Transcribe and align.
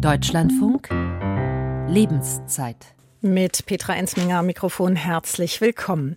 Deutschlandfunk 0.00 0.90
Lebenszeit 1.88 2.76
mit 3.22 3.64
Petra 3.64 3.96
Ensminger 3.96 4.40
am 4.40 4.46
Mikrofon 4.46 4.94
herzlich 4.94 5.60
willkommen. 5.62 6.16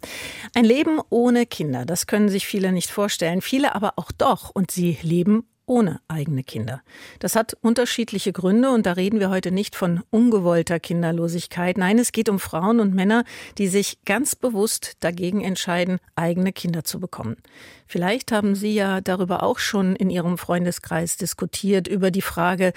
Ein 0.54 0.66
Leben 0.66 1.00
ohne 1.10 1.46
Kinder, 1.46 1.86
das 1.86 2.06
können 2.06 2.28
sich 2.28 2.46
viele 2.46 2.74
nicht 2.74 2.90
vorstellen, 2.90 3.42
viele 3.42 3.76
aber 3.76 3.94
auch 3.96 4.12
doch 4.12 4.50
und 4.54 4.70
sie 4.70 4.98
leben 5.02 5.46
ohne 5.66 6.02
eigene 6.08 6.44
Kinder. 6.44 6.82
Das 7.20 7.36
hat 7.36 7.56
unterschiedliche 7.62 8.34
Gründe 8.34 8.72
und 8.72 8.86
da 8.86 8.94
reden 8.94 9.20
wir 9.20 9.30
heute 9.30 9.52
nicht 9.52 9.76
von 9.76 10.02
ungewollter 10.10 10.80
Kinderlosigkeit. 10.80 11.78
Nein, 11.78 12.00
es 12.00 12.12
geht 12.12 12.28
um 12.28 12.40
Frauen 12.40 12.80
und 12.80 12.96
Männer, 12.96 13.24
die 13.60 13.68
sich 13.68 14.04
ganz 14.04 14.36
bewusst 14.36 14.98
dagegen 15.00 15.42
entscheiden, 15.42 16.00
eigene 16.16 16.52
Kinder 16.52 16.84
zu 16.84 17.00
bekommen. 17.00 17.38
Vielleicht 17.86 18.32
haben 18.32 18.56
Sie 18.56 18.74
ja 18.74 19.00
darüber 19.00 19.44
auch 19.44 19.60
schon 19.60 19.96
in 19.96 20.10
Ihrem 20.10 20.38
Freundeskreis 20.38 21.18
diskutiert, 21.18 21.88
über 21.88 22.10
die 22.10 22.24
Frage, 22.24 22.74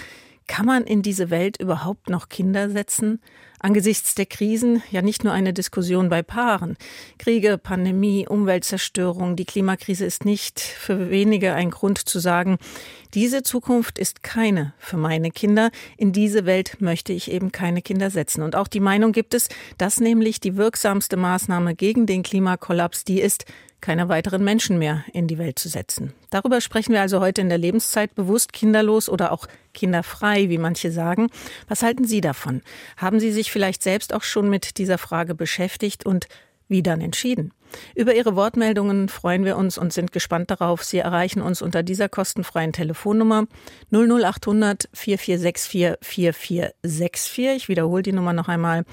kann 0.52 0.66
man 0.66 0.84
in 0.84 1.00
diese 1.00 1.30
Welt 1.30 1.56
überhaupt 1.56 2.10
noch 2.10 2.28
Kinder 2.28 2.68
setzen? 2.68 3.22
Angesichts 3.58 4.14
der 4.14 4.26
Krisen 4.26 4.82
ja 4.90 5.00
nicht 5.00 5.24
nur 5.24 5.32
eine 5.32 5.54
Diskussion 5.54 6.10
bei 6.10 6.22
Paaren. 6.22 6.76
Kriege, 7.18 7.56
Pandemie, 7.56 8.28
Umweltzerstörung, 8.28 9.34
die 9.34 9.46
Klimakrise 9.46 10.04
ist 10.04 10.26
nicht 10.26 10.60
für 10.60 11.08
wenige 11.08 11.54
ein 11.54 11.70
Grund 11.70 11.96
zu 11.96 12.18
sagen, 12.18 12.58
diese 13.14 13.42
Zukunft 13.42 13.98
ist 13.98 14.22
keine 14.22 14.74
für 14.76 14.98
meine 14.98 15.30
Kinder. 15.30 15.70
In 15.96 16.12
diese 16.12 16.44
Welt 16.44 16.82
möchte 16.82 17.14
ich 17.14 17.30
eben 17.30 17.50
keine 17.50 17.80
Kinder 17.80 18.10
setzen. 18.10 18.42
Und 18.42 18.54
auch 18.54 18.68
die 18.68 18.80
Meinung 18.80 19.12
gibt 19.12 19.32
es, 19.32 19.48
dass 19.78 20.00
nämlich 20.00 20.38
die 20.38 20.58
wirksamste 20.58 21.16
Maßnahme 21.16 21.74
gegen 21.74 22.04
den 22.04 22.22
Klimakollaps 22.22 23.04
die 23.04 23.22
ist, 23.22 23.46
keine 23.82 24.08
weiteren 24.08 24.42
Menschen 24.42 24.78
mehr 24.78 25.04
in 25.12 25.26
die 25.26 25.36
Welt 25.36 25.58
zu 25.58 25.68
setzen. 25.68 26.14
Darüber 26.30 26.62
sprechen 26.62 26.94
wir 26.94 27.02
also 27.02 27.20
heute 27.20 27.42
in 27.42 27.50
der 27.50 27.58
Lebenszeit 27.58 28.14
bewusst 28.14 28.54
kinderlos 28.54 29.10
oder 29.10 29.32
auch 29.32 29.46
kinderfrei, 29.74 30.48
wie 30.48 30.56
manche 30.56 30.90
sagen. 30.90 31.28
Was 31.68 31.82
halten 31.82 32.06
Sie 32.06 32.22
davon? 32.22 32.62
Haben 32.96 33.20
Sie 33.20 33.32
sich 33.32 33.52
vielleicht 33.52 33.82
selbst 33.82 34.14
auch 34.14 34.22
schon 34.22 34.48
mit 34.48 34.78
dieser 34.78 34.96
Frage 34.96 35.34
beschäftigt 35.34 36.06
und 36.06 36.28
wie 36.72 36.82
dann 36.82 37.00
entschieden? 37.00 37.52
Über 37.94 38.14
Ihre 38.14 38.34
Wortmeldungen 38.34 39.08
freuen 39.08 39.44
wir 39.44 39.56
uns 39.56 39.78
und 39.78 39.92
sind 39.92 40.10
gespannt 40.12 40.50
darauf. 40.50 40.82
Sie 40.82 40.98
erreichen 40.98 41.40
uns 41.40 41.62
unter 41.62 41.84
dieser 41.84 42.08
kostenfreien 42.08 42.72
Telefonnummer 42.72 43.46
00800 43.92 44.88
4464 44.92 45.98
4464. 46.00 47.46
Ich 47.56 47.68
wiederhole 47.68 48.02
die 48.02 48.12
Nummer 48.12 48.32
noch 48.32 48.48
einmal 48.48 48.84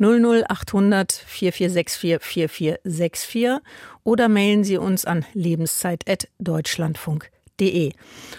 00800 0.00 1.12
4464 1.12 2.18
4464 2.22 3.58
oder 4.02 4.28
mailen 4.28 4.64
Sie 4.64 4.78
uns 4.78 5.04
an 5.04 5.24
lebenszeit.deutschlandfunk.de 5.34 7.35
www.ftf.de. 7.58 7.92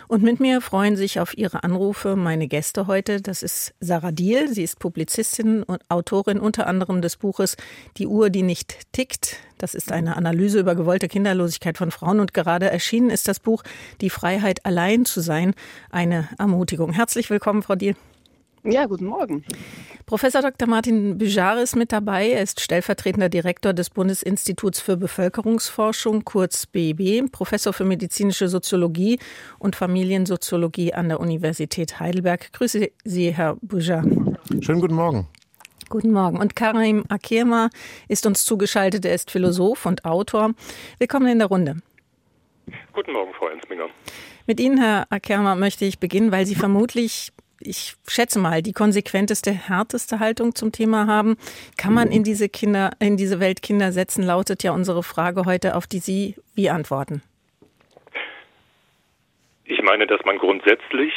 Und 0.07 0.23
mit 0.23 0.39
mir 0.39 0.61
freuen 0.61 0.95
sich 0.95 1.19
auf 1.19 1.37
Ihre 1.37 1.63
Anrufe 1.63 2.15
meine 2.15 2.47
Gäste 2.47 2.87
heute. 2.87 3.21
Das 3.21 3.43
ist 3.43 3.73
Sarah 3.79 4.11
Diel. 4.11 4.51
Sie 4.53 4.63
ist 4.63 4.79
Publizistin 4.79 5.63
und 5.63 5.81
Autorin 5.89 6.39
unter 6.39 6.67
anderem 6.67 7.01
des 7.01 7.17
Buches 7.17 7.57
Die 7.97 8.07
Uhr, 8.07 8.29
die 8.29 8.43
nicht 8.43 8.91
tickt. 8.93 9.37
Das 9.57 9.73
ist 9.73 9.91
eine 9.91 10.15
Analyse 10.15 10.59
über 10.59 10.75
gewollte 10.75 11.07
Kinderlosigkeit 11.07 11.77
von 11.77 11.91
Frauen. 11.91 12.19
Und 12.19 12.33
gerade 12.33 12.69
erschienen 12.69 13.09
ist 13.09 13.27
das 13.27 13.39
Buch 13.39 13.63
Die 14.01 14.09
Freiheit, 14.09 14.65
allein 14.65 15.05
zu 15.05 15.21
sein. 15.21 15.53
Eine 15.89 16.29
Ermutigung. 16.37 16.93
Herzlich 16.93 17.29
willkommen, 17.29 17.63
Frau 17.63 17.75
Diel. 17.75 17.95
Ja, 18.69 18.85
guten 18.85 19.05
Morgen. 19.05 19.45
Professor 20.05 20.41
Dr. 20.41 20.67
Martin 20.67 21.17
Büjar 21.17 21.61
ist 21.61 21.77
mit 21.77 21.93
dabei. 21.93 22.31
Er 22.31 22.41
ist 22.41 22.59
stellvertretender 22.59 23.29
Direktor 23.29 23.71
des 23.71 23.89
Bundesinstituts 23.89 24.81
für 24.81 24.97
Bevölkerungsforschung, 24.97 26.25
kurz 26.25 26.65
BIB, 26.65 27.31
Professor 27.31 27.71
für 27.71 27.85
medizinische 27.85 28.49
Soziologie 28.49 29.19
und 29.57 29.77
Familiensoziologie 29.77 30.93
an 30.93 31.07
der 31.07 31.21
Universität 31.21 32.01
Heidelberg. 32.01 32.51
Grüße 32.51 32.89
Sie, 33.05 33.31
Herr 33.33 33.55
Büjar. 33.61 34.03
Schönen 34.59 34.81
guten 34.81 34.95
Morgen. 34.95 35.29
Guten 35.87 36.11
Morgen. 36.11 36.37
Und 36.37 36.57
Karim 36.57 37.05
Akirma 37.07 37.69
ist 38.09 38.25
uns 38.25 38.43
zugeschaltet. 38.43 39.05
Er 39.05 39.15
ist 39.15 39.31
Philosoph 39.31 39.85
und 39.85 40.03
Autor. 40.03 40.51
Willkommen 40.99 41.27
in 41.27 41.39
der 41.39 41.47
Runde. 41.47 41.77
Guten 42.91 43.13
Morgen, 43.13 43.31
Frau 43.33 43.47
Ensminger. 43.47 43.85
Mit 44.45 44.59
Ihnen, 44.59 44.77
Herr 44.77 45.07
Akirma, 45.09 45.55
möchte 45.55 45.85
ich 45.85 45.99
beginnen, 45.99 46.33
weil 46.33 46.45
Sie 46.45 46.55
vermutlich 46.55 47.31
ich 47.59 47.95
schätze 48.07 48.39
mal, 48.39 48.61
die 48.61 48.73
konsequenteste, 48.73 49.51
härteste 49.51 50.19
Haltung 50.19 50.55
zum 50.55 50.71
Thema 50.71 51.07
haben. 51.07 51.37
Kann 51.77 51.93
man 51.93 52.11
in 52.11 52.23
diese 52.23 52.49
Kinder, 52.49 52.91
in 52.99 53.17
diese 53.17 53.39
Welt 53.39 53.61
Kinder 53.61 53.91
setzen, 53.91 54.23
lautet 54.23 54.63
ja 54.63 54.71
unsere 54.71 55.03
Frage 55.03 55.45
heute, 55.45 55.75
auf 55.75 55.87
die 55.87 55.99
Sie 55.99 56.35
wie 56.55 56.69
antworten? 56.69 57.21
Ich 59.65 59.81
meine, 59.81 60.07
dass 60.07 60.23
man 60.25 60.37
grundsätzlich 60.37 61.13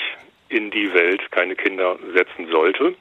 in 0.48 0.70
die 0.70 0.92
Welt 0.92 1.30
keine 1.30 1.54
Kinder 1.54 1.98
setzen 2.14 2.50
sollte. 2.50 2.94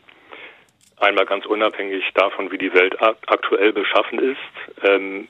Einmal 0.97 1.25
ganz 1.25 1.45
unabhängig 1.45 2.03
davon, 2.13 2.51
wie 2.51 2.57
die 2.57 2.73
Welt 2.73 2.95
aktuell 3.01 3.73
beschaffen 3.73 4.19
ist, 4.19 4.83
ähm, 4.83 5.27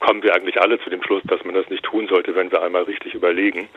kommen 0.00 0.22
wir 0.22 0.34
eigentlich 0.34 0.60
alle 0.60 0.80
zu 0.80 0.90
dem 0.90 1.02
Schluss, 1.02 1.22
dass 1.24 1.44
man 1.44 1.54
das 1.54 1.68
nicht 1.68 1.84
tun 1.84 2.08
sollte, 2.08 2.34
wenn 2.34 2.50
wir 2.50 2.62
einmal 2.62 2.84
richtig 2.84 3.14
überlegen. 3.14 3.68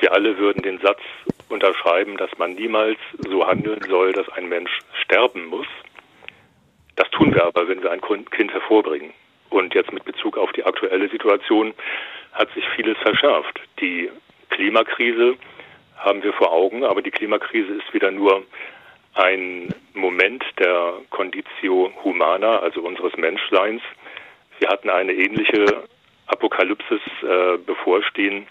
Wir 0.00 0.12
alle 0.12 0.36
würden 0.36 0.62
den 0.62 0.78
Satz 0.80 1.00
unterschreiben, 1.48 2.16
dass 2.16 2.30
man 2.38 2.54
niemals 2.54 2.98
so 3.28 3.46
handeln 3.46 3.80
soll, 3.88 4.12
dass 4.12 4.28
ein 4.30 4.48
Mensch 4.48 4.70
sterben 5.02 5.46
muss. 5.46 5.66
Das 6.96 7.08
tun 7.10 7.34
wir 7.34 7.44
aber, 7.44 7.68
wenn 7.68 7.82
wir 7.82 7.90
ein 7.90 8.00
Kind 8.00 8.52
hervorbringen. 8.52 9.12
Und 9.50 9.74
jetzt 9.74 9.92
mit 9.92 10.04
Bezug 10.04 10.36
auf 10.36 10.52
die 10.52 10.64
aktuelle 10.64 11.08
Situation 11.08 11.72
hat 12.32 12.52
sich 12.54 12.68
vieles 12.76 12.98
verschärft. 12.98 13.60
Die 13.80 14.10
Klimakrise 14.50 15.36
haben 15.96 16.22
wir 16.22 16.32
vor 16.32 16.52
Augen, 16.52 16.84
aber 16.84 17.02
die 17.02 17.10
Klimakrise 17.10 17.74
ist 17.74 17.92
wieder 17.94 18.10
nur 18.10 18.44
ein 19.14 19.74
Moment 19.94 20.44
der 20.58 20.94
Conditio 21.10 21.92
Humana, 22.04 22.58
also 22.58 22.82
unseres 22.82 23.16
Menschseins. 23.16 23.82
Wir 24.58 24.68
hatten 24.68 24.90
eine 24.90 25.12
ähnliche 25.12 25.84
Apokalypsis 26.26 27.00
äh, 27.22 27.58
bevorstehen, 27.58 28.46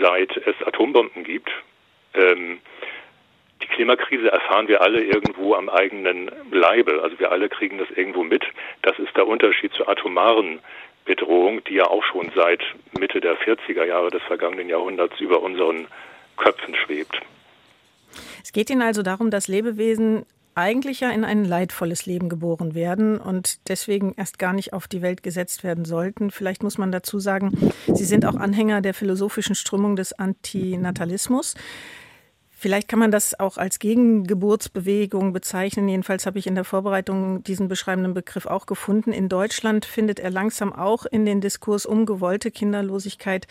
seit 0.00 0.36
es 0.36 0.56
Atombomben 0.66 1.22
gibt. 1.22 1.50
Ähm, 2.18 2.58
die 3.62 3.66
Klimakrise 3.66 4.30
erfahren 4.30 4.68
wir 4.68 4.82
alle 4.82 5.02
irgendwo 5.02 5.54
am 5.54 5.68
eigenen 5.68 6.30
Leibe. 6.50 7.00
Also 7.02 7.18
wir 7.18 7.32
alle 7.32 7.48
kriegen 7.48 7.78
das 7.78 7.88
irgendwo 7.90 8.22
mit. 8.22 8.44
Das 8.82 8.98
ist 8.98 9.16
der 9.16 9.26
Unterschied 9.26 9.72
zur 9.72 9.88
atomaren 9.88 10.60
Bedrohung, 11.04 11.64
die 11.64 11.74
ja 11.74 11.86
auch 11.86 12.04
schon 12.04 12.30
seit 12.36 12.60
Mitte 12.98 13.20
der 13.20 13.36
40er 13.38 13.84
Jahre 13.84 14.10
des 14.10 14.22
vergangenen 14.22 14.68
Jahrhunderts 14.68 15.18
über 15.20 15.42
unseren 15.42 15.86
Köpfen 16.36 16.74
schwebt. 16.74 17.20
Es 18.42 18.52
geht 18.52 18.70
Ihnen 18.70 18.82
also 18.82 19.02
darum, 19.02 19.30
dass 19.30 19.48
Lebewesen 19.48 20.24
eigentlich 20.54 21.00
ja 21.00 21.10
in 21.10 21.24
ein 21.24 21.44
leidvolles 21.44 22.04
Leben 22.06 22.28
geboren 22.28 22.74
werden 22.74 23.18
und 23.18 23.68
deswegen 23.68 24.12
erst 24.16 24.40
gar 24.40 24.52
nicht 24.52 24.72
auf 24.72 24.88
die 24.88 25.02
Welt 25.02 25.22
gesetzt 25.22 25.62
werden 25.62 25.84
sollten. 25.84 26.30
Vielleicht 26.30 26.64
muss 26.64 26.78
man 26.78 26.90
dazu 26.90 27.20
sagen, 27.20 27.72
Sie 27.86 28.04
sind 28.04 28.26
auch 28.26 28.34
Anhänger 28.34 28.80
der 28.80 28.92
philosophischen 28.92 29.54
Strömung 29.54 29.94
des 29.94 30.18
Antinatalismus. 30.18 31.54
Vielleicht 32.60 32.88
kann 32.88 32.98
man 32.98 33.12
das 33.12 33.38
auch 33.38 33.56
als 33.56 33.78
Gegengeburtsbewegung 33.78 35.32
bezeichnen. 35.32 35.88
Jedenfalls 35.88 36.26
habe 36.26 36.40
ich 36.40 36.48
in 36.48 36.56
der 36.56 36.64
Vorbereitung 36.64 37.44
diesen 37.44 37.68
beschreibenden 37.68 38.14
Begriff 38.14 38.46
auch 38.46 38.66
gefunden. 38.66 39.12
In 39.12 39.28
Deutschland 39.28 39.84
findet 39.84 40.18
er 40.18 40.30
langsam 40.30 40.72
auch 40.72 41.06
in 41.06 41.24
den 41.24 41.40
Diskurs 41.40 41.86
um 41.86 42.04
gewollte 42.04 42.50
Kinderlosigkeit, 42.50 43.46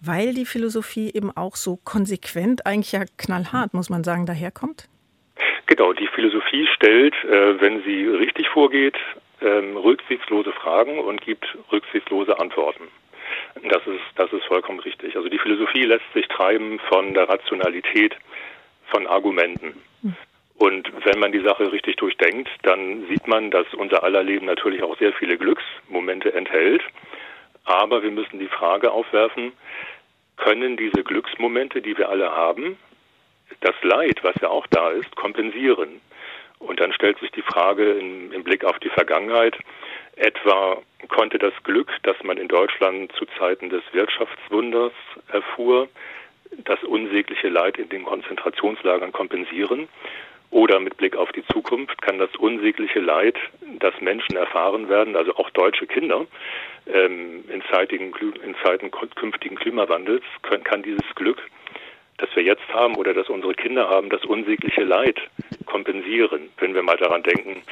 weil 0.00 0.32
die 0.32 0.44
Philosophie 0.44 1.10
eben 1.12 1.36
auch 1.36 1.56
so 1.56 1.76
konsequent, 1.82 2.66
eigentlich 2.66 2.92
ja 2.92 3.00
knallhart, 3.18 3.74
muss 3.74 3.90
man 3.90 4.04
sagen, 4.04 4.26
daherkommt. 4.26 4.88
Genau, 5.66 5.92
die 5.92 6.06
Philosophie 6.06 6.68
stellt, 6.72 7.14
äh, 7.24 7.60
wenn 7.60 7.82
sie 7.82 8.06
richtig 8.06 8.48
vorgeht, 8.48 8.96
ähm, 9.40 9.76
rücksichtslose 9.76 10.52
Fragen 10.52 11.00
und 11.00 11.20
gibt 11.20 11.46
rücksichtslose 11.72 12.38
Antworten. 12.38 12.84
Das 13.62 13.86
ist, 13.86 14.02
das 14.16 14.32
ist 14.32 14.44
vollkommen 14.44 14.80
richtig. 14.80 15.16
Also 15.16 15.28
die 15.28 15.38
Philosophie 15.38 15.84
lässt 15.84 16.12
sich 16.12 16.26
treiben 16.28 16.78
von 16.88 17.14
der 17.14 17.28
Rationalität 17.28 18.16
von 18.90 19.06
Argumenten. 19.06 19.74
Und 20.56 20.90
wenn 21.04 21.18
man 21.18 21.32
die 21.32 21.42
Sache 21.42 21.72
richtig 21.72 21.96
durchdenkt, 21.96 22.48
dann 22.62 23.06
sieht 23.08 23.26
man, 23.26 23.50
dass 23.50 23.66
unser 23.74 24.04
aller 24.04 24.22
Leben 24.22 24.46
natürlich 24.46 24.82
auch 24.82 24.96
sehr 24.98 25.12
viele 25.12 25.36
Glücksmomente 25.36 26.32
enthält. 26.32 26.82
Aber 27.64 28.02
wir 28.02 28.10
müssen 28.10 28.38
die 28.38 28.48
Frage 28.48 28.92
aufwerfen, 28.92 29.52
können 30.36 30.76
diese 30.76 31.02
Glücksmomente, 31.02 31.80
die 31.80 31.96
wir 31.96 32.08
alle 32.08 32.30
haben, 32.30 32.76
das 33.60 33.74
Leid, 33.82 34.20
was 34.22 34.34
ja 34.40 34.48
auch 34.48 34.66
da 34.68 34.90
ist, 34.90 35.14
kompensieren. 35.16 36.00
Und 36.58 36.80
dann 36.80 36.92
stellt 36.92 37.18
sich 37.18 37.30
die 37.32 37.42
Frage 37.42 37.92
im, 37.92 38.32
im 38.32 38.44
Blick 38.44 38.64
auf 38.64 38.78
die 38.78 38.88
Vergangenheit, 38.88 39.56
etwa 40.16 40.80
konnte 41.08 41.38
das 41.38 41.52
Glück, 41.64 41.90
das 42.02 42.16
man 42.22 42.38
in 42.38 42.48
Deutschland 42.48 43.12
zu 43.12 43.26
Zeiten 43.38 43.68
des 43.68 43.82
Wirtschaftswunders 43.92 44.92
erfuhr, 45.28 45.88
das 46.64 46.82
unsägliche 46.84 47.48
Leid 47.48 47.78
in 47.78 47.88
den 47.88 48.04
Konzentrationslagern 48.04 49.12
kompensieren? 49.12 49.88
Oder 50.50 50.78
mit 50.78 50.96
Blick 50.96 51.16
auf 51.16 51.32
die 51.32 51.44
Zukunft 51.46 52.00
kann 52.00 52.18
das 52.18 52.34
unsägliche 52.36 53.00
Leid, 53.00 53.36
das 53.80 54.00
Menschen 54.00 54.36
erfahren 54.36 54.88
werden, 54.88 55.16
also 55.16 55.34
auch 55.34 55.50
deutsche 55.50 55.86
Kinder, 55.86 56.26
ähm, 56.86 57.42
in, 57.48 57.60
zeitigen, 57.72 58.14
in 58.44 58.54
Zeiten 58.62 58.92
künftigen 58.92 59.56
Klimawandels, 59.56 60.22
können, 60.42 60.62
kann 60.62 60.84
dieses 60.84 61.12
Glück 61.16 61.42
das 62.18 62.28
wir 62.34 62.42
jetzt 62.42 62.68
haben 62.72 62.96
oder 62.96 63.14
das 63.14 63.28
unsere 63.28 63.54
Kinder 63.54 63.88
haben, 63.88 64.10
das 64.10 64.24
unsägliche 64.24 64.84
Leid 64.84 65.20
kompensieren. 65.66 66.50
Wenn 66.58 66.74
wir 66.74 66.82
mal 66.82 66.96
daran 66.96 67.22
denken, 67.22 67.62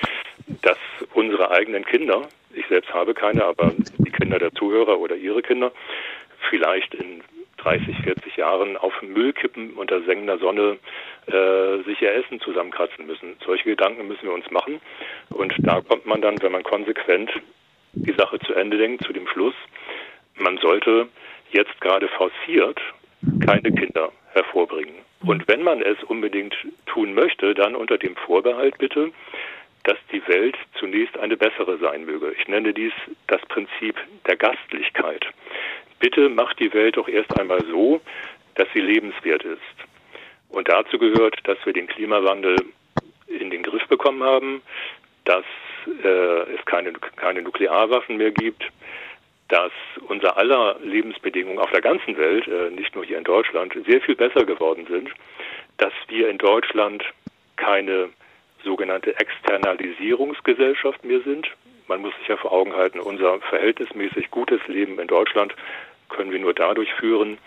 dass 0.62 0.78
unsere 1.14 1.50
eigenen 1.50 1.84
Kinder, 1.84 2.28
ich 2.54 2.66
selbst 2.66 2.92
habe 2.92 3.14
keine, 3.14 3.44
aber 3.44 3.72
die 3.98 4.10
Kinder 4.10 4.38
der 4.38 4.52
Zuhörer 4.52 4.98
oder 4.98 5.16
ihre 5.16 5.42
Kinder, 5.42 5.72
vielleicht 6.50 6.94
in 6.94 7.22
30, 7.58 7.96
40 8.02 8.36
Jahren 8.36 8.76
auf 8.76 9.00
Müllkippen 9.02 9.74
unter 9.74 10.02
sengender 10.02 10.38
Sonne 10.38 10.78
äh, 11.26 11.82
sich 11.84 12.02
ihr 12.02 12.12
Essen 12.12 12.40
zusammenkratzen 12.40 13.06
müssen. 13.06 13.36
Solche 13.44 13.64
Gedanken 13.64 14.08
müssen 14.08 14.24
wir 14.24 14.32
uns 14.32 14.50
machen. 14.50 14.80
Und 15.30 15.54
da 15.58 15.80
kommt 15.80 16.06
man 16.06 16.20
dann, 16.20 16.42
wenn 16.42 16.52
man 16.52 16.64
konsequent 16.64 17.30
die 17.92 18.14
Sache 18.14 18.40
zu 18.40 18.54
Ende 18.54 18.78
denkt, 18.78 19.04
zu 19.04 19.12
dem 19.12 19.28
Schluss, 19.28 19.54
man 20.36 20.58
sollte 20.58 21.08
jetzt 21.52 21.80
gerade 21.80 22.08
forciert 22.08 22.80
keine 23.44 23.72
Kinder 23.72 24.12
hervorbringen. 24.32 24.94
Und 25.24 25.46
wenn 25.48 25.62
man 25.62 25.82
es 25.82 26.02
unbedingt 26.04 26.56
tun 26.86 27.14
möchte, 27.14 27.54
dann 27.54 27.76
unter 27.76 27.98
dem 27.98 28.16
Vorbehalt 28.16 28.78
bitte, 28.78 29.12
dass 29.84 29.98
die 30.12 30.26
Welt 30.28 30.56
zunächst 30.78 31.18
eine 31.18 31.36
bessere 31.36 31.78
sein 31.78 32.04
möge. 32.04 32.34
Ich 32.38 32.48
nenne 32.48 32.72
dies 32.72 32.92
das 33.26 33.40
Prinzip 33.42 33.96
der 34.26 34.36
Gastlichkeit. 34.36 35.26
Bitte 35.98 36.28
macht 36.28 36.58
die 36.60 36.72
Welt 36.72 36.96
doch 36.96 37.08
erst 37.08 37.38
einmal 37.38 37.64
so, 37.70 38.00
dass 38.54 38.68
sie 38.74 38.80
lebenswert 38.80 39.44
ist. 39.44 39.60
Und 40.48 40.68
dazu 40.68 40.98
gehört, 40.98 41.38
dass 41.44 41.58
wir 41.64 41.72
den 41.72 41.86
Klimawandel 41.86 42.56
in 43.26 43.50
den 43.50 43.62
Griff 43.62 43.86
bekommen 43.88 44.22
haben, 44.22 44.62
dass 45.24 45.44
äh, 46.04 46.54
es 46.54 46.64
keine, 46.66 46.92
keine 47.16 47.42
Nuklearwaffen 47.42 48.16
mehr 48.16 48.30
gibt, 48.30 48.64
dass 49.48 49.72
unser 50.08 50.36
aller 50.36 50.76
Lebensbedingungen 50.82 51.58
auf 51.58 51.70
der 51.70 51.82
ganzen 51.82 52.16
Welt, 52.16 52.46
äh, 52.48 52.70
nicht 52.70 52.94
nur 52.94 53.04
hier 53.04 53.18
in 53.18 53.24
Deutschland, 53.24 53.74
sehr 53.86 54.00
viel 54.00 54.16
besser 54.16 54.44
geworden 54.44 54.86
sind, 54.88 55.10
dass 55.78 55.92
wir 56.08 56.28
in 56.28 56.38
Deutschland 56.38 57.04
keine 57.56 58.10
sogenannte 58.64 59.18
Externalisierungsgesellschaft 59.18 61.04
mehr 61.04 61.20
sind. 61.20 61.48
Man 61.88 62.00
muss 62.00 62.14
sich 62.18 62.28
ja 62.28 62.36
vor 62.36 62.52
Augen 62.52 62.74
halten, 62.74 63.00
unser 63.00 63.40
verhältnismäßig 63.40 64.30
gutes 64.30 64.60
Leben 64.68 64.98
in 64.98 65.08
Deutschland 65.08 65.54
können 66.08 66.30
wir 66.30 66.38
nur 66.38 66.54
dadurch 66.54 66.92
führen, 66.94 67.38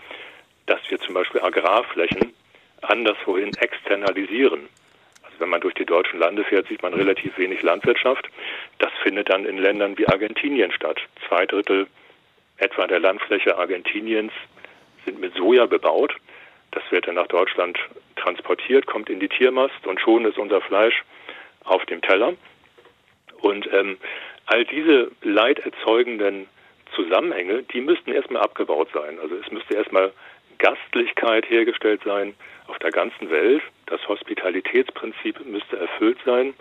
dass 0.65 0.79
wir 0.89 0.99
zum 0.99 1.13
Beispiel 1.13 1.41
Agrarflächen 1.41 2.33
anderswohin 2.81 3.51
externalisieren. 3.57 4.67
Wenn 5.39 5.49
man 5.49 5.61
durch 5.61 5.73
die 5.73 5.85
deutschen 5.85 6.19
Lande 6.19 6.43
fährt, 6.43 6.67
sieht 6.67 6.81
man 6.81 6.93
relativ 6.93 7.37
wenig 7.37 7.61
Landwirtschaft. 7.61 8.27
Das 8.79 8.91
findet 9.03 9.29
dann 9.29 9.45
in 9.45 9.57
Ländern 9.57 9.97
wie 9.97 10.07
Argentinien 10.07 10.71
statt. 10.71 10.99
Zwei 11.27 11.45
Drittel 11.45 11.87
etwa 12.57 12.87
der 12.87 12.99
Landfläche 12.99 13.57
Argentiniens 13.57 14.31
sind 15.05 15.19
mit 15.19 15.33
Soja 15.35 15.65
bebaut. 15.65 16.15
Das 16.71 16.83
wird 16.89 17.07
dann 17.07 17.15
nach 17.15 17.27
Deutschland 17.27 17.77
transportiert, 18.15 18.85
kommt 18.85 19.09
in 19.09 19.19
die 19.19 19.29
Tiermast 19.29 19.85
und 19.85 19.99
schon 19.99 20.25
ist 20.25 20.37
unser 20.37 20.61
Fleisch 20.61 21.03
auf 21.63 21.85
dem 21.85 22.01
Teller. 22.01 22.33
Und 23.41 23.67
ähm, 23.73 23.97
all 24.45 24.65
diese 24.65 25.11
leiderzeugenden 25.21 26.47
Zusammenhänge, 26.95 27.63
die 27.63 27.81
müssten 27.81 28.11
erstmal 28.13 28.41
abgebaut 28.41 28.89
sein. 28.93 29.19
Also 29.19 29.35
es 29.35 29.51
müsste 29.51 29.75
erstmal 29.75 30.11
Gastlichkeit 30.57 31.49
hergestellt 31.49 32.01
sein 32.05 32.33
der 32.85 32.91
ganzen 32.91 33.29
Welt. 33.31 33.63
Das 33.87 34.07
Hospitalitätsprinzip 34.07 35.43
müsste 35.45 35.77
erfüllt 35.77 36.19
sein, 36.25 36.53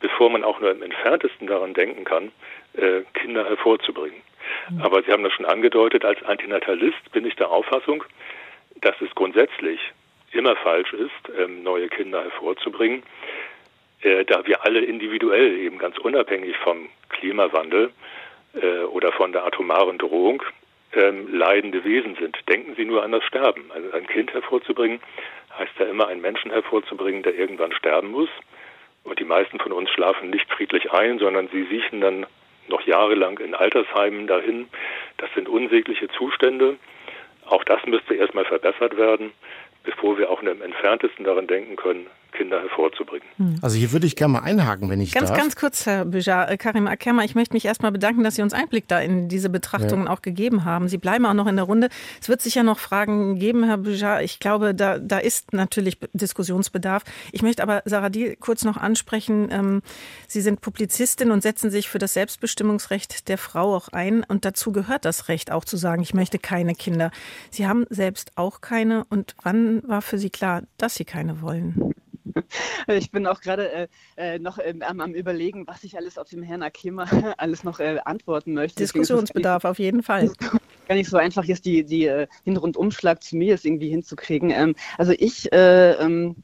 bevor 0.00 0.30
man 0.30 0.44
auch 0.44 0.60
nur 0.60 0.70
im 0.70 0.82
entferntesten 0.82 1.46
daran 1.46 1.74
denken 1.74 2.04
kann, 2.04 2.30
äh, 2.74 3.02
Kinder 3.14 3.44
hervorzubringen. 3.44 4.22
Mhm. 4.70 4.80
Aber 4.82 5.02
Sie 5.02 5.12
haben 5.12 5.24
das 5.24 5.32
schon 5.32 5.44
angedeutet, 5.44 6.04
als 6.04 6.22
Antinatalist 6.22 7.10
bin 7.12 7.26
ich 7.26 7.34
der 7.34 7.50
Auffassung, 7.50 8.04
dass 8.80 8.94
es 9.00 9.12
grundsätzlich 9.14 9.80
immer 10.32 10.54
falsch 10.56 10.92
ist, 10.92 11.38
ähm, 11.38 11.62
neue 11.62 11.88
Kinder 11.88 12.22
hervorzubringen, 12.22 13.02
äh, 14.02 14.24
da 14.24 14.46
wir 14.46 14.64
alle 14.64 14.80
individuell 14.80 15.58
eben 15.58 15.78
ganz 15.78 15.98
unabhängig 15.98 16.56
vom 16.58 16.88
Klimawandel 17.08 17.90
äh, 18.54 18.84
oder 18.84 19.12
von 19.12 19.32
der 19.32 19.44
atomaren 19.44 19.98
Drohung 19.98 20.42
ähm, 20.92 21.34
leidende 21.34 21.84
Wesen 21.84 22.16
sind. 22.16 22.36
Denken 22.48 22.74
Sie 22.76 22.84
nur 22.84 23.02
an 23.02 23.12
das 23.12 23.24
Sterben. 23.24 23.70
Also 23.72 23.92
ein 23.92 24.06
Kind 24.06 24.32
hervorzubringen, 24.32 25.00
heißt 25.58 25.72
ja 25.78 25.86
immer, 25.86 26.08
einen 26.08 26.20
Menschen 26.20 26.50
hervorzubringen, 26.50 27.22
der 27.22 27.34
irgendwann 27.34 27.72
sterben 27.72 28.10
muss. 28.10 28.30
Und 29.04 29.20
die 29.20 29.24
meisten 29.24 29.58
von 29.58 29.72
uns 29.72 29.90
schlafen 29.90 30.30
nicht 30.30 30.50
friedlich 30.50 30.92
ein, 30.92 31.18
sondern 31.18 31.48
sie 31.48 31.64
siechen 31.64 32.00
dann 32.00 32.26
noch 32.68 32.82
jahrelang 32.82 33.38
in 33.38 33.54
Altersheimen 33.54 34.26
dahin. 34.26 34.68
Das 35.18 35.32
sind 35.34 35.48
unsägliche 35.48 36.08
Zustände. 36.08 36.76
Auch 37.46 37.62
das 37.62 37.84
müsste 37.86 38.14
erstmal 38.14 38.44
verbessert 38.44 38.96
werden, 38.96 39.32
bevor 39.84 40.18
wir 40.18 40.30
auch 40.30 40.42
nur 40.42 40.52
im 40.52 40.62
entferntesten 40.62 41.24
daran 41.24 41.46
denken 41.46 41.76
können, 41.76 42.08
Kinder 42.36 42.60
hervorzubringen. 42.60 43.26
Hm. 43.38 43.58
Also 43.62 43.76
hier 43.76 43.92
würde 43.92 44.06
ich 44.06 44.16
gerne 44.16 44.34
mal 44.34 44.40
einhaken, 44.40 44.88
wenn 44.90 45.00
ich 45.00 45.12
ganz, 45.12 45.28
darf. 45.28 45.38
Ganz 45.38 45.56
kurz, 45.56 45.86
Herr 45.86 46.04
Büjar. 46.04 46.50
Äh, 46.50 46.56
Karim 46.56 46.86
Akerma, 46.86 47.24
ich 47.24 47.34
möchte 47.34 47.54
mich 47.54 47.64
erstmal 47.64 47.92
bedanken, 47.92 48.22
dass 48.22 48.36
Sie 48.36 48.42
uns 48.42 48.52
Einblick 48.52 48.88
da 48.88 49.00
in 49.00 49.28
diese 49.28 49.50
Betrachtungen 49.50 50.06
ja. 50.06 50.12
auch 50.12 50.22
gegeben 50.22 50.64
haben. 50.64 50.88
Sie 50.88 50.98
bleiben 50.98 51.26
auch 51.26 51.34
noch 51.34 51.46
in 51.46 51.56
der 51.56 51.64
Runde. 51.64 51.88
Es 52.20 52.28
wird 52.28 52.40
sicher 52.40 52.62
noch 52.62 52.78
Fragen 52.78 53.38
geben, 53.38 53.64
Herr 53.64 53.78
Büjar. 53.78 54.22
Ich 54.22 54.38
glaube, 54.38 54.74
da, 54.74 54.98
da 54.98 55.18
ist 55.18 55.52
natürlich 55.52 55.98
Diskussionsbedarf. 56.12 57.02
Ich 57.32 57.42
möchte 57.42 57.62
aber 57.62 57.82
Sarah 57.84 58.10
Diel 58.10 58.36
kurz 58.36 58.64
noch 58.64 58.76
ansprechen. 58.76 59.48
Ähm, 59.50 59.82
Sie 60.28 60.40
sind 60.40 60.60
Publizistin 60.60 61.30
und 61.30 61.42
setzen 61.42 61.70
sich 61.70 61.88
für 61.88 61.98
das 61.98 62.14
Selbstbestimmungsrecht 62.14 63.28
der 63.28 63.38
Frau 63.38 63.74
auch 63.74 63.88
ein. 63.88 64.24
Und 64.24 64.44
dazu 64.44 64.72
gehört 64.72 65.04
das 65.04 65.28
Recht 65.28 65.50
auch 65.50 65.64
zu 65.64 65.76
sagen, 65.76 66.02
ich 66.02 66.14
möchte 66.14 66.38
keine 66.38 66.74
Kinder. 66.74 67.10
Sie 67.50 67.66
haben 67.66 67.86
selbst 67.90 68.32
auch 68.36 68.60
keine. 68.60 69.04
Und 69.08 69.34
wann 69.42 69.82
war 69.88 70.02
für 70.02 70.18
Sie 70.18 70.30
klar, 70.30 70.62
dass 70.76 70.94
Sie 70.96 71.04
keine 71.04 71.40
wollen? 71.40 71.94
Ich 72.88 73.10
bin 73.10 73.26
auch 73.26 73.40
gerade 73.40 73.70
äh, 73.70 73.88
äh, 74.16 74.38
noch 74.38 74.58
ähm, 74.62 74.82
am, 74.82 75.00
am, 75.00 75.14
Überlegen, 75.14 75.66
was 75.66 75.84
ich 75.84 75.96
alles 75.96 76.18
auf 76.18 76.28
dem 76.28 76.42
Herrn 76.42 76.62
Akema 76.62 77.04
alles 77.38 77.64
noch 77.64 77.80
äh, 77.80 77.98
antworten 78.04 78.54
möchte. 78.54 78.78
Diskussionsbedarf 78.78 79.64
auf 79.64 79.78
jeden 79.78 80.02
Fall. 80.02 80.30
Gar 80.88 80.94
nicht 80.94 81.10
so 81.10 81.16
einfach, 81.16 81.44
jetzt 81.44 81.64
die, 81.64 81.84
die 81.84 82.06
äh, 82.06 82.26
den 82.44 82.56
Rundumschlag 82.56 83.22
zu 83.22 83.36
mir 83.36 83.48
jetzt 83.48 83.64
irgendwie 83.64 83.88
hinzukriegen. 83.88 84.50
Ähm, 84.50 84.74
also 84.98 85.12
ich, 85.16 85.52
äh, 85.52 85.92
ähm, 85.92 86.36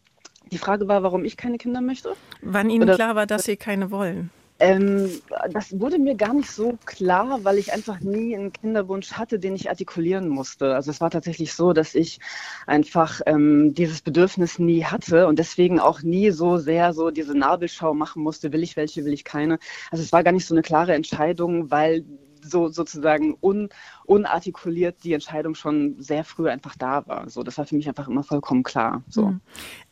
die 0.51 0.59
Frage 0.59 0.89
war, 0.89 1.03
warum 1.03 1.25
ich 1.25 1.37
keine 1.37 1.59
Kinder 1.59 1.81
möchte. 1.81 2.15
Wann 2.41 2.71
Ihnen 2.71 2.83
Oder, 2.83 2.97
klar 2.97 3.15
war, 3.15 3.27
dass 3.27 3.45
Sie 3.45 3.57
keine 3.57 3.91
wollen? 3.91 4.31
Ähm, 4.63 5.11
das 5.51 5.81
wurde 5.81 5.99
mir 5.99 6.15
gar 6.15 6.33
nicht 6.33 6.49
so 6.49 6.79
klar, 6.87 7.41
weil 7.43 7.59
ich 7.59 7.73
einfach 7.73 7.99
nie 7.99 8.37
einen 8.37 8.53
Kinderwunsch 8.53 9.13
hatte, 9.15 9.41
den 9.41 9.57
ich 9.57 9.69
artikulieren 9.69 10.29
musste. 10.29 10.77
Also 10.77 10.93
es 10.93 11.01
war 11.01 11.11
tatsächlich 11.11 11.53
so, 11.53 11.73
dass 11.73 11.97
ich 11.97 12.21
einfach 12.69 13.21
ähm, 13.27 13.75
dieses 13.75 14.03
Bedürfnis 14.03 14.61
nie 14.61 14.85
hatte 14.85 15.27
und 15.27 15.41
deswegen 15.41 15.81
auch 15.81 16.03
nie 16.03 16.31
so 16.31 16.59
sehr 16.59 16.93
so 16.93 17.11
diese 17.11 17.37
Nabelschau 17.37 17.93
machen 17.93 18.23
musste, 18.23 18.53
will 18.53 18.63
ich 18.63 18.77
welche, 18.77 19.05
will 19.05 19.13
ich 19.13 19.25
keine. 19.25 19.59
Also 19.91 20.05
es 20.05 20.13
war 20.13 20.23
gar 20.23 20.31
nicht 20.31 20.47
so 20.47 20.55
eine 20.55 20.63
klare 20.63 20.95
Entscheidung, 20.95 21.73
weil 21.73 22.05
so 22.45 22.69
sozusagen 22.69 23.37
un, 23.41 23.69
unartikuliert 24.05 25.05
die 25.05 25.13
Entscheidung 25.13 25.55
schon 25.55 25.97
sehr 25.99 26.25
früh 26.25 26.49
einfach 26.49 26.77
da 26.77 27.07
war. 27.07 27.29
So, 27.31 27.43
das 27.43 27.59
war 27.59 27.67
für 27.67 27.77
mich 27.77 27.89
einfach 27.89 28.09
immer 28.09 28.23
vollkommen 28.23 28.63
klar. 28.63 29.03
So. 29.09 29.29
Mhm. 29.29 29.41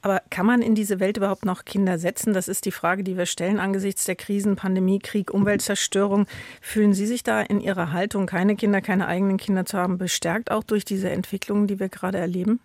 Aber 0.02 0.22
kann 0.30 0.46
man 0.46 0.62
in 0.62 0.74
diese 0.74 1.00
Welt 1.00 1.16
überhaupt 1.16 1.44
noch 1.44 1.64
Kinder 1.64 1.98
setzen? 1.98 2.32
Das 2.32 2.48
ist 2.48 2.64
die 2.64 2.72
Frage, 2.72 3.04
die 3.04 3.16
wir 3.16 3.26
stellen 3.26 3.58
angesichts 3.58 4.04
der 4.04 4.16
Krisen, 4.16 4.56
Pandemie, 4.56 4.98
Krieg, 4.98 5.32
Umweltzerstörung. 5.32 6.26
Fühlen 6.60 6.92
Sie 6.92 7.06
sich 7.06 7.22
da 7.22 7.40
in 7.40 7.60
Ihrer 7.60 7.92
Haltung, 7.92 8.26
keine 8.26 8.56
Kinder, 8.56 8.80
keine 8.80 9.06
eigenen 9.06 9.36
Kinder 9.36 9.64
zu 9.64 9.78
haben, 9.78 9.98
bestärkt 9.98 10.50
auch 10.50 10.64
durch 10.64 10.84
diese 10.84 11.10
Entwicklungen, 11.10 11.66
die 11.66 11.78
wir 11.78 11.88
gerade 11.88 12.18
erleben? 12.18 12.60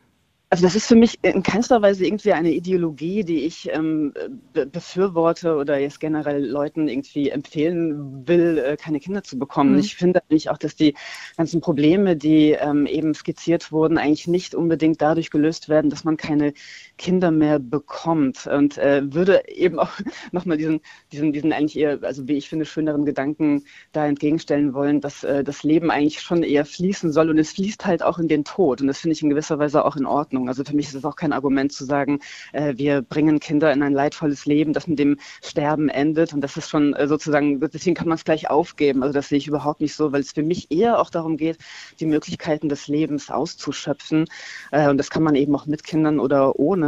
Also 0.49 0.63
das 0.63 0.75
ist 0.75 0.87
für 0.87 0.95
mich 0.95 1.17
in 1.23 1.41
keinster 1.41 1.81
Weise 1.81 2.05
irgendwie 2.05 2.33
eine 2.33 2.51
Ideologie, 2.51 3.23
die 3.23 3.45
ich 3.45 3.69
ähm, 3.73 4.13
be 4.53 4.65
befürworte 4.65 5.55
oder 5.55 5.79
jetzt 5.79 5.99
generell 5.99 6.45
Leuten 6.45 6.87
irgendwie 6.87 7.29
empfehlen 7.29 8.27
will, 8.27 8.59
äh, 8.59 8.77
keine 8.77 8.99
Kinder 8.99 9.23
zu 9.23 9.39
bekommen. 9.39 9.73
Mhm. 9.73 9.79
Ich 9.79 9.95
finde 9.95 10.21
eigentlich 10.29 10.49
auch, 10.49 10.57
dass 10.57 10.75
die 10.75 10.93
ganzen 11.35 11.61
Probleme, 11.61 12.15
die 12.15 12.51
ähm, 12.51 12.85
eben 12.85 13.13
skizziert 13.15 13.71
wurden, 13.71 13.97
eigentlich 13.97 14.27
nicht 14.27 14.53
unbedingt 14.53 15.01
dadurch 15.01 15.31
gelöst 15.31 15.67
werden, 15.67 15.89
dass 15.89 16.03
man 16.03 16.15
keine 16.15 16.53
Kinder 16.97 17.31
mehr 17.31 17.59
bekommt. 17.59 18.47
Und 18.47 18.77
äh, 18.77 19.01
würde 19.13 19.43
eben 19.47 19.79
auch 19.79 19.91
nochmal 20.31 20.57
diesen, 20.57 20.81
diesen, 21.11 21.33
diesen 21.33 21.53
eigentlich 21.53 21.77
eher, 21.77 21.99
also 22.03 22.27
wie 22.27 22.33
ich 22.33 22.49
finde, 22.49 22.65
schöneren 22.65 23.05
Gedanken 23.05 23.63
da 23.91 24.05
entgegenstellen 24.05 24.73
wollen, 24.73 25.01
dass 25.01 25.23
äh, 25.23 25.43
das 25.43 25.63
Leben 25.63 25.91
eigentlich 25.91 26.21
schon 26.21 26.43
eher 26.43 26.65
fließen 26.65 27.11
soll 27.11 27.29
und 27.29 27.37
es 27.37 27.53
fließt 27.53 27.85
halt 27.85 28.03
auch 28.03 28.19
in 28.19 28.27
den 28.27 28.43
Tod. 28.43 28.81
Und 28.81 28.87
das 28.87 28.99
finde 28.99 29.13
ich 29.13 29.21
in 29.21 29.29
gewisser 29.29 29.59
Weise 29.59 29.83
auch 29.83 29.95
in 29.95 30.05
Ordnung. 30.05 30.47
Also 30.47 30.63
für 30.63 30.75
mich 30.75 30.87
ist 30.87 30.95
es 30.95 31.05
auch 31.05 31.15
kein 31.15 31.33
Argument 31.33 31.71
zu 31.71 31.85
sagen, 31.85 32.19
äh, 32.53 32.73
wir 32.77 33.01
bringen 33.01 33.39
Kinder 33.39 33.71
in 33.73 33.83
ein 33.83 33.93
leidvolles 33.93 34.45
Leben, 34.45 34.73
das 34.73 34.87
mit 34.87 34.99
dem 34.99 35.17
Sterben 35.43 35.89
endet. 35.89 36.33
Und 36.33 36.41
das 36.41 36.57
ist 36.57 36.69
schon 36.69 36.93
äh, 36.93 37.07
sozusagen, 37.07 37.59
deswegen 37.59 37.95
kann 37.95 38.07
man 38.07 38.15
es 38.15 38.25
gleich 38.25 38.49
aufgeben. 38.49 39.03
Also 39.03 39.13
das 39.13 39.29
sehe 39.29 39.37
ich 39.37 39.47
überhaupt 39.47 39.81
nicht 39.81 39.95
so, 39.95 40.11
weil 40.11 40.21
es 40.21 40.31
für 40.31 40.43
mich 40.43 40.71
eher 40.71 40.99
auch 40.99 41.09
darum 41.09 41.37
geht, 41.37 41.57
die 41.99 42.05
Möglichkeiten 42.05 42.69
des 42.69 42.87
Lebens 42.87 43.29
auszuschöpfen. 43.29 44.25
Äh, 44.71 44.89
und 44.89 44.97
das 44.97 45.09
kann 45.09 45.23
man 45.23 45.35
eben 45.35 45.55
auch 45.55 45.65
mit 45.65 45.83
Kindern 45.83 46.19
oder 46.19 46.57
ohne. 46.57 46.84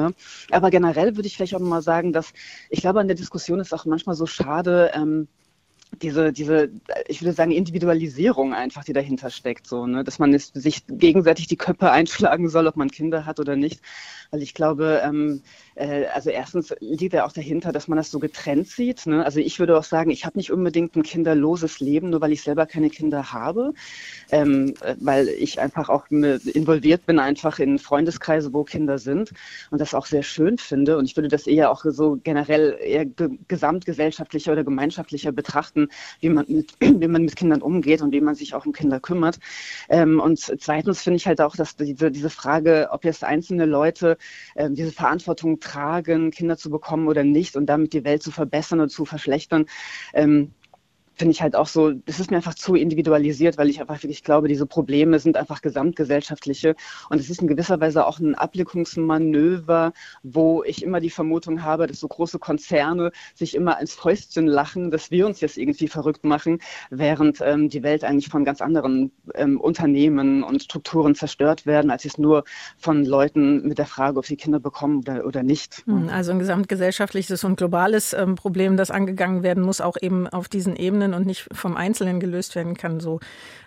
Aber 0.52 0.70
generell 0.70 1.16
würde 1.16 1.28
ich 1.28 1.36
vielleicht 1.36 1.56
auch 1.56 1.60
mal 1.60 1.82
sagen, 1.82 2.14
dass 2.14 2.34
ich 2.70 2.82
glaube, 2.82 3.00
an 3.00 3.08
der 3.08 3.18
Diskussion 3.18 3.60
ist 3.60 3.74
auch 3.74 3.86
manchmal 3.86 4.16
so 4.16 4.26
schade, 4.26 4.92
ähm, 4.94 5.28
diese, 6.02 6.34
diese, 6.34 6.70
ich 7.08 7.22
würde 7.22 7.34
sagen, 7.34 7.52
Individualisierung 7.52 8.54
einfach, 8.54 8.84
die 8.84 8.94
dahinter 8.94 9.30
steckt, 9.30 9.68
so, 9.68 9.88
ne? 9.88 10.04
dass 10.04 10.20
man 10.20 10.38
sich 10.38 10.84
gegenseitig 10.88 11.48
die 11.48 11.56
Köpfe 11.56 11.92
einschlagen 11.92 12.50
soll, 12.50 12.68
ob 12.68 12.76
man 12.76 12.90
Kinder 12.90 13.26
hat 13.26 13.40
oder 13.40 13.56
nicht. 13.56 13.82
Weil 14.32 14.42
ich 14.42 14.54
glaube, 14.54 15.02
ähm, 15.04 15.42
äh, 15.78 16.06
also 16.14 16.30
erstens 16.30 16.74
liegt 16.80 17.14
ja 17.14 17.26
auch 17.26 17.32
dahinter, 17.32 17.72
dass 17.72 17.88
man 17.88 17.98
das 17.98 18.10
so 18.12 18.20
getrennt 18.20 18.68
sieht. 18.68 19.06
Ne? 19.06 19.24
Also 19.24 19.40
ich 19.40 19.60
würde 19.60 19.78
auch 19.78 19.84
sagen, 19.84 20.10
ich 20.10 20.26
habe 20.26 20.38
nicht 20.38 20.52
unbedingt 20.52 20.96
ein 20.96 21.04
kinderloses 21.04 21.80
Leben, 21.80 22.10
nur 22.10 22.22
weil 22.22 22.32
ich 22.32 22.42
selber 22.42 22.66
keine 22.66 22.90
Kinder 22.90 23.32
habe, 23.32 23.74
ähm, 24.32 24.74
äh, 24.82 24.96
weil 25.00 25.28
ich 25.28 25.60
einfach 25.60 25.90
auch 25.90 26.10
involviert 26.10 27.06
bin 27.06 27.20
einfach 27.20 27.60
in 27.60 27.78
Freundeskreise, 27.80 28.54
wo 28.54 28.64
Kinder 28.64 28.98
sind 28.98 29.32
und 29.70 29.80
das 29.80 29.94
auch 29.94 30.06
sehr 30.08 30.24
schön 30.24 30.58
finde. 30.58 30.98
Und 30.98 31.06
ich 31.06 31.16
würde 31.16 31.30
das 31.30 31.48
eher 31.48 31.72
auch 31.72 31.86
so 31.86 32.18
generell 32.24 32.78
eher 32.84 33.06
gesamtgesellschaftlicher 33.48 34.54
oder 34.54 34.64
gemeinschaftlicher 34.64 35.32
betrachten, 35.32 35.90
wie 36.22 36.30
man 36.30 36.46
mit, 36.48 36.74
wie 36.80 37.08
man 37.08 37.24
mit 37.24 37.36
Kindern 37.36 37.62
umgeht 37.62 38.02
und 38.02 38.12
wie 38.12 38.22
man 38.22 38.36
sich 38.36 38.56
auch 38.56 38.66
um 38.66 38.74
Kinder 38.74 39.00
kümmert. 39.00 39.38
Ähm, 39.90 40.20
und 40.20 40.40
zweitens 40.40 41.02
finde 41.02 41.18
ich 41.18 41.28
halt 41.28 41.40
auch, 41.40 41.56
dass 41.56 41.76
diese, 41.76 42.10
diese 42.12 42.30
Frage, 42.30 42.90
ob 42.92 43.06
jetzt 43.06 43.24
einzelne 43.24 43.66
Leute 43.66 44.18
äh, 44.56 44.70
diese 44.72 44.92
Verantwortung 44.92 45.60
tragen, 45.68 46.32
Kinder 46.32 46.58
zu 46.58 46.70
bekommen 46.70 47.08
oder 47.08 47.24
nicht 47.24 47.56
und 47.56 47.66
damit 47.66 47.94
die 47.94 48.04
Welt 48.04 48.24
zu 48.24 48.32
verbessern 48.32 48.80
oder 48.80 48.90
zu 48.90 49.06
verschlechtern, 49.06 49.66
ähm, 50.14 50.52
finde 51.18 51.32
ich 51.32 51.42
halt 51.42 51.56
auch 51.56 51.68
so, 51.68 51.92
das 51.92 52.20
ist 52.20 52.32
mir 52.32 52.38
einfach 52.38 52.54
zu 52.54 52.76
individualisiert, 52.76 53.58
weil 53.58 53.70
ich 53.70 53.82
einfach 53.82 54.02
wirklich 54.04 54.24
glaube, 54.24 54.48
diese 54.48 54.66
Probleme 54.66 55.20
sind 55.20 55.36
einfach 55.36 55.62
gesamtgesellschaftliche 55.62 56.76
und 57.10 57.20
es 57.20 57.30
ist 57.30 57.42
in 57.42 57.48
gewisser 57.48 57.80
Weise 57.80 58.06
auch 58.06 58.20
ein 58.20 58.36
Ablenkungsmanöver, 58.36 59.94
wo 60.24 60.64
ich 60.64 60.84
immer 60.84 61.00
die 61.00 61.10
Vermutung 61.10 61.64
habe, 61.64 61.88
dass 61.88 62.00
so 62.00 62.08
große 62.08 62.40
Konzerne 62.40 63.12
sich 63.34 63.56
immer 63.56 63.80
ins 63.80 63.94
Fäustchen 63.94 64.48
lachen, 64.48 64.92
dass 64.92 65.12
wir 65.12 65.26
uns 65.26 65.42
jetzt 65.42 65.58
irgendwie 65.58 65.88
verrückt 65.88 66.24
machen, 66.24 66.60
während 66.90 67.42
ähm, 67.42 67.70
die 67.70 67.84
Welt 67.84 68.04
eigentlich 68.04 68.30
von 68.30 68.46
ganz 68.46 68.62
anderen 68.62 69.12
ähm, 69.34 69.60
Unternehmen 69.60 70.44
und 70.44 70.64
Strukturen 70.64 71.16
zerstört 71.16 71.66
werden, 71.66 71.90
als 71.90 72.06
es 72.06 72.18
nur 72.18 72.44
von 72.78 73.06
Leuten 73.06 73.68
mit 73.68 73.78
der 73.78 73.86
Frage, 73.86 74.20
ob 74.20 74.26
sie 74.26 74.38
Kinder 74.38 74.60
bekommen 74.60 75.00
oder, 75.00 75.26
oder 75.26 75.44
nicht. 75.44 75.84
Hm, 75.86 76.10
also 76.10 76.32
ein 76.32 76.40
gesamtgesellschaftliches 76.40 77.44
und 77.44 77.58
globales 77.58 78.14
ähm, 78.14 78.36
Problem, 78.36 78.78
das 78.78 78.92
angegangen 78.92 79.44
werden 79.44 79.64
muss, 79.64 79.82
auch 79.82 79.98
eben 80.00 80.28
auf 80.28 80.48
diesen 80.48 80.76
Ebenen 80.76 81.07
Einzelnen 81.08 81.14
und 81.14 81.26
nicht 81.26 81.48
vom 81.52 81.76
Einzelnen 81.76 82.20
gelöst 82.20 82.56
werden 82.56 82.76
kann. 82.76 83.00
So 83.00 83.20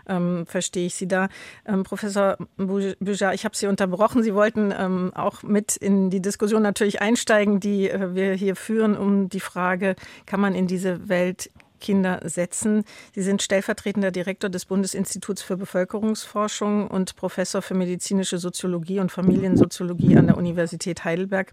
ähm, 0.08 0.46
verstehe 0.46 0.86
ich 0.86 0.94
Sie 0.94 1.08
da. 1.08 1.28
Ähm, 1.66 1.82
Professor 1.82 2.36
Bujar, 2.56 3.34
ich 3.34 3.44
habe 3.44 3.56
Sie 3.56 3.66
unterbrochen. 3.66 4.22
Sie 4.22 4.34
wollten 4.34 4.72
ähm, 4.76 5.12
auch 5.14 5.42
mit 5.42 5.76
in 5.76 6.10
die 6.10 6.20
Diskussion 6.20 6.62
natürlich 6.62 7.00
einsteigen, 7.00 7.60
die 7.60 7.90
äh, 7.90 8.14
wir 8.14 8.34
hier 8.34 8.56
führen, 8.56 8.96
um 8.96 9.28
die 9.28 9.40
Frage, 9.40 9.96
kann 10.26 10.40
man 10.40 10.54
in 10.54 10.66
diese 10.66 11.08
Welt 11.08 11.50
Kinder 11.80 12.20
setzen. 12.24 12.84
Sie 13.14 13.22
sind 13.22 13.40
stellvertretender 13.40 14.10
Direktor 14.10 14.50
des 14.50 14.66
Bundesinstituts 14.66 15.40
für 15.40 15.56
Bevölkerungsforschung 15.56 16.88
und 16.88 17.16
Professor 17.16 17.62
für 17.62 17.72
medizinische 17.72 18.36
Soziologie 18.36 19.00
und 19.00 19.10
Familiensoziologie 19.10 20.18
an 20.18 20.26
der 20.26 20.36
Universität 20.36 21.04
Heidelberg. 21.06 21.52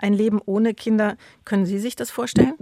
Ein 0.00 0.12
Leben 0.12 0.40
ohne 0.44 0.74
Kinder, 0.74 1.16
können 1.44 1.66
Sie 1.66 1.78
sich 1.78 1.94
das 1.94 2.10
vorstellen? 2.10 2.54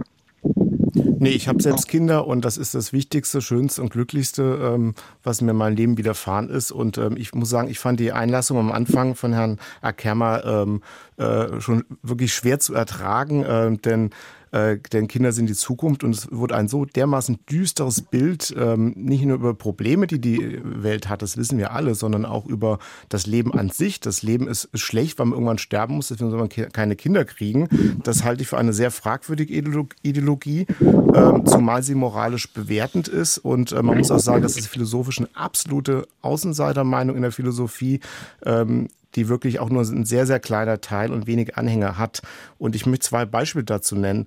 Nee, 1.21 1.31
ich 1.31 1.49
habe 1.49 1.63
selbst 1.63 1.89
Kinder 1.89 2.27
und 2.27 2.45
das 2.45 2.57
ist 2.57 2.75
das 2.75 2.93
Wichtigste, 2.93 3.41
Schönste 3.41 3.83
und 3.83 3.91
Glücklichste, 3.91 4.75
ähm, 4.75 4.95
was 5.23 5.41
mir 5.41 5.53
in 5.53 5.57
meinem 5.57 5.77
Leben 5.77 5.99
widerfahren 5.99 6.49
ist. 6.49 6.71
Und 6.71 6.99
ähm, 6.99 7.17
ich 7.17 7.35
muss 7.35 7.51
sagen, 7.51 7.69
ich 7.69 7.79
fand 7.79 8.01
die 8.01 8.13
Einlassung 8.13 8.59
am 8.59 8.73
Anfang 8.73 9.15
von 9.15 9.33
Herrn 9.33 9.59
Ackermer 9.81 10.45
ähm, 10.45 10.83
äh, 11.17 11.61
schon 11.61 11.85
wirklich 12.03 12.35
schwer 12.35 12.59
zu 12.59 12.75
ertragen, 12.75 13.43
äh, 13.43 13.77
denn 13.77 14.11
äh, 14.53 14.79
denn 14.93 15.09
Kinder 15.09 15.33
sind 15.33 15.49
die 15.49 15.55
Zukunft 15.55 16.05
und 16.05 16.15
es 16.15 16.31
wird 16.31 16.53
ein 16.53 16.69
so 16.69 16.85
dermaßen 16.85 17.39
düsteres 17.51 18.03
Bild, 18.03 18.55
ähm, 18.57 18.95
nicht 18.97 19.25
nur 19.25 19.37
über 19.37 19.55
Probleme, 19.55 20.07
die 20.07 20.21
die 20.21 20.61
Welt 20.63 21.09
hat, 21.09 21.23
das 21.23 21.37
wissen 21.37 21.59
wir 21.59 21.73
alle, 21.73 21.95
sondern 21.95 22.25
auch 22.25 22.47
über 22.47 22.79
das 23.09 23.27
Leben 23.27 23.53
an 23.53 23.71
sich. 23.71 24.01
Das 24.01 24.23
Leben 24.23 24.49
ist 24.49 24.69
schlecht, 24.75 25.19
weil 25.19 25.27
man 25.27 25.35
irgendwann 25.35 25.59
sterben 25.59 25.97
muss, 25.97 26.09
deswegen 26.09 26.31
soll 26.31 26.39
man 26.41 26.49
keine 26.49 26.97
Kinder 26.97 27.25
kriegen. 27.25 27.69
Das 28.03 28.25
halte 28.25 28.43
ich 28.43 28.49
für 28.49 28.59
eine 28.59 28.73
sehr 28.73 28.91
fragwürdige 28.91 29.55
Ideologie, 30.03 30.67
äh, 30.81 31.45
zumal 31.45 31.83
sie 31.83 31.95
moralisch 31.95 32.53
bewertend 32.53 33.09
ist 33.09 33.39
und 33.39 33.73
äh, 33.73 33.83
man 33.83 33.99
muss 33.99 34.11
auch 34.11 34.19
sagen, 34.19 34.43
das 34.43 34.57
ist 34.57 34.69
philosophisch 34.69 35.19
eine 35.19 35.29
absolute 35.35 36.07
Außenseitermeinung 36.23 37.17
in 37.17 37.23
der 37.23 37.33
Philosophie. 37.33 38.01
Ähm, 38.45 38.89
die 39.15 39.29
wirklich 39.29 39.59
auch 39.61 39.71
nur 39.71 39.83
ein 39.83 40.05
sehr, 40.05 40.27
sehr 40.27 40.41
kleiner 40.41 40.81
Teil 40.81 41.13
und 41.13 41.27
wenig 41.27 41.57
Anhänger 41.57 41.99
hat. 41.99 42.23
Und 42.59 42.77
ich 42.77 42.87
möchte 42.87 43.07
zwei 43.07 43.25
Beispiele 43.25 43.65
dazu 43.65 43.97
nennen. 43.97 44.27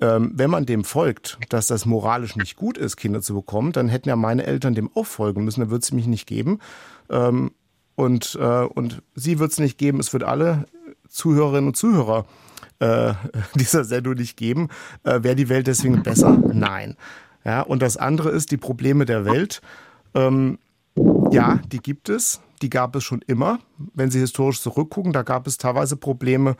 Ähm, 0.00 0.32
wenn 0.34 0.50
man 0.50 0.66
dem 0.66 0.84
folgt, 0.84 1.38
dass 1.48 1.68
das 1.68 1.86
moralisch 1.86 2.36
nicht 2.36 2.56
gut 2.56 2.76
ist, 2.76 2.96
Kinder 2.96 3.22
zu 3.22 3.34
bekommen, 3.34 3.72
dann 3.72 3.88
hätten 3.88 4.08
ja 4.08 4.16
meine 4.16 4.44
Eltern 4.44 4.74
dem 4.74 4.90
auch 4.94 5.06
folgen 5.06 5.44
müssen, 5.44 5.60
dann 5.60 5.70
würde 5.70 5.82
es 5.82 5.92
mich 5.92 6.06
nicht 6.06 6.26
geben. 6.26 6.58
Ähm, 7.08 7.52
und, 7.94 8.36
äh, 8.40 8.64
und 8.64 9.02
sie 9.14 9.38
wird 9.38 9.52
es 9.52 9.58
nicht 9.58 9.78
geben, 9.78 10.00
es 10.00 10.12
wird 10.12 10.24
alle 10.24 10.66
Zuhörerinnen 11.08 11.68
und 11.68 11.76
Zuhörer 11.76 12.26
äh, 12.80 13.14
dieser 13.54 13.84
Sendung 13.84 14.14
nicht 14.14 14.36
geben. 14.36 14.68
Äh, 15.04 15.22
Wäre 15.22 15.36
die 15.36 15.48
Welt 15.48 15.66
deswegen 15.66 16.02
besser? 16.02 16.36
Nein. 16.52 16.96
Ja, 17.44 17.60
und 17.60 17.82
das 17.82 17.96
andere 17.96 18.30
ist 18.30 18.50
die 18.50 18.56
Probleme 18.56 19.04
der 19.04 19.24
Welt. 19.24 19.62
Ähm, 20.14 20.58
ja, 21.34 21.60
die 21.70 21.78
gibt 21.78 22.08
es 22.08 22.40
die 22.62 22.70
gab 22.70 22.96
es 22.96 23.04
schon 23.04 23.22
immer. 23.26 23.58
Wenn 23.94 24.10
Sie 24.10 24.20
historisch 24.20 24.60
zurückgucken, 24.60 25.12
da 25.12 25.22
gab 25.22 25.46
es 25.46 25.58
teilweise 25.58 25.96
Probleme, 25.96 26.56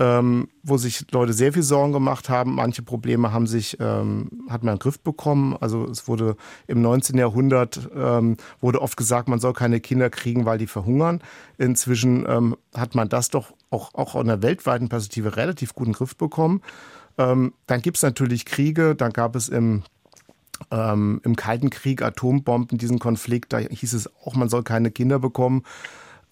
ähm, 0.00 0.48
wo 0.64 0.76
sich 0.76 1.06
Leute 1.12 1.32
sehr 1.32 1.52
viel 1.52 1.62
Sorgen 1.62 1.92
gemacht 1.92 2.28
haben. 2.28 2.56
Manche 2.56 2.82
Probleme 2.82 3.32
haben 3.32 3.46
sich, 3.46 3.78
ähm, 3.78 4.28
hat 4.48 4.64
man 4.64 4.74
in 4.74 4.78
den 4.78 4.82
Griff 4.82 4.98
bekommen. 4.98 5.56
Also 5.60 5.84
es 5.84 6.08
wurde 6.08 6.36
im 6.66 6.82
19. 6.82 7.16
Jahrhundert 7.16 7.88
ähm, 7.94 8.36
wurde 8.60 8.82
oft 8.82 8.96
gesagt, 8.96 9.28
man 9.28 9.38
soll 9.38 9.52
keine 9.52 9.78
Kinder 9.78 10.10
kriegen, 10.10 10.46
weil 10.46 10.58
die 10.58 10.66
verhungern. 10.66 11.20
Inzwischen 11.58 12.24
ähm, 12.28 12.56
hat 12.74 12.96
man 12.96 13.08
das 13.08 13.28
doch 13.28 13.52
auch, 13.70 13.94
auch 13.94 14.16
in 14.16 14.26
der 14.26 14.42
weltweiten 14.42 14.88
Perspektive 14.88 15.36
relativ 15.36 15.74
guten 15.74 15.92
Griff 15.92 16.16
bekommen. 16.16 16.62
Ähm, 17.16 17.52
dann 17.66 17.80
gibt 17.80 17.98
es 17.98 18.02
natürlich 18.02 18.46
Kriege. 18.46 18.96
Dann 18.96 19.12
gab 19.12 19.36
es 19.36 19.48
im 19.48 19.84
ähm, 20.70 21.20
im 21.24 21.36
Kalten 21.36 21.70
Krieg 21.70 22.02
Atombomben, 22.02 22.78
diesen 22.78 22.98
Konflikt, 22.98 23.52
da 23.52 23.58
hieß 23.58 23.92
es 23.92 24.10
auch, 24.24 24.34
man 24.34 24.48
soll 24.48 24.62
keine 24.62 24.90
Kinder 24.90 25.18
bekommen. 25.18 25.62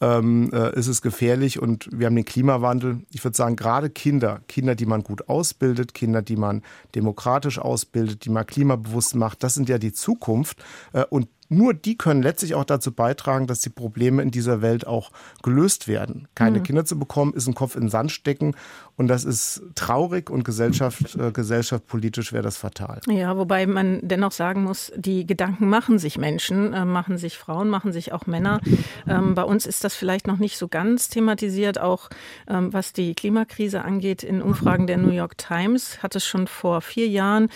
Ähm, 0.00 0.50
äh, 0.52 0.76
ist 0.76 0.88
es 0.88 1.00
gefährlich 1.00 1.62
und 1.62 1.88
wir 1.93 2.07
haben 2.07 2.17
den 2.17 2.25
Klimawandel. 2.25 3.02
Ich 3.12 3.23
würde 3.23 3.37
sagen, 3.37 3.55
gerade 3.55 3.88
Kinder, 3.88 4.41
Kinder, 4.49 4.75
die 4.75 4.87
man 4.87 5.05
gut 5.05 5.29
ausbildet, 5.29 5.95
Kinder, 5.95 6.23
die 6.23 6.35
man 6.35 6.62
demokratisch 6.97 7.61
ausbildet, 7.61 8.25
die 8.25 8.31
man 8.31 8.45
klimabewusst 8.45 9.14
macht, 9.14 9.45
das 9.45 9.55
sind 9.55 9.69
ja 9.69 9.79
die 9.79 9.93
Zukunft. 9.93 10.59
Äh, 10.93 11.05
und 11.05 11.29
nur 11.52 11.75
die 11.75 11.97
können 11.97 12.23
letztlich 12.23 12.54
auch 12.54 12.64
dazu 12.64 12.92
beitragen, 12.92 13.47
dass 13.47 13.61
die 13.61 13.71
Probleme 13.71 14.23
in 14.23 14.30
dieser 14.30 14.62
Welt 14.62 14.87
auch 14.87 15.11
gelöst 15.42 15.88
werden. 15.88 16.28
Keine 16.35 16.59
mhm. 16.59 16.62
Kinder 16.64 16.85
zu 16.85 16.99
bekommen, 16.99 17.35
ist 17.35 17.47
ein 17.47 17.54
Kopf 17.54 17.75
in 17.75 17.82
den 17.82 17.90
Sand 17.90 18.11
stecken 18.11 18.54
und 18.97 19.09
das 19.09 19.25
ist 19.25 19.62
traurig 19.75 20.30
und 20.30 20.44
Gesellschaft, 20.44 21.16
äh, 21.16 21.32
gesellschaftspolitisch 21.32 22.32
wäre 22.32 22.42
das 22.42 22.56
fatal. 22.56 23.00
Ja, 23.09 23.37
wobei 23.37 23.66
man 23.66 24.00
dennoch 24.02 24.32
sagen 24.32 24.64
muss, 24.64 24.92
die 24.97 25.26
Gedanken 25.26 25.68
machen 25.68 25.99
sich 25.99 26.18
Menschen, 26.18 26.73
äh, 26.73 26.85
machen 26.85 27.18
sich 27.18 27.38
Frauen, 27.38 27.68
machen 27.68 27.92
sich 27.92 28.12
auch 28.12 28.26
Männer. 28.26 28.61
Ähm, 29.06 29.35
bei 29.35 29.42
uns 29.42 29.66
ist 29.66 29.85
das 29.85 29.94
vielleicht 29.94 30.26
noch 30.26 30.38
nicht 30.38 30.56
so 30.56 30.68
ganz 30.68 31.09
thematisiert, 31.09 31.80
auch 31.80 32.09
ähm, 32.49 32.73
was 32.73 32.92
die 32.92 33.14
Klimakrise 33.14 33.82
angeht. 33.82 34.23
In 34.23 34.42
Umfragen 34.42 34.87
der 34.87 34.99
New 34.99 35.11
York 35.11 35.38
Times 35.38 36.02
hat 36.02 36.14
es 36.14 36.25
schon 36.25 36.47
vor 36.47 36.80
vier 36.80 37.09
Jahren 37.09 37.49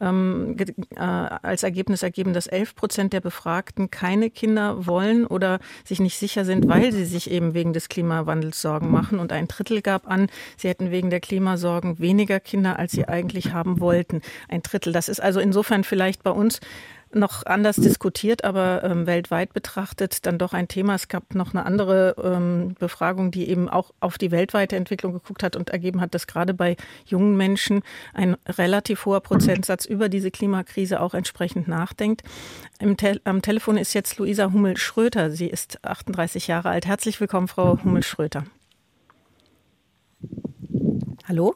ähm, 0.00 0.56
äh, 0.96 1.00
als 1.00 1.62
Ergebnis 1.62 2.02
ergeben, 2.02 2.32
dass 2.32 2.46
11 2.46 2.74
Prozent 2.74 3.12
der 3.12 3.20
Befragten 3.20 3.90
keine 3.90 4.30
Kinder 4.30 4.86
wollen 4.86 5.26
oder 5.26 5.60
sich 5.84 6.00
nicht 6.00 6.18
sicher 6.18 6.44
sind, 6.44 6.68
weil 6.68 6.92
sie 6.92 7.04
sich 7.04 7.30
eben 7.30 7.54
wegen 7.54 7.72
des 7.72 7.88
Klimawandels 7.88 8.60
Sorgen 8.60 8.90
machen. 8.90 9.18
Und 9.18 9.32
ein 9.32 9.48
Drittel 9.48 9.82
gab 9.82 10.08
an, 10.08 10.28
sie 10.56 10.68
hätten 10.68 10.90
wegen 10.90 11.10
der 11.10 11.20
Klimasorgen 11.20 11.98
weniger 11.98 12.40
Kinder, 12.40 12.78
als 12.78 12.92
sie 12.92 13.06
eigentlich 13.06 13.52
haben 13.52 13.80
wollten. 13.80 14.22
Ein 14.48 14.62
Drittel. 14.62 14.92
Das 14.92 15.08
ist 15.08 15.20
also 15.20 15.40
insofern 15.40 15.84
vielleicht 15.84 16.22
bei 16.22 16.30
uns 16.30 16.60
noch 17.12 17.44
anders 17.44 17.76
diskutiert, 17.76 18.44
aber 18.44 18.82
ähm, 18.84 19.06
weltweit 19.06 19.52
betrachtet 19.52 20.26
dann 20.26 20.38
doch 20.38 20.52
ein 20.52 20.68
Thema. 20.68 20.94
Es 20.94 21.08
gab 21.08 21.34
noch 21.34 21.52
eine 21.52 21.66
andere 21.66 22.14
ähm, 22.22 22.74
Befragung, 22.78 23.30
die 23.30 23.48
eben 23.48 23.68
auch 23.68 23.92
auf 24.00 24.18
die 24.18 24.30
weltweite 24.30 24.76
Entwicklung 24.76 25.12
geguckt 25.12 25.42
hat 25.42 25.56
und 25.56 25.70
ergeben 25.70 26.00
hat, 26.00 26.14
dass 26.14 26.26
gerade 26.26 26.54
bei 26.54 26.76
jungen 27.06 27.36
Menschen 27.36 27.82
ein 28.14 28.36
relativ 28.46 29.06
hoher 29.06 29.20
Prozentsatz 29.20 29.84
über 29.84 30.08
diese 30.08 30.30
Klimakrise 30.30 31.00
auch 31.00 31.14
entsprechend 31.14 31.68
nachdenkt. 31.68 32.22
Te 32.96 33.20
am 33.24 33.42
Telefon 33.42 33.76
ist 33.76 33.94
jetzt 33.94 34.18
Luisa 34.18 34.52
Hummel-Schröter. 34.52 35.30
Sie 35.30 35.48
ist 35.48 35.84
38 35.84 36.46
Jahre 36.46 36.70
alt. 36.70 36.86
Herzlich 36.86 37.20
willkommen, 37.20 37.48
Frau 37.48 37.78
Hummel-Schröter. 37.82 38.44
Hallo? 41.26 41.54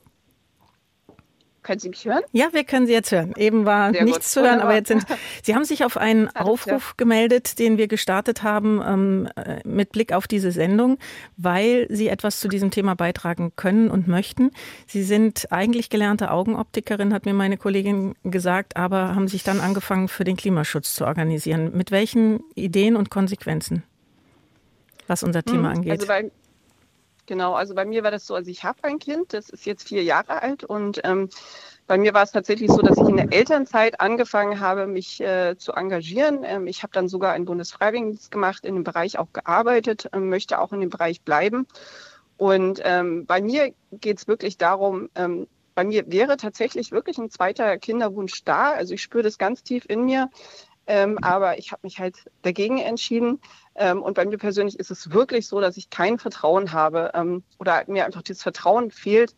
Können 1.64 1.80
Sie 1.80 1.88
mich 1.88 2.04
hören? 2.04 2.22
Ja, 2.30 2.48
wir 2.52 2.62
können 2.62 2.86
Sie 2.86 2.92
jetzt 2.92 3.10
hören. 3.10 3.32
Eben 3.36 3.64
war 3.64 3.90
Sehr 3.90 4.04
nichts 4.04 4.18
gut. 4.18 4.42
zu 4.42 4.42
hören, 4.42 4.60
aber 4.60 4.74
jetzt 4.74 4.88
sind. 4.88 5.04
Sie 5.42 5.54
haben 5.54 5.64
sich 5.64 5.82
auf 5.82 5.96
einen 5.96 6.28
Aufruf 6.36 6.96
gemeldet, 6.98 7.58
den 7.58 7.78
wir 7.78 7.88
gestartet 7.88 8.42
haben, 8.42 8.82
ähm, 8.86 9.28
äh, 9.34 9.66
mit 9.66 9.92
Blick 9.92 10.12
auf 10.12 10.28
diese 10.28 10.52
Sendung, 10.52 10.98
weil 11.38 11.86
Sie 11.88 12.08
etwas 12.08 12.38
zu 12.38 12.48
diesem 12.48 12.70
Thema 12.70 12.94
beitragen 12.94 13.52
können 13.56 13.90
und 13.90 14.06
möchten. 14.06 14.50
Sie 14.86 15.02
sind 15.02 15.50
eigentlich 15.50 15.88
gelernte 15.88 16.30
Augenoptikerin, 16.30 17.14
hat 17.14 17.24
mir 17.24 17.34
meine 17.34 17.56
Kollegin 17.56 18.14
gesagt, 18.24 18.76
aber 18.76 19.14
haben 19.14 19.26
sich 19.26 19.42
dann 19.42 19.60
angefangen, 19.60 20.08
für 20.08 20.24
den 20.24 20.36
Klimaschutz 20.36 20.94
zu 20.94 21.06
organisieren. 21.06 21.74
Mit 21.74 21.90
welchen 21.90 22.40
Ideen 22.54 22.94
und 22.94 23.08
Konsequenzen, 23.08 23.84
was 25.06 25.22
unser 25.22 25.42
Thema 25.42 25.70
hm, 25.70 25.76
angeht? 25.78 25.92
Also 25.92 26.30
Genau, 27.26 27.54
also 27.54 27.74
bei 27.74 27.84
mir 27.86 28.02
war 28.02 28.10
das 28.10 28.26
so, 28.26 28.34
also 28.34 28.50
ich 28.50 28.64
habe 28.64 28.84
ein 28.84 28.98
Kind, 28.98 29.32
das 29.32 29.48
ist 29.48 29.64
jetzt 29.64 29.88
vier 29.88 30.02
Jahre 30.02 30.42
alt 30.42 30.62
und 30.62 31.00
ähm, 31.04 31.30
bei 31.86 31.98
mir 31.98 32.14
war 32.14 32.22
es 32.22 32.32
tatsächlich 32.32 32.70
so, 32.70 32.82
dass 32.82 32.98
ich 32.98 33.08
in 33.08 33.16
der 33.16 33.32
Elternzeit 33.32 34.00
angefangen 34.00 34.60
habe, 34.60 34.86
mich 34.86 35.20
äh, 35.20 35.56
zu 35.56 35.72
engagieren. 35.72 36.40
Ähm, 36.44 36.66
ich 36.66 36.82
habe 36.82 36.92
dann 36.92 37.08
sogar 37.08 37.32
einen 37.32 37.44
Bundesfreiwilligendienst 37.44 38.30
gemacht, 38.30 38.64
in 38.64 38.74
dem 38.74 38.84
Bereich 38.84 39.18
auch 39.18 39.32
gearbeitet, 39.32 40.08
äh, 40.12 40.18
möchte 40.18 40.58
auch 40.60 40.72
in 40.72 40.80
dem 40.80 40.90
Bereich 40.90 41.22
bleiben. 41.22 41.66
Und 42.36 42.80
ähm, 42.84 43.26
bei 43.26 43.40
mir 43.40 43.72
geht 43.92 44.18
es 44.18 44.28
wirklich 44.28 44.56
darum, 44.58 45.08
ähm, 45.14 45.46
bei 45.74 45.84
mir 45.84 46.10
wäre 46.10 46.36
tatsächlich 46.36 46.92
wirklich 46.92 47.18
ein 47.18 47.30
zweiter 47.30 47.78
Kinderwunsch 47.78 48.44
da. 48.44 48.72
Also 48.72 48.94
ich 48.94 49.02
spüre 49.02 49.22
das 49.22 49.38
ganz 49.38 49.62
tief 49.62 49.84
in 49.88 50.04
mir. 50.04 50.30
Ähm, 50.86 51.18
aber 51.22 51.58
ich 51.58 51.72
habe 51.72 51.80
mich 51.82 51.98
halt 51.98 52.16
dagegen 52.42 52.78
entschieden. 52.78 53.40
Ähm, 53.76 54.02
und 54.02 54.14
bei 54.14 54.24
mir 54.24 54.38
persönlich 54.38 54.78
ist 54.78 54.90
es 54.90 55.12
wirklich 55.12 55.46
so, 55.48 55.60
dass 55.60 55.76
ich 55.76 55.90
kein 55.90 56.18
Vertrauen 56.18 56.72
habe 56.72 57.10
ähm, 57.14 57.42
oder 57.58 57.84
mir 57.86 58.06
einfach 58.06 58.22
dieses 58.22 58.42
Vertrauen 58.42 58.90
fehlt, 58.90 59.34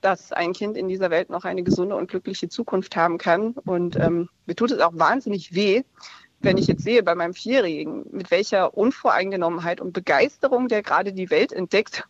dass 0.00 0.32
ein 0.32 0.52
Kind 0.52 0.76
in 0.76 0.88
dieser 0.88 1.10
Welt 1.10 1.30
noch 1.30 1.44
eine 1.44 1.62
gesunde 1.62 1.96
und 1.96 2.08
glückliche 2.10 2.48
Zukunft 2.48 2.96
haben 2.96 3.18
kann. 3.18 3.52
Und 3.52 3.96
ähm, 3.96 4.28
mir 4.46 4.54
tut 4.54 4.70
es 4.70 4.80
auch 4.80 4.92
wahnsinnig 4.94 5.54
weh, 5.54 5.82
wenn 6.40 6.58
ich 6.58 6.66
jetzt 6.66 6.82
sehe 6.82 7.02
bei 7.02 7.14
meinem 7.14 7.34
Vierjährigen, 7.34 8.06
mit 8.10 8.30
welcher 8.30 8.76
Unvoreingenommenheit 8.76 9.80
und 9.80 9.92
Begeisterung 9.92 10.68
der 10.68 10.82
gerade 10.82 11.12
die 11.12 11.30
Welt 11.30 11.52
entdeckt 11.52 12.04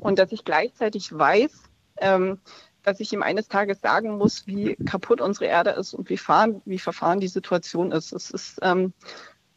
und 0.00 0.18
dass 0.18 0.32
ich 0.32 0.44
gleichzeitig 0.44 1.16
weiß, 1.16 1.62
ähm, 1.98 2.40
dass 2.82 3.00
ich 3.00 3.12
ihm 3.12 3.22
eines 3.22 3.48
Tages 3.48 3.80
sagen 3.80 4.16
muss, 4.16 4.46
wie 4.46 4.76
kaputt 4.76 5.20
unsere 5.20 5.46
Erde 5.46 5.70
ist 5.70 5.94
und 5.94 6.08
wie, 6.08 6.16
fahren, 6.16 6.62
wie 6.64 6.78
verfahren 6.78 7.20
die 7.20 7.28
Situation 7.28 7.92
ist. 7.92 8.12
Es 8.12 8.30
ist 8.30 8.58
ähm, 8.62 8.92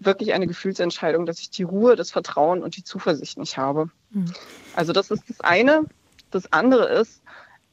wirklich 0.06 0.34
eine 0.34 0.48
Gefühlsentscheidung, 0.48 1.26
dass 1.26 1.40
ich 1.40 1.50
die 1.50 1.64
Ruhe, 1.64 1.96
das 1.96 2.12
Vertrauen 2.12 2.64
und 2.64 2.78
die 2.78 2.84
Zuversicht 2.84 3.38
nicht 3.38 3.58
habe. 3.58 3.90
Mhm. 4.12 4.34
Also 4.76 4.94
das 4.94 5.12
ist 5.12 5.24
das 5.30 5.42
eine. 5.42 5.86
Das 6.32 6.52
andere 6.52 6.86
ist, 6.90 7.22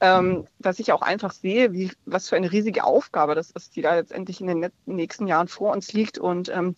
ähm, 0.00 0.46
dass 0.58 0.78
ich 0.78 0.92
auch 0.92 1.02
einfach 1.02 1.32
sehe, 1.32 1.72
wie, 1.72 1.92
was 2.06 2.28
für 2.28 2.36
eine 2.36 2.50
riesige 2.52 2.84
Aufgabe 2.84 3.34
das 3.34 3.50
ist, 3.50 3.76
die 3.76 3.82
da 3.82 3.94
letztendlich 3.94 4.40
in 4.40 4.46
den 4.46 4.70
nächsten 4.86 5.26
Jahren 5.26 5.48
vor 5.48 5.72
uns 5.72 5.92
liegt. 5.92 6.18
Und 6.18 6.48
ähm, 6.48 6.74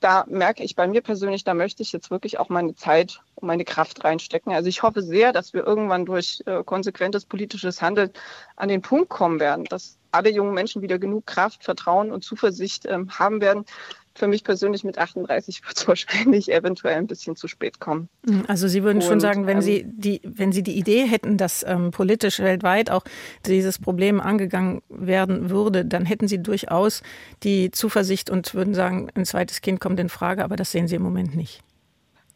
da 0.00 0.24
merke 0.28 0.62
ich 0.62 0.76
bei 0.76 0.86
mir 0.86 1.00
persönlich, 1.00 1.44
da 1.44 1.54
möchte 1.54 1.82
ich 1.82 1.92
jetzt 1.92 2.10
wirklich 2.10 2.38
auch 2.38 2.48
meine 2.48 2.74
Zeit 2.74 3.20
und 3.34 3.46
meine 3.46 3.64
Kraft 3.64 4.04
reinstecken. 4.04 4.52
Also 4.52 4.68
ich 4.68 4.82
hoffe 4.82 5.02
sehr, 5.02 5.32
dass 5.32 5.54
wir 5.54 5.64
irgendwann 5.64 6.04
durch 6.06 6.42
äh, 6.46 6.62
konsequentes 6.64 7.24
politisches 7.24 7.82
Handeln 7.82 8.10
an 8.56 8.68
den 8.68 8.82
Punkt 8.82 9.08
kommen 9.08 9.40
werden, 9.40 9.64
dass 9.64 9.98
alle 10.10 10.30
jungen 10.30 10.54
Menschen 10.54 10.82
wieder 10.82 10.98
genug 10.98 11.26
Kraft, 11.26 11.64
Vertrauen 11.64 12.12
und 12.12 12.22
Zuversicht 12.22 12.84
ähm, 12.86 13.10
haben 13.18 13.40
werden, 13.40 13.64
für 14.14 14.26
mich 14.26 14.44
persönlich 14.44 14.84
mit 14.84 14.98
38 14.98 15.62
wird 15.66 15.76
es 15.76 15.88
wahrscheinlich 15.88 16.52
eventuell 16.52 16.96
ein 16.96 17.06
bisschen 17.06 17.36
zu 17.36 17.48
spät 17.48 17.80
kommen. 17.80 18.08
Mhm, 18.26 18.44
also 18.48 18.68
Sie 18.68 18.82
würden 18.82 18.98
und, 18.98 19.04
schon 19.04 19.20
sagen, 19.20 19.46
wenn 19.46 19.58
ähm, 19.58 19.62
Sie 19.62 19.84
die, 19.86 20.20
wenn 20.24 20.52
Sie 20.52 20.62
die 20.62 20.76
Idee 20.78 21.04
hätten, 21.04 21.36
dass 21.36 21.64
ähm, 21.66 21.90
politisch 21.90 22.38
weltweit 22.40 22.90
auch 22.90 23.04
dieses 23.46 23.78
Problem 23.78 24.20
angegangen 24.20 24.82
werden 24.88 25.50
würde, 25.50 25.84
dann 25.84 26.04
hätten 26.04 26.28
Sie 26.28 26.42
durchaus 26.42 27.02
die 27.42 27.70
Zuversicht 27.70 28.30
und 28.30 28.54
würden 28.54 28.74
sagen, 28.74 29.08
ein 29.14 29.24
zweites 29.24 29.60
Kind 29.60 29.80
kommt 29.80 30.00
in 30.00 30.08
Frage, 30.08 30.44
aber 30.44 30.56
das 30.56 30.72
sehen 30.72 30.88
Sie 30.88 30.96
im 30.96 31.02
Moment 31.02 31.34
nicht. 31.34 31.62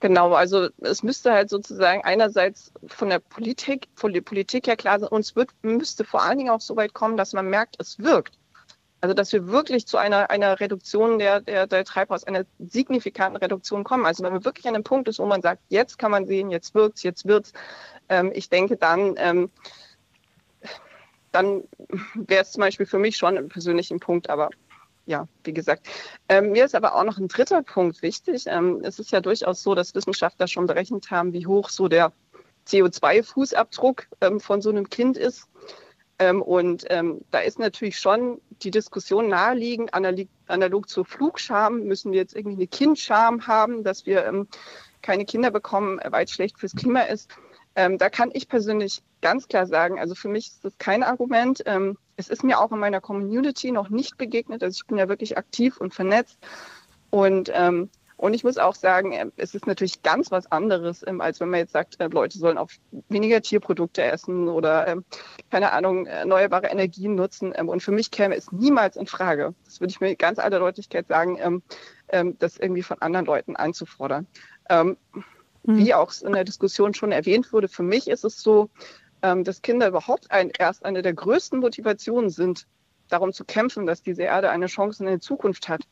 Genau, 0.00 0.34
also 0.34 0.68
es 0.82 1.02
müsste 1.02 1.32
halt 1.32 1.48
sozusagen 1.48 2.04
einerseits 2.04 2.70
von 2.86 3.08
der 3.08 3.18
Politik, 3.18 3.88
von 3.94 4.12
der 4.12 4.20
Politik 4.20 4.66
her 4.66 4.76
klar 4.76 5.00
sein, 5.00 5.08
uns 5.08 5.34
wird, 5.36 5.50
müsste 5.62 6.04
vor 6.04 6.22
allen 6.22 6.38
Dingen 6.38 6.50
auch 6.50 6.60
so 6.60 6.76
weit 6.76 6.92
kommen, 6.92 7.16
dass 7.16 7.32
man 7.32 7.48
merkt, 7.48 7.76
es 7.78 7.98
wirkt. 7.98 8.38
Also 9.00 9.14
dass 9.14 9.32
wir 9.32 9.48
wirklich 9.48 9.86
zu 9.86 9.98
einer, 9.98 10.30
einer 10.30 10.58
Reduktion 10.58 11.18
der, 11.18 11.40
der, 11.40 11.66
der 11.66 11.84
Treibhaus, 11.84 12.24
einer 12.24 12.44
signifikanten 12.58 13.36
Reduktion 13.36 13.84
kommen. 13.84 14.06
Also 14.06 14.24
wenn 14.24 14.32
man 14.32 14.44
wirklich 14.44 14.66
an 14.66 14.74
einem 14.74 14.84
Punkt 14.84 15.08
ist, 15.08 15.18
wo 15.18 15.26
man 15.26 15.42
sagt, 15.42 15.62
jetzt 15.68 15.98
kann 15.98 16.10
man 16.10 16.26
sehen, 16.26 16.50
jetzt 16.50 16.74
wirkt's, 16.74 17.02
jetzt 17.02 17.26
wird's, 17.26 17.52
ähm, 18.08 18.32
ich 18.34 18.48
denke 18.48 18.76
dann, 18.76 19.14
ähm, 19.18 19.50
dann 21.30 21.64
wäre 22.14 22.42
es 22.42 22.52
zum 22.52 22.62
Beispiel 22.62 22.86
für 22.86 22.98
mich 22.98 23.16
schon 23.16 23.36
ein 23.36 23.48
persönlicher 23.48 23.96
Punkt, 23.98 24.30
aber 24.30 24.50
ja, 25.04 25.28
wie 25.44 25.52
gesagt. 25.52 25.86
Ähm, 26.28 26.50
mir 26.50 26.64
ist 26.64 26.74
aber 26.74 26.94
auch 26.94 27.04
noch 27.04 27.18
ein 27.18 27.28
dritter 27.28 27.62
Punkt 27.62 28.02
wichtig. 28.02 28.44
Ähm, 28.46 28.80
es 28.82 28.98
ist 28.98 29.12
ja 29.12 29.20
durchaus 29.20 29.62
so, 29.62 29.74
dass 29.74 29.94
Wissenschaftler 29.94 30.48
schon 30.48 30.66
berechnet 30.66 31.10
haben, 31.10 31.32
wie 31.32 31.46
hoch 31.46 31.68
so 31.68 31.88
der 31.88 32.12
CO2-Fußabdruck 32.66 34.06
ähm, 34.20 34.40
von 34.40 34.60
so 34.60 34.70
einem 34.70 34.90
Kind 34.90 35.16
ist. 35.16 35.48
Ähm, 36.18 36.42
und 36.42 36.84
ähm, 36.88 37.20
da 37.30 37.40
ist 37.40 37.58
natürlich 37.58 37.98
schon 37.98 38.40
die 38.62 38.70
Diskussion 38.70 39.28
naheliegend, 39.28 39.92
analog, 39.92 40.28
analog 40.46 40.88
zur 40.88 41.04
Flugscham, 41.04 41.82
müssen 41.82 42.12
wir 42.12 42.20
jetzt 42.20 42.34
irgendwie 42.34 42.56
eine 42.56 42.66
Kindscham 42.66 43.46
haben, 43.46 43.84
dass 43.84 44.06
wir 44.06 44.24
ähm, 44.24 44.48
keine 45.02 45.26
Kinder 45.26 45.50
bekommen, 45.50 46.00
weil 46.08 46.24
es 46.24 46.30
schlecht 46.30 46.58
fürs 46.58 46.74
Klima 46.74 47.02
ist. 47.02 47.30
Ähm, 47.74 47.98
da 47.98 48.08
kann 48.08 48.30
ich 48.32 48.48
persönlich 48.48 49.02
ganz 49.20 49.48
klar 49.48 49.66
sagen, 49.66 49.98
also 49.98 50.14
für 50.14 50.28
mich 50.28 50.48
ist 50.48 50.64
das 50.64 50.78
kein 50.78 51.02
Argument. 51.02 51.62
Ähm, 51.66 51.98
es 52.16 52.28
ist 52.28 52.42
mir 52.42 52.58
auch 52.58 52.72
in 52.72 52.78
meiner 52.78 53.02
Community 53.02 53.70
noch 53.70 53.90
nicht 53.90 54.16
begegnet. 54.16 54.62
Also 54.62 54.80
ich 54.80 54.86
bin 54.86 54.96
ja 54.96 55.08
wirklich 55.08 55.36
aktiv 55.36 55.76
und 55.76 55.92
vernetzt. 55.92 56.38
Und 57.10 57.50
ähm, 57.54 57.90
und 58.16 58.32
ich 58.32 58.44
muss 58.44 58.56
auch 58.56 58.74
sagen, 58.74 59.12
äh, 59.12 59.26
es 59.36 59.54
ist 59.54 59.66
natürlich 59.66 60.02
ganz 60.02 60.30
was 60.30 60.50
anderes, 60.50 61.04
ähm, 61.06 61.20
als 61.20 61.40
wenn 61.40 61.50
man 61.50 61.60
jetzt 61.60 61.72
sagt, 61.72 62.00
äh, 62.00 62.06
Leute 62.06 62.38
sollen 62.38 62.56
auf 62.56 62.72
weniger 63.08 63.42
Tierprodukte 63.42 64.02
essen 64.02 64.48
oder, 64.48 64.88
ähm, 64.88 65.04
keine 65.50 65.72
Ahnung, 65.72 66.06
erneuerbare 66.06 66.68
Energien 66.68 67.14
nutzen. 67.14 67.52
Ähm, 67.54 67.68
und 67.68 67.82
für 67.82 67.92
mich 67.92 68.10
käme 68.10 68.34
es 68.34 68.50
niemals 68.52 68.96
in 68.96 69.06
Frage, 69.06 69.54
das 69.66 69.80
würde 69.80 69.90
ich 69.90 70.00
mir 70.00 70.16
ganz 70.16 70.38
aller 70.38 70.58
Deutlichkeit 70.58 71.08
sagen, 71.08 71.62
das 72.38 72.56
irgendwie 72.56 72.84
von 72.84 73.02
anderen 73.02 73.26
Leuten 73.26 73.56
einzufordern. 73.56 74.28
Mhm. 74.70 74.96
Wie 75.64 75.92
auch 75.92 76.12
in 76.22 76.32
der 76.32 76.44
Diskussion 76.44 76.94
schon 76.94 77.10
erwähnt 77.10 77.52
wurde, 77.52 77.66
für 77.66 77.82
mich 77.82 78.06
ist 78.08 78.24
es 78.24 78.40
so, 78.40 78.70
dass 79.20 79.62
Kinder 79.62 79.88
überhaupt 79.88 80.30
ein, 80.30 80.52
erst 80.56 80.84
eine 80.84 81.02
der 81.02 81.14
größten 81.14 81.58
Motivationen 81.58 82.30
sind, 82.30 82.66
darum 83.08 83.32
zu 83.32 83.44
kämpfen, 83.44 83.86
dass 83.86 84.02
diese 84.02 84.22
Erde 84.22 84.50
eine 84.50 84.66
Chance 84.66 85.02
in 85.02 85.08
der 85.08 85.20
Zukunft 85.20 85.68
hat. 85.68 85.82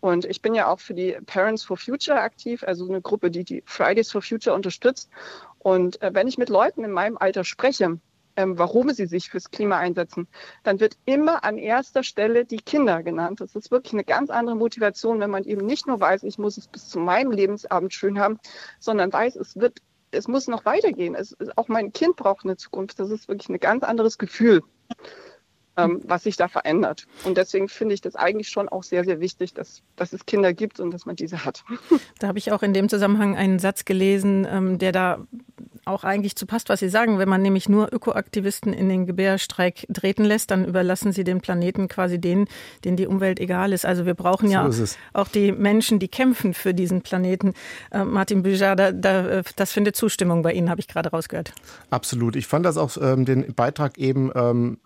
Und 0.00 0.24
ich 0.24 0.42
bin 0.42 0.54
ja 0.54 0.70
auch 0.70 0.80
für 0.80 0.94
die 0.94 1.16
Parents 1.26 1.64
for 1.64 1.76
Future 1.76 2.20
aktiv, 2.20 2.62
also 2.64 2.88
eine 2.88 3.00
Gruppe, 3.00 3.30
die 3.30 3.44
die 3.44 3.62
Fridays 3.66 4.12
for 4.12 4.22
Future 4.22 4.54
unterstützt. 4.54 5.10
Und 5.58 6.00
äh, 6.02 6.10
wenn 6.14 6.28
ich 6.28 6.38
mit 6.38 6.48
Leuten 6.48 6.84
in 6.84 6.92
meinem 6.92 7.18
Alter 7.18 7.44
spreche, 7.44 7.98
ähm, 8.36 8.56
warum 8.56 8.90
sie 8.90 9.06
sich 9.06 9.30
fürs 9.30 9.50
Klima 9.50 9.78
einsetzen, 9.78 10.28
dann 10.62 10.78
wird 10.78 10.96
immer 11.04 11.42
an 11.42 11.58
erster 11.58 12.04
Stelle 12.04 12.44
die 12.44 12.58
Kinder 12.58 13.02
genannt. 13.02 13.40
Das 13.40 13.56
ist 13.56 13.72
wirklich 13.72 13.92
eine 13.92 14.04
ganz 14.04 14.30
andere 14.30 14.54
Motivation, 14.54 15.18
wenn 15.18 15.30
man 15.30 15.42
eben 15.42 15.66
nicht 15.66 15.88
nur 15.88 16.00
weiß, 16.00 16.22
ich 16.22 16.38
muss 16.38 16.56
es 16.56 16.68
bis 16.68 16.88
zu 16.88 17.00
meinem 17.00 17.32
Lebensabend 17.32 17.92
schön 17.92 18.20
haben, 18.20 18.38
sondern 18.78 19.12
weiß, 19.12 19.34
es 19.34 19.56
wird, 19.56 19.80
es 20.12 20.28
muss 20.28 20.46
noch 20.46 20.64
weitergehen. 20.64 21.16
Es, 21.16 21.36
auch 21.56 21.66
mein 21.66 21.92
Kind 21.92 22.14
braucht 22.14 22.44
eine 22.44 22.56
Zukunft. 22.56 23.00
Das 23.00 23.10
ist 23.10 23.26
wirklich 23.26 23.48
ein 23.48 23.58
ganz 23.58 23.82
anderes 23.82 24.18
Gefühl 24.18 24.62
ähm, 25.78 26.02
was 26.04 26.24
sich 26.24 26.36
da 26.36 26.48
verändert. 26.48 27.06
Und 27.24 27.38
deswegen 27.38 27.68
finde 27.68 27.94
ich 27.94 28.00
das 28.00 28.16
eigentlich 28.16 28.48
schon 28.48 28.68
auch 28.68 28.82
sehr, 28.82 29.04
sehr 29.04 29.20
wichtig, 29.20 29.54
dass, 29.54 29.82
dass 29.96 30.12
es 30.12 30.26
Kinder 30.26 30.52
gibt 30.52 30.80
und 30.80 30.90
dass 30.90 31.06
man 31.06 31.16
diese 31.16 31.44
hat. 31.44 31.64
Da 32.18 32.26
habe 32.26 32.38
ich 32.38 32.50
auch 32.50 32.62
in 32.62 32.74
dem 32.74 32.88
Zusammenhang 32.88 33.36
einen 33.36 33.60
Satz 33.60 33.84
gelesen, 33.84 34.46
ähm, 34.50 34.78
der 34.78 34.90
da 34.90 35.20
auch 35.84 36.04
eigentlich 36.04 36.36
zu 36.36 36.46
passt, 36.46 36.68
was 36.68 36.80
Sie 36.80 36.88
sagen. 36.88 37.18
Wenn 37.18 37.28
man 37.28 37.42
nämlich 37.42 37.68
nur 37.68 37.92
Ökoaktivisten 37.92 38.72
in 38.72 38.88
den 38.88 39.06
Gebärstreik 39.06 39.86
treten 39.94 40.24
lässt, 40.24 40.50
dann 40.50 40.64
überlassen 40.64 41.12
sie 41.12 41.24
den 41.24 41.40
Planeten 41.40 41.88
quasi 41.88 42.20
denen, 42.20 42.46
denen 42.84 42.96
die 42.96 43.06
Umwelt 43.06 43.40
egal 43.40 43.72
ist. 43.72 43.86
Also 43.86 44.04
wir 44.04 44.14
brauchen 44.14 44.50
ja 44.50 44.70
so 44.70 44.84
auch 45.12 45.28
die 45.28 45.52
Menschen, 45.52 45.98
die 45.98 46.08
kämpfen 46.08 46.54
für 46.54 46.74
diesen 46.74 47.02
Planeten. 47.02 47.54
Äh, 47.90 48.04
Martin 48.04 48.42
Büjar, 48.42 48.76
da, 48.76 48.92
da, 48.92 49.42
das 49.56 49.72
findet 49.72 49.96
Zustimmung 49.96 50.42
bei 50.42 50.52
Ihnen, 50.52 50.70
habe 50.70 50.80
ich 50.80 50.88
gerade 50.88 51.10
rausgehört. 51.10 51.52
Absolut. 51.90 52.36
Ich 52.36 52.46
fand 52.46 52.66
das 52.66 52.76
auch 52.76 52.96
ähm, 53.00 53.24
den 53.24 53.54
Beitrag 53.54 53.96
eben 53.98 54.30
ähm, 54.34 54.78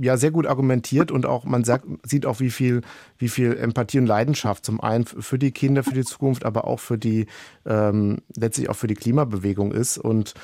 ja 0.00 0.16
sehr 0.16 0.30
gut 0.30 0.46
argumentiert 0.46 1.10
und 1.10 1.26
auch 1.26 1.44
man 1.44 1.64
sagt, 1.64 1.86
sieht 2.04 2.26
auch, 2.26 2.40
wie 2.40 2.50
viel, 2.50 2.82
wie 3.16 3.28
viel 3.28 3.56
Empathie 3.56 3.98
und 3.98 4.06
Leidenschaft 4.06 4.64
zum 4.64 4.80
einen 4.80 5.04
für 5.04 5.38
die 5.38 5.52
Kinder, 5.52 5.84
für 5.84 5.94
die 5.94 6.04
Zukunft, 6.04 6.44
aber 6.44 6.66
auch 6.66 6.80
für 6.80 6.98
die, 6.98 7.26
ähm, 7.64 8.18
letztlich 8.36 8.68
auch 8.68 8.76
für 8.76 8.88
die 8.88 8.94
Klimabewegung 8.94 9.72
ist. 9.72 9.98
Und 9.98 10.34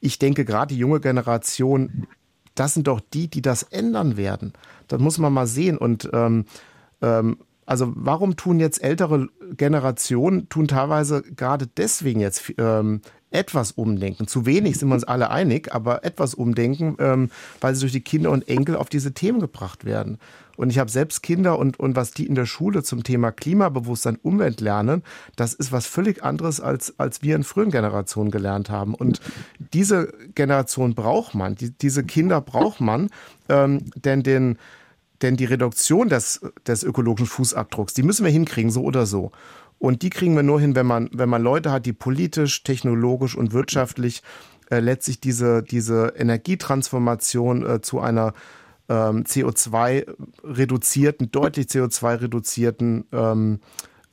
ich 0.00 0.18
denke, 0.18 0.44
gerade 0.44 0.74
die 0.74 0.80
junge 0.80 1.00
Generation, 1.00 2.06
das 2.54 2.74
sind 2.74 2.86
doch 2.86 3.00
die, 3.00 3.28
die 3.28 3.42
das 3.42 3.62
ändern 3.62 4.16
werden. 4.16 4.52
Das 4.88 5.00
muss 5.00 5.18
man 5.18 5.32
mal 5.32 5.46
sehen. 5.46 5.78
Und 5.78 6.10
ähm, 6.12 6.44
ähm, 7.00 7.36
Also 7.66 7.92
warum 7.94 8.34
tun 8.34 8.58
jetzt 8.58 8.82
ältere 8.82 9.28
Generationen, 9.56 10.48
tun 10.48 10.66
teilweise 10.66 11.22
gerade 11.22 11.68
deswegen 11.68 12.18
jetzt 12.18 12.52
ähm, 12.58 13.00
etwas 13.30 13.72
umdenken. 13.72 14.26
Zu 14.26 14.46
wenig 14.46 14.78
sind 14.78 14.88
wir 14.88 14.94
uns 14.94 15.04
alle 15.04 15.30
einig, 15.30 15.72
aber 15.72 16.04
etwas 16.04 16.34
umdenken, 16.34 16.96
ähm, 16.98 17.30
weil 17.60 17.74
sie 17.74 17.82
durch 17.82 17.92
die 17.92 18.00
Kinder 18.00 18.30
und 18.30 18.48
Enkel 18.48 18.76
auf 18.76 18.88
diese 18.88 19.12
Themen 19.12 19.40
gebracht 19.40 19.84
werden. 19.84 20.18
Und 20.56 20.68
ich 20.68 20.78
habe 20.78 20.90
selbst 20.90 21.22
Kinder 21.22 21.58
und, 21.58 21.80
und 21.80 21.96
was 21.96 22.10
die 22.10 22.26
in 22.26 22.34
der 22.34 22.44
Schule 22.44 22.82
zum 22.82 23.02
Thema 23.02 23.32
Klimabewusstsein, 23.32 24.18
Umwelt 24.22 24.60
lernen, 24.60 25.02
das 25.34 25.54
ist 25.54 25.72
was 25.72 25.86
völlig 25.86 26.22
anderes, 26.22 26.60
als, 26.60 26.98
als 26.98 27.22
wir 27.22 27.34
in 27.34 27.44
früheren 27.44 27.70
Generationen 27.70 28.30
gelernt 28.30 28.68
haben. 28.68 28.94
Und 28.94 29.20
diese 29.72 30.12
Generation 30.34 30.94
braucht 30.94 31.34
man, 31.34 31.54
die, 31.54 31.70
diese 31.70 32.04
Kinder 32.04 32.42
braucht 32.42 32.82
man, 32.82 33.08
ähm, 33.48 33.90
denn 33.94 34.22
den, 34.22 34.58
denn 35.22 35.36
die 35.36 35.46
Reduktion 35.46 36.10
des, 36.10 36.40
des 36.66 36.82
ökologischen 36.82 37.26
Fußabdrucks, 37.26 37.94
die 37.94 38.02
müssen 38.02 38.24
wir 38.24 38.32
hinkriegen, 38.32 38.70
so 38.70 38.82
oder 38.82 39.06
so. 39.06 39.30
Und 39.80 40.02
die 40.02 40.10
kriegen 40.10 40.36
wir 40.36 40.42
nur 40.42 40.60
hin, 40.60 40.76
wenn 40.76 40.86
man, 40.86 41.08
wenn 41.10 41.30
man 41.30 41.42
Leute 41.42 41.72
hat, 41.72 41.86
die 41.86 41.94
politisch, 41.94 42.62
technologisch 42.62 43.34
und 43.34 43.54
wirtschaftlich 43.54 44.22
äh, 44.70 44.78
letztlich 44.78 45.20
diese, 45.20 45.62
diese 45.62 46.12
Energietransformation 46.16 47.66
äh, 47.66 47.80
zu 47.80 47.98
einer 47.98 48.34
ähm, 48.90 49.24
CO2 49.24 50.06
reduzierten, 50.44 51.30
deutlich 51.30 51.68
CO2 51.68 52.20
reduzierten 52.20 53.04
ähm, 53.10 53.60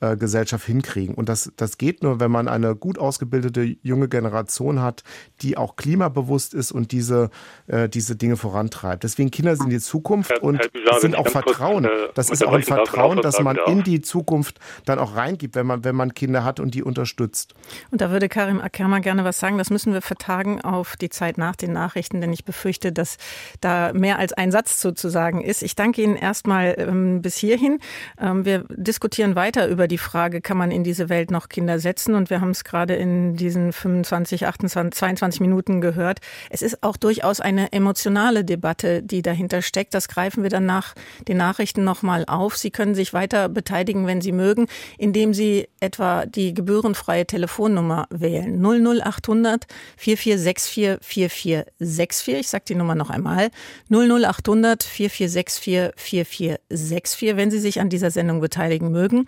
äh, 0.00 0.16
Gesellschaft 0.16 0.64
hinkriegen. 0.66 1.14
Und 1.14 1.28
das, 1.28 1.52
das 1.56 1.78
geht 1.78 2.02
nur, 2.02 2.20
wenn 2.20 2.30
man 2.30 2.48
eine 2.48 2.76
gut 2.76 2.98
ausgebildete 2.98 3.76
junge 3.82 4.08
Generation 4.08 4.80
hat, 4.80 5.02
die 5.40 5.56
auch 5.56 5.76
klimabewusst 5.76 6.54
ist 6.54 6.72
und 6.72 6.92
diese, 6.92 7.30
äh, 7.66 7.88
diese 7.88 8.14
Dinge 8.14 8.36
vorantreibt. 8.36 9.02
Deswegen 9.02 9.30
Kinder 9.30 9.56
sind 9.56 9.70
die 9.70 9.80
Zukunft 9.80 10.30
Herr, 10.30 10.42
und 10.42 10.58
Herr 10.58 11.00
sind 11.00 11.16
auch 11.16 11.24
Kurz, 11.24 11.32
Vertrauen. 11.32 11.84
äh, 11.84 11.88
das 12.14 12.30
ist 12.30 12.46
auch 12.46 12.52
ein 12.52 12.62
Vertrauen, 12.62 13.20
dass 13.22 13.40
man 13.40 13.58
in 13.66 13.82
die 13.82 14.00
Zukunft 14.00 14.58
dann 14.84 14.98
auch 14.98 15.16
reingibt, 15.16 15.56
wenn 15.56 15.66
man, 15.66 15.84
wenn 15.84 15.96
man 15.96 16.14
Kinder 16.14 16.44
hat 16.44 16.60
und 16.60 16.74
die 16.74 16.82
unterstützt. 16.82 17.54
Und 17.90 18.00
da 18.00 18.10
würde 18.10 18.28
Karim 18.28 18.60
Akerma 18.60 19.00
gerne 19.00 19.24
was 19.24 19.40
sagen. 19.40 19.58
Das 19.58 19.70
müssen 19.70 19.92
wir 19.92 20.02
vertagen 20.02 20.60
auf 20.60 20.96
die 20.96 21.08
Zeit 21.08 21.38
nach 21.38 21.56
den 21.56 21.72
Nachrichten, 21.72 22.20
denn 22.20 22.32
ich 22.32 22.44
befürchte, 22.44 22.92
dass 22.92 23.16
da 23.60 23.92
mehr 23.92 24.18
als 24.18 24.32
ein 24.32 24.52
Satz 24.52 24.80
sozusagen 24.80 25.42
ist. 25.42 25.62
Ich 25.62 25.74
danke 25.74 26.02
Ihnen 26.02 26.16
erstmal 26.16 26.74
ähm, 26.78 27.20
bis 27.22 27.36
hierhin. 27.36 27.80
Ähm, 28.20 28.44
wir 28.44 28.64
diskutieren 28.70 29.34
weiter 29.34 29.66
über 29.68 29.87
die 29.88 29.98
Frage, 29.98 30.40
kann 30.40 30.56
man 30.56 30.70
in 30.70 30.84
diese 30.84 31.08
Welt 31.08 31.30
noch 31.30 31.48
Kinder 31.48 31.78
setzen? 31.78 32.14
Und 32.14 32.30
wir 32.30 32.40
haben 32.40 32.50
es 32.50 32.64
gerade 32.64 32.94
in 32.94 33.34
diesen 33.34 33.72
25, 33.72 34.46
28, 34.46 34.98
22 34.98 35.40
Minuten 35.40 35.80
gehört. 35.80 36.20
Es 36.50 36.62
ist 36.62 36.82
auch 36.82 36.96
durchaus 36.96 37.40
eine 37.40 37.72
emotionale 37.72 38.44
Debatte, 38.44 39.02
die 39.02 39.22
dahinter 39.22 39.62
steckt. 39.62 39.94
Das 39.94 40.08
greifen 40.08 40.42
wir 40.42 40.50
dann 40.50 40.66
nach 40.66 40.94
den 41.26 41.38
Nachrichten 41.38 41.84
nochmal 41.84 42.24
auf. 42.26 42.56
Sie 42.56 42.70
können 42.70 42.94
sich 42.94 43.12
weiter 43.12 43.48
beteiligen, 43.48 44.06
wenn 44.06 44.20
Sie 44.20 44.32
mögen, 44.32 44.66
indem 44.98 45.34
Sie 45.34 45.68
etwa 45.80 46.26
die 46.26 46.54
gebührenfreie 46.54 47.26
Telefonnummer 47.26 48.06
wählen. 48.10 48.60
00800 48.62 49.66
4464 49.96 50.98
4464. 51.00 52.34
Ich 52.34 52.48
sage 52.48 52.64
die 52.68 52.74
Nummer 52.74 52.94
noch 52.94 53.10
einmal. 53.10 53.50
00800 53.90 54.82
4464 54.82 55.92
4464, 55.96 57.36
wenn 57.36 57.50
Sie 57.50 57.58
sich 57.58 57.80
an 57.80 57.88
dieser 57.88 58.10
Sendung 58.10 58.40
beteiligen 58.40 58.90
mögen. 58.90 59.26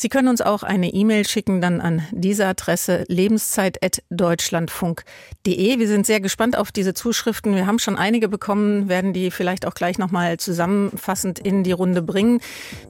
Sie 0.00 0.08
können 0.08 0.28
uns 0.28 0.40
auch 0.40 0.62
eine 0.62 0.94
E-Mail 0.94 1.28
schicken, 1.28 1.60
dann 1.60 1.82
an 1.82 2.00
diese 2.10 2.46
Adresse 2.46 3.04
lebenszeit.deutschlandfunk.de. 3.08 5.78
Wir 5.78 5.88
sind 5.88 6.06
sehr 6.06 6.20
gespannt 6.20 6.56
auf 6.56 6.72
diese 6.72 6.94
Zuschriften. 6.94 7.54
Wir 7.54 7.66
haben 7.66 7.78
schon 7.78 7.98
einige 7.98 8.30
bekommen, 8.30 8.88
werden 8.88 9.12
die 9.12 9.30
vielleicht 9.30 9.66
auch 9.66 9.74
gleich 9.74 9.98
nochmal 9.98 10.38
zusammenfassend 10.38 11.38
in 11.38 11.64
die 11.64 11.72
Runde 11.72 12.00
bringen. 12.00 12.40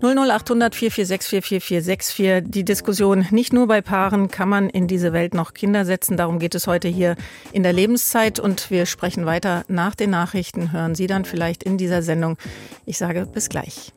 00800 0.02 0.76
446 0.76 1.64
4464. 1.64 2.48
Die 2.48 2.64
Diskussion 2.64 3.26
nicht 3.32 3.52
nur 3.52 3.66
bei 3.66 3.80
Paaren, 3.80 4.28
kann 4.28 4.48
man 4.48 4.70
in 4.70 4.86
diese 4.86 5.12
Welt 5.12 5.34
noch 5.34 5.52
Kinder 5.52 5.84
setzen. 5.84 6.16
Darum 6.16 6.38
geht 6.38 6.54
es 6.54 6.68
heute 6.68 6.86
hier 6.86 7.16
in 7.50 7.64
der 7.64 7.72
Lebenszeit 7.72 8.38
und 8.38 8.70
wir 8.70 8.86
sprechen 8.86 9.26
weiter 9.26 9.64
nach 9.66 9.96
den 9.96 10.10
Nachrichten. 10.10 10.70
Hören 10.70 10.94
Sie 10.94 11.08
dann 11.08 11.24
vielleicht 11.24 11.64
in 11.64 11.76
dieser 11.76 12.02
Sendung. 12.02 12.38
Ich 12.86 12.98
sage 12.98 13.26
bis 13.26 13.48
gleich. 13.48 13.92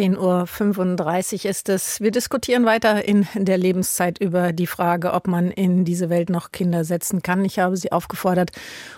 10.35 0.00 1.44
Uhr 1.44 1.50
ist 1.50 1.68
es. 1.68 2.00
Wir 2.00 2.10
diskutieren 2.10 2.64
weiter 2.64 3.04
in 3.04 3.28
der 3.34 3.58
Lebenszeit 3.58 4.18
über 4.18 4.54
die 4.54 4.66
Frage, 4.66 5.12
ob 5.12 5.28
man 5.28 5.50
in 5.50 5.84
diese 5.84 6.08
Welt 6.08 6.30
noch 6.30 6.52
Kinder 6.52 6.84
setzen 6.84 7.20
kann. 7.20 7.44
Ich 7.44 7.58
habe 7.58 7.76
Sie 7.76 7.92
aufgefordert, 7.92 8.52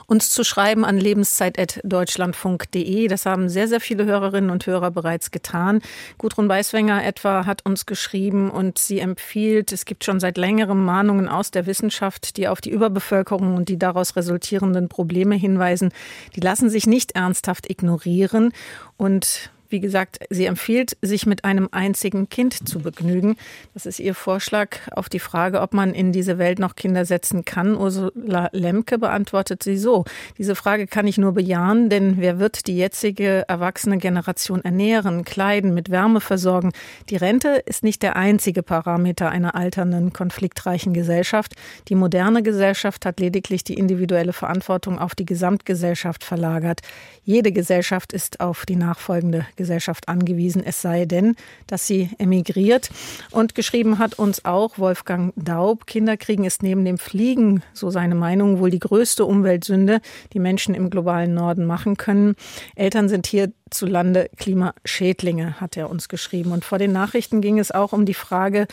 uns 0.06 0.30
zu 0.30 0.44
schreiben 0.44 0.84
an 0.84 0.98
lebenszeit.deutschlandfunk.de. 0.98 3.08
Das 3.08 3.26
haben 3.26 3.48
sehr, 3.48 3.66
sehr 3.66 3.80
viele 3.80 4.04
Hörerinnen 4.04 4.50
und 4.50 4.64
Hörer 4.64 4.92
bereits 4.92 5.32
getan. 5.32 5.80
Gudrun 6.18 6.48
Weißwenger 6.48 7.04
etwa 7.04 7.46
hat 7.46 7.66
uns 7.66 7.84
geschrieben 7.84 8.48
und 8.48 8.78
sie 8.78 9.00
empfiehlt, 9.00 9.72
es 9.72 9.84
gibt 9.84 10.04
schon 10.04 10.20
seit 10.20 10.38
längerem 10.38 10.84
Mahnungen 10.84 11.28
aus 11.28 11.50
der 11.50 11.66
Wissenschaft, 11.66 12.36
die 12.36 12.46
auf 12.46 12.60
die 12.60 12.70
Überbevölkerung 12.70 13.56
und 13.56 13.68
die 13.68 13.76
daraus 13.76 14.14
resultierenden 14.14 14.88
Probleme 14.88 15.34
hinweisen. 15.34 15.90
Die 16.36 16.40
lassen 16.40 16.70
sich 16.70 16.86
nicht 16.86 17.16
ernsthaft 17.16 17.68
ignorieren. 17.68 18.52
Und 18.96 19.50
wie 19.72 19.80
gesagt, 19.80 20.20
sie 20.30 20.44
empfiehlt, 20.44 20.96
sich 21.02 21.26
mit 21.26 21.44
einem 21.44 21.68
einzigen 21.72 22.28
Kind 22.28 22.68
zu 22.68 22.80
begnügen. 22.80 23.36
Das 23.74 23.86
ist 23.86 23.98
ihr 23.98 24.14
Vorschlag 24.14 24.76
auf 24.92 25.08
die 25.08 25.18
Frage, 25.18 25.60
ob 25.60 25.74
man 25.74 25.94
in 25.94 26.12
diese 26.12 26.38
Welt 26.38 26.58
noch 26.58 26.76
Kinder 26.76 27.04
setzen 27.04 27.44
kann. 27.44 27.74
Ursula 27.76 28.50
Lemke 28.52 28.98
beantwortet 28.98 29.62
sie 29.62 29.78
so. 29.78 30.04
Diese 30.38 30.54
Frage 30.54 30.86
kann 30.86 31.06
ich 31.06 31.18
nur 31.18 31.32
bejahen, 31.32 31.88
denn 31.88 32.18
wer 32.18 32.38
wird 32.38 32.66
die 32.66 32.76
jetzige 32.76 33.44
erwachsene 33.48 33.98
Generation 33.98 34.62
ernähren, 34.62 35.24
kleiden, 35.24 35.74
mit 35.74 35.90
Wärme 35.90 36.20
versorgen? 36.20 36.72
Die 37.08 37.16
Rente 37.16 37.62
ist 37.66 37.82
nicht 37.82 38.02
der 38.02 38.14
einzige 38.14 38.62
Parameter 38.62 39.30
einer 39.30 39.54
alternden, 39.54 40.12
konfliktreichen 40.12 40.92
Gesellschaft. 40.92 41.54
Die 41.88 41.94
moderne 41.94 42.42
Gesellschaft 42.42 43.06
hat 43.06 43.18
lediglich 43.18 43.64
die 43.64 43.74
individuelle 43.74 44.34
Verantwortung 44.34 44.98
auf 44.98 45.14
die 45.14 45.24
Gesamtgesellschaft 45.24 46.22
verlagert. 46.22 46.82
Jede 47.24 47.52
Gesellschaft 47.52 48.12
ist 48.12 48.40
auf 48.40 48.66
die 48.66 48.76
nachfolgende 48.76 49.46
Gesellschaft 49.56 49.61
angewiesen, 50.08 50.62
es 50.64 50.82
sei 50.82 51.04
denn, 51.04 51.36
dass 51.66 51.86
sie 51.86 52.10
emigriert. 52.18 52.90
Und 53.30 53.54
geschrieben 53.54 53.98
hat 53.98 54.18
uns 54.18 54.44
auch 54.44 54.78
Wolfgang 54.78 55.32
Daub, 55.36 55.86
Kinderkriegen 55.86 56.44
ist 56.44 56.62
neben 56.62 56.84
dem 56.84 56.98
Fliegen, 56.98 57.62
so 57.72 57.90
seine 57.90 58.14
Meinung, 58.14 58.60
wohl 58.60 58.70
die 58.70 58.78
größte 58.78 59.24
Umweltsünde, 59.24 60.00
die 60.32 60.40
Menschen 60.40 60.74
im 60.74 60.90
globalen 60.90 61.34
Norden 61.34 61.64
machen 61.64 61.96
können. 61.96 62.34
Eltern 62.76 63.08
sind 63.08 63.26
hier 63.26 63.52
hierzulande 63.72 64.28
Klimaschädlinge, 64.36 65.58
hat 65.60 65.78
er 65.78 65.88
uns 65.88 66.10
geschrieben. 66.10 66.52
Und 66.52 66.64
vor 66.64 66.76
den 66.76 66.92
Nachrichten 66.92 67.40
ging 67.40 67.58
es 67.58 67.70
auch 67.70 67.94
um 67.94 68.04
die 68.04 68.12
Frage, 68.12 68.66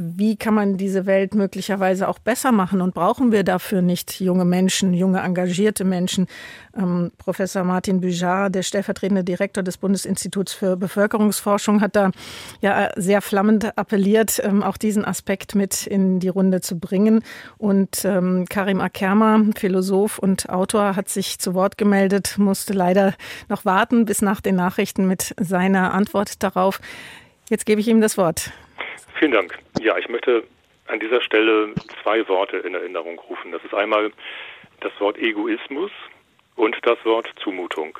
wie 0.00 0.36
kann 0.36 0.54
man 0.54 0.76
diese 0.76 1.06
Welt 1.06 1.34
möglicherweise 1.34 2.08
auch 2.08 2.20
besser 2.20 2.52
machen 2.52 2.80
und 2.80 2.94
brauchen 2.94 3.32
wir 3.32 3.42
dafür 3.42 3.82
nicht 3.82 4.20
junge 4.20 4.44
Menschen, 4.44 4.94
junge 4.94 5.18
engagierte 5.20 5.84
Menschen? 5.84 6.28
Ähm, 6.76 7.10
Professor 7.18 7.64
Martin 7.64 8.00
Bujar, 8.00 8.48
der 8.48 8.62
stellvertretende 8.62 9.24
Direktor 9.24 9.64
des 9.64 9.76
Bundesinstituts 9.76 10.52
für 10.52 10.76
Bevölkerungsforschung, 10.76 11.80
hat 11.80 11.96
da 11.96 12.12
ja 12.60 12.90
sehr 12.94 13.20
flammend 13.20 13.76
appelliert, 13.76 14.40
ähm, 14.44 14.62
auch 14.62 14.76
diesen 14.76 15.04
Aspekt 15.04 15.56
mit 15.56 15.88
in 15.88 16.20
die 16.20 16.28
Runde 16.28 16.60
zu 16.60 16.78
bringen. 16.78 17.24
Und 17.56 18.04
ähm, 18.04 18.44
Karim 18.48 18.80
Akerma, 18.80 19.46
Philosoph 19.56 20.20
und 20.20 20.48
Autor, 20.48 20.94
hat 20.94 21.08
sich 21.08 21.40
zu 21.40 21.54
Wort 21.54 21.76
gemeldet, 21.76 22.36
musste 22.38 22.72
leider 22.72 23.14
noch 23.48 23.64
warten 23.64 24.04
bis 24.04 24.22
nach 24.22 24.37
den 24.40 24.56
Nachrichten 24.56 25.06
mit 25.06 25.34
seiner 25.38 25.94
Antwort 25.94 26.42
darauf. 26.42 26.80
Jetzt 27.48 27.66
gebe 27.66 27.80
ich 27.80 27.88
ihm 27.88 28.00
das 28.00 28.18
Wort. 28.18 28.52
Vielen 29.18 29.32
Dank. 29.32 29.58
Ja, 29.80 29.96
ich 29.98 30.08
möchte 30.08 30.44
an 30.86 31.00
dieser 31.00 31.20
Stelle 31.20 31.74
zwei 32.02 32.26
Worte 32.28 32.58
in 32.58 32.74
Erinnerung 32.74 33.18
rufen. 33.18 33.52
Das 33.52 33.62
ist 33.64 33.74
einmal 33.74 34.12
das 34.80 34.92
Wort 35.00 35.18
Egoismus 35.18 35.90
und 36.56 36.76
das 36.82 37.02
Wort 37.04 37.28
Zumutung. 37.42 37.98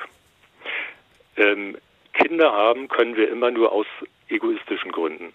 Ähm, 1.37 1.77
Kinder 2.13 2.53
haben 2.53 2.89
können 2.89 3.17
wir 3.17 3.31
immer 3.31 3.51
nur 3.51 3.73
aus 3.73 3.87
egoistischen 4.29 4.93
Gründen. 4.93 5.33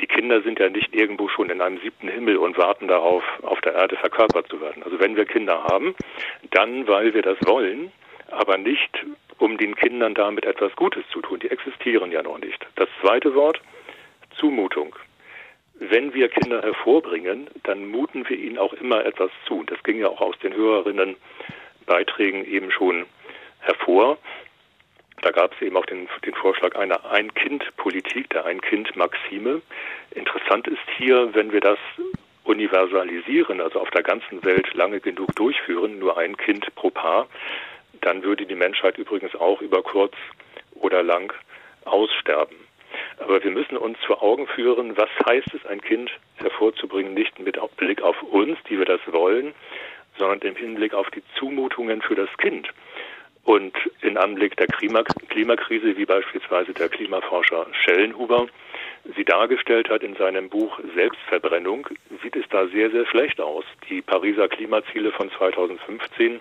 Die 0.00 0.06
Kinder 0.06 0.42
sind 0.42 0.58
ja 0.58 0.68
nicht 0.68 0.94
irgendwo 0.94 1.28
schon 1.28 1.50
in 1.50 1.60
einem 1.60 1.78
siebten 1.80 2.08
Himmel 2.08 2.36
und 2.36 2.58
warten 2.58 2.88
darauf, 2.88 3.22
auf 3.42 3.60
der 3.60 3.74
Erde 3.74 3.96
verkörpert 3.96 4.48
zu 4.48 4.60
werden. 4.60 4.82
Also 4.82 4.98
wenn 5.00 5.16
wir 5.16 5.24
Kinder 5.24 5.64
haben, 5.64 5.94
dann 6.50 6.86
weil 6.86 7.14
wir 7.14 7.22
das 7.22 7.38
wollen, 7.46 7.92
aber 8.30 8.58
nicht, 8.58 9.04
um 9.38 9.58
den 9.58 9.74
Kindern 9.74 10.14
damit 10.14 10.44
etwas 10.44 10.74
Gutes 10.76 11.04
zu 11.10 11.20
tun. 11.20 11.40
Die 11.40 11.50
existieren 11.50 12.12
ja 12.12 12.22
noch 12.22 12.38
nicht. 12.38 12.64
Das 12.76 12.88
zweite 13.00 13.34
Wort, 13.34 13.60
Zumutung. 14.38 14.94
wenn 15.90 16.14
wir 16.14 16.28
Kinder 16.28 16.62
hervorbringen, 16.62 17.48
dann 17.64 17.86
muten 17.86 18.28
wir 18.28 18.38
ihnen 18.38 18.58
auch 18.58 18.72
immer 18.74 19.04
etwas 19.04 19.30
zu. 19.46 19.64
Das 19.64 19.82
ging 19.82 19.98
ja 19.98 20.08
auch 20.08 20.20
aus 20.20 20.38
den 20.38 20.54
Hörerinnen 20.54 21.16
Beiträgen 21.86 22.44
eben 22.44 22.70
schon 22.70 23.06
hervor. 23.60 24.18
Da 25.22 25.30
gab 25.30 25.54
es 25.54 25.62
eben 25.62 25.76
auch 25.76 25.86
den, 25.86 26.08
den 26.24 26.34
Vorschlag 26.34 26.76
einer 26.76 27.04
Ein-Kind-Politik, 27.10 28.30
der 28.30 28.44
Ein-Kind-Maxime. 28.44 29.62
Interessant 30.14 30.66
ist 30.68 30.80
hier, 30.96 31.34
wenn 31.34 31.52
wir 31.52 31.60
das 31.60 31.78
universalisieren, 32.44 33.60
also 33.60 33.80
auf 33.80 33.90
der 33.90 34.02
ganzen 34.02 34.42
Welt 34.44 34.72
lange 34.74 35.00
genug 35.00 35.34
durchführen, 35.36 35.98
nur 35.98 36.18
ein 36.18 36.36
Kind 36.36 36.74
pro 36.74 36.90
Paar, 36.90 37.28
dann 38.02 38.22
würde 38.22 38.46
die 38.46 38.54
Menschheit 38.54 38.98
übrigens 38.98 39.34
auch 39.34 39.60
über 39.62 39.82
kurz 39.82 40.14
oder 40.74 41.02
lang 41.02 41.32
aussterben. 41.84 42.56
Aber 43.18 43.42
wir 43.42 43.50
müssen 43.50 43.76
uns 43.76 43.98
vor 44.06 44.22
Augen 44.22 44.46
führen, 44.46 44.96
was 44.96 45.08
heißt 45.26 45.54
es, 45.54 45.64
ein 45.66 45.80
Kind 45.80 46.10
hervorzubringen, 46.36 47.14
nicht 47.14 47.38
mit 47.38 47.58
Blick 47.76 48.02
auf 48.02 48.20
uns, 48.22 48.58
die 48.68 48.78
wir 48.78 48.84
das 48.84 49.00
wollen, 49.06 49.54
sondern 50.18 50.40
im 50.40 50.56
Hinblick 50.56 50.94
auf 50.94 51.10
die 51.10 51.22
Zumutungen 51.38 52.02
für 52.02 52.14
das 52.14 52.28
Kind. 52.38 52.68
Und 53.44 53.74
in 54.02 54.16
Anblick 54.18 54.56
der 54.56 54.68
Klimakrise, 54.68 55.96
wie 55.96 56.04
beispielsweise 56.04 56.72
der 56.72 56.88
Klimaforscher 56.88 57.66
Schellenhuber 57.72 58.46
sie 59.16 59.24
dargestellt 59.24 59.88
hat 59.88 60.04
in 60.04 60.14
seinem 60.14 60.48
Buch 60.48 60.78
Selbstverbrennung, 60.94 61.88
sieht 62.22 62.36
es 62.36 62.48
da 62.50 62.68
sehr, 62.68 62.90
sehr 62.90 63.04
schlecht 63.06 63.40
aus. 63.40 63.64
Die 63.88 64.00
Pariser 64.00 64.48
Klimaziele 64.48 65.10
von 65.10 65.30
2015 65.32 66.40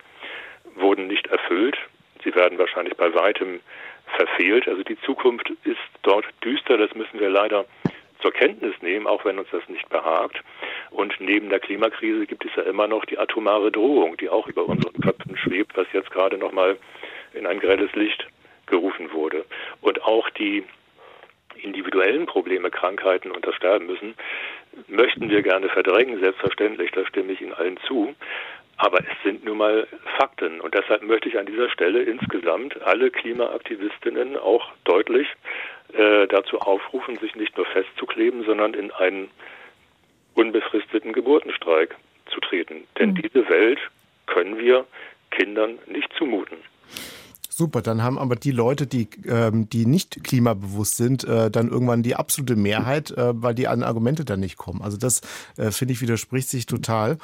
wurden 0.75 1.07
nicht 1.07 1.27
erfüllt. 1.27 1.77
Sie 2.23 2.33
werden 2.35 2.57
wahrscheinlich 2.57 2.95
bei 2.95 3.13
weitem 3.13 3.59
verfehlt. 4.15 4.67
Also 4.67 4.83
die 4.83 4.99
Zukunft 5.01 5.49
ist 5.63 5.79
dort 6.03 6.25
düster, 6.43 6.77
das 6.77 6.93
müssen 6.95 7.19
wir 7.19 7.29
leider 7.29 7.65
zur 8.21 8.31
Kenntnis 8.31 8.75
nehmen, 8.81 9.07
auch 9.07 9.25
wenn 9.25 9.39
uns 9.39 9.49
das 9.51 9.67
nicht 9.67 9.89
behagt. 9.89 10.41
Und 10.91 11.15
neben 11.19 11.49
der 11.49 11.59
Klimakrise 11.59 12.25
gibt 12.27 12.45
es 12.45 12.51
ja 12.55 12.63
immer 12.63 12.87
noch 12.87 13.05
die 13.05 13.17
atomare 13.17 13.71
Drohung, 13.71 14.17
die 14.17 14.29
auch 14.29 14.47
über 14.47 14.65
unseren 14.65 15.01
Köpfen 15.01 15.37
schwebt, 15.37 15.75
was 15.75 15.87
jetzt 15.93 16.11
gerade 16.11 16.37
nochmal 16.37 16.77
in 17.33 17.47
ein 17.47 17.59
grelles 17.59 17.93
Licht 17.95 18.27
gerufen 18.67 19.11
wurde. 19.11 19.45
Und 19.81 20.03
auch 20.03 20.29
die 20.31 20.63
individuellen 21.55 22.25
Probleme, 22.25 22.71
Krankheiten 22.71 23.31
und 23.31 23.45
das 23.45 23.55
Sterben 23.55 23.85
müssen, 23.85 24.15
möchten 24.87 25.29
wir 25.29 25.41
gerne 25.41 25.69
verdrängen, 25.69 26.19
selbstverständlich, 26.19 26.91
da 26.91 27.05
stimme 27.05 27.33
ich 27.33 27.41
Ihnen 27.41 27.53
allen 27.53 27.77
zu. 27.87 28.15
Aber 28.81 28.99
es 29.01 29.23
sind 29.23 29.45
nun 29.45 29.57
mal 29.57 29.87
Fakten. 30.17 30.59
Und 30.59 30.73
deshalb 30.73 31.03
möchte 31.03 31.29
ich 31.29 31.37
an 31.37 31.45
dieser 31.45 31.69
Stelle 31.69 32.01
insgesamt 32.01 32.81
alle 32.81 33.11
Klimaaktivistinnen 33.11 34.35
auch 34.37 34.71
deutlich 34.85 35.27
äh, 35.93 36.27
dazu 36.27 36.57
aufrufen, 36.57 37.19
sich 37.19 37.35
nicht 37.35 37.55
nur 37.57 37.67
festzukleben, 37.67 38.43
sondern 38.43 38.73
in 38.73 38.91
einen 38.91 39.29
unbefristeten 40.33 41.13
Geburtenstreik 41.13 41.95
zu 42.33 42.39
treten. 42.39 42.87
Denn 42.97 43.11
mhm. 43.11 43.21
diese 43.21 43.47
Welt 43.49 43.77
können 44.25 44.57
wir 44.57 44.87
Kindern 45.29 45.77
nicht 45.85 46.11
zumuten. 46.17 46.57
Super, 47.49 47.83
dann 47.83 48.01
haben 48.01 48.17
aber 48.17 48.35
die 48.35 48.49
Leute, 48.49 48.87
die, 48.87 49.09
ähm, 49.27 49.69
die 49.69 49.85
nicht 49.85 50.23
klimabewusst 50.23 50.97
sind, 50.97 51.23
äh, 51.25 51.51
dann 51.51 51.69
irgendwann 51.69 52.01
die 52.01 52.15
absolute 52.15 52.55
Mehrheit, 52.55 53.11
äh, 53.11 53.39
weil 53.39 53.53
die 53.53 53.67
anderen 53.67 53.89
Argumente 53.89 54.25
dann 54.25 54.39
nicht 54.39 54.57
kommen. 54.57 54.81
Also 54.81 54.97
das, 54.97 55.21
äh, 55.57 55.69
finde 55.69 55.93
ich, 55.93 56.01
widerspricht 56.01 56.49
sich 56.49 56.65
total. 56.65 57.19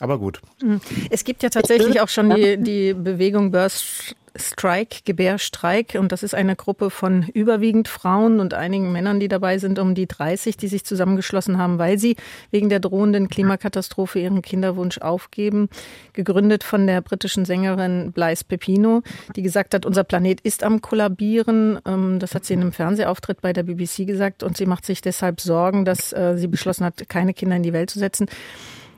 Aber 0.00 0.18
gut. 0.18 0.40
Mhm. 0.62 0.80
Es 1.10 1.24
gibt 1.24 1.42
ja 1.42 1.50
tatsächlich 1.50 2.00
auch 2.00 2.08
schon 2.08 2.30
die, 2.30 2.56
die 2.56 2.94
Bewegung 2.94 3.50
Burst 3.50 4.16
Strike, 4.36 5.02
Gebärstreik. 5.04 5.96
Und 5.98 6.10
das 6.10 6.22
ist 6.24 6.34
eine 6.34 6.56
Gruppe 6.56 6.90
von 6.90 7.28
überwiegend 7.34 7.86
Frauen 7.86 8.40
und 8.40 8.52
einigen 8.52 8.90
Männern, 8.90 9.20
die 9.20 9.28
dabei 9.28 9.58
sind, 9.58 9.78
um 9.78 9.94
die 9.94 10.06
30, 10.06 10.56
die 10.56 10.66
sich 10.66 10.84
zusammengeschlossen 10.84 11.58
haben, 11.58 11.78
weil 11.78 11.98
sie 11.98 12.16
wegen 12.50 12.68
der 12.68 12.80
drohenden 12.80 13.28
Klimakatastrophe 13.28 14.18
ihren 14.18 14.42
Kinderwunsch 14.42 14.98
aufgeben. 14.98 15.68
Gegründet 16.12 16.64
von 16.64 16.86
der 16.86 17.00
britischen 17.00 17.44
Sängerin 17.44 18.10
Blaise 18.12 18.44
Pepino, 18.44 19.02
die 19.36 19.42
gesagt 19.42 19.74
hat, 19.74 19.86
unser 19.86 20.02
Planet 20.02 20.40
ist 20.40 20.64
am 20.64 20.80
Kollabieren. 20.80 21.78
Ähm, 21.86 22.18
das 22.18 22.34
hat 22.34 22.44
sie 22.44 22.54
in 22.54 22.60
einem 22.60 22.72
Fernsehauftritt 22.72 23.40
bei 23.40 23.52
der 23.52 23.62
BBC 23.62 24.04
gesagt. 24.06 24.42
Und 24.42 24.56
sie 24.56 24.66
macht 24.66 24.84
sich 24.84 25.00
deshalb 25.00 25.40
Sorgen, 25.40 25.84
dass 25.84 26.12
äh, 26.12 26.36
sie 26.36 26.48
beschlossen 26.48 26.84
hat, 26.84 27.08
keine 27.08 27.34
Kinder 27.34 27.54
in 27.54 27.62
die 27.62 27.72
Welt 27.72 27.90
zu 27.90 28.00
setzen. 28.00 28.26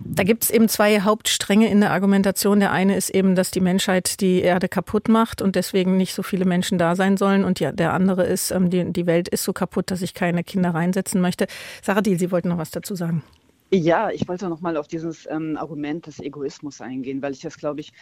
Da 0.01 0.25
gibt 0.25 0.45
es 0.45 0.51
eben 0.51 0.69
zwei 0.69 1.01
Hauptstränge 1.01 1.69
in 1.71 1.81
der 1.81 1.93
Argumentation. 1.93 2.61
Der 2.61 2.73
eine 2.73 2.97
ist 2.97 3.11
eben, 3.11 3.35
dass 3.35 3.51
die 3.51 3.61
Menschheit 3.61 4.21
die 4.21 4.41
Erde 4.41 4.69
kaputt 4.69 5.09
macht 5.09 5.43
und 5.43 5.57
deswegen 5.57 5.97
nicht 5.97 6.15
so 6.15 6.23
viele 6.23 6.45
Menschen 6.45 6.79
da 6.79 6.97
sein 6.97 7.17
sollen. 7.17 7.45
Und 7.45 7.61
ja, 7.61 7.73
der 7.73 7.93
andere 7.93 8.25
ist, 8.25 8.51
ähm, 8.51 8.71
die, 8.71 8.93
die 8.93 9.07
Welt 9.07 9.29
ist 9.29 9.45
so 9.45 9.53
kaputt, 9.53 9.91
dass 9.91 10.03
ich 10.03 10.15
keine 10.15 10.45
Kinder 10.45 10.71
reinsetzen 10.71 11.21
möchte. 11.21 11.47
Sarah 11.83 12.03
Diel, 12.03 12.19
Sie 12.19 12.31
wollten 12.31 12.49
noch 12.49 12.59
was 12.59 12.71
dazu 12.71 12.95
sagen. 12.95 13.23
Ja, 13.73 14.11
ich 14.11 14.29
wollte 14.29 14.49
noch 14.49 14.61
mal 14.61 14.77
auf 14.77 14.87
dieses 14.87 15.27
ähm, 15.29 15.57
Argument 15.57 16.07
des 16.07 16.21
Egoismus 16.21 16.81
eingehen, 16.81 17.21
weil 17.21 17.33
ich 17.33 17.41
das, 17.41 17.59
glaube 17.59 17.81
ich, 17.81 17.93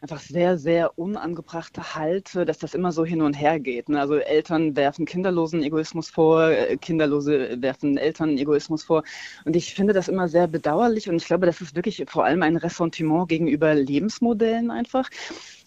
einfach 0.00 0.20
sehr, 0.20 0.58
sehr 0.58 0.98
unangebracht 0.98 1.94
halte, 1.94 2.44
dass 2.44 2.58
das 2.58 2.74
immer 2.74 2.90
so 2.90 3.04
hin 3.04 3.22
und 3.22 3.34
her 3.34 3.60
geht. 3.60 3.88
Ne? 3.88 4.00
Also 4.00 4.16
Eltern 4.16 4.74
werfen 4.74 5.06
kinderlosen 5.06 5.62
Egoismus 5.62 6.10
vor, 6.10 6.48
äh, 6.48 6.76
Kinderlose 6.76 7.62
werfen 7.62 7.96
Eltern 7.98 8.36
Egoismus 8.36 8.82
vor. 8.82 9.04
Und 9.44 9.54
ich 9.54 9.74
finde 9.74 9.92
das 9.92 10.08
immer 10.08 10.26
sehr 10.26 10.48
bedauerlich 10.48 11.08
und 11.08 11.14
ich 11.14 11.26
glaube, 11.26 11.46
das 11.46 11.60
ist 11.60 11.76
wirklich 11.76 12.04
vor 12.08 12.24
allem 12.24 12.42
ein 12.42 12.56
Ressentiment 12.56 13.28
gegenüber 13.28 13.74
Lebensmodellen 13.74 14.72
einfach. 14.72 15.08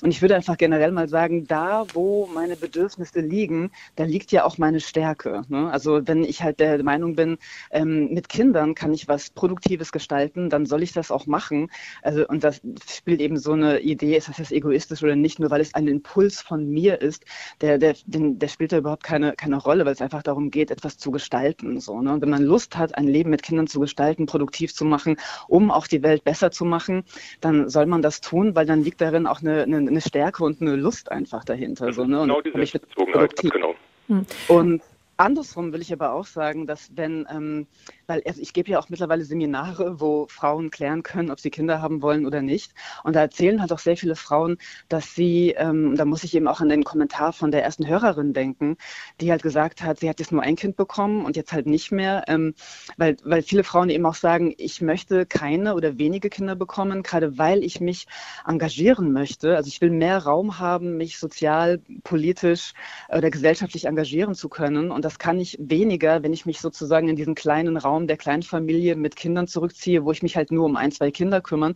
Und 0.01 0.11
ich 0.11 0.21
würde 0.21 0.35
einfach 0.35 0.57
generell 0.57 0.91
mal 0.91 1.07
sagen, 1.07 1.47
da, 1.47 1.85
wo 1.93 2.27
meine 2.27 2.57
Bedürfnisse 2.57 3.21
liegen, 3.21 3.71
da 3.95 4.03
liegt 4.03 4.33
ja 4.33 4.43
auch 4.43 4.57
meine 4.57 4.81
Stärke. 4.81 5.43
Ne? 5.47 5.71
Also 5.71 6.05
wenn 6.05 6.25
ich 6.25 6.43
halt 6.43 6.59
der 6.59 6.83
Meinung 6.83 7.15
bin, 7.15 7.37
ähm, 7.71 8.13
mit 8.13 8.27
Kindern 8.27 8.75
kann 8.75 8.93
ich 8.93 9.07
was 9.07 9.29
Produktives 9.45 9.91
gestalten, 9.91 10.49
dann 10.49 10.65
soll 10.65 10.81
ich 10.81 10.91
das 10.91 11.11
auch 11.11 11.27
machen. 11.27 11.69
Also, 12.01 12.27
und 12.27 12.43
das 12.43 12.61
spielt 12.89 13.21
eben 13.21 13.37
so 13.37 13.51
eine 13.51 13.79
Idee, 13.79 14.17
ist 14.17 14.27
das 14.27 14.39
jetzt 14.39 14.51
egoistisch 14.51 15.03
oder 15.03 15.15
nicht, 15.15 15.39
nur 15.39 15.51
weil 15.51 15.61
es 15.61 15.75
ein 15.75 15.87
Impuls 15.87 16.41
von 16.41 16.67
mir 16.67 16.99
ist, 16.99 17.25
der, 17.61 17.77
der, 17.77 17.95
den, 18.07 18.39
der 18.39 18.47
spielt 18.47 18.71
da 18.71 18.79
überhaupt 18.79 19.03
keine, 19.03 19.33
keine 19.33 19.57
Rolle, 19.57 19.85
weil 19.85 19.93
es 19.93 20.01
einfach 20.01 20.23
darum 20.23 20.49
geht, 20.49 20.71
etwas 20.71 20.97
zu 20.97 21.11
gestalten. 21.11 21.79
So, 21.79 22.01
ne? 22.01 22.13
Und 22.13 22.23
wenn 22.23 22.31
man 22.31 22.41
Lust 22.41 22.75
hat, 22.75 22.97
ein 22.97 23.07
Leben 23.07 23.29
mit 23.29 23.43
Kindern 23.43 23.67
zu 23.67 23.79
gestalten, 23.79 24.25
produktiv 24.25 24.73
zu 24.73 24.83
machen, 24.83 25.17
um 25.47 25.69
auch 25.69 25.85
die 25.85 26.01
Welt 26.01 26.23
besser 26.23 26.49
zu 26.49 26.65
machen, 26.65 27.03
dann 27.39 27.69
soll 27.69 27.85
man 27.85 28.01
das 28.01 28.21
tun, 28.21 28.55
weil 28.55 28.65
dann 28.65 28.83
liegt 28.83 28.99
darin 28.99 29.27
auch 29.27 29.41
eine, 29.41 29.61
eine, 29.61 29.77
eine 29.77 30.01
Stärke 30.01 30.43
und 30.43 30.59
eine 30.59 30.75
Lust 30.75 31.11
einfach 31.11 31.45
dahinter. 31.45 31.93
So, 31.93 32.05
ne? 32.05 32.21
Und 32.21 32.29
genau 32.29 32.41
diese 32.41 32.57
Selbstbezogenheit, 32.57 33.35
genau. 33.35 33.75
Hm. 34.07 34.25
Und 34.47 34.81
Andersrum 35.17 35.73
will 35.73 35.81
ich 35.81 35.93
aber 35.93 36.13
auch 36.13 36.25
sagen, 36.25 36.67
dass 36.67 36.89
wenn 36.95 37.25
ähm, 37.29 37.67
weil 38.07 38.21
also 38.25 38.41
ich 38.41 38.53
gebe 38.53 38.69
ja 38.69 38.79
auch 38.79 38.89
mittlerweile 38.89 39.25
Seminare, 39.25 39.99
wo 39.99 40.27
Frauen 40.27 40.69
klären 40.71 41.03
können, 41.03 41.31
ob 41.31 41.39
sie 41.39 41.49
Kinder 41.49 41.81
haben 41.81 42.01
wollen 42.01 42.25
oder 42.25 42.41
nicht. 42.41 42.73
Und 43.03 43.15
da 43.15 43.21
erzählen 43.21 43.61
halt 43.61 43.71
auch 43.73 43.79
sehr 43.79 43.97
viele 43.97 44.15
Frauen, 44.15 44.57
dass 44.89 45.15
sie, 45.15 45.51
ähm, 45.57 45.95
da 45.95 46.05
muss 46.05 46.23
ich 46.23 46.35
eben 46.35 46.47
auch 46.47 46.61
an 46.61 46.69
den 46.69 46.83
Kommentar 46.83 47.33
von 47.33 47.51
der 47.51 47.63
ersten 47.63 47.87
Hörerin 47.87 48.33
denken, 48.33 48.77
die 49.21 49.31
halt 49.31 49.43
gesagt 49.43 49.81
hat, 49.81 49.99
sie 49.99 50.09
hat 50.09 50.19
jetzt 50.19 50.31
nur 50.31 50.41
ein 50.41 50.55
Kind 50.55 50.75
bekommen 50.75 51.25
und 51.25 51.35
jetzt 51.35 51.53
halt 51.53 51.67
nicht 51.67 51.91
mehr, 51.91 52.23
ähm, 52.27 52.53
weil, 52.97 53.17
weil 53.23 53.41
viele 53.41 53.63
Frauen 53.63 53.89
eben 53.89 54.05
auch 54.05 54.15
sagen, 54.15 54.53
ich 54.57 54.81
möchte 54.81 55.25
keine 55.25 55.75
oder 55.75 55.97
wenige 55.97 56.29
Kinder 56.29 56.55
bekommen, 56.55 57.03
gerade 57.03 57.37
weil 57.37 57.63
ich 57.63 57.79
mich 57.79 58.07
engagieren 58.45 59.11
möchte. 59.11 59.55
Also 59.55 59.67
ich 59.67 59.81
will 59.81 59.89
mehr 59.91 60.19
Raum 60.19 60.59
haben, 60.59 60.97
mich 60.97 61.17
sozial, 61.17 61.79
politisch 62.03 62.73
oder 63.09 63.29
gesellschaftlich 63.29 63.85
engagieren 63.85 64.35
zu 64.35 64.49
können. 64.49 64.91
Und 64.91 65.04
das 65.05 65.19
kann 65.19 65.39
ich 65.39 65.55
weniger, 65.61 66.23
wenn 66.23 66.33
ich 66.33 66.47
mich 66.47 66.59
sozusagen 66.59 67.07
in 67.09 67.15
diesen 67.15 67.35
kleinen 67.35 67.77
Raum 67.77 68.07
der 68.07 68.17
Kleinfamilie 68.17 68.95
mit 68.95 69.15
Kindern 69.15 69.47
zurückziehe, 69.47 70.03
wo 70.03 70.11
ich 70.11 70.23
mich 70.23 70.35
halt 70.35 70.51
nur 70.51 70.65
um 70.65 70.75
ein, 70.75 70.91
zwei 70.91 71.11
Kinder 71.11 71.41
kümmern 71.41 71.75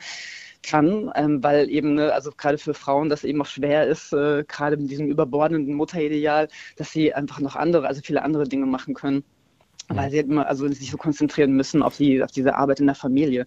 kann, 0.63 1.11
ähm, 1.15 1.43
weil 1.43 1.69
eben, 1.69 1.93
ne, 1.93 2.11
also 2.11 2.31
gerade 2.35 2.57
für 2.57 2.73
Frauen 2.73 3.07
das 3.07 3.23
eben 3.23 3.41
auch 3.41 3.45
schwer 3.45 3.87
ist, 3.87 4.13
äh, 4.13 4.43
gerade 4.45 4.77
mit 4.77 4.89
diesem 4.89 5.07
überbordenden 5.07 5.75
Mutterideal, 5.75 6.47
dass 6.75 6.91
sie 6.91 7.13
einfach 7.13 7.39
noch 7.39 7.55
andere, 7.55 7.87
also 7.87 8.01
viele 8.03 8.23
andere 8.23 8.45
Dinge 8.45 8.65
machen 8.65 8.95
können 8.95 9.23
weil 9.89 10.09
sie 10.11 10.17
halt 10.17 10.27
immer 10.27 10.47
also 10.47 10.67
sich 10.67 10.91
so 10.91 10.97
konzentrieren 10.97 11.53
müssen 11.53 11.81
auf 11.81 11.97
die 11.97 12.23
auf 12.23 12.31
diese 12.31 12.55
Arbeit 12.55 12.79
in 12.79 12.85
der 12.85 12.95
Familie. 12.95 13.45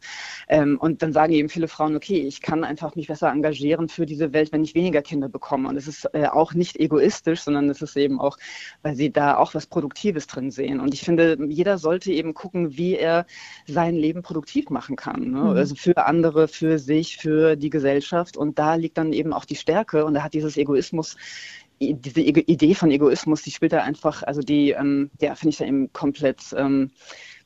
Ähm, 0.48 0.78
und 0.78 1.02
dann 1.02 1.12
sagen 1.12 1.32
eben 1.32 1.48
viele 1.48 1.68
Frauen 1.68 1.96
okay 1.96 2.20
ich 2.20 2.42
kann 2.42 2.64
einfach 2.64 2.94
mich 2.96 3.08
besser 3.08 3.30
engagieren 3.30 3.88
für 3.88 4.06
diese 4.06 4.32
Welt 4.32 4.52
wenn 4.52 4.64
ich 4.64 4.74
weniger 4.74 5.02
Kinder 5.02 5.28
bekomme. 5.28 5.68
Und 5.68 5.76
es 5.76 5.88
ist 5.88 6.08
äh, 6.12 6.26
auch 6.26 6.54
nicht 6.54 6.78
egoistisch 6.78 7.40
sondern 7.40 7.70
es 7.70 7.82
ist 7.82 7.96
eben 7.96 8.20
auch 8.20 8.36
weil 8.82 8.94
sie 8.94 9.10
da 9.10 9.36
auch 9.36 9.54
was 9.54 9.66
Produktives 9.66 10.26
drin 10.26 10.50
sehen. 10.50 10.80
Und 10.80 10.94
ich 10.94 11.02
finde 11.02 11.38
jeder 11.48 11.78
sollte 11.78 12.12
eben 12.12 12.34
gucken 12.34 12.76
wie 12.76 12.96
er 12.96 13.26
sein 13.66 13.94
Leben 13.94 14.22
produktiv 14.22 14.70
machen 14.70 14.96
kann 14.96 15.30
ne? 15.30 15.40
mhm. 15.40 15.56
also 15.56 15.74
für 15.74 16.06
andere 16.06 16.48
für 16.48 16.78
sich 16.78 17.16
für 17.16 17.56
die 17.56 17.70
Gesellschaft. 17.70 18.36
Und 18.36 18.58
da 18.58 18.74
liegt 18.74 18.98
dann 18.98 19.12
eben 19.12 19.32
auch 19.32 19.44
die 19.44 19.56
Stärke. 19.56 20.04
Und 20.04 20.14
da 20.14 20.22
hat 20.22 20.34
dieses 20.34 20.56
Egoismus 20.56 21.16
diese 21.94 22.20
Idee 22.20 22.74
von 22.74 22.90
Egoismus, 22.90 23.42
die 23.42 23.50
spielt 23.50 23.72
da 23.72 23.82
einfach, 23.82 24.22
also 24.22 24.40
die, 24.40 24.70
ähm, 24.70 25.10
ja, 25.20 25.34
finde 25.34 25.50
ich 25.50 25.58
da 25.58 25.64
eben 25.64 25.92
komplett 25.92 26.40
ähm, 26.56 26.90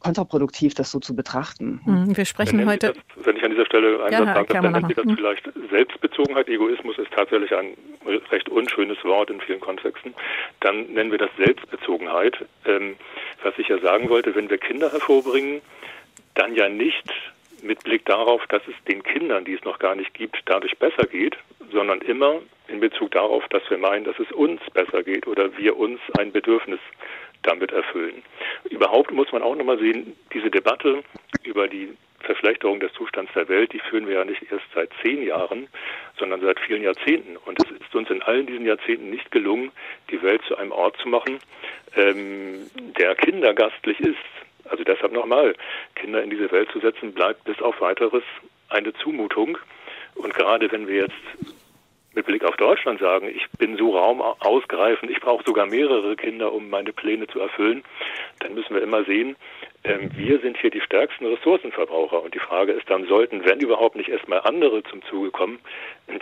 kontraproduktiv, 0.01 0.75
das 0.75 0.90
so 0.90 1.01
zu 1.01 1.16
betrachten. 1.16 1.81
Mhm, 1.85 2.16
wir 2.16 2.25
sprechen 2.25 2.59
wenn 2.59 2.68
heute. 2.68 2.94
Das, 3.14 3.27
wenn 3.27 3.37
ich 3.37 3.44
an 3.44 3.51
dieser 3.51 3.66
Stelle 3.66 4.05
einen 4.05 4.27
Satz 4.27 4.35
sage, 4.35 4.53
dann 4.53 4.72
nennt 4.72 4.96
das 4.96 5.05
mhm. 5.05 5.16
vielleicht 5.16 5.51
Selbstbezogenheit. 5.70 6.49
Egoismus 6.49 6.99
ist 6.99 7.11
tatsächlich 7.12 7.55
ein 7.55 7.77
recht 8.31 8.49
unschönes 8.49 9.03
Wort 9.05 9.31
in 9.31 9.40
vielen 9.40 9.61
Kontexten. 9.61 10.14
Dann 10.61 10.92
nennen 10.92 11.11
wir 11.11 11.18
das 11.18 11.31
Selbstbezogenheit. 11.37 12.37
Ähm, 12.66 12.96
was 13.42 13.55
ich 13.59 13.68
ja 13.68 13.79
sagen 13.79 14.09
wollte, 14.09 14.35
wenn 14.35 14.51
wir 14.51 14.59
Kinder 14.59 14.92
hervorbringen, 14.92 15.61
dann 16.35 16.55
ja 16.55 16.68
nicht 16.68 17.12
mit 17.62 17.83
Blick 17.85 18.05
darauf, 18.05 18.46
dass 18.49 18.62
es 18.68 18.75
den 18.87 19.03
Kindern, 19.03 19.44
die 19.44 19.55
es 19.55 19.64
noch 19.64 19.79
gar 19.79 19.94
nicht 19.94 20.14
gibt, 20.14 20.37
dadurch 20.44 20.77
besser 20.79 21.05
geht, 21.05 21.37
sondern 21.72 22.01
immer 22.01 22.40
in 22.68 22.81
Bezug 22.81 23.12
darauf, 23.12 23.46
dass 23.48 23.68
wir 23.70 23.79
meinen, 23.79 24.05
dass 24.05 24.18
es 24.18 24.31
uns 24.33 24.61
besser 24.72 25.02
geht 25.02 25.26
oder 25.26 25.57
wir 25.57 25.76
uns 25.76 26.00
ein 26.18 26.33
Bedürfnis 26.33 26.81
damit 27.42 27.72
erfüllen. 27.72 28.22
Überhaupt 28.70 29.11
muss 29.12 29.31
man 29.33 29.42
auch 29.42 29.55
nochmal 29.55 29.79
sehen, 29.79 30.16
diese 30.33 30.50
Debatte 30.50 31.02
über 31.44 31.68
die 31.68 31.96
Verschlechterung 32.20 32.81
des 32.81 32.92
Zustands 32.94 33.33
der 33.35 33.48
Welt, 33.48 33.72
die 33.72 33.79
führen 33.79 34.07
wir 34.09 34.16
ja 34.16 34.24
nicht 34.24 34.42
erst 34.50 34.64
seit 34.74 34.90
zehn 35.02 35.22
Jahren, 35.22 35.68
sondern 36.18 36.40
seit 36.40 36.59
vielen 36.61 36.83
Jahrzehnten. 36.83 37.37
Und 37.37 37.62
es 37.62 37.70
ist 37.70 37.94
uns 37.94 38.11
in 38.11 38.22
allen 38.22 38.46
diesen 38.46 38.66
Jahrzehnten 38.66 39.11
nicht 39.11 39.31
gelungen, 39.31 39.70
die 40.11 40.20
Welt 40.22 40.42
zu 40.48 40.57
einem 40.57 40.72
Ort 40.72 40.96
zu 40.98 41.09
machen, 41.09 41.38
ähm, 41.94 42.68
der 42.98 43.14
kindergastlich 43.14 44.00
ist. 44.00 44.16
Also 44.64 44.83
deshalb 44.83 45.12
nochmal, 45.12 45.55
Kinder 45.94 46.22
in 46.22 46.31
diese 46.31 46.50
Welt 46.50 46.70
zu 46.72 46.81
setzen, 46.81 47.12
bleibt 47.12 47.44
bis 47.44 47.61
auf 47.62 47.81
weiteres 47.81 48.24
eine 48.68 48.92
Zumutung. 48.94 49.57
Und 50.16 50.35
gerade 50.35 50.70
wenn 50.72 50.88
wir 50.88 51.02
jetzt 51.02 51.55
mit 52.16 52.26
Blick 52.26 52.44
auf 52.44 52.57
Deutschland 52.57 52.98
sagen, 52.98 53.29
ich 53.29 53.46
bin 53.59 53.76
so 53.76 53.96
raumausgreifend, 53.96 55.11
ich 55.11 55.20
brauche 55.20 55.44
sogar 55.44 55.66
mehrere 55.66 56.16
Kinder, 56.16 56.52
um 56.52 56.70
meine 56.70 56.92
Pläne 56.92 57.26
zu 57.26 57.38
erfüllen, 57.38 57.85
dann 58.40 58.55
müssen 58.55 58.74
wir 58.74 58.83
immer 58.83 59.05
sehen, 59.05 59.37
ähm, 59.85 60.11
wir 60.16 60.40
sind 60.40 60.57
hier 60.59 60.70
die 60.70 60.81
stärksten 60.81 61.26
Ressourcenverbraucher. 61.26 62.22
Und 62.22 62.35
die 62.35 62.40
Frage 62.40 62.72
ist 62.72 62.88
dann, 62.88 63.07
sollten, 63.07 63.44
wenn 63.44 63.61
überhaupt 63.61 63.96
nicht 63.96 64.09
erstmal 64.09 64.40
andere 64.40 64.83
zum 64.85 65.02
Zuge 65.02 65.31
kommen, 65.31 65.59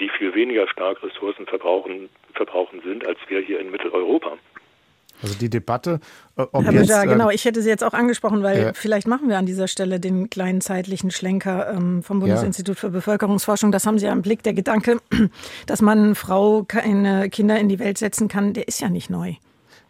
die 0.00 0.08
viel 0.10 0.34
weniger 0.34 0.68
stark 0.68 1.02
Ressourcen 1.02 1.46
verbrauchen, 1.46 2.10
verbrauchen 2.34 2.82
sind 2.82 3.06
als 3.06 3.18
wir 3.28 3.40
hier 3.40 3.60
in 3.60 3.70
Mitteleuropa. 3.70 4.36
Also 5.24 5.38
die 5.38 5.48
Debatte, 5.48 6.00
äh, 6.36 6.42
ob 6.52 6.64
Herr 6.64 6.72
jetzt, 6.72 6.88
Müller, 6.88 7.04
äh, 7.04 7.06
genau, 7.06 7.30
ich 7.30 7.46
hätte 7.46 7.62
Sie 7.62 7.68
jetzt 7.70 7.82
auch 7.82 7.94
angesprochen, 7.94 8.42
weil 8.42 8.58
äh, 8.58 8.72
vielleicht 8.74 9.06
machen 9.06 9.30
wir 9.30 9.38
an 9.38 9.46
dieser 9.46 9.68
Stelle 9.68 9.98
den 9.98 10.28
kleinen 10.28 10.60
zeitlichen 10.60 11.10
Schlenker 11.10 11.72
ähm, 11.72 12.02
vom 12.02 12.20
Bundesinstitut 12.20 12.76
ja. 12.76 12.80
für 12.80 12.90
Bevölkerungsforschung. 12.90 13.72
Das 13.72 13.86
haben 13.86 13.98
Sie 13.98 14.04
ja 14.04 14.12
im 14.12 14.20
Blick. 14.20 14.42
Der 14.42 14.52
Gedanke, 14.52 15.00
dass 15.66 15.80
man 15.80 16.14
Frau 16.14 16.64
keine 16.64 17.30
Kinder 17.30 17.58
in 17.58 17.70
die 17.70 17.78
Welt 17.78 17.96
setzen 17.96 18.28
kann, 18.28 18.52
der 18.52 18.68
ist 18.68 18.80
ja 18.80 18.90
nicht 18.90 19.08
neu. 19.08 19.34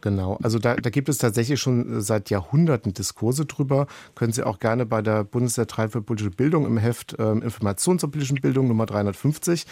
Genau, 0.05 0.39
also 0.43 0.59
da, 0.59 0.77
da 0.77 0.91
gibt 0.91 1.09
es 1.09 1.17
tatsächlich 1.17 1.59
schon 1.59 2.03
seit 2.03 2.29
Jahrhunderten 2.29 2.93
Diskurse 2.93 3.47
drüber. 3.47 3.87
Können 4.15 4.35
Sie 4.35 4.45
auch 4.45 4.59
gerne 4.59 4.85
bei 4.85 5.01
der 5.01 5.25
Bundesdatei 5.25 5.89
für 5.89 6.03
politische 6.03 6.31
Bildung 6.31 6.67
im 6.67 6.77
Heft 6.77 7.17
ähm, 7.19 7.41
Information 7.41 7.99
zur 7.99 8.11
politischen 8.11 8.39
Bildung 8.43 8.69
Nummer 8.69 8.85
350 8.85 9.65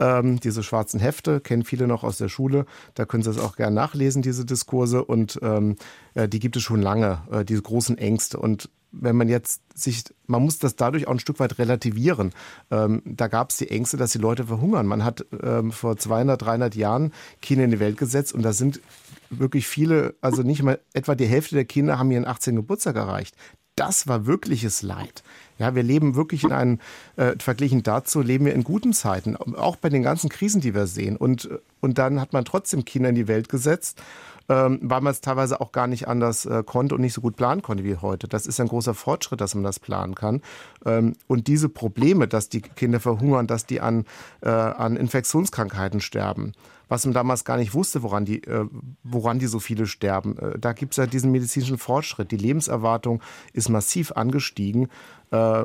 ähm, 0.00 0.40
diese 0.40 0.62
schwarzen 0.62 0.98
Hefte 0.98 1.40
kennen 1.40 1.64
viele 1.64 1.86
noch 1.86 2.02
aus 2.02 2.18
der 2.18 2.28
Schule. 2.28 2.66
Da 2.94 3.04
können 3.04 3.22
Sie 3.22 3.30
es 3.30 3.38
auch 3.38 3.56
gerne 3.56 3.76
nachlesen, 3.76 4.22
diese 4.22 4.44
Diskurse. 4.44 5.04
Und 5.04 5.38
ähm, 5.42 5.76
äh, 6.14 6.28
die 6.28 6.40
gibt 6.40 6.56
es 6.56 6.62
schon 6.62 6.82
lange, 6.82 7.22
äh, 7.30 7.44
diese 7.44 7.62
großen 7.62 7.98
Ängste. 7.98 8.38
Und 8.38 8.70
wenn 8.92 9.16
man 9.16 9.28
jetzt 9.28 9.62
sich, 9.74 10.04
man 10.26 10.42
muss 10.42 10.58
das 10.58 10.74
dadurch 10.74 11.06
auch 11.06 11.12
ein 11.12 11.20
Stück 11.20 11.38
weit 11.38 11.58
relativieren. 11.58 12.32
Ähm, 12.70 13.02
da 13.04 13.28
gab 13.28 13.50
es 13.50 13.58
die 13.58 13.70
Ängste, 13.70 13.96
dass 13.96 14.12
die 14.12 14.18
Leute 14.18 14.46
verhungern. 14.46 14.86
Man 14.86 15.04
hat 15.04 15.26
ähm, 15.42 15.70
vor 15.70 15.96
200, 15.96 16.40
300 16.42 16.74
Jahren 16.74 17.12
Kinder 17.40 17.64
in 17.64 17.70
die 17.70 17.80
Welt 17.80 17.96
gesetzt 17.96 18.34
und 18.34 18.42
da 18.42 18.52
sind 18.52 18.80
wirklich 19.28 19.68
viele, 19.68 20.14
also 20.20 20.42
nicht 20.42 20.62
mal 20.62 20.80
etwa 20.92 21.14
die 21.14 21.26
Hälfte 21.26 21.54
der 21.54 21.64
Kinder 21.64 21.98
haben 21.98 22.10
ihren 22.10 22.26
18. 22.26 22.56
Geburtstag 22.56 22.96
erreicht. 22.96 23.36
Das 23.76 24.08
war 24.08 24.26
wirkliches 24.26 24.82
Leid. 24.82 25.22
Ja, 25.60 25.74
wir 25.74 25.82
leben 25.82 26.16
wirklich 26.16 26.42
in 26.42 26.52
einem, 26.52 26.78
äh, 27.16 27.34
verglichen 27.38 27.82
dazu, 27.82 28.22
leben 28.22 28.46
wir 28.46 28.54
in 28.54 28.64
guten 28.64 28.94
Zeiten, 28.94 29.36
auch 29.36 29.76
bei 29.76 29.90
den 29.90 30.02
ganzen 30.02 30.30
Krisen, 30.30 30.62
die 30.62 30.74
wir 30.74 30.86
sehen. 30.86 31.16
Und, 31.16 31.50
und 31.80 31.98
dann 31.98 32.18
hat 32.18 32.32
man 32.32 32.46
trotzdem 32.46 32.86
Kinder 32.86 33.10
in 33.10 33.14
die 33.14 33.28
Welt 33.28 33.50
gesetzt, 33.50 34.02
ähm, 34.50 34.80
weil 34.82 35.00
man 35.00 35.12
es 35.12 35.20
teilweise 35.20 35.60
auch 35.60 35.70
gar 35.70 35.86
nicht 35.86 36.08
anders 36.08 36.44
äh, 36.44 36.64
konnte 36.66 36.96
und 36.96 37.00
nicht 37.02 37.14
so 37.14 37.20
gut 37.20 37.36
planen 37.36 37.62
konnte 37.62 37.84
wie 37.84 37.96
heute. 37.96 38.26
Das 38.26 38.46
ist 38.46 38.58
ein 38.58 38.66
großer 38.66 38.94
Fortschritt, 38.94 39.40
dass 39.40 39.54
man 39.54 39.62
das 39.62 39.78
planen 39.78 40.16
kann. 40.16 40.42
Ähm, 40.84 41.14
und 41.28 41.46
diese 41.46 41.68
Probleme, 41.68 42.26
dass 42.26 42.48
die 42.48 42.60
Kinder 42.60 42.98
verhungern, 42.98 43.46
dass 43.46 43.64
die 43.64 43.80
an, 43.80 44.06
äh, 44.42 44.48
an 44.48 44.96
Infektionskrankheiten 44.96 46.00
sterben, 46.00 46.52
was 46.88 47.04
man 47.04 47.14
damals 47.14 47.44
gar 47.44 47.58
nicht 47.58 47.74
wusste, 47.74 48.02
woran 48.02 48.24
die, 48.24 48.42
äh, 48.42 48.66
woran 49.04 49.38
die 49.38 49.46
so 49.46 49.60
viele 49.60 49.86
sterben. 49.86 50.36
Äh, 50.36 50.58
da 50.58 50.72
gibt 50.72 50.94
es 50.94 50.96
ja 50.96 51.06
diesen 51.06 51.30
medizinischen 51.30 51.78
Fortschritt. 51.78 52.32
Die 52.32 52.36
Lebenserwartung 52.36 53.22
ist 53.52 53.68
massiv 53.68 54.10
angestiegen. 54.12 54.88
Äh, 55.30 55.64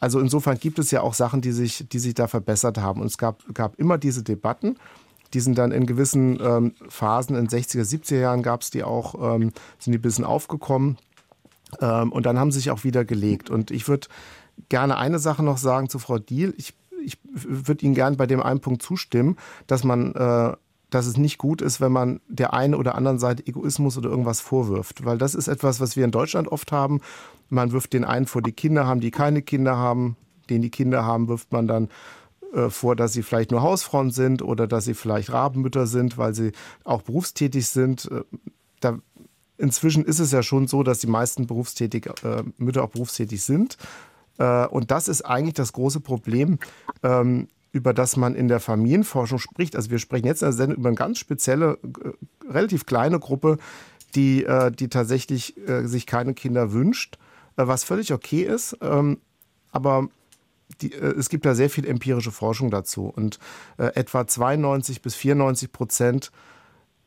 also 0.00 0.20
insofern 0.20 0.58
gibt 0.58 0.78
es 0.78 0.90
ja 0.90 1.00
auch 1.00 1.14
Sachen, 1.14 1.40
die 1.40 1.52
sich, 1.52 1.88
die 1.88 1.98
sich 1.98 2.12
da 2.12 2.28
verbessert 2.28 2.76
haben. 2.76 3.00
Und 3.00 3.06
es 3.06 3.16
gab, 3.16 3.42
gab 3.54 3.78
immer 3.78 3.96
diese 3.96 4.22
Debatten. 4.22 4.76
Die 5.34 5.40
sind 5.40 5.58
dann 5.58 5.72
in 5.72 5.86
gewissen 5.86 6.38
ähm, 6.40 6.74
Phasen, 6.88 7.36
in 7.36 7.48
60er, 7.48 7.82
70er 7.82 8.18
Jahren 8.18 8.42
gab 8.42 8.62
es 8.62 8.70
die 8.70 8.84
auch, 8.84 9.14
ähm, 9.14 9.52
sind 9.78 9.92
die 9.92 9.98
ein 9.98 10.02
bisschen 10.02 10.24
aufgekommen. 10.24 10.98
Ähm, 11.80 12.12
und 12.12 12.26
dann 12.26 12.38
haben 12.38 12.50
sie 12.50 12.58
sich 12.58 12.70
auch 12.70 12.84
wieder 12.84 13.04
gelegt. 13.04 13.50
Und 13.50 13.70
ich 13.70 13.88
würde 13.88 14.08
gerne 14.68 14.96
eine 14.96 15.18
Sache 15.18 15.42
noch 15.42 15.58
sagen 15.58 15.88
zu 15.88 15.98
Frau 15.98 16.18
Diel. 16.18 16.54
Ich, 16.56 16.74
ich 17.04 17.18
würde 17.32 17.84
Ihnen 17.84 17.94
gerne 17.94 18.16
bei 18.16 18.26
dem 18.26 18.42
einen 18.42 18.60
Punkt 18.60 18.82
zustimmen, 18.82 19.36
dass 19.66 19.84
man 19.84 20.14
äh, 20.14 20.56
dass 20.90 21.06
es 21.06 21.16
nicht 21.16 21.38
gut 21.38 21.60
ist, 21.60 21.80
wenn 21.80 21.92
man 21.92 22.20
der 22.28 22.54
einen 22.54 22.74
oder 22.74 22.94
anderen 22.94 23.18
Seite 23.18 23.46
Egoismus 23.46 23.98
oder 23.98 24.08
irgendwas 24.08 24.40
vorwirft. 24.40 25.04
Weil 25.04 25.18
das 25.18 25.34
ist 25.34 25.48
etwas, 25.48 25.80
was 25.80 25.96
wir 25.96 26.04
in 26.04 26.10
Deutschland 26.10 26.48
oft 26.48 26.72
haben. 26.72 27.00
Man 27.50 27.72
wirft 27.72 27.92
den 27.92 28.04
einen 28.04 28.26
vor, 28.26 28.42
die 28.42 28.52
Kinder 28.52 28.86
haben, 28.86 29.00
die 29.00 29.10
keine 29.10 29.42
Kinder 29.42 29.76
haben. 29.76 30.16
Den 30.48 30.62
die 30.62 30.70
Kinder 30.70 31.04
haben, 31.04 31.28
wirft 31.28 31.52
man 31.52 31.68
dann 31.68 31.90
äh, 32.52 32.70
vor, 32.70 32.96
dass 32.96 33.12
sie 33.12 33.22
vielleicht 33.22 33.50
nur 33.50 33.62
Hausfrauen 33.62 34.10
sind 34.10 34.40
oder 34.42 34.66
dass 34.66 34.84
sie 34.86 34.94
vielleicht 34.94 35.30
Rabenmütter 35.30 35.86
sind, 35.86 36.16
weil 36.16 36.34
sie 36.34 36.52
auch 36.84 37.02
berufstätig 37.02 37.68
sind. 37.68 38.10
Äh, 38.10 38.22
da, 38.80 38.98
inzwischen 39.58 40.04
ist 40.04 40.18
es 40.18 40.32
ja 40.32 40.42
schon 40.42 40.66
so, 40.66 40.82
dass 40.82 41.00
die 41.00 41.08
meisten 41.08 41.46
berufstätig, 41.46 42.06
äh, 42.24 42.44
Mütter 42.56 42.84
auch 42.84 42.90
berufstätig 42.90 43.42
sind. 43.42 43.76
Äh, 44.38 44.66
und 44.66 44.90
das 44.90 45.08
ist 45.08 45.22
eigentlich 45.22 45.54
das 45.54 45.72
große 45.72 46.00
Problem. 46.00 46.58
Ähm, 47.02 47.48
über 47.70 47.92
das 47.92 48.16
man 48.16 48.34
in 48.34 48.48
der 48.48 48.60
Familienforschung 48.60 49.38
spricht. 49.38 49.76
Also 49.76 49.90
wir 49.90 49.98
sprechen 49.98 50.26
jetzt 50.26 50.40
in 50.40 50.46
der 50.46 50.52
Sendung 50.54 50.78
über 50.78 50.88
eine 50.88 50.96
ganz 50.96 51.18
spezielle, 51.18 51.78
äh, 52.02 52.50
relativ 52.50 52.86
kleine 52.86 53.20
Gruppe, 53.20 53.58
die, 54.14 54.42
äh, 54.44 54.72
die 54.72 54.88
tatsächlich 54.88 55.54
sich 55.84 56.06
keine 56.06 56.32
Kinder 56.32 56.72
wünscht, 56.72 57.18
was 57.56 57.84
völlig 57.84 58.10
okay 58.14 58.42
ist. 58.42 58.78
Ähm, 58.80 59.18
aber 59.70 60.08
die, 60.80 60.92
äh, 60.92 61.14
es 61.18 61.28
gibt 61.28 61.46
da 61.46 61.54
sehr 61.54 61.70
viel 61.70 61.86
empirische 61.86 62.32
Forschung 62.32 62.70
dazu. 62.70 63.06
Und 63.06 63.38
äh, 63.78 63.86
etwa 63.94 64.26
92 64.26 65.02
bis 65.02 65.14
94 65.14 65.72
Prozent 65.72 66.30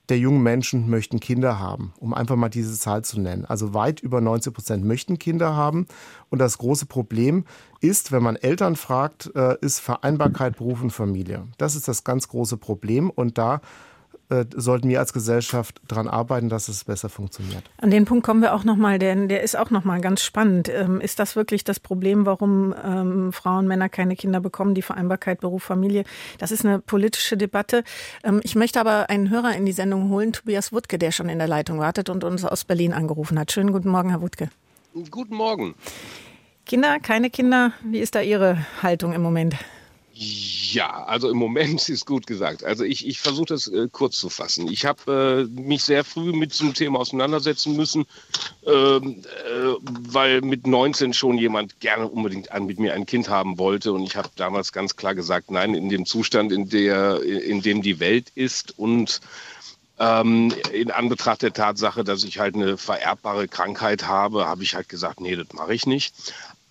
der 0.09 0.19
jungen 0.19 0.43
Menschen 0.43 0.89
möchten 0.89 1.21
Kinder 1.21 1.59
haben, 1.59 1.93
um 1.97 2.13
einfach 2.13 2.35
mal 2.35 2.49
diese 2.49 2.77
Zahl 2.77 3.03
zu 3.03 3.21
nennen. 3.21 3.45
Also 3.45 3.73
weit 3.73 4.01
über 4.01 4.19
90 4.19 4.53
Prozent 4.53 4.85
möchten 4.85 5.19
Kinder 5.19 5.55
haben. 5.55 5.87
Und 6.29 6.39
das 6.39 6.57
große 6.57 6.85
Problem 6.85 7.45
ist, 7.79 8.11
wenn 8.11 8.21
man 8.21 8.35
Eltern 8.35 8.75
fragt, 8.75 9.31
äh, 9.35 9.55
ist 9.61 9.79
Vereinbarkeit 9.79 10.57
Beruf 10.57 10.81
und 10.81 10.91
Familie. 10.91 11.47
Das 11.57 11.75
ist 11.75 11.87
das 11.87 12.03
ganz 12.03 12.27
große 12.27 12.57
Problem. 12.57 13.09
Und 13.09 13.37
da 13.37 13.61
äh, 14.31 14.45
sollten 14.55 14.87
wir 14.87 14.99
als 14.99 15.11
Gesellschaft 15.11 15.81
daran 15.87 16.07
arbeiten, 16.07 16.47
dass 16.47 16.69
es 16.69 16.85
besser 16.85 17.09
funktioniert. 17.09 17.63
An 17.77 17.91
den 17.91 18.05
Punkt 18.05 18.25
kommen 18.25 18.41
wir 18.41 18.53
auch 18.53 18.63
nochmal, 18.63 18.97
denn 18.97 19.27
der 19.27 19.43
ist 19.43 19.57
auch 19.57 19.71
nochmal 19.71 19.99
ganz 19.99 20.23
spannend. 20.23 20.69
Ähm, 20.69 21.01
ist 21.01 21.19
das 21.19 21.35
wirklich 21.35 21.65
das 21.65 21.81
Problem, 21.81 22.25
warum 22.25 22.73
ähm, 22.81 23.33
Frauen, 23.33 23.67
Männer 23.67 23.89
keine 23.89 24.15
Kinder 24.15 24.39
bekommen, 24.39 24.73
die 24.73 24.81
Vereinbarkeit 24.81 25.41
Beruf, 25.41 25.63
Familie? 25.63 26.05
Das 26.37 26.51
ist 26.51 26.65
eine 26.65 26.79
politische 26.79 27.35
Debatte. 27.35 27.83
Ähm, 28.23 28.39
ich 28.43 28.55
möchte 28.55 28.79
aber 28.79 29.09
einen 29.09 29.29
Hörer 29.29 29.53
in 29.53 29.65
die 29.65 29.73
Sendung 29.73 30.09
holen, 30.09 30.31
Tobias 30.31 30.71
Wuttke, 30.71 30.97
der 30.97 31.11
schon 31.11 31.27
in 31.27 31.37
der 31.37 31.49
Leitung 31.49 31.79
wartet 31.79 32.09
und 32.09 32.23
uns 32.23 32.45
aus 32.45 32.63
Berlin 32.63 32.93
angerufen 32.93 33.37
hat. 33.37 33.51
Schönen 33.51 33.73
guten 33.73 33.89
Morgen, 33.89 34.11
Herr 34.11 34.21
Wuttke. 34.21 34.49
Guten 35.09 35.35
Morgen. 35.35 35.75
Kinder, 36.65 36.99
keine 36.99 37.29
Kinder, 37.29 37.73
wie 37.83 37.99
ist 37.99 38.15
da 38.15 38.21
Ihre 38.21 38.65
Haltung 38.81 39.11
im 39.11 39.21
Moment? 39.21 39.55
Ja, 40.23 41.05
also 41.05 41.31
im 41.31 41.37
Moment 41.37 41.89
ist 41.89 42.05
gut 42.05 42.27
gesagt. 42.27 42.63
Also 42.63 42.83
ich, 42.83 43.07
ich 43.07 43.19
versuche 43.19 43.47
das 43.47 43.65
äh, 43.65 43.87
kurz 43.91 44.19
zu 44.19 44.29
fassen. 44.29 44.67
Ich 44.71 44.85
habe 44.85 45.47
äh, 45.57 45.61
mich 45.61 45.83
sehr 45.83 46.03
früh 46.03 46.31
mit 46.31 46.53
diesem 46.53 46.75
Thema 46.75 46.99
auseinandersetzen 46.99 47.75
müssen, 47.75 48.05
ähm, 48.67 49.23
äh, 49.25 49.73
weil 49.81 50.41
mit 50.41 50.67
19 50.67 51.13
schon 51.13 51.39
jemand 51.39 51.79
gerne 51.79 52.07
unbedingt 52.07 52.51
an, 52.51 52.67
mit 52.67 52.79
mir 52.79 52.93
ein 52.93 53.07
Kind 53.07 53.29
haben 53.29 53.57
wollte. 53.57 53.93
Und 53.93 54.03
ich 54.03 54.15
habe 54.15 54.29
damals 54.35 54.71
ganz 54.71 54.95
klar 54.95 55.15
gesagt, 55.15 55.49
nein, 55.49 55.73
in 55.73 55.89
dem 55.89 56.05
Zustand, 56.05 56.51
in, 56.51 56.69
der, 56.69 57.23
in 57.23 57.63
dem 57.63 57.81
die 57.81 57.99
Welt 57.99 58.31
ist 58.35 58.77
und 58.77 59.21
ähm, 59.97 60.53
in 60.71 60.91
Anbetracht 60.91 61.41
der 61.41 61.53
Tatsache, 61.53 62.03
dass 62.03 62.23
ich 62.23 62.37
halt 62.37 62.55
eine 62.55 62.77
vererbbare 62.77 63.47
Krankheit 63.47 64.07
habe, 64.07 64.45
habe 64.45 64.63
ich 64.63 64.75
halt 64.75 64.87
gesagt, 64.87 65.19
nee, 65.19 65.35
das 65.35 65.51
mache 65.53 65.73
ich 65.73 65.87
nicht. 65.87 66.13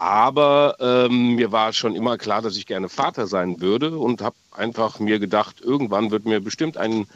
Aber 0.01 0.77
ähm, 0.81 1.35
mir 1.35 1.53
war 1.53 1.75
schon 1.75 1.95
immer 1.95 2.17
klar, 2.17 2.41
dass 2.41 2.57
ich 2.57 2.65
gerne 2.65 2.89
Vater 2.89 3.27
sein 3.27 3.61
würde 3.61 3.99
und 3.99 4.23
habe 4.23 4.35
einfach 4.51 4.99
mir 4.99 5.19
gedacht, 5.19 5.61
irgendwann 5.61 6.11
wird 6.11 6.25
mir 6.25 6.41
bestimmt 6.41 6.79
ein 6.79 7.07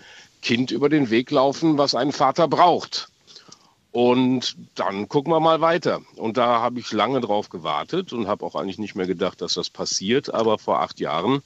Kind 0.43 0.71
über 0.71 0.91
den 0.91 1.09
Weg 1.09 1.31
laufen, 1.31 1.79
was 1.79 1.95
einen 1.95 2.13
Vater 2.13 2.47
braucht. 2.47 3.09
Und 3.91 4.57
dann 4.75 5.09
gucken 5.09 5.33
wir 5.33 5.41
mal 5.41 5.63
weiter. 5.63 6.03
Und 6.17 6.37
da 6.37 6.61
habe 6.61 6.79
ich 6.79 6.93
lange 6.93 7.23
drauf 7.23 7.49
gewartet 7.49 8.13
und 8.13 8.29
habe 8.29 8.45
auch 8.45 8.55
eigentlich 8.55 8.79
nicht 8.79 8.97
mehr 8.97 9.07
gedacht, 9.07 9.41
dass 9.41 9.55
das 9.55 9.71
passiert. 9.71 10.35
Aber 10.35 10.59
vor 10.59 10.81
acht 10.81 11.01
Jahren, 11.01 11.43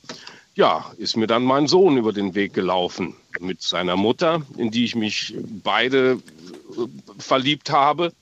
ja, 0.56 0.90
ist 0.96 1.16
mir 1.16 1.28
dann 1.28 1.44
mein 1.44 1.68
Sohn 1.68 1.98
über 1.98 2.12
den 2.12 2.34
Weg 2.34 2.52
gelaufen 2.52 3.14
mit 3.38 3.62
seiner 3.62 3.94
Mutter, 3.94 4.42
in 4.56 4.72
die 4.72 4.84
ich 4.84 4.96
mich 4.96 5.36
beide 5.62 6.14
äh, 6.14 7.20
verliebt 7.20 7.70
habe. 7.70 8.12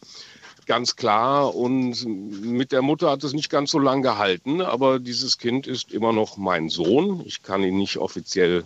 Ganz 0.66 0.96
klar. 0.96 1.54
Und 1.54 2.04
mit 2.04 2.72
der 2.72 2.82
Mutter 2.82 3.10
hat 3.10 3.24
es 3.24 3.32
nicht 3.32 3.50
ganz 3.50 3.70
so 3.70 3.78
lange 3.78 4.02
gehalten, 4.02 4.60
aber 4.60 4.98
dieses 4.98 5.38
Kind 5.38 5.66
ist 5.66 5.92
immer 5.92 6.12
noch 6.12 6.36
mein 6.36 6.68
Sohn. 6.68 7.22
Ich 7.24 7.42
kann 7.42 7.62
ihn 7.62 7.78
nicht 7.78 7.96
offiziell 7.98 8.64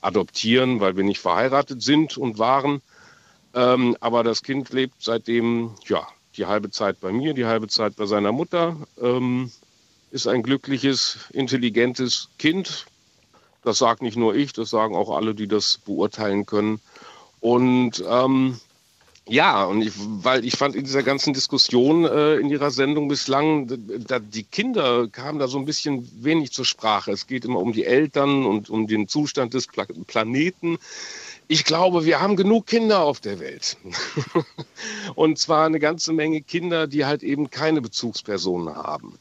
adoptieren, 0.00 0.80
weil 0.80 0.96
wir 0.96 1.04
nicht 1.04 1.20
verheiratet 1.20 1.82
sind 1.82 2.16
und 2.16 2.38
waren. 2.38 2.82
Ähm, 3.54 3.96
aber 4.00 4.22
das 4.22 4.42
Kind 4.42 4.70
lebt 4.70 5.02
seitdem, 5.02 5.72
ja, 5.86 6.06
die 6.36 6.46
halbe 6.46 6.70
Zeit 6.70 7.00
bei 7.00 7.10
mir, 7.10 7.34
die 7.34 7.46
halbe 7.46 7.68
Zeit 7.68 7.96
bei 7.96 8.06
seiner 8.06 8.32
Mutter. 8.32 8.76
Ähm, 9.00 9.50
ist 10.10 10.26
ein 10.26 10.42
glückliches, 10.42 11.18
intelligentes 11.32 12.28
Kind. 12.38 12.86
Das 13.62 13.78
sagt 13.78 14.02
nicht 14.02 14.16
nur 14.16 14.34
ich, 14.34 14.52
das 14.52 14.70
sagen 14.70 14.94
auch 14.94 15.14
alle, 15.14 15.34
die 15.34 15.48
das 15.48 15.78
beurteilen 15.84 16.46
können. 16.46 16.80
Und 17.40 18.02
ähm, 18.08 18.58
ja, 19.28 19.64
und 19.64 19.82
ich, 19.82 19.92
weil 19.96 20.44
ich 20.44 20.56
fand 20.56 20.74
in 20.74 20.84
dieser 20.84 21.02
ganzen 21.02 21.32
Diskussion 21.32 22.04
äh, 22.04 22.36
in 22.36 22.48
ihrer 22.48 22.70
Sendung 22.70 23.08
bislang, 23.08 23.66
da, 24.06 24.18
die 24.18 24.44
Kinder 24.44 25.08
kamen 25.08 25.38
da 25.38 25.48
so 25.48 25.58
ein 25.58 25.64
bisschen 25.64 26.08
wenig 26.22 26.52
zur 26.52 26.64
Sprache. 26.64 27.12
Es 27.12 27.26
geht 27.26 27.44
immer 27.44 27.60
um 27.60 27.72
die 27.72 27.84
Eltern 27.84 28.46
und 28.46 28.70
um 28.70 28.86
den 28.86 29.08
Zustand 29.08 29.54
des 29.54 29.66
Pla 29.66 29.86
Planeten. 30.06 30.78
Ich 31.46 31.64
glaube, 31.64 32.04
wir 32.04 32.20
haben 32.20 32.36
genug 32.36 32.66
Kinder 32.66 33.00
auf 33.00 33.20
der 33.20 33.40
Welt. 33.40 33.76
und 35.14 35.38
zwar 35.38 35.66
eine 35.66 35.78
ganze 35.78 36.12
Menge 36.12 36.42
Kinder, 36.42 36.86
die 36.86 37.04
halt 37.04 37.22
eben 37.22 37.50
keine 37.50 37.80
Bezugspersonen 37.80 38.74
haben. 38.74 39.18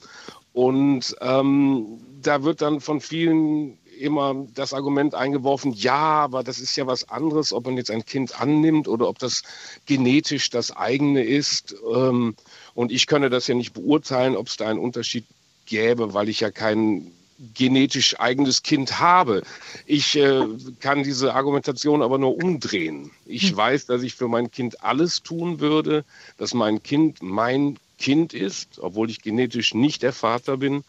Und 0.54 1.16
ähm, 1.22 2.00
da 2.22 2.44
wird 2.44 2.62
dann 2.62 2.82
von 2.82 3.00
vielen 3.00 3.78
immer 4.00 4.48
das 4.54 4.74
Argument 4.74 5.16
eingeworfen, 5.16 5.74
ja, 5.74 5.96
aber 5.96 6.44
das 6.44 6.60
ist 6.60 6.76
ja 6.76 6.88
was 6.88 7.10
anderes, 7.10 7.54
ob 7.54 7.66
man 7.66 7.78
jetzt 7.78 7.92
ein 7.92 8.06
Kind 8.06 8.40
annimmt 8.40 8.88
oder 8.88 9.08
ob 9.08 9.20
das 9.20 9.44
genetisch 9.86 10.50
das 10.50 10.76
eigene 10.76 11.24
ist. 11.24 11.76
Ähm, 11.94 12.36
und 12.74 12.92
ich 12.92 13.08
könne 13.08 13.30
das 13.30 13.48
ja 13.48 13.56
nicht 13.56 13.74
beurteilen, 13.74 14.36
ob 14.36 14.48
es 14.48 14.58
da 14.58 14.68
einen 14.68 14.80
Unterschied 14.80 15.26
gäbe, 15.66 16.14
weil 16.14 16.30
ich 16.30 16.40
ja 16.40 16.52
kein 16.52 17.12
genetisch 17.54 18.20
eigenes 18.20 18.64
Kind 18.64 19.00
habe. 19.00 19.44
Ich 19.86 20.16
äh, 20.16 20.46
kann 20.80 21.04
diese 21.04 21.36
Argumentation 21.36 22.02
aber 22.02 22.18
nur 22.18 22.36
umdrehen. 22.36 23.12
Ich 23.26 23.50
hm. 23.50 23.58
weiß, 23.58 23.86
dass 23.86 24.02
ich 24.02 24.16
für 24.16 24.28
mein 24.28 24.50
Kind 24.50 24.84
alles 24.84 25.22
tun 25.22 25.60
würde, 25.60 26.04
dass 26.38 26.54
mein 26.54 26.82
Kind 26.82 27.22
mein 27.22 27.78
Kind 28.00 28.34
ist, 28.34 28.80
obwohl 28.80 29.10
ich 29.10 29.22
genetisch 29.22 29.74
nicht 29.74 30.04
der 30.04 30.14
Vater 30.14 30.58
bin. 30.58 30.84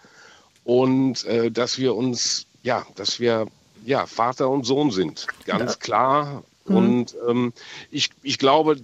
Und 0.65 1.25
äh, 1.25 1.51
dass 1.51 1.79
wir 1.79 1.95
uns 1.95 2.47
ja, 2.63 2.87
dass 2.97 3.21
wir 3.21 3.47
ja, 3.85 4.07
Vater 4.07 4.49
und 4.49 4.65
Sohn 4.65 4.91
sind, 4.91 5.27
ganz 5.47 5.73
ja. 5.73 5.79
klar. 5.79 6.43
Mhm. 6.67 6.77
Und 6.77 7.17
ähm, 7.29 7.53
ich, 7.91 8.11
ich 8.23 8.39
glaube, 8.39 8.77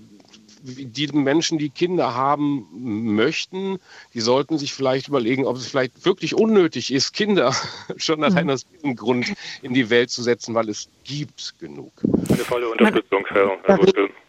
die 0.64 1.06
Menschen, 1.08 1.58
die 1.58 1.68
Kinder 1.68 2.14
haben 2.14 2.66
möchten, 2.72 3.78
die 4.14 4.20
sollten 4.20 4.56
sich 4.56 4.72
vielleicht 4.72 5.08
überlegen, 5.08 5.44
ob 5.44 5.56
es 5.56 5.66
vielleicht 5.66 6.06
wirklich 6.06 6.34
unnötig 6.34 6.90
ist, 6.92 7.12
Kinder 7.12 7.54
schon 7.98 8.24
allein 8.24 8.46
mhm. 8.46 8.50
aus 8.50 8.66
diesem 8.66 8.96
Grund 8.96 9.34
in 9.60 9.74
die 9.74 9.90
Welt 9.90 10.10
zu 10.10 10.22
setzen, 10.22 10.54
weil 10.54 10.70
es 10.70 10.88
gibt 11.04 11.54
genug. 11.58 11.92
Eine 12.28 12.38
volle 12.38 12.70
Unterstützung, 12.70 13.26
Herr, 13.28 13.58
Herr 13.64 13.78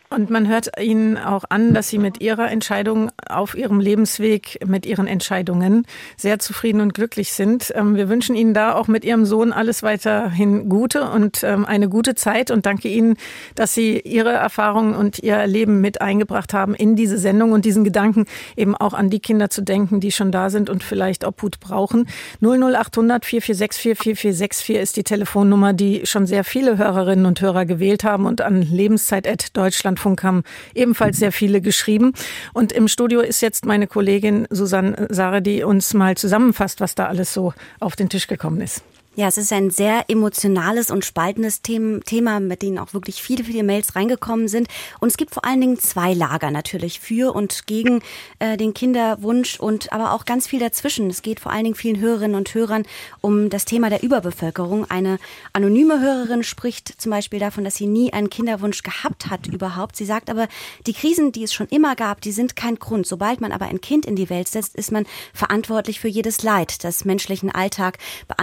und 0.10 0.30
man 0.30 0.48
hört 0.48 0.80
Ihnen 0.80 1.18
auch 1.18 1.46
an, 1.50 1.74
dass 1.74 1.90
Sie 1.90 1.98
mit 1.98 2.22
Ihrer 2.22 2.52
Entscheidung 2.52 3.12
auf 3.28 3.56
Ihrem 3.56 3.80
Lebensweg, 3.80 4.60
mit 4.66 4.86
Ihren 4.86 5.08
Entscheidungen 5.08 5.86
sehr 6.16 6.40
zufrieden 6.40 6.80
und 6.82 6.94
glücklich 6.94 7.34
sind. 7.34 7.74
Ähm, 7.76 7.96
wir 7.96 8.08
wünschen 8.08 8.36
Ihnen 8.36 8.54
da 8.54 8.76
auch 8.76 8.88
mit 8.88 9.04
Ihrem 9.04 9.26
Sohn 9.26 9.52
alles 9.52 9.84
weiterhin 9.84 10.70
Gute 10.70 11.10
und 11.10 11.44
ähm, 11.44 11.66
eine 11.66 11.90
gute 11.90 12.16
Zeit 12.16 12.52
und 12.52 12.66
danke 12.66 12.88
Ihnen, 12.88 13.18
dass 13.56 13.74
Sie 13.74 14.00
Ihre 14.00 14.32
Erfahrungen 14.32 14.96
und 14.96 15.20
Ihr 15.20 15.46
Leben 15.48 15.82
mit 15.82 16.02
eingebracht 16.02 16.54
haben 16.54 16.76
in 16.76 16.96
diese 16.96 17.18
Sendung 17.18 17.52
und 17.52 17.66
diesen 17.66 17.84
Gedanken 17.84 18.26
eben 18.56 18.76
auch 18.76 18.94
an 18.94 19.10
die 19.10 19.20
Kinder 19.20 19.50
zu 19.50 19.62
denken, 19.62 20.00
die 20.00 20.12
schon 20.12 20.32
da 20.32 20.50
sind 20.50 20.70
und 20.70 20.84
vielleicht 20.84 21.26
Obhut 21.26 21.60
brauchen. 21.60 22.08
00800 22.42 23.26
4464 23.26 23.82
4464 23.82 24.76
ist 24.76 24.98
die 24.98 25.04
Telefonnummer, 25.04 25.74
die 25.74 26.06
schon 26.06 26.28
sehr 26.28 26.44
viele 26.44 26.78
Hörerinnen 26.78 27.26
und 27.26 27.42
Hörer 27.42 27.66
gewählt 27.66 28.04
haben 28.04 28.26
und 28.26 28.42
an 28.42 28.62
lebenszeit.deutschland 28.62 29.95
Deutschlandfunk 29.96 30.24
haben 30.24 30.44
ebenfalls 30.74 31.18
sehr 31.18 31.32
viele 31.32 31.62
geschrieben. 31.62 32.14
Und 32.54 32.72
im 32.72 32.88
Studio 32.88 33.22
ist 33.22 33.42
jetzt 33.42 33.66
meine 33.66 33.88
Kollegin 33.88 34.48
Susanne 34.50 35.08
Sare, 35.10 35.42
die 35.42 35.64
uns 35.64 35.94
mal 35.94 36.16
zusammenfasst, 36.18 36.82
was 36.82 36.96
da 36.96 37.06
alles 37.08 37.34
so 37.34 37.54
auf 37.80 37.96
den 37.96 38.10
Tisch 38.10 38.28
gekommen 38.28 38.62
ist. 38.62 38.84
Ja, 39.18 39.30
es 39.30 39.38
ist 39.38 39.54
ein 39.54 39.70
sehr 39.70 40.10
emotionales 40.10 40.92
und 40.92 41.06
spaltendes 41.06 41.62
Thema, 41.62 42.42
mit 42.42 42.62
denen 42.62 42.78
auch 42.78 42.94
wirklich 42.94 43.24
viele, 43.24 43.46
viele 43.46 43.64
Mails 43.64 43.96
reingekommen 43.96 44.50
sind. 44.50 44.68
Und 45.00 45.08
es 45.08 45.16
gibt 45.16 45.34
vor 45.34 45.46
allen 45.46 45.62
Dingen 45.62 45.80
zwei 45.80 46.14
Lager 46.14 46.52
natürlich 46.52 47.00
für 47.00 47.34
und 47.34 47.66
gegen 47.66 48.02
äh, 48.40 48.58
den 48.58 48.74
Kinderwunsch 48.74 49.58
und 49.58 49.94
aber 49.94 50.12
auch 50.12 50.26
ganz 50.26 50.48
viel 50.48 50.60
dazwischen. 50.60 51.10
Es 51.10 51.22
geht 51.22 51.40
vor 51.40 51.54
allen 51.54 51.64
Dingen 51.64 51.78
vielen 51.78 52.02
Hörerinnen 52.02 52.36
und 52.36 52.54
Hörern 52.54 52.84
um 53.22 53.50
das 53.50 53.64
Thema 53.64 53.90
der 53.90 54.04
Überbevölkerung. 54.04 54.84
Eine 54.92 55.18
anonyme 55.54 56.02
Hörerin 56.02 56.44
spricht 56.44 57.02
zum 57.02 57.12
Beispiel 57.12 57.40
davon, 57.40 57.64
dass 57.64 57.76
sie 57.76 57.88
nie 57.88 58.12
einen 58.12 58.30
Kinderwunsch 58.30 58.84
gehabt 58.84 59.30
hat 59.30 59.48
überhaupt. 59.48 59.96
Sie 59.96 60.04
sagt 60.04 60.30
aber, 60.30 60.50
die 60.88 60.94
Krisen, 60.94 61.32
die 61.32 61.46
es 61.46 61.54
schon 61.54 61.68
immer 61.68 61.96
gab, 61.96 62.20
die 62.20 62.34
sind 62.34 62.58
kein 62.58 62.76
Grund. 62.76 63.08
Sobald 63.08 63.40
man 63.40 63.54
aber 63.54 63.68
ein 63.68 63.80
Kind 63.80 64.06
in 64.06 64.18
die 64.18 64.30
Welt 64.30 64.50
setzt, 64.50 64.76
ist 64.76 64.92
man 64.92 65.06
verantwortlich 65.34 66.02
für 66.02 66.10
jedes 66.10 66.44
Leid, 66.44 66.84
das 66.84 67.06
menschlichen 67.06 67.50
Alltag 67.50 67.98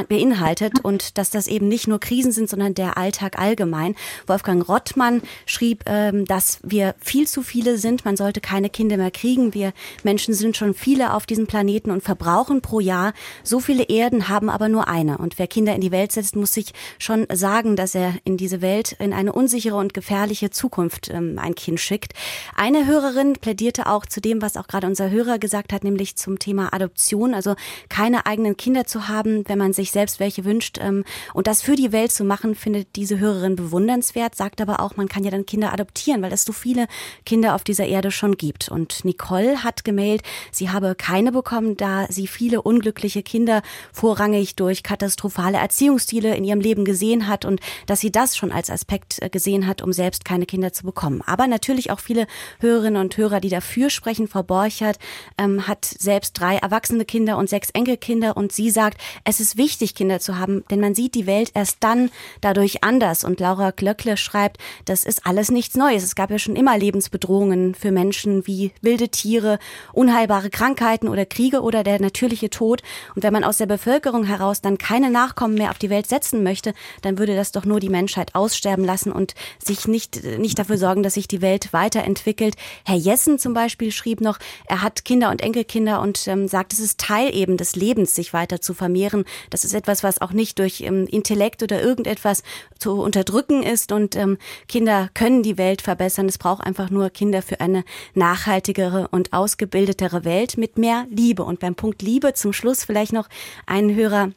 beinhaltet 0.09 0.62
bedeutet 0.63 0.85
und 0.85 1.19
dass 1.19 1.31
das 1.31 1.47
eben 1.47 1.69
nicht 1.69 1.89
nur 1.89 2.01
Krisen 2.01 2.33
sind, 2.33 2.49
sondern 2.49 2.75
der 2.75 2.97
Alltag 2.97 3.39
allgemein. 3.39 3.95
Wolfgang 4.27 4.67
Rottmann 4.67 5.23
schrieb, 5.47 5.85
ähm, 5.87 6.25
dass 6.25 6.61
wir 6.63 6.95
viel 7.01 7.27
zu 7.27 7.43
viele 7.43 7.79
sind. 7.79 8.05
Man 8.05 8.17
sollte 8.17 8.41
keine 8.41 8.71
Kinder 8.71 8.97
mehr 8.97 9.11
kriegen. 9.11 9.55
Wir 9.55 9.73
Menschen 10.03 10.35
sind 10.35 10.57
schon 10.57 10.75
viele 10.75 11.15
auf 11.15 11.27
diesem 11.27 11.47
Planeten 11.47 11.91
und 11.91 12.03
verbrauchen 12.03 12.61
pro 12.61 12.81
Jahr 12.81 13.13
so 13.43 13.61
viele 13.61 13.85
Erden, 13.85 14.29
haben 14.29 14.51
aber 14.51 14.69
nur 14.69 14.89
eine. 14.89 15.19
Und 15.19 15.39
wer 15.39 15.47
Kinder 15.47 15.75
in 15.75 15.81
die 15.81 15.93
Welt 15.93 16.13
setzt, 16.13 16.37
muss 16.37 16.53
sich 16.53 16.73
schon 16.99 17.27
sagen, 17.33 17.77
dass 17.77 17.95
er 17.95 18.15
in 18.25 18.37
diese 18.37 18.61
Welt, 18.61 18.97
in 18.99 19.13
eine 19.13 19.33
unsichere 19.33 19.77
und 19.77 19.95
gefährliche 19.95 20.51
Zukunft 20.51 21.11
ähm, 21.11 21.39
ein 21.39 21.55
Kind 21.55 21.81
schickt. 21.81 22.13
Eine 22.55 22.87
Hörerin 22.87 23.35
plädierte 23.35 23.87
auch 23.87 24.07
zu 24.07 24.21
dem, 24.21 24.43
was 24.43 24.57
auch 24.57 24.67
gerade 24.67 24.87
unser 24.87 25.11
Hörer 25.11 25.39
gesagt 25.39 25.73
hat, 25.73 25.85
nämlich 25.85 26.17
zum 26.17 26.39
Thema 26.39 26.73
Adoption, 26.73 27.35
also 27.35 27.55
keine 27.89 28.27
eigenen 28.27 28.57
Kinder 28.57 28.85
zu 28.85 29.09
haben, 29.09 29.49
wenn 29.49 29.59
man 29.59 29.73
sich 29.73 29.91
selbst 29.91 30.21
welche 30.21 30.45
wünscht 30.45 30.52
wünscht. 30.53 30.79
Ähm, 30.81 31.05
und 31.33 31.47
das 31.47 31.63
für 31.63 31.77
die 31.77 31.93
Welt 31.93 32.13
zu 32.13 32.25
machen, 32.25 32.55
findet 32.55 32.97
diese 32.97 33.19
Hörerin 33.19 33.57
bewundernswert, 33.57 34.35
sagt 34.35 34.61
aber 34.61 34.81
auch, 34.81 34.97
man 34.97 35.09
kann 35.09 35.25
ja 35.25 35.31
dann 35.31 35.47
Kinder 35.47 35.73
adoptieren, 35.73 36.23
weil 36.23 36.33
es 36.33 36.45
so 36.45 36.53
viele 36.53 36.87
Kinder 37.25 37.55
auf 37.55 37.65
dieser 37.65 37.87
Erde 37.87 38.11
schon 38.11 38.37
gibt. 38.37 38.69
Und 38.69 39.05
Nicole 39.05 39.65
hat 39.65 39.85
gemeldet, 39.85 40.27
sie 40.51 40.71
habe 40.71 40.95
keine 40.95 41.33
bekommen, 41.33 41.77
da 41.77 42.07
sie 42.11 42.27
viele 42.27 42.63
unglückliche 42.63 43.23
Kinder 43.23 43.63
vorrangig 43.93 44.57
durch 44.57 44.83
katastrophale 44.83 45.59
Erziehungsstile 45.59 46.37
in 46.37 46.45
ihrem 46.45 46.61
Leben 46.61 46.85
gesehen 46.85 47.29
hat 47.29 47.45
und 47.45 47.61
dass 47.87 48.01
sie 48.01 48.13
das 48.13 48.37
schon 48.37 48.53
als 48.53 48.71
Aspekt 48.71 49.23
äh, 49.23 49.31
gesehen 49.31 49.67
hat, 49.67 49.83
um 49.83 49.93
selbst 49.93 50.25
keine 50.25 50.47
Kinder 50.47 50.73
zu 50.73 50.85
bekommen. 50.85 51.23
Aber 51.27 51.47
natürlich 51.47 51.91
auch 51.91 52.01
viele 52.01 52.27
Hörerinnen 52.61 53.01
und 53.01 53.17
Hörer, 53.17 53.41
die 53.41 53.49
dafür 53.49 53.89
sprechen. 53.89 54.29
Frau 54.29 54.43
Borchert 54.43 54.99
ähm, 55.39 55.67
hat 55.67 55.85
selbst 55.85 56.39
drei 56.39 56.57
erwachsene 56.57 57.05
Kinder 57.05 57.39
und 57.39 57.49
sechs 57.49 57.71
Enkelkinder 57.71 58.37
und 58.37 58.53
sie 58.53 58.71
sagt, 58.71 58.99
es 59.25 59.41
ist 59.41 59.57
wichtig, 59.57 59.95
Kinder 59.95 60.21
zu 60.21 60.37
haben 60.37 60.42
haben, 60.43 60.65
denn 60.71 60.81
man 60.81 60.95
sieht 60.95 61.15
die 61.15 61.27
Welt 61.27 61.53
erst 61.55 61.79
dann 61.81 62.11
dadurch 62.41 62.83
anders. 62.83 63.25
Und 63.25 63.41
Laura 63.41 63.71
Glöckle 63.71 64.17
schreibt, 64.17 64.59
das 64.85 65.05
ist 65.05 65.25
alles 65.25 65.51
nichts 65.51 65.77
Neues. 65.77 66.03
Es 66.03 66.15
gab 66.15 66.31
ja 66.31 66.39
schon 66.39 66.57
immer 66.57 66.77
Lebensbedrohungen 66.77 67.75
für 67.75 67.93
Menschen 67.93 68.47
wie 68.47 68.73
wilde 68.81 69.09
Tiere, 69.09 69.59
unheilbare 69.93 70.51
Krankheiten 70.51 71.09
oder 71.09 71.25
Kriege 71.25 71.63
oder 71.63 71.85
der 71.85 72.01
natürliche 72.01 72.51
Tod. 72.51 72.83
Und 73.15 73.23
wenn 73.23 73.33
man 73.33 73.45
aus 73.45 73.59
der 73.59 73.67
Bevölkerung 73.67 74.25
heraus 74.25 74.61
dann 74.61 74.79
keine 74.79 75.11
Nachkommen 75.11 75.55
mehr 75.55 75.71
auf 75.71 75.79
die 75.79 75.91
Welt 75.91 76.09
setzen 76.09 76.43
möchte, 76.43 76.75
dann 77.03 77.19
würde 77.19 77.37
das 77.37 77.53
doch 77.53 77.65
nur 77.65 77.81
die 77.81 77.89
Menschheit 77.89 78.35
aussterben 78.35 78.85
lassen 78.85 79.13
und 79.13 79.35
sich 79.63 79.87
nicht, 79.87 80.25
nicht 80.39 80.59
dafür 80.59 80.79
sorgen, 80.79 81.03
dass 81.03 81.15
sich 81.15 81.29
die 81.29 81.43
Welt 81.43 81.73
weiterentwickelt. 81.73 82.57
Herr 82.85 82.97
Jessen 82.97 83.39
zum 83.39 83.55
Beispiel 83.55 83.93
schrieb 83.93 84.21
noch, 84.21 84.39
er 84.67 84.83
hat 84.83 85.05
Kinder 85.05 85.31
und 85.31 85.43
Enkelkinder 85.43 86.01
und 86.01 86.27
ähm, 86.27 86.49
sagt, 86.49 86.73
es 86.73 86.81
ist 86.81 86.99
Teil 86.99 87.35
eben 87.35 87.57
des 87.57 87.77
Lebens, 87.77 88.15
sich 88.15 88.33
weiter 88.33 88.61
zu 88.61 88.75
vermehren. 88.75 89.25
Das 89.51 89.65
ist 89.65 89.75
etwas, 89.75 90.03
was 90.03 90.21
auch 90.23 90.33
nicht 90.33 90.59
durch 90.59 90.81
ähm, 90.81 91.07
Intellekt 91.07 91.63
oder 91.63 91.83
irgendetwas 91.83 92.43
zu 92.79 93.01
unterdrücken 93.01 93.63
ist. 93.63 93.93
Und 93.93 94.17
ähm, 94.17 94.39
Kinder 94.69 95.11
können 95.15 95.43
die 95.43 95.59
Welt 95.59 95.83
verbessern. 95.83 96.27
Es 96.27 96.39
braucht 96.39 96.65
einfach 96.65 96.91
nur 96.91 97.11
Kinder 97.11 97.43
für 97.43 97.61
eine 97.61 97.85
nachhaltigere 98.15 99.09
und 99.11 99.33
ausgebildetere 99.33 100.25
Welt 100.25 100.57
mit 100.57 100.79
mehr 100.79 101.07
Liebe. 101.11 101.45
Und 101.45 101.61
beim 101.61 101.75
Punkt 101.75 102.03
Liebe 102.03 102.35
zum 102.35 102.53
Schluss 102.53 102.85
vielleicht 102.85 103.13
noch 103.13 103.29
ein 103.67 103.95
Hörer 103.95 104.31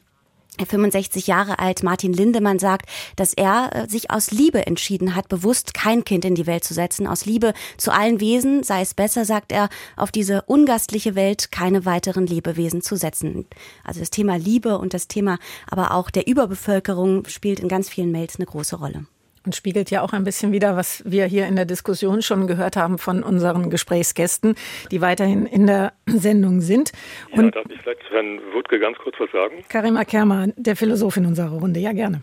65 0.64 1.26
Jahre 1.26 1.58
alt 1.58 1.82
Martin 1.82 2.12
Lindemann 2.12 2.58
sagt, 2.58 2.88
dass 3.16 3.34
er 3.34 3.70
äh, 3.72 3.88
sich 3.88 4.10
aus 4.10 4.30
Liebe 4.30 4.66
entschieden 4.66 5.14
hat, 5.14 5.28
bewusst 5.28 5.74
kein 5.74 6.04
Kind 6.04 6.24
in 6.24 6.34
die 6.34 6.46
Welt 6.46 6.64
zu 6.64 6.72
setzen. 6.72 7.06
Aus 7.06 7.26
Liebe 7.26 7.52
zu 7.76 7.92
allen 7.92 8.20
Wesen 8.20 8.62
sei 8.62 8.80
es 8.80 8.94
besser, 8.94 9.24
sagt 9.24 9.52
er, 9.52 9.68
auf 9.96 10.10
diese 10.10 10.42
ungastliche 10.42 11.14
Welt 11.14 11.52
keine 11.52 11.84
weiteren 11.84 12.26
Lebewesen 12.26 12.80
zu 12.80 12.96
setzen. 12.96 13.46
Also 13.84 14.00
das 14.00 14.10
Thema 14.10 14.36
Liebe 14.36 14.78
und 14.78 14.94
das 14.94 15.08
Thema 15.08 15.38
aber 15.68 15.92
auch 15.92 16.10
der 16.10 16.26
Überbevölkerung 16.26 17.26
spielt 17.26 17.60
in 17.60 17.68
ganz 17.68 17.88
vielen 17.88 18.12
Mails 18.12 18.36
eine 18.36 18.46
große 18.46 18.76
Rolle. 18.76 19.06
Und 19.46 19.54
spiegelt 19.54 19.90
ja 19.92 20.02
auch 20.02 20.12
ein 20.12 20.24
bisschen 20.24 20.50
wieder, 20.50 20.76
was 20.76 21.04
wir 21.06 21.24
hier 21.26 21.46
in 21.46 21.54
der 21.54 21.66
Diskussion 21.66 22.20
schon 22.20 22.48
gehört 22.48 22.74
haben 22.76 22.98
von 22.98 23.22
unseren 23.22 23.70
Gesprächsgästen, 23.70 24.56
die 24.90 25.00
weiterhin 25.00 25.46
in 25.46 25.68
der 25.68 25.92
Sendung 26.06 26.60
sind. 26.60 26.90
Und 27.30 27.44
ja, 27.44 27.50
darf 27.52 27.64
ich 27.70 27.80
vielleicht 27.80 28.10
Herrn 28.10 28.40
Wutke 28.52 28.80
ganz 28.80 28.98
kurz 28.98 29.14
was 29.20 29.30
sagen? 29.30 29.64
Karim 29.68 29.96
Akerma, 29.96 30.46
der 30.56 30.74
Philosoph 30.74 31.16
in 31.16 31.26
unserer 31.26 31.50
Runde. 31.50 31.78
Ja, 31.78 31.92
gerne. 31.92 32.22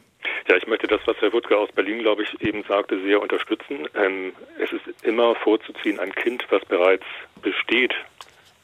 Ja, 0.49 0.57
ich 0.57 0.67
möchte 0.67 0.87
das, 0.87 0.99
was 1.05 1.15
Herr 1.21 1.31
Wutke 1.31 1.57
aus 1.57 1.71
Berlin, 1.71 1.99
glaube 1.99 2.23
ich, 2.23 2.41
eben 2.41 2.63
sagte, 2.67 3.01
sehr 3.03 3.21
unterstützen. 3.21 3.87
Ähm, 3.95 4.33
es 4.59 4.73
ist 4.73 5.05
immer 5.05 5.33
vorzuziehen, 5.35 5.99
ein 5.99 6.13
Kind, 6.13 6.45
was 6.49 6.65
bereits 6.65 7.05
besteht, 7.41 7.93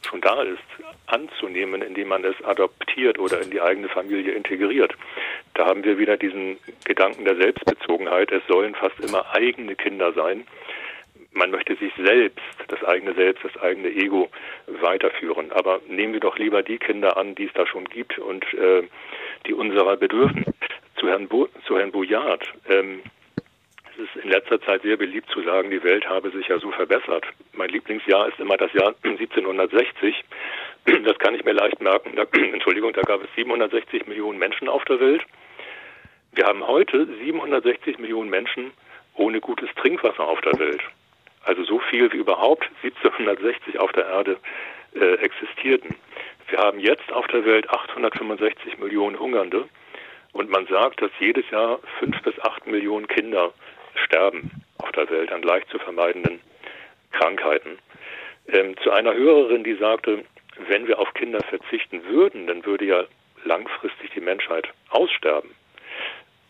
schon 0.02 0.20
da 0.20 0.44
ist, 0.44 0.60
anzunehmen, 1.12 1.82
indem 1.82 2.08
man 2.08 2.24
es 2.24 2.36
adoptiert 2.44 3.20
oder 3.20 3.42
in 3.42 3.52
die 3.52 3.62
eigene 3.62 3.90
Familie 3.90 4.34
integriert. 4.34 4.94
Da 5.54 5.66
haben 5.66 5.84
wir 5.84 5.98
wieder 5.98 6.18
diesen 6.18 6.58
Gedanken 6.86 7.26
der 7.26 7.36
Selbstbezogenheit. 7.36 8.32
Es 8.32 8.44
sollen 8.48 8.76
fast 8.76 9.00
immer 9.00 9.26
eigene 9.34 9.76
Kinder 9.76 10.14
sein. 10.14 10.46
Man 11.32 11.52
möchte 11.52 11.76
sich 11.76 11.94
selbst, 11.96 12.44
das 12.68 12.84
eigene 12.84 13.14
Selbst, 13.14 13.44
das 13.44 13.62
eigene 13.62 13.90
Ego 13.90 14.30
weiterführen. 14.68 15.52
Aber 15.52 15.80
nehmen 15.88 16.14
wir 16.14 16.20
doch 16.20 16.38
lieber 16.38 16.64
die 16.64 16.78
Kinder 16.78 17.18
an, 17.18 17.36
die 17.36 17.46
es 17.46 17.54
da 17.54 17.66
schon 17.66 17.86
gibt 17.86 18.18
und 18.18 18.44
äh, 18.54 18.84
die 19.46 19.54
unserer 19.54 19.98
bedürfen. 19.98 20.46
Zu 20.98 21.08
Herrn, 21.08 21.28
Bo 21.28 21.48
zu 21.66 21.78
Herrn 21.78 21.92
Bouyard. 21.92 22.52
Ähm, 22.68 23.02
ist 24.00 24.24
in 24.24 24.30
letzter 24.30 24.62
Zeit 24.62 24.82
sehr 24.82 24.98
beliebt 24.98 25.30
zu 25.30 25.42
sagen, 25.44 25.70
die 25.70 25.84
Welt 25.84 26.08
habe 26.08 26.32
sich 26.32 26.48
ja 26.48 26.60
so 26.60 26.72
verbessert. 26.72 27.26
Mein 27.54 27.70
Lieblingsjahr 27.70 28.30
ist 28.30 28.40
immer 28.40 28.58
das 28.58 28.72
Jahr 28.74 28.96
1760. 29.04 30.24
Das 31.04 31.20
kann 31.20 31.36
ich 31.36 31.44
mir 31.44 31.54
leicht 31.54 31.80
merken. 31.82 32.16
Da, 32.16 32.24
Entschuldigung, 32.34 32.94
da 32.94 33.02
gab 33.02 33.24
es 33.24 33.30
760 33.36 34.08
Millionen 34.08 34.40
Menschen 34.40 34.68
auf 34.68 34.84
der 34.86 35.00
Welt. 35.00 35.22
Wir 36.32 36.46
haben 36.46 36.66
heute 36.66 37.06
760 37.24 38.00
Millionen 38.00 38.30
Menschen 38.30 38.72
ohne 39.16 39.40
gutes 39.40 39.70
Trinkwasser 39.76 40.24
auf 40.28 40.42
der 40.42 40.58
Welt. 40.58 40.82
Also 41.44 41.64
so 41.64 41.80
viel 41.80 42.12
wie 42.12 42.18
überhaupt 42.18 42.70
1760 42.84 43.80
auf 43.80 43.92
der 43.92 44.06
Erde 44.06 44.38
äh, 44.96 45.16
existierten. 45.16 45.96
Wir 46.50 46.60
haben 46.60 46.80
jetzt 46.80 47.12
auf 47.12 47.28
der 47.28 47.46
Welt 47.46 47.70
865 47.70 48.80
Millionen 48.80 49.20
Hungernde 49.20 49.68
und 50.32 50.50
man 50.50 50.66
sagt, 50.68 51.02
dass 51.02 51.12
jedes 51.20 51.50
Jahr 51.52 51.80
fünf 52.00 52.22
bis 52.24 52.40
acht 52.42 52.66
Millionen 52.68 53.08
Kinder 53.08 53.52
sterben 54.06 54.52
auf 54.78 54.92
der 54.92 55.10
Welt 55.10 55.32
an 55.32 55.42
leicht 55.42 55.70
zu 55.70 55.80
vermeidenden 55.80 56.40
Krankheiten. 57.12 57.78
Ähm, 58.48 58.76
zu 58.84 58.92
einer 58.92 59.14
Hörerin, 59.14 59.64
die 59.64 59.76
sagte, 59.76 60.24
wenn 60.68 60.88
wir 60.88 61.00
auf 61.00 61.14
Kinder 61.14 61.40
verzichten 61.42 62.04
würden, 62.06 62.48
dann 62.48 62.66
würde 62.66 62.86
ja 62.86 63.04
langfristig 63.46 64.12
die 64.12 64.22
Menschheit 64.22 64.68
aussterben. 64.90 65.52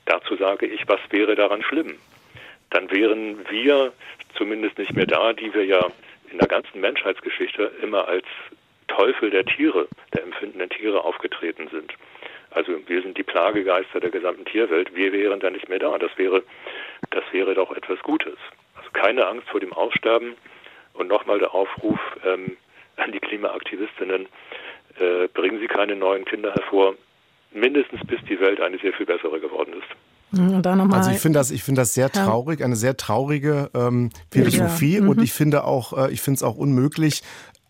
Dazu 0.06 0.36
sage 0.38 0.66
ich, 0.66 0.88
was 0.88 1.00
wäre 1.12 1.36
daran 1.36 1.62
schlimm? 1.62 1.96
Dann 2.72 2.90
wären 2.92 3.48
wir 3.50 3.94
zumindest 4.36 4.78
nicht 4.78 4.94
mehr 4.96 5.06
da, 5.06 5.34
die 5.34 5.54
wir 5.54 5.66
ja 5.66 5.86
in 6.32 6.38
der 6.38 6.48
ganzen 6.48 6.80
Menschheitsgeschichte 6.82 7.72
immer 7.82 8.08
als 8.08 8.26
Teufel 8.88 9.30
der 9.30 9.46
Tiere, 9.46 9.88
der 10.14 10.24
empfindenden 10.24 10.70
Tiere 10.70 11.04
aufgetreten 11.04 11.68
sind. 11.70 11.94
Also 12.52 12.74
wir 12.88 13.02
sind 13.02 13.18
die 13.18 13.24
Plagegeister 13.24 14.00
der 14.00 14.10
gesamten 14.10 14.46
Tierwelt. 14.46 14.96
Wir 14.96 15.12
wären 15.12 15.40
da 15.40 15.50
nicht 15.50 15.70
mehr 15.70 15.80
da. 15.80 15.98
Das 15.98 16.12
wäre, 16.18 16.44
das 17.12 17.24
wäre 17.32 17.54
doch 17.54 17.72
etwas 17.72 18.00
Gutes. 18.00 18.38
Also 18.76 18.90
keine 18.94 19.28
Angst 19.28 19.48
vor 19.50 19.60
dem 19.60 19.74
Aussterben. 19.74 20.34
Und 20.94 21.08
nochmal 21.08 21.40
der 21.40 21.54
Aufruf 21.54 22.00
ähm, 22.26 22.58
an 22.98 23.12
die 23.12 23.20
Klimaaktivistinnen, 23.20 24.28
äh, 25.00 25.28
bringen 25.34 25.60
Sie 25.60 25.68
keine 25.68 25.96
neuen 25.96 26.26
Kinder 26.26 26.54
hervor, 26.54 26.96
mindestens 27.52 28.02
bis 28.06 28.20
die 28.28 28.40
Welt 28.40 28.60
eine 28.60 28.78
sehr 28.80 28.94
viel 28.94 29.06
bessere 29.06 29.40
geworden 29.40 29.74
ist. 29.74 29.88
also 30.94 31.10
ich 31.10 31.20
finde 31.20 31.40
das, 31.40 31.50
ich 31.50 31.64
finde 31.64 31.82
das 31.82 31.94
sehr 31.94 32.12
traurig, 32.12 32.64
eine 32.64 32.76
sehr 32.76 32.96
traurige 32.98 33.72
ähm, 33.74 34.12
Philosophie 34.32 34.96
ja. 34.96 35.02
mhm. 35.02 35.10
und 35.10 35.22
ich 35.24 35.34
finde 35.34 35.64
auch, 35.64 35.98
äh, 35.98 36.12
ich 36.12 36.22
finde 36.22 36.36
es 36.36 36.44
auch 36.44 36.56
unmöglich, 36.56 37.24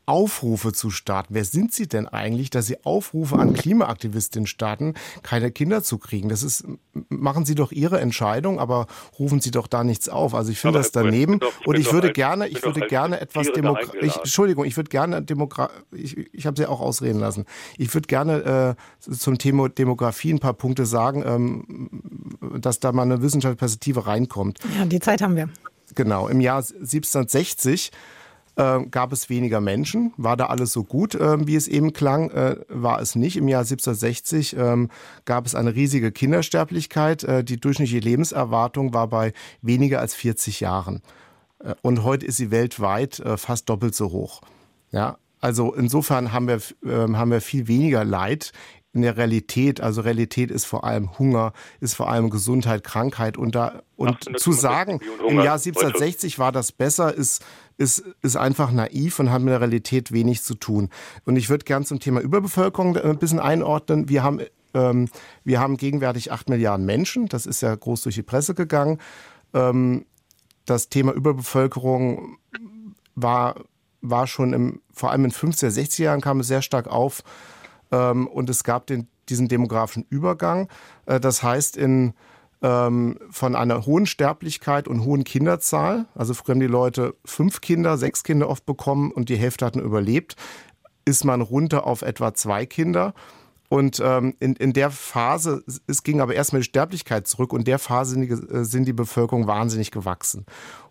Aufrufe 0.09 0.73
zu 0.73 0.89
starten. 0.89 1.35
Wer 1.35 1.45
sind 1.45 1.71
Sie 1.71 1.87
denn 1.87 2.07
eigentlich, 2.07 2.49
dass 2.49 2.65
Sie 2.65 2.83
Aufrufe 2.83 3.35
an 3.37 3.53
Klimaaktivistinnen 3.53 4.47
starten, 4.47 4.95
keine 5.21 5.51
Kinder 5.51 5.83
zu 5.83 5.99
kriegen? 5.99 6.29
Das 6.29 6.41
ist, 6.41 6.65
machen 7.09 7.45
Sie 7.45 7.53
doch 7.53 7.71
Ihre 7.71 7.99
Entscheidung, 7.99 8.59
aber 8.59 8.87
rufen 9.19 9.39
Sie 9.39 9.51
doch 9.51 9.67
da 9.67 9.83
nichts 9.83 10.09
auf. 10.09 10.33
Also 10.33 10.51
ich 10.51 10.59
finde 10.59 10.79
das 10.79 10.91
daneben. 10.91 11.37
Doch, 11.39 11.53
und 11.63 11.77
ich 11.77 11.93
würde 11.93 12.07
halt, 12.07 12.15
gerne, 12.15 12.47
ich 12.47 12.63
würde 12.63 12.81
gerne 12.87 13.21
etwas 13.21 13.51
demokratisch, 13.51 14.17
Entschuldigung, 14.17 14.65
ich 14.65 14.75
würde 14.77 14.89
gerne 14.89 15.21
Demokra 15.21 15.69
ich, 15.91 16.33
ich 16.33 16.47
habe 16.47 16.59
Sie 16.59 16.65
auch 16.65 16.81
ausreden 16.81 17.19
lassen. 17.19 17.45
Ich 17.77 17.93
würde 17.93 18.07
gerne 18.07 18.75
äh, 18.99 19.11
zum 19.13 19.37
Thema 19.37 19.69
Demografie 19.69 20.33
ein 20.33 20.39
paar 20.39 20.55
Punkte 20.55 20.87
sagen, 20.87 21.23
ähm, 21.23 22.59
dass 22.59 22.79
da 22.79 22.91
mal 22.91 23.03
eine 23.03 23.21
wissenschaftliche 23.21 23.59
Perspektive 23.59 24.07
reinkommt. 24.07 24.57
Ja, 24.75 24.85
die 24.85 24.99
Zeit 24.99 25.21
haben 25.21 25.35
wir. 25.35 25.49
Genau, 25.93 26.27
im 26.27 26.41
Jahr 26.41 26.57
1760 26.57 27.91
äh, 28.59 28.85
gab 28.91 29.13
es 29.13 29.29
weniger 29.29 29.61
Menschen. 29.61 30.13
War 30.17 30.35
da 30.35 30.47
alles 30.47 30.73
so 30.73 30.83
gut, 30.83 31.15
äh, 31.15 31.47
wie 31.47 31.55
es 31.55 31.67
eben 31.67 31.93
klang? 31.93 32.29
Äh, 32.31 32.57
war 32.67 33.01
es 33.01 33.15
nicht. 33.15 33.37
Im 33.37 33.47
Jahr 33.47 33.61
1760 33.61 34.55
ähm, 34.57 34.89
gab 35.25 35.45
es 35.45 35.55
eine 35.55 35.73
riesige 35.73 36.11
Kindersterblichkeit. 36.11 37.23
Äh, 37.23 37.43
die 37.43 37.59
durchschnittliche 37.59 37.99
Lebenserwartung 37.99 38.93
war 38.93 39.07
bei 39.07 39.33
weniger 39.61 39.99
als 39.99 40.13
40 40.13 40.59
Jahren. 40.59 41.01
Äh, 41.63 41.75
und 41.81 42.03
heute 42.03 42.25
ist 42.25 42.37
sie 42.37 42.51
weltweit 42.51 43.19
äh, 43.19 43.37
fast 43.37 43.69
doppelt 43.69 43.95
so 43.95 44.11
hoch. 44.11 44.41
Ja, 44.91 45.17
also 45.39 45.73
insofern 45.73 46.33
haben 46.33 46.47
wir, 46.47 46.59
ähm, 46.85 47.17
haben 47.17 47.31
wir 47.31 47.39
viel 47.39 47.67
weniger 47.67 48.03
Leid 48.03 48.51
in 48.93 49.03
der 49.03 49.17
Realität, 49.17 49.81
also 49.81 50.01
Realität 50.01 50.49
ist 50.49 50.65
vor 50.65 50.83
allem 50.83 51.17
Hunger, 51.19 51.53
ist 51.79 51.93
vor 51.93 52.09
allem 52.09 52.29
Gesundheit, 52.29 52.83
Krankheit 52.83 53.37
und 53.37 53.53
da 53.53 53.83
und 53.95 54.39
zu 54.39 54.51
sagen, 54.51 54.99
im 55.27 55.37
Jahr 55.37 55.55
1760 55.55 56.39
war 56.39 56.51
das 56.51 56.71
besser, 56.71 57.13
ist 57.13 57.43
ist, 57.79 58.03
ist 58.21 58.35
einfach 58.35 58.71
naiv 58.71 59.19
und 59.19 59.31
hat 59.31 59.41
mit 59.41 59.51
der 59.51 59.61
Realität 59.61 60.11
wenig 60.11 60.43
zu 60.43 60.53
tun. 60.53 60.89
Und 61.23 61.37
ich 61.37 61.49
würde 61.49 61.63
gern 61.63 61.85
zum 61.85 62.01
Thema 62.01 62.19
Überbevölkerung 62.19 62.97
ein 62.97 63.17
bisschen 63.17 63.39
einordnen. 63.39 64.09
Wir 64.09 64.21
haben, 64.21 64.41
ähm, 64.73 65.07
wir 65.45 65.61
haben 65.61 65.77
gegenwärtig 65.77 66.33
acht 66.33 66.49
Milliarden 66.49 66.85
Menschen. 66.85 67.27
Das 67.29 67.45
ist 67.45 67.61
ja 67.61 67.73
groß 67.73 68.01
durch 68.01 68.15
die 68.15 68.21
Presse 68.21 68.53
gegangen. 68.53 68.99
Ähm, 69.53 70.05
das 70.65 70.89
Thema 70.89 71.13
Überbevölkerung 71.13 72.37
war, 73.15 73.55
war 74.01 74.27
schon 74.27 74.51
im, 74.51 74.81
vor 74.91 75.11
allem 75.11 75.23
in 75.23 75.31
50er, 75.31 75.69
60er 75.69 76.03
Jahren 76.03 76.21
kam 76.21 76.41
es 76.41 76.47
sehr 76.47 76.61
stark 76.61 76.87
auf. 76.87 77.23
Ähm, 77.91 78.27
und 78.27 78.49
es 78.49 78.63
gab 78.63 78.87
den, 78.87 79.07
diesen 79.29 79.47
demografischen 79.47 80.05
Übergang. 80.09 80.69
Äh, 81.05 81.19
das 81.19 81.43
heißt, 81.43 81.77
in 81.77 82.13
ähm, 82.61 83.17
von 83.29 83.55
einer 83.55 83.85
hohen 83.85 84.05
Sterblichkeit 84.05 84.87
und 84.87 85.05
hohen 85.05 85.23
Kinderzahl. 85.23 86.05
Also 86.15 86.33
früher 86.33 86.55
haben 86.55 86.59
die 86.59 86.67
Leute 86.67 87.15
fünf 87.25 87.61
Kinder, 87.61 87.97
sechs 87.97 88.23
Kinder 88.23 88.49
oft 88.49 88.65
bekommen 88.65 89.11
und 89.11 89.29
die 89.29 89.37
Hälfte 89.37 89.65
hatten 89.65 89.79
überlebt. 89.79 90.35
Ist 91.05 91.23
man 91.23 91.41
runter 91.41 91.87
auf 91.87 92.01
etwa 92.01 92.33
zwei 92.33 92.65
Kinder. 92.65 93.13
Und 93.69 94.01
ähm, 94.03 94.35
in, 94.39 94.55
in 94.55 94.73
der 94.73 94.89
Phase, 94.89 95.63
es 95.87 96.03
ging 96.03 96.21
aber 96.21 96.33
erstmal 96.33 96.61
die 96.61 96.67
Sterblichkeit 96.67 97.27
zurück 97.27 97.53
und 97.53 97.59
in 97.59 97.65
der 97.65 97.79
Phase 97.79 98.13
sind 98.15 98.21
die, 98.23 98.31
äh, 98.31 98.63
sind 98.63 98.85
die 98.85 98.93
Bevölkerung 98.93 99.47
wahnsinnig 99.47 99.91
gewachsen. 99.91 100.45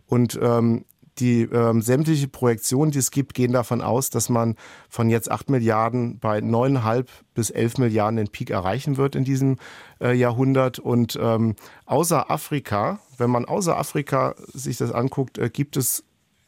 Und 0.06 0.38
ähm, 0.40 0.84
die 1.18 1.42
ähm, 1.42 1.82
sämtliche 1.82 2.28
Projektionen, 2.28 2.90
die 2.90 2.98
es 2.98 3.10
gibt, 3.10 3.34
gehen 3.34 3.52
davon 3.52 3.82
aus, 3.82 4.10
dass 4.10 4.28
man 4.28 4.56
von 4.88 5.08
jetzt 5.08 5.30
8 5.30 5.50
Milliarden 5.50 6.18
bei 6.18 6.38
9,5 6.38 7.06
bis 7.34 7.50
11 7.50 7.78
Milliarden 7.78 8.16
den 8.16 8.28
Peak 8.28 8.50
erreichen 8.50 8.96
wird 8.96 9.14
in 9.14 9.24
diesem 9.24 9.56
äh, 10.00 10.12
Jahrhundert. 10.12 10.78
Und 10.78 11.18
ähm, 11.20 11.56
außer 11.86 12.30
Afrika, 12.30 13.00
wenn 13.16 13.30
man 13.30 13.44
außer 13.44 13.76
Afrika 13.76 14.34
sich 14.52 14.76
das 14.76 14.92
anguckt, 14.92 15.38
äh, 15.38 15.50
gibt 15.50 15.76
es 15.76 16.04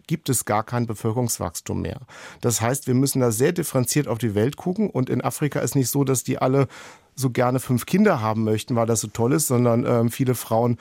gibt 0.06 0.28
es 0.28 0.44
gar 0.44 0.64
kein 0.64 0.88
Bevölkerungswachstum 0.88 1.82
mehr. 1.82 2.00
Das 2.40 2.60
heißt, 2.60 2.88
wir 2.88 2.94
müssen 2.94 3.20
da 3.20 3.30
sehr 3.30 3.52
differenziert 3.52 4.08
auf 4.08 4.18
die 4.18 4.34
Welt 4.34 4.56
gucken. 4.56 4.90
Und 4.90 5.08
in 5.08 5.22
Afrika 5.22 5.60
ist 5.60 5.76
nicht 5.76 5.88
so, 5.88 6.02
dass 6.02 6.24
die 6.24 6.38
alle 6.38 6.66
so 7.14 7.30
gerne 7.30 7.60
fünf 7.60 7.86
Kinder 7.86 8.20
haben 8.20 8.42
möchten, 8.42 8.74
weil 8.74 8.86
das 8.86 9.02
so 9.02 9.06
toll 9.06 9.32
ist, 9.32 9.46
sondern 9.46 9.86
ähm, 9.86 10.10
viele 10.10 10.34
Frauen 10.34 10.78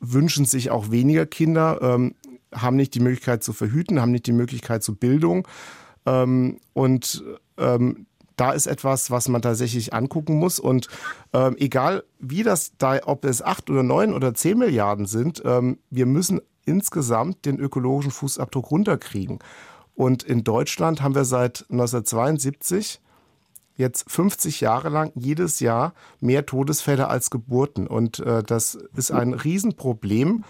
wünschen 0.00 0.46
sich 0.46 0.70
auch 0.70 0.90
weniger 0.90 1.26
Kinder. 1.26 1.78
Ähm, 1.80 2.16
haben 2.54 2.76
nicht 2.76 2.94
die 2.94 3.00
Möglichkeit 3.00 3.42
zu 3.42 3.52
verhüten, 3.52 4.00
haben 4.00 4.12
nicht 4.12 4.26
die 4.26 4.32
Möglichkeit 4.32 4.82
zu 4.82 4.94
Bildung. 4.94 5.46
Ähm, 6.06 6.58
und 6.72 7.24
ähm, 7.58 8.06
da 8.36 8.52
ist 8.52 8.66
etwas, 8.66 9.10
was 9.10 9.28
man 9.28 9.42
tatsächlich 9.42 9.94
angucken 9.94 10.36
muss. 10.36 10.58
Und 10.58 10.88
ähm, 11.32 11.56
egal 11.58 12.04
wie 12.18 12.42
das 12.42 12.72
da, 12.78 12.98
ob 13.04 13.24
es 13.24 13.42
acht 13.42 13.70
oder 13.70 13.82
neun 13.82 14.12
oder 14.12 14.34
zehn 14.34 14.58
Milliarden 14.58 15.06
sind, 15.06 15.42
ähm, 15.44 15.78
wir 15.90 16.06
müssen 16.06 16.40
insgesamt 16.64 17.44
den 17.44 17.58
ökologischen 17.58 18.10
Fußabdruck 18.10 18.70
runterkriegen. 18.70 19.38
Und 19.94 20.22
in 20.22 20.44
Deutschland 20.44 21.02
haben 21.02 21.14
wir 21.14 21.24
seit 21.24 21.66
1972 21.70 23.00
jetzt 23.76 24.10
50 24.10 24.60
Jahre 24.60 24.88
lang 24.88 25.12
jedes 25.14 25.60
Jahr 25.60 25.94
mehr 26.20 26.46
Todesfälle 26.46 27.08
als 27.08 27.30
Geburten. 27.30 27.86
Und 27.86 28.20
äh, 28.20 28.42
das 28.42 28.74
ist 28.96 29.10
ein 29.10 29.34
Riesenproblem. 29.34 30.44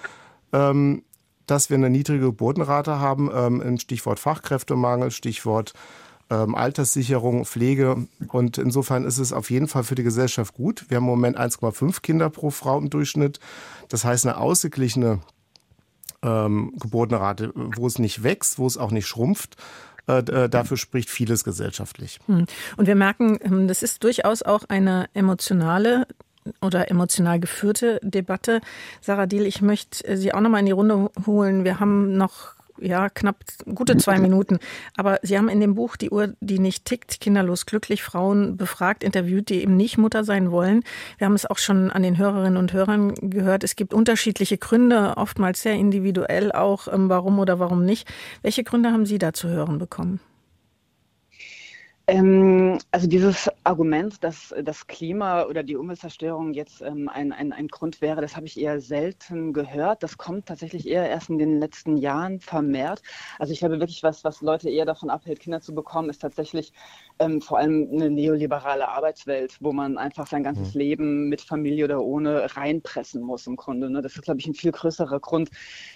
Ähm, 0.53 1.03
dass 1.47 1.71
wir 1.71 1.77
eine 1.77 1.91
niedrige 1.91 2.27
Geburtenrate 2.27 2.99
haben, 2.99 3.31
ähm, 3.35 3.79
Stichwort 3.79 4.19
Fachkräftemangel, 4.19 5.11
Stichwort 5.11 5.75
ähm, 6.33 6.55
Alterssicherung, 6.55 7.45
Pflege. 7.45 8.09
Und 8.29 8.59
insofern 8.59 9.05
ist 9.05 9.19
es 9.19 9.33
auf 9.33 9.51
jeden 9.51 9.69
Fall 9.69 9.85
für 9.85 9.95
die 9.95 10.03
Gesellschaft 10.03 10.55
gut. 10.55 10.87
Wir 10.89 10.97
haben 10.97 11.05
im 11.05 11.11
Moment 11.11 11.39
1,5 11.39 12.01
Kinder 12.01 12.31
pro 12.31 12.51
Frau 12.51 12.79
im 12.79 12.91
Durchschnitt. 12.91 13.39
Das 13.89 14.05
heißt, 14.05 14.27
eine 14.27 14.39
ausgeglichene 14.39 15.21
ähm, 16.23 16.73
Geburtenrate, 16.79 17.53
wo 17.55 17.87
es 17.87 17.99
nicht 17.99 18.23
wächst, 18.23 18.59
wo 18.59 18.67
es 18.67 18.79
auch 18.79 18.91
nicht 18.91 19.07
schrumpft. 19.07 19.57
Äh, 20.09 20.19
äh 20.19 20.49
dafür 20.49 20.77
spricht 20.77 21.11
vieles 21.11 21.45
gesellschaftlich. 21.45 22.19
Hm. 22.27 22.47
Und 22.77 22.87
wir 22.87 22.95
merken, 22.97 23.39
ähm, 23.43 23.69
das 23.69 23.83
ist 23.83 24.03
durchaus 24.03 24.43
auch 24.43 24.65
eine 24.69 25.11
emotionale 25.15 26.07
oder 26.61 26.91
emotional 26.91 27.41
geführte 27.41 28.01
Debatte. 28.03 28.61
Sarah 29.01 29.27
Diel, 29.27 29.47
ich 29.47 29.63
möchte 29.63 30.17
Sie 30.17 30.35
auch 30.35 30.41
noch 30.41 30.51
mal 30.51 30.61
in 30.61 30.67
die 30.67 30.73
Runde 30.73 31.11
holen. 31.27 31.65
Wir 31.65 31.81
haben 31.81 32.17
noch 32.17 32.55
ja, 32.83 33.09
knapp 33.09 33.37
gute 33.75 33.97
zwei 33.97 34.19
Minuten. 34.19 34.59
Aber 34.97 35.19
Sie 35.23 35.39
haben 35.39 35.49
in 35.49 35.61
dem 35.61 35.75
Buch 35.75 35.97
Die 35.97 36.11
Uhr, 36.11 36.35
die 36.41 36.59
nicht 36.59 36.85
tickt, 36.85 37.21
kinderlos 37.21 37.67
glücklich, 37.67 38.03
Frauen 38.03 38.57
befragt, 38.57 39.05
interviewt, 39.05 39.49
die 39.49 39.63
eben 39.63 39.77
nicht 39.77 39.99
Mutter 39.99 40.25
sein 40.25 40.51
wollen. 40.51 40.83
Wir 41.19 41.27
haben 41.27 41.35
es 41.35 41.47
auch 41.47 41.59
schon 41.59 41.91
an 41.91 42.03
den 42.03 42.19
Hörerinnen 42.19 42.57
und 42.57 42.73
Hörern 42.73 43.15
gehört. 43.15 43.65
Es 43.65 43.77
gibt 43.77 43.95
unterschiedliche 43.95 44.59
Gründe, 44.59 45.15
oftmals 45.17 45.63
sehr 45.63 45.75
individuell 45.75 46.53
auch, 46.53 46.89
ähm, 46.89 47.09
warum 47.09 47.39
oder 47.39 47.59
warum 47.59 47.85
nicht. 47.85 48.09
Welche 48.43 48.65
Gründe 48.65 48.91
haben 48.91 49.07
Sie 49.07 49.19
da 49.19 49.33
zu 49.33 49.49
hören 49.49 49.79
bekommen? 49.79 50.21
Ähm, 52.09 52.79
also 52.91 53.07
dieses 53.07 53.49
Argument, 53.63 54.23
dass 54.25 54.53
das 54.63 54.87
Klima 54.89 55.45
oder 55.45 55.63
die 55.63 55.77
Umweltzerstörung 55.77 56.53
jetzt 56.53 56.83
ähm, 56.83 57.09
ein, 57.09 57.33
ein, 57.33 57.53
ein 57.53 57.69
Grund 57.69 58.01
wäre, 58.01 58.21
das 58.21 58.35
habe 58.35 58.47
ich 58.47 58.59
eher 58.59 58.81
selten 58.81 59.53
gehört. 59.53 60.03
Das 60.03 60.19
kommt 60.19 60.47
tatsächlich 60.47 60.89
eher 60.89 61.09
erst 61.09 61.31
in 61.31 61.39
den 61.39 61.61
letzten 61.61 61.97
Jahren 61.97 62.41
vermehrt. 62.41 63.03
Also 63.39 63.53
ich 63.53 63.61
glaube 63.61 63.79
wirklich, 63.79 64.03
was, 64.03 64.25
was 64.25 64.41
Leute 64.41 64.69
eher 64.69 64.85
davon 64.85 65.11
abhält, 65.11 65.39
Kinder 65.41 65.61
zu 65.61 65.75
bekommen, 65.75 66.11
ist 66.11 66.21
tatsächlich 66.23 66.73
ähm, 67.19 67.41
vor 67.41 67.59
allem 67.59 67.89
eine 67.93 68.11
neoliberale 68.11 68.89
Arbeitswelt, 68.89 69.57
wo 69.61 69.73
man 69.73 69.99
einfach 69.99 70.27
sein 70.27 70.43
ganzes 70.43 70.75
mhm. 70.75 70.81
Leben 70.81 71.29
mit 71.29 71.41
Familie 71.41 71.85
oder 71.85 72.03
ohne 72.03 72.57
reinpressen 72.57 73.23
muss 73.23 73.47
im 73.47 73.57
Grunde. 73.57 73.91
Ne? 73.91 74.03
Das 74.03 74.15
ist, 74.15 74.23
glaube 74.23 74.41
ich, 74.41 74.47
ein 74.47 74.55
viel 74.55 74.73
größerer 74.73 75.21
Grund 75.21 75.51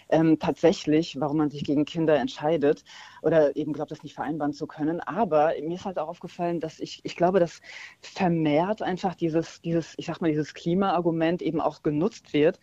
ähm, 0.09 0.39
tatsächlich, 0.39 1.19
warum 1.21 1.39
man 1.39 1.51
sich 1.51 1.64
gegen 1.64 1.85
Kinder 1.85 2.17
entscheidet 2.17 2.85
oder 3.23 3.57
eben 3.57 3.73
glaubt, 3.73 3.91
das 3.91 4.03
nicht 4.03 4.14
vereinbaren 4.14 4.53
zu 4.53 4.67
können. 4.67 5.01
Aber 5.01 5.53
mir 5.61 5.75
ist 5.75 5.85
halt 5.85 5.99
auch 5.99 6.09
aufgefallen, 6.09 6.61
dass 6.61 6.81
ich, 6.81 7.01
ich 7.05 7.17
glaube, 7.17 7.41
dass 7.41 7.61
vermehrt 8.01 8.83
einfach 8.83 9.14
dieses, 9.14 9.61
dieses, 9.61 9.95
ich 9.97 10.07
sag 10.07 10.21
mal, 10.21 10.29
dieses 10.29 10.55
Klimaargument 10.55 11.43
eben 11.43 11.61
auch 11.61 11.83
genutzt 11.83 12.33
wird 12.33 12.59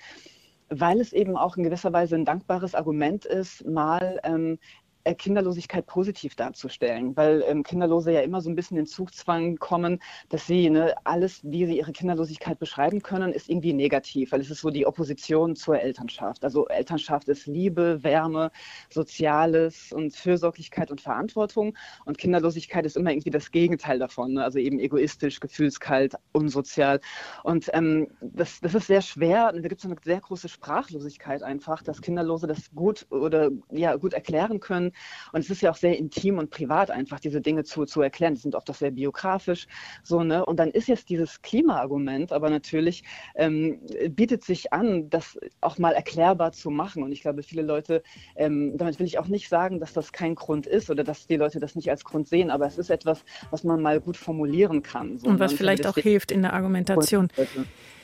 weil 0.69 0.99
es 0.99 1.13
eben 1.13 1.37
auch 1.37 1.57
in 1.57 1.63
gewisser 1.63 1.93
Weise 1.93 2.15
ein 2.15 2.25
dankbares 2.25 2.73
Argument 2.73 3.25
ist, 3.25 3.65
mal 3.65 4.19
ähm, 4.23 4.53
äh, 4.53 4.82
Kinderlosigkeit 5.17 5.85
positiv 5.85 6.35
darzustellen, 6.35 7.15
weil 7.17 7.43
ähm, 7.47 7.63
Kinderlose 7.63 8.13
ja 8.13 8.21
immer 8.21 8.39
so 8.39 8.49
ein 8.49 8.55
bisschen 8.55 8.77
in 8.77 8.85
Zugzwang 8.85 9.57
kommen, 9.57 9.99
dass 10.29 10.47
sie 10.47 10.69
ne, 10.69 10.95
alles, 11.03 11.41
wie 11.43 11.65
sie 11.65 11.77
ihre 11.77 11.91
Kinderlosigkeit 11.91 12.57
beschreiben 12.57 13.01
können, 13.01 13.33
ist 13.33 13.49
irgendwie 13.49 13.73
negativ, 13.73 14.31
weil 14.31 14.39
es 14.39 14.49
ist 14.49 14.61
so 14.61 14.69
die 14.69 14.85
Opposition 14.85 15.57
zur 15.57 15.79
Elternschaft. 15.79 16.45
Also 16.45 16.67
Elternschaft 16.67 17.27
ist 17.27 17.47
Liebe, 17.47 18.01
Wärme, 18.03 18.51
Soziales 18.89 19.91
und 19.91 20.15
Fürsorglichkeit 20.15 20.89
und 20.89 21.01
Verantwortung 21.01 21.77
und 22.05 22.17
Kinderlosigkeit 22.17 22.85
ist 22.85 22.95
immer 22.95 23.11
irgendwie 23.11 23.29
das 23.29 23.51
Gegenteil 23.51 23.99
davon, 23.99 24.33
ne? 24.33 24.43
also 24.43 24.59
eben 24.59 24.79
egoistisch, 24.79 25.41
gefühlskalt, 25.41 26.15
unsozial. 26.31 27.01
Und 27.43 27.69
ähm, 27.73 28.07
das, 28.21 28.61
das 28.61 28.73
ist 28.73 28.87
sehr 28.87 29.01
schwer. 29.01 29.51
Da 29.51 29.59
gibt 29.67 29.79
es 29.79 29.85
eine 29.85 29.97
sehr 30.01 30.21
große 30.21 30.47
Sprachlosigkeit 30.47 31.43
einfach, 31.43 31.83
dass 31.83 32.01
Kinderlose 32.01 32.47
das 32.47 32.73
gut 32.73 33.05
oder 33.09 33.49
ja 33.69 33.97
gut 33.97 34.13
erklären 34.13 34.61
können 34.61 34.92
und 35.31 35.41
es 35.41 35.49
ist 35.49 35.61
ja 35.61 35.71
auch 35.71 35.75
sehr 35.75 35.97
intim 35.97 36.37
und 36.37 36.49
privat 36.49 36.91
einfach, 36.91 37.19
diese 37.19 37.41
Dinge 37.41 37.63
zu, 37.63 37.85
zu 37.85 38.01
erklären. 38.01 38.35
Die 38.35 38.41
sind 38.41 38.55
oft 38.55 38.69
auch 38.69 38.75
sehr 38.75 38.91
biografisch. 38.91 39.67
So, 40.03 40.23
ne? 40.23 40.45
Und 40.45 40.57
dann 40.57 40.71
ist 40.71 40.87
jetzt 40.87 41.09
dieses 41.09 41.41
Klimaargument, 41.41 42.31
aber 42.31 42.49
natürlich 42.49 43.03
ähm, 43.35 43.79
bietet 44.09 44.43
sich 44.43 44.73
an, 44.73 45.09
das 45.09 45.37
auch 45.61 45.77
mal 45.77 45.93
erklärbar 45.93 46.51
zu 46.51 46.69
machen. 46.69 47.03
Und 47.03 47.11
ich 47.11 47.21
glaube, 47.21 47.43
viele 47.43 47.61
Leute, 47.61 48.03
ähm, 48.35 48.77
damit 48.77 48.99
will 48.99 49.05
ich 49.05 49.19
auch 49.19 49.27
nicht 49.27 49.49
sagen, 49.49 49.79
dass 49.79 49.93
das 49.93 50.11
kein 50.11 50.35
Grund 50.35 50.67
ist 50.67 50.89
oder 50.89 51.03
dass 51.03 51.27
die 51.27 51.37
Leute 51.37 51.59
das 51.59 51.75
nicht 51.75 51.89
als 51.89 52.03
Grund 52.03 52.27
sehen, 52.27 52.49
aber 52.49 52.65
es 52.65 52.77
ist 52.77 52.89
etwas, 52.89 53.23
was 53.51 53.63
man 53.63 53.81
mal 53.81 53.99
gut 53.99 54.17
formulieren 54.17 54.83
kann. 54.83 55.19
So, 55.19 55.27
und 55.27 55.39
was 55.39 55.53
vielleicht 55.53 55.87
auch 55.87 55.97
hilft 55.97 56.31
in 56.31 56.41
der 56.41 56.53
Argumentation. 56.53 57.29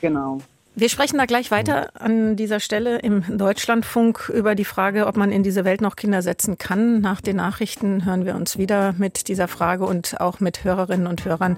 Genau. 0.00 0.38
Wir 0.74 0.88
sprechen 0.88 1.18
da 1.18 1.26
gleich 1.26 1.50
weiter 1.50 1.90
an 2.00 2.36
dieser 2.36 2.60
Stelle 2.60 2.98
im 2.98 3.36
Deutschlandfunk 3.36 4.30
über 4.34 4.54
die 4.54 4.64
Frage, 4.64 5.06
ob 5.06 5.16
man 5.16 5.32
in 5.32 5.42
diese 5.42 5.64
Welt 5.64 5.80
noch 5.80 5.96
Kinder 5.96 6.22
setzen 6.22 6.58
kann. 6.58 7.00
Nach 7.00 7.20
den 7.20 7.36
Nachrichten 7.36 8.04
hören 8.04 8.24
wir 8.24 8.34
uns 8.36 8.56
wieder 8.56 8.94
mit 8.96 9.28
dieser 9.28 9.48
Frage 9.48 9.84
und 9.84 10.20
auch 10.20 10.40
mit 10.40 10.64
Hörerinnen 10.64 11.06
und 11.06 11.24
Hörern. 11.24 11.56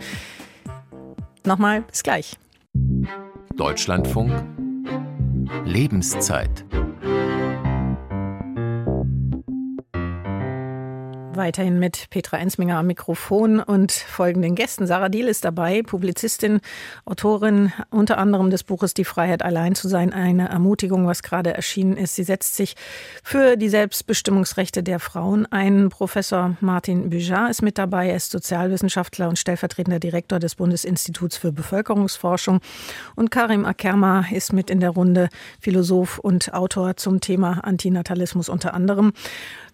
Nochmal, 1.44 1.82
bis 1.82 2.02
gleich. 2.02 2.36
Deutschlandfunk 3.56 4.32
Lebenszeit. 5.64 6.64
Weiterhin 11.34 11.78
mit 11.78 12.10
Petra 12.10 12.36
Ensminger 12.36 12.76
am 12.76 12.86
Mikrofon 12.86 13.58
und 13.60 13.90
folgenden 13.90 14.54
Gästen. 14.54 14.86
Sarah 14.86 15.08
Diel 15.08 15.28
ist 15.28 15.46
dabei, 15.46 15.82
Publizistin, 15.82 16.60
Autorin 17.06 17.72
unter 17.90 18.18
anderem 18.18 18.50
des 18.50 18.64
Buches 18.64 18.92
Die 18.92 19.04
Freiheit 19.04 19.42
allein 19.42 19.74
zu 19.74 19.88
sein, 19.88 20.12
eine 20.12 20.50
Ermutigung, 20.50 21.06
was 21.06 21.22
gerade 21.22 21.54
erschienen 21.54 21.96
ist. 21.96 22.16
Sie 22.16 22.24
setzt 22.24 22.54
sich 22.56 22.76
für 23.22 23.56
die 23.56 23.70
Selbstbestimmungsrechte 23.70 24.82
der 24.82 25.00
Frauen 25.00 25.46
ein. 25.50 25.88
Professor 25.88 26.56
Martin 26.60 27.08
Bujar 27.08 27.48
ist 27.48 27.62
mit 27.62 27.78
dabei. 27.78 28.10
Er 28.10 28.16
ist 28.16 28.30
Sozialwissenschaftler 28.30 29.30
und 29.30 29.38
stellvertretender 29.38 30.00
Direktor 30.00 30.38
des 30.38 30.56
Bundesinstituts 30.56 31.38
für 31.38 31.50
Bevölkerungsforschung. 31.50 32.60
Und 33.16 33.30
Karim 33.30 33.64
Akerma 33.64 34.26
ist 34.30 34.52
mit 34.52 34.68
in 34.68 34.80
der 34.80 34.90
Runde, 34.90 35.30
Philosoph 35.60 36.18
und 36.18 36.52
Autor 36.52 36.96
zum 36.98 37.20
Thema 37.20 37.64
Antinatalismus 37.64 38.50
unter 38.50 38.74
anderem. 38.74 39.12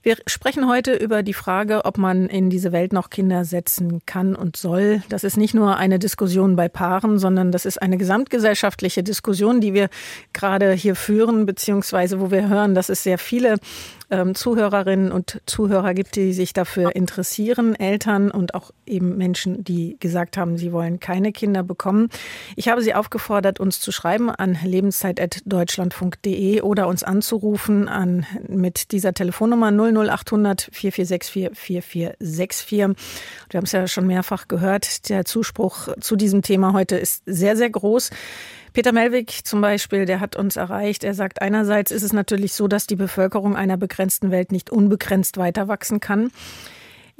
Wir 0.09 0.17
sprechen 0.27 0.67
heute 0.67 0.95
über 0.95 1.23
die 1.23 1.35
Frage, 1.35 1.85
ob 1.85 1.99
man 1.99 2.29
in 2.29 2.49
diese 2.49 2.73
Welt 2.73 2.95
noch 2.95 3.11
Kinder 3.11 3.45
setzen 3.45 4.01
kann 4.07 4.35
und 4.35 4.57
soll. 4.57 5.03
Das 5.11 5.23
ist 5.23 5.37
nicht 5.37 5.53
nur 5.53 5.77
eine 5.77 5.99
Diskussion 5.99 6.57
bei 6.57 6.71
Paaren, 6.71 7.19
sondern 7.19 7.53
das 7.53 7.67
ist 7.67 7.83
eine 7.83 7.99
gesamtgesellschaftliche 7.99 9.03
Diskussion, 9.03 9.61
die 9.61 9.75
wir 9.75 9.91
gerade 10.33 10.73
hier 10.73 10.95
führen, 10.95 11.45
beziehungsweise 11.45 12.21
wo 12.23 12.31
wir 12.31 12.49
hören, 12.49 12.75
dass 12.75 12.89
es 12.89 13.03
sehr 13.03 13.19
viele 13.19 13.57
ähm, 14.11 14.35
Zuhörerinnen 14.35 15.13
und 15.13 15.41
Zuhörer 15.47 15.95
gibt, 15.95 16.17
die 16.17 16.33
sich 16.33 16.53
dafür 16.53 16.97
interessieren, 16.97 17.75
Eltern 17.75 18.31
und 18.31 18.55
auch 18.55 18.71
eben 18.87 19.17
Menschen, 19.17 19.65
die 19.65 19.97
gesagt 20.01 20.37
haben, 20.37 20.57
sie 20.57 20.73
wollen 20.73 21.01
keine 21.01 21.33
Kinder 21.33 21.63
bekommen. 21.63 22.09
Ich 22.57 22.69
habe 22.69 22.83
Sie 22.83 22.95
aufgefordert, 22.95 23.61
uns 23.61 23.81
zu 23.81 23.93
schreiben 23.93 24.31
an 24.31 24.59
lebenszeit.deutschlandfunk.de 24.63 26.63
oder 26.63 26.89
uns 26.89 27.03
anzurufen 27.03 27.89
an, 27.89 28.27
mit 28.49 28.93
dieser 28.93 29.15
Telefonnummer 29.15 29.71
00800 29.71 30.69
4464 30.73 31.59
4464. 31.59 32.79
Wir 33.51 33.59
haben 33.59 33.65
es 33.65 33.73
ja 33.73 33.87
schon 33.87 34.07
mehrfach 34.07 34.49
gehört. 34.49 35.09
Der 35.09 35.25
Zuspruch 35.25 35.89
zu 36.01 36.17
diesem 36.17 36.43
Thema 36.43 36.73
heute 36.73 36.97
ist 36.97 37.23
sehr, 37.27 37.57
sehr 37.57 37.71
groß. 37.71 38.11
Peter 38.73 38.93
Melwig 38.93 39.45
zum 39.45 39.61
Beispiel, 39.61 40.05
der 40.05 40.21
hat 40.21 40.37
uns 40.37 40.57
erreicht. 40.57 41.05
Er 41.05 41.15
sagt, 41.15 41.43
einerseits 41.43 41.91
ist 41.91 42.03
es 42.03 42.13
natürlich 42.13 42.53
so, 42.53 42.69
dass 42.69 42.87
die 42.87 42.97
Bevölkerung 42.97 43.57
einer 43.57 43.77
begrenzten 43.77 44.31
Welt 44.31 44.53
nicht 44.53 44.71
unbegrenzt 44.71 45.37
weiter 45.37 45.69
wachsen 45.69 46.01
kann. 46.01 46.31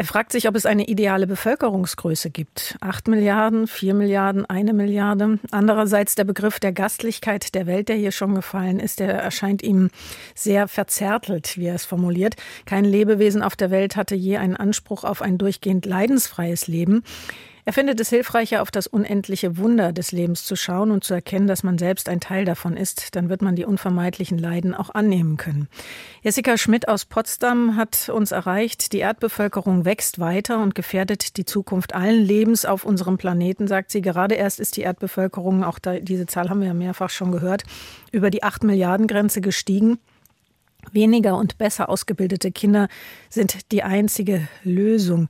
Er 0.01 0.05
fragt 0.05 0.31
sich, 0.31 0.47
ob 0.47 0.55
es 0.55 0.65
eine 0.65 0.87
ideale 0.87 1.27
Bevölkerungsgröße 1.27 2.31
gibt. 2.31 2.77
Acht 2.81 3.09
Milliarden, 3.09 3.67
vier 3.67 3.95
Milliarden, 3.95 4.47
eine 4.47 4.73
Milliarde. 4.73 5.41
Andererseits 5.51 6.15
der 6.15 6.23
Begriff 6.23 6.61
der 6.61 6.71
Gastlichkeit 6.71 7.53
der 7.57 7.67
Welt, 7.67 7.89
der 7.89 7.97
hier 7.97 8.13
schon 8.13 8.37
gefallen 8.37 8.79
ist, 8.79 9.01
der 9.01 9.13
erscheint 9.13 9.61
ihm 9.61 9.91
sehr 10.37 10.69
verzärtelt, 10.69 11.59
wie 11.59 11.67
er 11.67 11.75
es 11.75 11.85
formuliert. 11.85 12.37
Kein 12.65 12.85
Lebewesen 12.85 13.43
auf 13.43 13.57
der 13.57 13.73
Welt 13.73 13.97
hatte 13.97 14.15
je 14.15 14.37
einen 14.37 14.57
Anspruch 14.57 15.03
auf 15.03 15.21
ein 15.21 15.37
durchgehend 15.37 15.85
leidensfreies 15.85 16.69
Leben. 16.69 17.03
Er 17.69 17.75
findet 17.75 18.01
es 18.01 18.09
hilfreicher, 18.09 18.63
auf 18.63 18.71
das 18.71 18.87
unendliche 18.87 19.59
Wunder 19.59 19.93
des 19.93 20.11
Lebens 20.11 20.45
zu 20.45 20.57
schauen 20.57 20.91
und 20.91 21.05
zu 21.05 21.13
erkennen, 21.13 21.47
dass 21.47 21.65
man 21.65 21.77
selbst 21.77 22.09
ein 22.09 22.19
Teil 22.19 22.47
davon 22.47 22.79
ist. 22.79 23.15
Dann 23.15 23.29
wird 23.29 23.43
man 23.43 23.57
die 23.57 23.67
unvermeidlichen 23.67 24.39
Leiden 24.39 24.75
auch 24.75 24.95
annehmen 24.95 25.37
können. 25.37 25.69
Jessica 26.23 26.57
Schmidt 26.57 26.89
aus 26.89 27.05
Potsdam 27.05 27.77
hat 27.77 28.09
uns 28.09 28.33
erreicht, 28.33 28.95
die 28.95 29.01
Erdbevölkerung 29.01 29.85
wächst 29.85 30.19
weiter 30.19 30.63
und 30.63 30.75
gefährdet 30.75 31.37
die 31.37 31.45
Zukunft 31.45 31.95
allen 31.95 32.25
Lebens 32.25 32.65
auf 32.65 32.87
unserem 32.87 33.19
Planeten, 33.19 33.69
sagt 33.69 33.91
sie. 33.91 34.01
Gerade 34.01 34.37
erst 34.37 34.61
ist 34.61 34.79
die 34.79 34.81
Erdbevölkerung, 34.81 35.63
auch 35.63 35.79
da, 35.79 36.01
diese 36.01 36.25
Zahl 36.25 36.49
haben 36.49 36.61
wir 36.61 36.69
ja 36.69 36.75
mehrfach 36.75 37.11
schon 37.11 37.33
gehört, 37.33 37.65
über 38.13 38.31
die 38.31 38.45
8 38.45 38.65
Milliarden 38.65 39.07
Grenze 39.07 39.43
gestiegen. 39.43 39.99
Weniger 40.93 41.37
und 41.37 41.59
besser 41.59 41.91
ausgebildete 41.91 42.51
Kinder 42.51 42.89
sind 43.29 43.71
die 43.73 43.83
einzige 43.83 44.49
Lösung. 44.65 45.29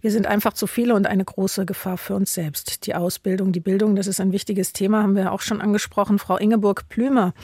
Wir 0.00 0.10
sind 0.10 0.26
einfach 0.26 0.54
zu 0.54 0.66
viele 0.66 0.94
und 0.94 1.06
eine 1.06 1.24
große 1.24 1.66
Gefahr 1.66 1.98
für 1.98 2.14
uns 2.14 2.32
selbst. 2.32 2.86
Die 2.86 2.94
Ausbildung, 2.94 3.52
die 3.52 3.60
Bildung, 3.60 3.96
das 3.96 4.06
ist 4.06 4.20
ein 4.20 4.32
wichtiges 4.32 4.72
Thema, 4.72 5.02
haben 5.02 5.14
wir 5.14 5.30
auch 5.30 5.42
schon 5.42 5.60
angesprochen. 5.60 6.18
Frau 6.18 6.38
Ingeborg 6.38 6.88
Plümer 6.88 7.34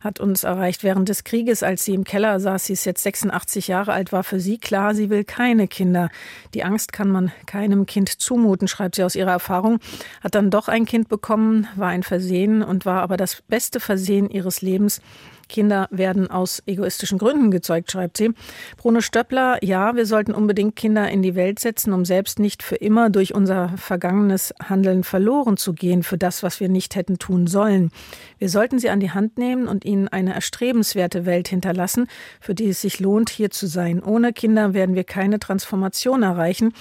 hat 0.00 0.20
uns 0.20 0.44
erreicht 0.44 0.84
während 0.84 1.08
des 1.08 1.24
Krieges, 1.24 1.62
als 1.62 1.84
sie 1.84 1.94
im 1.94 2.04
Keller 2.04 2.38
saß. 2.38 2.66
Sie 2.66 2.74
ist 2.74 2.84
jetzt 2.84 3.02
86 3.02 3.68
Jahre 3.68 3.92
alt, 3.92 4.12
war 4.12 4.24
für 4.24 4.40
sie 4.40 4.58
klar, 4.58 4.94
sie 4.94 5.08
will 5.08 5.24
keine 5.24 5.68
Kinder. 5.68 6.10
Die 6.54 6.64
Angst 6.64 6.92
kann 6.92 7.08
man 7.08 7.32
keinem 7.46 7.86
Kind 7.86 8.08
zumuten, 8.08 8.68
schreibt 8.68 8.96
sie 8.96 9.04
aus 9.04 9.16
ihrer 9.16 9.32
Erfahrung. 9.32 9.80
Hat 10.22 10.34
dann 10.34 10.50
doch 10.50 10.68
ein 10.68 10.84
Kind 10.84 11.08
bekommen, 11.08 11.66
war 11.76 11.88
ein 11.88 12.02
Versehen 12.02 12.62
und 12.62 12.86
war 12.86 13.02
aber 13.02 13.16
das 13.16 13.42
beste 13.48 13.80
Versehen 13.80 14.30
ihres 14.30 14.60
Lebens. 14.60 15.00
Kinder 15.48 15.88
werden 15.90 16.30
aus 16.30 16.62
egoistischen 16.66 17.18
Gründen 17.18 17.50
gezeugt, 17.50 17.90
schreibt 17.92 18.16
sie. 18.16 18.30
Bruno 18.76 19.00
Stöppler, 19.00 19.62
ja, 19.62 19.96
wir 19.96 20.06
sollten 20.06 20.34
unbedingt 20.34 20.76
Kinder 20.76 21.08
in 21.08 21.22
die 21.22 21.34
Welt 21.34 21.58
setzen, 21.58 21.92
um 21.92 22.04
selbst 22.04 22.38
nicht 22.38 22.62
für 22.62 22.76
immer 22.76 23.10
durch 23.10 23.34
unser 23.34 23.70
vergangenes 23.76 24.54
Handeln 24.62 25.04
verloren 25.04 25.56
zu 25.56 25.72
gehen 25.72 26.02
für 26.02 26.18
das, 26.18 26.42
was 26.42 26.60
wir 26.60 26.68
nicht 26.68 26.96
hätten 26.96 27.18
tun 27.18 27.46
sollen. 27.46 27.90
Wir 28.38 28.48
sollten 28.48 28.78
sie 28.78 28.90
an 28.90 29.00
die 29.00 29.10
Hand 29.10 29.38
nehmen 29.38 29.68
und 29.68 29.84
ihnen 29.84 30.08
eine 30.08 30.34
erstrebenswerte 30.34 31.26
Welt 31.26 31.48
hinterlassen, 31.48 32.06
für 32.40 32.54
die 32.54 32.68
es 32.68 32.80
sich 32.80 33.00
lohnt, 33.00 33.30
hier 33.30 33.50
zu 33.50 33.66
sein. 33.66 34.02
Ohne 34.02 34.32
Kinder 34.32 34.74
werden 34.74 34.94
wir 34.94 35.04
keine 35.04 35.38
Transformation 35.38 36.22
erreichen 36.22 36.72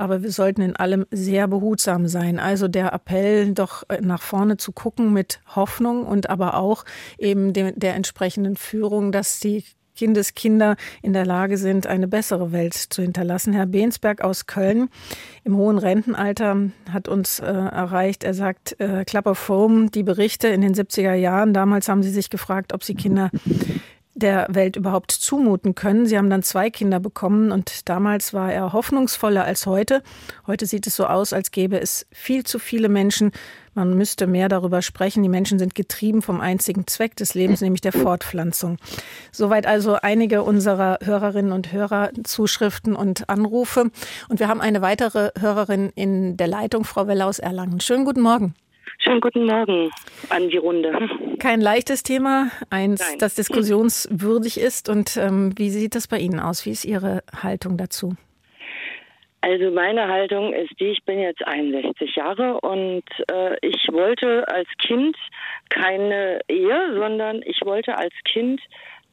aber 0.00 0.22
wir 0.22 0.32
sollten 0.32 0.62
in 0.62 0.76
allem 0.76 1.06
sehr 1.10 1.46
behutsam 1.46 2.08
sein. 2.08 2.38
Also 2.38 2.68
der 2.68 2.92
Appell, 2.94 3.52
doch 3.52 3.84
äh, 3.88 4.00
nach 4.00 4.22
vorne 4.22 4.56
zu 4.56 4.72
gucken 4.72 5.12
mit 5.12 5.40
Hoffnung 5.54 6.06
und 6.06 6.30
aber 6.30 6.54
auch 6.54 6.84
eben 7.18 7.52
dem, 7.52 7.78
der 7.78 7.94
entsprechenden 7.94 8.56
Führung, 8.56 9.12
dass 9.12 9.40
die 9.40 9.62
Kindeskinder 9.94 10.76
in 11.02 11.12
der 11.12 11.26
Lage 11.26 11.58
sind, 11.58 11.86
eine 11.86 12.08
bessere 12.08 12.52
Welt 12.52 12.72
zu 12.72 13.02
hinterlassen. 13.02 13.52
Herr 13.52 13.66
Bensberg 13.66 14.22
aus 14.22 14.46
Köln 14.46 14.88
im 15.44 15.56
hohen 15.56 15.76
Rentenalter 15.76 16.70
hat 16.90 17.06
uns 17.06 17.38
äh, 17.38 17.44
erreicht. 17.44 18.24
Er 18.24 18.32
sagt, 18.32 18.80
äh, 18.80 19.04
Club 19.04 19.26
of 19.26 19.48
Home, 19.50 19.90
die 19.90 20.02
Berichte 20.02 20.48
in 20.48 20.62
den 20.62 20.74
70er 20.74 21.12
Jahren, 21.12 21.52
damals 21.52 21.90
haben 21.90 22.02
sie 22.02 22.10
sich 22.10 22.30
gefragt, 22.30 22.72
ob 22.72 22.84
sie 22.84 22.94
Kinder 22.94 23.30
der 24.14 24.46
Welt 24.50 24.76
überhaupt 24.76 25.12
zumuten 25.12 25.74
können. 25.74 26.06
Sie 26.06 26.18
haben 26.18 26.30
dann 26.30 26.42
zwei 26.42 26.70
Kinder 26.70 26.98
bekommen 26.98 27.52
und 27.52 27.88
damals 27.88 28.34
war 28.34 28.52
er 28.52 28.72
hoffnungsvoller 28.72 29.44
als 29.44 29.66
heute. 29.66 30.02
Heute 30.46 30.66
sieht 30.66 30.86
es 30.86 30.96
so 30.96 31.06
aus, 31.06 31.32
als 31.32 31.50
gäbe 31.50 31.80
es 31.80 32.06
viel 32.12 32.44
zu 32.44 32.58
viele 32.58 32.88
Menschen. 32.88 33.30
Man 33.74 33.96
müsste 33.96 34.26
mehr 34.26 34.48
darüber 34.48 34.82
sprechen. 34.82 35.22
Die 35.22 35.28
Menschen 35.28 35.60
sind 35.60 35.76
getrieben 35.76 36.22
vom 36.22 36.40
einzigen 36.40 36.86
Zweck 36.88 37.14
des 37.16 37.34
Lebens, 37.34 37.60
nämlich 37.60 37.80
der 37.80 37.92
Fortpflanzung. 37.92 38.78
Soweit 39.30 39.66
also 39.66 39.94
einige 39.94 40.42
unserer 40.42 40.98
Hörerinnen 41.02 41.52
und 41.52 41.72
Hörer 41.72 42.10
Zuschriften 42.24 42.96
und 42.96 43.28
Anrufe. 43.28 43.90
Und 44.28 44.40
wir 44.40 44.48
haben 44.48 44.60
eine 44.60 44.82
weitere 44.82 45.30
Hörerin 45.38 45.90
in 45.94 46.36
der 46.36 46.48
Leitung, 46.48 46.84
Frau 46.84 47.06
Weller 47.06 47.26
aus 47.26 47.38
Erlangen. 47.38 47.80
Schönen 47.80 48.04
guten 48.04 48.22
Morgen. 48.22 48.54
Schönen 49.02 49.22
guten 49.22 49.46
Morgen 49.46 49.90
an 50.28 50.50
die 50.50 50.58
Runde. 50.58 50.92
Kein 51.38 51.62
leichtes 51.62 52.02
Thema, 52.02 52.50
eins, 52.68 53.00
Nein. 53.00 53.18
das 53.18 53.34
diskussionswürdig 53.34 54.60
ist. 54.60 54.90
Und 54.90 55.16
ähm, 55.16 55.54
wie 55.56 55.70
sieht 55.70 55.94
das 55.94 56.06
bei 56.06 56.18
Ihnen 56.18 56.38
aus? 56.38 56.66
Wie 56.66 56.70
ist 56.70 56.84
Ihre 56.84 57.22
Haltung 57.42 57.78
dazu? 57.78 58.14
Also 59.40 59.70
meine 59.70 60.06
Haltung 60.06 60.52
ist 60.52 60.78
die, 60.78 60.88
ich 60.88 61.02
bin 61.04 61.18
jetzt 61.18 61.46
61 61.46 62.14
Jahre 62.14 62.60
und 62.60 63.04
äh, 63.32 63.56
ich 63.66 63.88
wollte 63.90 64.46
als 64.48 64.68
Kind 64.86 65.16
keine 65.70 66.40
Ehe, 66.46 66.94
sondern 66.94 67.40
ich 67.46 67.58
wollte 67.64 67.96
als 67.96 68.12
Kind 68.24 68.60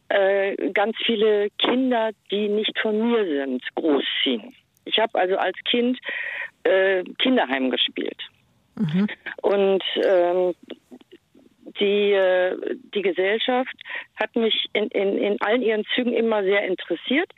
äh, 0.10 0.72
ganz 0.74 0.98
viele 1.06 1.48
Kinder, 1.58 2.12
die 2.30 2.50
nicht 2.50 2.78
von 2.80 3.10
mir 3.10 3.26
sind, 3.26 3.64
großziehen. 3.76 4.54
Ich 4.84 5.00
habe 5.00 5.18
also 5.18 5.38
als 5.38 5.56
Kind 5.64 5.98
äh, 6.64 7.06
Kinderheim 7.20 7.70
gespielt. 7.70 8.22
Mhm. 8.78 9.08
Und 9.42 9.84
ähm, 10.04 10.54
die, 11.80 12.12
äh, 12.12 12.56
die 12.94 13.02
Gesellschaft 13.02 13.76
hat 14.16 14.36
mich 14.36 14.68
in, 14.74 14.88
in, 14.90 15.18
in 15.18 15.42
allen 15.42 15.62
ihren 15.62 15.86
Zügen 15.94 16.14
immer 16.14 16.44
sehr 16.44 16.66
interessiert. 16.66 17.32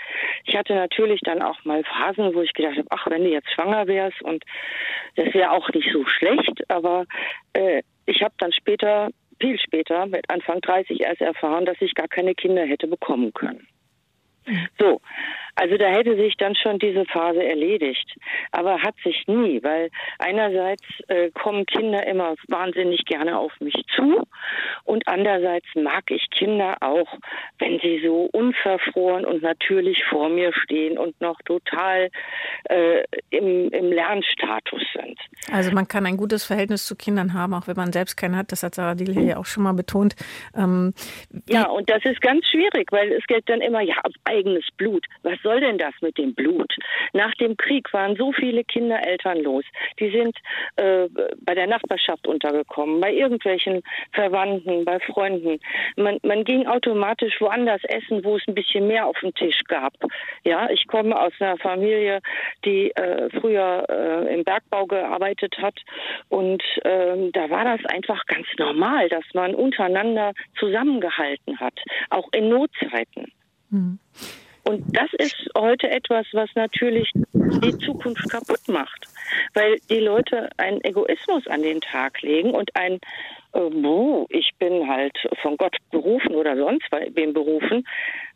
Ich 0.45 0.55
hatte 0.55 0.75
natürlich 0.75 1.21
dann 1.21 1.41
auch 1.41 1.63
mal 1.65 1.83
Phasen, 1.83 2.33
wo 2.33 2.41
ich 2.41 2.53
gedacht 2.53 2.77
habe, 2.77 2.87
ach, 2.89 3.07
wenn 3.09 3.23
du 3.23 3.29
jetzt 3.29 3.51
schwanger 3.51 3.87
wärst 3.87 4.21
und 4.21 4.43
das 5.15 5.33
wäre 5.33 5.51
auch 5.51 5.69
nicht 5.69 5.89
so 5.91 6.05
schlecht, 6.05 6.69
aber 6.69 7.05
äh, 7.53 7.81
ich 8.05 8.21
habe 8.21 8.33
dann 8.37 8.51
später, 8.51 9.09
viel 9.39 9.59
später, 9.59 10.05
mit 10.05 10.29
Anfang 10.29 10.61
30 10.61 11.01
erst 11.01 11.21
erfahren, 11.21 11.65
dass 11.65 11.77
ich 11.79 11.93
gar 11.93 12.07
keine 12.07 12.35
Kinder 12.35 12.65
hätte 12.65 12.87
bekommen 12.87 13.33
können. 13.33 13.67
So, 14.79 15.01
also 15.59 15.77
da 15.77 15.87
hätte 15.87 16.15
sich 16.15 16.37
dann 16.37 16.55
schon 16.55 16.79
diese 16.79 17.03
Phase 17.05 17.43
erledigt. 17.43 18.15
Aber 18.51 18.81
hat 18.81 18.95
sich 19.03 19.27
nie, 19.27 19.61
weil 19.61 19.89
einerseits 20.17 20.83
äh, 21.07 21.31
kommen 21.31 21.65
Kinder 21.65 22.05
immer 22.07 22.35
wahnsinnig 22.47 23.03
gerne 23.05 23.37
auf 23.37 23.51
mich 23.59 23.75
zu 23.95 24.23
und 24.85 25.07
andererseits 25.07 25.67
mag 25.75 26.09
ich 26.09 26.29
Kinder 26.29 26.77
auch, 26.81 27.07
wenn 27.57 27.79
sie 27.79 28.01
so 28.05 28.29
unverfroren 28.31 29.25
und 29.25 29.41
natürlich 29.41 30.03
vor 30.05 30.29
mir 30.29 30.53
stehen 30.53 30.97
und 30.97 31.19
noch 31.19 31.39
total 31.41 32.09
äh, 32.65 33.03
im, 33.29 33.69
im 33.71 33.91
Lernstatus 33.91 34.81
sind. 34.93 35.19
Also 35.51 35.71
man 35.71 35.87
kann 35.87 36.05
ein 36.05 36.17
gutes 36.17 36.45
Verhältnis 36.45 36.85
zu 36.85 36.95
Kindern 36.95 37.33
haben, 37.33 37.53
auch 37.53 37.67
wenn 37.67 37.75
man 37.75 37.91
selbst 37.91 38.15
keine 38.15 38.37
hat. 38.37 38.51
Das 38.51 38.63
hat 38.63 38.75
Sarah 38.75 38.95
Diel 38.95 39.17
ja 39.27 39.37
auch 39.37 39.45
schon 39.45 39.63
mal 39.63 39.73
betont. 39.73 40.15
Ähm, 40.55 40.93
ja, 41.49 41.67
und 41.67 41.89
das 41.89 42.03
ist 42.05 42.21
ganz 42.21 42.45
schwierig, 42.47 42.91
weil 42.91 43.11
es 43.11 43.25
geht 43.27 43.49
dann 43.49 43.61
immer, 43.61 43.81
ja, 43.81 43.95
eigenes 44.23 44.65
Blut. 44.77 45.05
Was 45.23 45.37
soll 45.43 45.48
soll 45.49 45.61
denn 45.61 45.79
das 45.79 45.93
mit 46.01 46.17
dem 46.19 46.35
Blut? 46.35 46.71
Nach 47.13 47.33
dem 47.35 47.57
Krieg 47.57 47.91
waren 47.91 48.15
so 48.15 48.31
viele 48.31 48.63
Kinder 48.63 48.99
elternlos. 49.03 49.65
Die 49.99 50.11
sind 50.11 50.37
äh, 50.75 51.07
bei 51.41 51.55
der 51.55 51.65
Nachbarschaft 51.65 52.27
untergekommen, 52.27 53.01
bei 53.01 53.11
irgendwelchen 53.11 53.81
Verwandten, 54.13 54.85
bei 54.85 54.99
Freunden. 54.99 55.59
Man, 55.95 56.19
man 56.21 56.43
ging 56.43 56.67
automatisch 56.67 57.41
woanders 57.41 57.81
essen, 57.85 58.23
wo 58.23 58.35
es 58.35 58.43
ein 58.47 58.53
bisschen 58.53 58.87
mehr 58.87 59.07
auf 59.07 59.17
dem 59.21 59.33
Tisch 59.33 59.61
gab. 59.67 59.93
Ja, 60.43 60.69
ich 60.69 60.85
komme 60.85 61.19
aus 61.19 61.33
einer 61.39 61.57
Familie, 61.57 62.19
die 62.63 62.91
äh, 62.91 63.29
früher 63.39 63.85
äh, 63.89 64.33
im 64.35 64.43
Bergbau 64.43 64.85
gearbeitet 64.85 65.57
hat 65.57 65.79
und 66.27 66.61
ähm, 66.85 67.31
da 67.31 67.49
war 67.49 67.65
das 67.65 67.83
einfach 67.91 68.23
ganz 68.27 68.45
normal, 68.59 69.09
dass 69.09 69.23
man 69.33 69.55
untereinander 69.55 70.33
zusammengehalten 70.59 71.59
hat, 71.59 71.79
auch 72.11 72.27
in 72.33 72.49
Notzeiten. 72.49 73.31
Mhm. 73.71 73.99
Und 74.63 74.83
das 74.95 75.09
ist 75.17 75.35
heute 75.57 75.89
etwas, 75.89 76.25
was 76.33 76.49
natürlich 76.55 77.11
die 77.33 77.77
Zukunft 77.79 78.29
kaputt 78.29 78.67
macht, 78.67 79.07
weil 79.53 79.77
die 79.89 79.99
Leute 79.99 80.49
einen 80.57 80.83
Egoismus 80.83 81.47
an 81.47 81.63
den 81.63 81.81
Tag 81.81 82.21
legen 82.21 82.51
und 82.51 82.75
ein, 82.75 82.99
äh, 83.53 84.25
ich 84.29 84.51
bin 84.59 84.87
halt 84.87 85.17
von 85.41 85.57
Gott 85.57 85.75
berufen 85.91 86.35
oder 86.35 86.55
sonst 86.55 86.87
wem 86.91 87.33
berufen. 87.33 87.85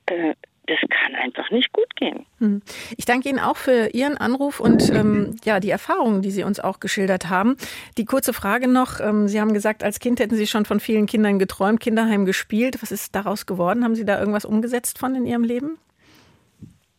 Äh, 0.07 0.34
das 0.67 0.80
kann 0.89 1.15
einfach 1.15 1.51
nicht 1.51 1.74
gut 1.74 1.93
gehen. 1.97 2.26
Hm. 2.39 2.61
Ich 2.95 3.05
danke 3.05 3.28
Ihnen 3.28 3.39
auch 3.39 3.57
für 3.57 3.89
Ihren 3.93 4.17
Anruf 4.17 4.59
und 4.59 4.89
ähm, 4.91 5.36
ja 5.43 5.59
die 5.59 5.69
Erfahrungen, 5.69 6.21
die 6.21 6.32
Sie 6.32 6.43
uns 6.43 6.59
auch 6.59 6.80
geschildert 6.80 7.30
haben. 7.30 7.57
Die 7.97 8.05
kurze 8.05 8.32
Frage 8.32 8.69
noch: 8.69 8.99
ähm, 9.01 9.28
Sie 9.28 9.41
haben 9.41 9.53
gesagt, 9.53 9.84
als 9.84 9.99
Kind 9.99 10.19
hätten 10.19 10.36
Sie 10.36 10.47
schon 10.47 10.65
von 10.65 10.80
vielen 10.80 11.05
Kindern 11.05 11.38
geträumt, 11.38 11.82
Kinderheim 11.82 12.26
gespielt. 12.26 12.82
Was 12.82 12.91
ist 12.91 13.13
daraus 13.13 13.45
geworden? 13.45 13.84
Haben 13.84 13.95
Sie 13.95 14.05
da 14.05 14.17
irgendwas 14.19 14.45
umgesetzt 14.45 14.99
von 14.99 15.15
in 15.15 15.26
Ihrem 15.26 15.43
Leben? 15.43 15.78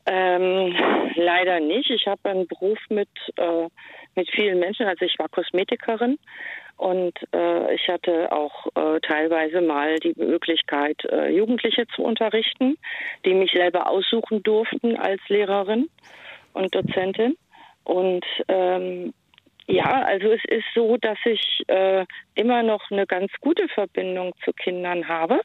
Ähm, 0.07 0.77
leider 1.15 1.61
nicht. 1.61 1.91
Ich 1.91 2.07
habe 2.07 2.29
einen 2.29 2.47
Beruf 2.47 2.79
mit, 2.91 3.09
äh, 3.37 3.69
mit 4.15 4.31
vielen 4.31 4.59
Menschen. 4.59 4.87
Also 4.87 5.05
ich 5.05 5.19
war 5.19 5.29
Kosmetikerin 5.29 6.19
und 6.77 7.15
äh, 7.33 7.75
ich 7.75 7.89
hatte 7.89 8.31
auch 8.33 8.67
äh, 8.75 9.01
teilweise 9.01 9.61
mal 9.61 9.99
die 10.01 10.15
Möglichkeit, 10.17 11.05
äh, 11.07 11.31
Jugendliche 11.31 11.87
zu 11.95 12.03
unterrichten, 12.03 12.77
die 13.25 13.35
mich 13.35 13.53
selber 13.53 13.89
aussuchen 13.89 14.43
durften 14.43 14.97
als 14.97 15.21
Lehrerin 15.29 15.89
und 16.53 16.75
Dozentin. 16.75 17.37
Und 17.85 18.25
ähm, 18.49 19.15
ja, 19.67 20.03
also 20.03 20.29
es 20.33 20.43
ist 20.49 20.67
so, 20.75 20.97
dass 20.99 21.19
ich 21.25 21.63
äh, 21.69 22.05
immer 22.35 22.63
noch 22.63 22.91
eine 22.91 23.07
ganz 23.07 23.33
gute 23.41 23.69
Verbindung 23.69 24.33
zu 24.45 24.53
Kindern 24.53 25.09
habe 25.09 25.41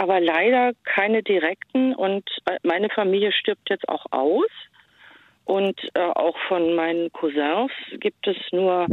aber 0.00 0.18
leider 0.18 0.72
keine 0.84 1.22
direkten 1.22 1.94
und 1.94 2.24
äh, 2.46 2.56
meine 2.62 2.88
Familie 2.88 3.32
stirbt 3.32 3.68
jetzt 3.68 3.86
auch 3.86 4.06
aus. 4.10 4.48
Und 5.44 5.78
äh, 5.94 6.00
auch 6.00 6.38
von 6.48 6.74
meinen 6.74 7.12
Cousins 7.12 7.70
gibt 7.98 8.26
es 8.26 8.36
nur 8.50 8.86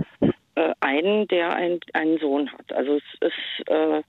äh, 0.58 0.74
einen, 0.80 1.28
der 1.28 1.56
ein, 1.56 1.80
einen 1.94 2.18
Sohn 2.18 2.52
hat. 2.52 2.74
Also 2.74 2.98
es 2.98 3.04
ist 3.22 3.70
äh, 3.70 4.02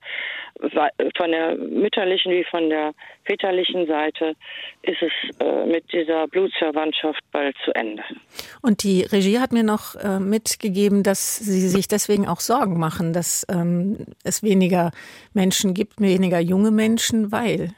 von 1.15 1.31
der 1.31 1.55
mütterlichen 1.55 2.31
wie 2.31 2.43
von 2.43 2.69
der 2.69 2.93
väterlichen 3.25 3.85
Seite 3.85 4.35
ist 4.81 5.01
es 5.01 5.11
äh, 5.39 5.65
mit 5.67 5.93
dieser 5.93 6.27
Blutsverwandtschaft 6.27 7.21
bald 7.31 7.55
zu 7.63 7.71
Ende. 7.75 8.03
Und 8.63 8.81
die 8.83 9.03
Regie 9.03 9.37
hat 9.37 9.51
mir 9.51 9.63
noch 9.63 9.93
äh, 9.95 10.19
mitgegeben, 10.19 11.03
dass 11.03 11.37
Sie 11.37 11.67
sich 11.67 11.87
deswegen 11.87 12.27
auch 12.27 12.39
Sorgen 12.39 12.79
machen, 12.79 13.13
dass 13.13 13.45
ähm, 13.47 14.07
es 14.23 14.41
weniger 14.41 14.91
Menschen 15.35 15.75
gibt, 15.75 16.01
weniger 16.01 16.39
junge 16.39 16.71
Menschen, 16.71 17.31
weil. 17.31 17.69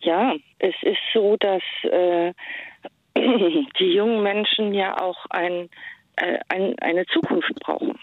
Ja, 0.00 0.36
es 0.60 0.74
ist 0.82 1.02
so, 1.12 1.36
dass 1.36 1.62
äh, 1.82 2.32
die 3.80 3.92
jungen 3.92 4.22
Menschen 4.22 4.72
ja 4.72 5.00
auch 5.00 5.26
ein, 5.30 5.68
äh, 6.20 6.38
ein, 6.48 6.78
eine 6.80 7.06
Zukunft 7.06 7.54
brauchen. 7.60 7.98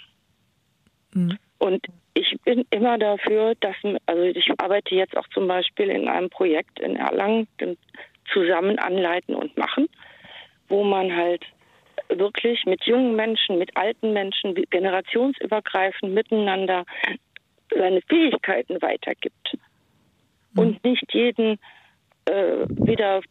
Mhm. 1.13 1.37
Und 1.57 1.85
ich 2.13 2.35
bin 2.43 2.65
immer 2.69 2.97
dafür, 2.97 3.55
dass, 3.59 3.75
also 4.05 4.23
ich 4.23 4.49
arbeite 4.57 4.95
jetzt 4.95 5.17
auch 5.17 5.27
zum 5.29 5.47
Beispiel 5.47 5.89
in 5.89 6.07
einem 6.07 6.29
Projekt 6.29 6.79
in 6.79 6.95
Erlangen, 6.95 7.47
zusammen 8.31 8.79
anleiten 8.79 9.35
und 9.35 9.55
machen, 9.57 9.87
wo 10.67 10.83
man 10.83 11.15
halt 11.15 11.45
wirklich 12.09 12.65
mit 12.65 12.83
jungen 12.85 13.15
Menschen, 13.15 13.57
mit 13.57 13.75
alten 13.75 14.13
Menschen, 14.13 14.55
generationsübergreifend 14.69 16.13
miteinander 16.13 16.85
seine 17.73 18.01
Fähigkeiten 18.01 18.81
weitergibt 18.81 19.57
mhm. 20.53 20.59
und 20.59 20.83
nicht 20.83 21.13
jeden 21.13 21.59
äh, 22.25 22.65
wieder 22.69 23.21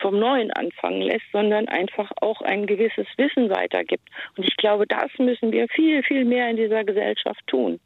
vom 0.00 0.18
Neuen 0.18 0.50
anfangen 0.52 1.02
lässt, 1.02 1.26
sondern 1.32 1.68
einfach 1.68 2.10
auch 2.20 2.40
ein 2.42 2.66
gewisses 2.66 3.06
Wissen 3.16 3.50
weitergibt. 3.50 4.08
Und 4.36 4.44
ich 4.44 4.56
glaube, 4.56 4.86
das 4.86 5.10
müssen 5.18 5.52
wir 5.52 5.68
viel, 5.68 6.02
viel 6.02 6.24
mehr 6.24 6.48
in 6.50 6.56
dieser 6.56 6.84
Gesellschaft 6.84 7.40
tun. 7.46 7.80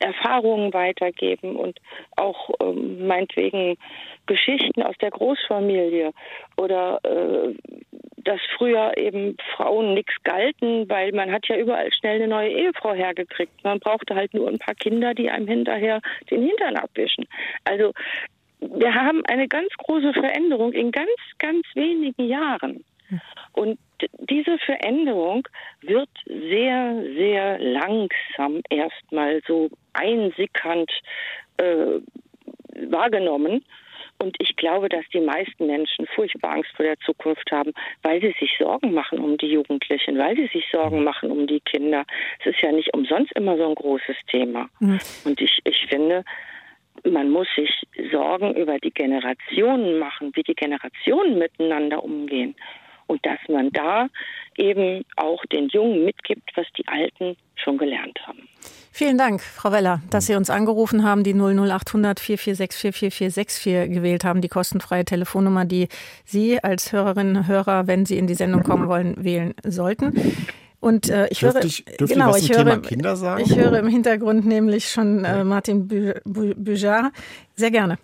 Erfahrungen 0.00 0.72
weitergeben 0.74 1.56
und 1.56 1.78
auch 2.16 2.50
ähm, 2.60 3.06
meinetwegen 3.06 3.76
Geschichten 4.26 4.82
aus 4.82 4.96
der 5.00 5.10
Großfamilie 5.10 6.12
oder 6.56 6.98
äh, 7.04 7.54
dass 8.24 8.40
früher 8.56 8.96
eben 8.96 9.36
Frauen 9.54 9.94
nichts 9.94 10.14
galten, 10.24 10.88
weil 10.88 11.12
man 11.12 11.30
hat 11.30 11.46
ja 11.46 11.56
überall 11.56 11.92
schnell 11.92 12.16
eine 12.16 12.28
neue 12.28 12.50
Ehefrau 12.50 12.94
hergekriegt. 12.94 13.52
Man 13.62 13.80
brauchte 13.80 14.14
halt 14.14 14.32
nur 14.32 14.48
ein 14.48 14.58
paar 14.58 14.74
Kinder, 14.74 15.14
die 15.14 15.30
einem 15.30 15.46
hinterher 15.46 16.00
den 16.30 16.42
Hintern 16.42 16.76
abwischen. 16.76 17.26
Also 17.64 17.92
wir 18.72 18.94
haben 18.94 19.22
eine 19.26 19.48
ganz 19.48 19.68
große 19.78 20.12
Veränderung 20.12 20.72
in 20.72 20.90
ganz, 20.90 21.10
ganz 21.38 21.66
wenigen 21.74 22.26
Jahren. 22.26 22.84
Und 23.52 23.78
diese 24.18 24.58
Veränderung 24.58 25.46
wird 25.82 26.08
sehr, 26.26 27.04
sehr 27.16 27.58
langsam 27.58 28.60
erstmal 28.70 29.40
so 29.46 29.70
einsickernd 29.92 30.90
äh, 31.58 32.00
wahrgenommen. 32.90 33.64
Und 34.20 34.36
ich 34.38 34.56
glaube, 34.56 34.88
dass 34.88 35.04
die 35.12 35.20
meisten 35.20 35.66
Menschen 35.66 36.06
furchtbar 36.14 36.52
Angst 36.52 36.70
vor 36.76 36.84
der 36.84 36.98
Zukunft 37.00 37.50
haben, 37.50 37.72
weil 38.02 38.20
sie 38.20 38.34
sich 38.38 38.56
Sorgen 38.58 38.92
machen 38.94 39.18
um 39.18 39.36
die 39.36 39.48
Jugendlichen, 39.48 40.18
weil 40.18 40.36
sie 40.36 40.46
sich 40.52 40.64
Sorgen 40.72 41.04
machen 41.04 41.30
um 41.30 41.46
die 41.46 41.60
Kinder. 41.60 42.04
Es 42.40 42.46
ist 42.46 42.60
ja 42.62 42.72
nicht 42.72 42.94
umsonst 42.94 43.32
immer 43.32 43.56
so 43.56 43.68
ein 43.68 43.74
großes 43.74 44.16
Thema. 44.28 44.68
Mhm. 44.78 44.98
Und 45.24 45.40
ich, 45.40 45.60
ich 45.64 45.86
finde, 45.88 46.24
man 47.02 47.30
muss 47.30 47.48
sich 47.56 47.70
Sorgen 48.10 48.54
über 48.54 48.78
die 48.78 48.90
Generationen 48.90 49.98
machen, 49.98 50.32
wie 50.34 50.42
die 50.42 50.54
Generationen 50.54 51.38
miteinander 51.38 52.02
umgehen. 52.02 52.54
Und 53.06 53.24
dass 53.26 53.38
man 53.48 53.70
da 53.70 54.08
eben 54.56 55.04
auch 55.16 55.44
den 55.46 55.68
Jungen 55.68 56.06
mitgibt, 56.06 56.50
was 56.54 56.66
die 56.78 56.88
Alten 56.88 57.36
schon 57.56 57.76
gelernt 57.76 58.18
haben. 58.26 58.48
Vielen 58.92 59.18
Dank, 59.18 59.42
Frau 59.42 59.72
Weller, 59.72 60.00
dass 60.10 60.26
Sie 60.26 60.34
uns 60.36 60.48
angerufen 60.48 61.04
haben, 61.04 61.22
die 61.22 61.34
00800 61.34 62.18
446 62.20 62.94
44464 62.94 63.94
gewählt 63.94 64.24
haben, 64.24 64.40
die 64.40 64.48
kostenfreie 64.48 65.04
Telefonnummer, 65.04 65.64
die 65.64 65.88
Sie 66.24 66.62
als 66.62 66.92
Hörerinnen 66.92 67.36
und 67.36 67.48
Hörer, 67.48 67.86
wenn 67.86 68.06
Sie 68.06 68.16
in 68.16 68.26
die 68.26 68.34
Sendung 68.34 68.62
kommen 68.62 68.88
wollen, 68.88 69.22
wählen 69.22 69.54
sollten. 69.64 70.14
Und 70.84 71.08
äh, 71.08 71.28
ich 71.30 71.40
höre, 71.40 71.64
ich, 71.64 71.86
genau, 71.96 72.36
ich, 72.36 72.52
höre, 72.52 72.82
ich 73.38 73.56
höre 73.56 73.78
im 73.78 73.88
Hintergrund 73.88 74.44
nämlich 74.44 74.90
schon 74.90 75.24
äh, 75.24 75.42
Martin 75.42 75.88
Bujar. 76.26 77.10
Sehr 77.56 77.70
gerne. 77.70 77.96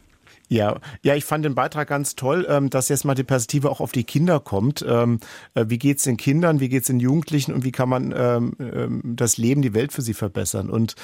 Ja, 0.48 0.78
ja, 1.02 1.14
ich 1.14 1.26
fand 1.26 1.44
den 1.44 1.54
Beitrag 1.54 1.88
ganz 1.88 2.16
toll, 2.16 2.46
ähm, 2.48 2.70
dass 2.70 2.88
jetzt 2.88 3.04
mal 3.04 3.14
die 3.14 3.22
Perspektive 3.22 3.68
auch 3.68 3.80
auf 3.80 3.92
die 3.92 4.04
Kinder 4.04 4.40
kommt. 4.40 4.82
Ähm, 4.88 5.20
äh, 5.52 5.66
wie 5.68 5.76
geht's 5.76 6.04
den 6.04 6.16
Kindern, 6.16 6.60
wie 6.60 6.70
geht's 6.70 6.86
den 6.86 7.00
Jugendlichen 7.00 7.52
und 7.52 7.64
wie 7.64 7.70
kann 7.70 7.90
man 7.90 8.14
ähm, 8.16 9.02
das 9.04 9.36
Leben, 9.36 9.60
die 9.60 9.74
Welt 9.74 9.92
für 9.92 10.00
sie 10.00 10.14
verbessern? 10.14 10.70
Und 10.70 10.94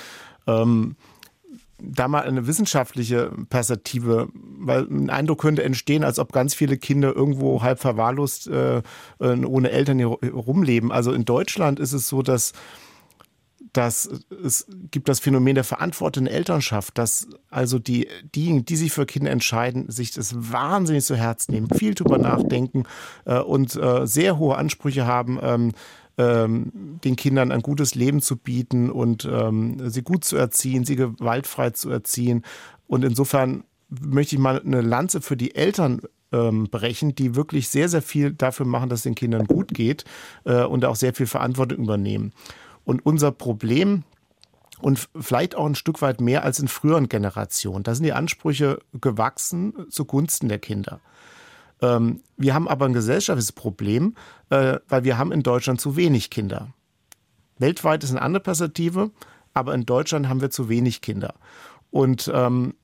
da 1.79 2.09
mal 2.09 2.23
eine 2.23 2.47
wissenschaftliche 2.47 3.33
Perspektive, 3.51 4.29
weil 4.35 4.83
ein 4.85 5.11
Eindruck 5.11 5.41
könnte 5.41 5.63
entstehen, 5.63 6.05
als 6.05 6.19
ob 6.19 6.33
ganz 6.33 6.55
viele 6.55 6.79
Kinder 6.79 7.15
irgendwo 7.15 7.63
halb 7.63 7.81
verwahrlost 7.81 8.49
äh, 8.49 8.83
ohne 9.19 9.71
Eltern 9.71 10.01
rumleben. 10.01 10.91
Also 10.91 11.13
in 11.13 11.25
Deutschland 11.25 11.79
ist 11.79 11.93
es 11.93 12.09
so, 12.09 12.23
dass 12.23 12.53
dass 13.73 14.09
es 14.43 14.67
gibt 14.91 15.09
das 15.09 15.21
Phänomen 15.21 15.55
der 15.55 15.65
verantwortenden 15.65 16.33
Elternschaft, 16.33 16.97
dass 16.97 17.29
also 17.51 17.79
die, 17.79 18.09
diejenigen, 18.35 18.65
die 18.65 18.77
sich 18.77 18.93
für 18.93 19.05
Kinder 19.05 19.31
entscheiden, 19.31 19.91
sich 19.91 20.13
das 20.13 20.35
wahnsinnig 20.35 21.05
zu 21.05 21.15
Herzen 21.15 21.53
nehmen, 21.53 21.69
viel 21.69 21.95
drüber 21.95 22.17
nachdenken 22.17 22.85
äh, 23.27 23.39
und 23.39 23.77
äh, 23.77 24.07
sehr 24.07 24.39
hohe 24.39 24.57
Ansprüche 24.57 25.07
haben, 25.07 25.39
ähm, 25.43 25.73
ähm, 26.19 26.99
den 27.05 27.17
Kindern 27.17 27.53
ein 27.53 27.63
gutes 27.63 27.95
Leben 27.95 28.21
zu 28.21 28.37
bieten 28.37 28.91
und 28.91 29.29
ähm, 29.31 29.91
sie 29.91 30.03
gut 30.03 30.25
zu 30.25 30.37
erziehen, 30.37 30.85
sie 30.85 30.97
gewaltfrei 30.97 31.71
zu 31.71 31.91
erziehen. 31.91 32.45
Und 32.87 33.05
insofern 33.05 33.65
möchte 33.89 34.37
ich 34.37 34.41
mal 34.41 34.61
eine 34.61 34.81
Lanze 34.81 35.21
für 35.21 35.37
die 35.37 35.55
Eltern 35.55 36.01
ähm, 36.33 36.69
brechen, 36.71 37.15
die 37.15 37.35
wirklich 37.35 37.69
sehr, 37.69 37.89
sehr 37.89 38.03
viel 38.03 38.33
dafür 38.33 38.67
machen, 38.67 38.89
dass 38.89 39.01
es 39.01 39.05
den 39.05 39.15
Kindern 39.15 39.47
gut 39.47 39.75
geht 39.75 40.05
äh, 40.45 40.65
und 40.65 40.85
auch 40.85 40.97
sehr 40.97 41.15
viel 41.15 41.27
Verantwortung 41.27 41.85
übernehmen. 41.85 42.33
Und 42.85 43.05
unser 43.05 43.33
Problem, 43.33 44.05
und 44.81 45.09
vielleicht 45.19 45.55
auch 45.55 45.67
ein 45.67 45.75
Stück 45.75 46.03
weit 46.03 46.21
mehr 46.21 46.45
als 46.45 46.59
in 46.59 46.69
früheren 46.69 47.09
Generationen. 47.09 47.83
Da 47.83 47.95
sind 47.95 48.05
die 48.05 48.13
Ansprüche 48.13 48.79
gewachsen 49.01 49.73
zugunsten 49.91 50.49
der 50.49 50.59
Kinder. 50.59 51.01
Ähm, 51.83 52.21
wir 52.37 52.55
haben 52.55 52.69
aber 52.69 52.87
ein 52.87 52.93
gesellschaftliches 52.93 53.53
Problem, 53.53 54.15
äh, 54.51 54.79
weil 54.89 55.05
wir 55.05 55.19
haben 55.19 55.33
in 55.33 55.43
Deutschland 55.43 55.81
zu 55.81 55.97
wenig 55.97 56.31
Kinder. 56.31 56.73
Weltweit 57.59 58.05
ist 58.05 58.11
eine 58.11 58.23
andere 58.23 58.43
Perspektive, 58.43 59.11
aber 59.55 59.75
in 59.75 59.87
Deutschland 59.87 60.29
haben 60.29 60.41
wir 60.41 60.51
zu 60.51 60.69
wenig 60.69 61.01
Kinder. 61.01 61.35
Und 61.91 62.31
ähm, 62.35 62.75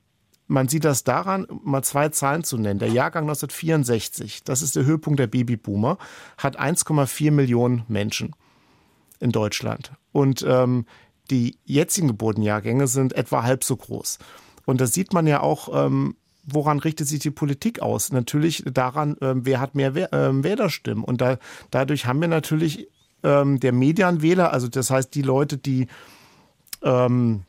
man 0.47 0.67
sieht 0.67 0.85
das 0.85 1.03
daran, 1.03 1.47
mal 1.63 1.83
zwei 1.83 2.09
Zahlen 2.09 2.43
zu 2.43 2.57
nennen. 2.57 2.79
Der 2.79 2.89
Jahrgang 2.89 3.23
1964, 3.23 4.43
das 4.43 4.61
ist 4.61 4.75
der 4.75 4.85
Höhepunkt 4.85 5.19
der 5.19 5.27
Babyboomer, 5.27 5.97
hat 6.37 6.59
1,4 6.59 7.31
Millionen 7.31 7.83
Menschen 7.87 8.35
in 9.19 9.31
Deutschland. 9.31 9.93
Und 10.11 10.45
ähm, 10.47 10.85
die 11.31 11.57
jetzigen 11.63 12.07
Geburtenjahrgänge 12.07 12.87
sind 12.87 13.13
etwa 13.13 13.43
halb 13.43 13.63
so 13.63 13.77
groß. 13.77 14.19
Und 14.65 14.81
da 14.81 14.87
sieht 14.87 15.13
man 15.13 15.27
ja 15.27 15.41
auch, 15.41 15.85
ähm, 15.85 16.15
woran 16.43 16.79
richtet 16.79 17.07
sich 17.07 17.19
die 17.19 17.31
Politik 17.31 17.81
aus? 17.81 18.11
Natürlich 18.11 18.63
daran, 18.65 19.17
ähm, 19.21 19.45
wer 19.45 19.59
hat 19.59 19.75
mehr 19.75 20.11
ähm, 20.13 20.43
Wählerstimmen. 20.43 21.03
Und 21.03 21.21
da, 21.21 21.37
dadurch 21.71 22.05
haben 22.05 22.21
wir 22.21 22.27
natürlich 22.27 22.87
ähm, 23.23 23.59
der 23.59 23.71
Medianwähler, 23.71 24.51
also 24.51 24.67
das 24.67 24.89
heißt 24.89 25.15
die 25.15 25.21
Leute, 25.21 25.57
die 25.57 25.87
ähm, 26.83 27.43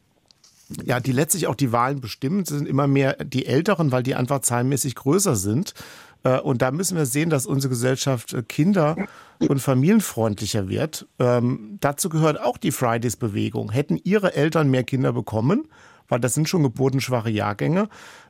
ja, 0.84 1.00
die 1.00 1.12
letztlich 1.12 1.46
auch 1.46 1.54
die 1.54 1.72
Wahlen 1.72 2.00
bestimmen, 2.00 2.44
sind 2.44 2.66
immer 2.66 2.86
mehr 2.86 3.22
die 3.24 3.46
Älteren, 3.46 3.92
weil 3.92 4.02
die 4.02 4.14
einfach 4.14 4.40
zahlenmäßig 4.40 4.94
größer 4.94 5.36
sind. 5.36 5.74
Äh, 6.22 6.40
und 6.40 6.62
da 6.62 6.70
müssen 6.70 6.96
wir 6.96 7.06
sehen, 7.06 7.30
dass 7.30 7.46
unsere 7.46 7.70
Gesellschaft 7.70 8.32
äh, 8.32 8.42
kinder- 8.42 8.96
und 9.40 9.60
familienfreundlicher 9.60 10.68
wird. 10.68 11.06
Ähm, 11.18 11.76
dazu 11.80 12.08
gehört 12.08 12.40
auch 12.40 12.58
die 12.58 12.72
Fridays-Bewegung. 12.72 13.70
Hätten 13.70 14.00
ihre 14.02 14.34
Eltern 14.34 14.70
mehr 14.70 14.84
Kinder 14.84 15.12
bekommen, 15.12 15.68
weil 16.08 16.20
das 16.20 16.34
sind 16.34 16.48
schon 16.48 16.62
geburtenschwache 16.62 17.30
Jahrgänge, 17.30 17.88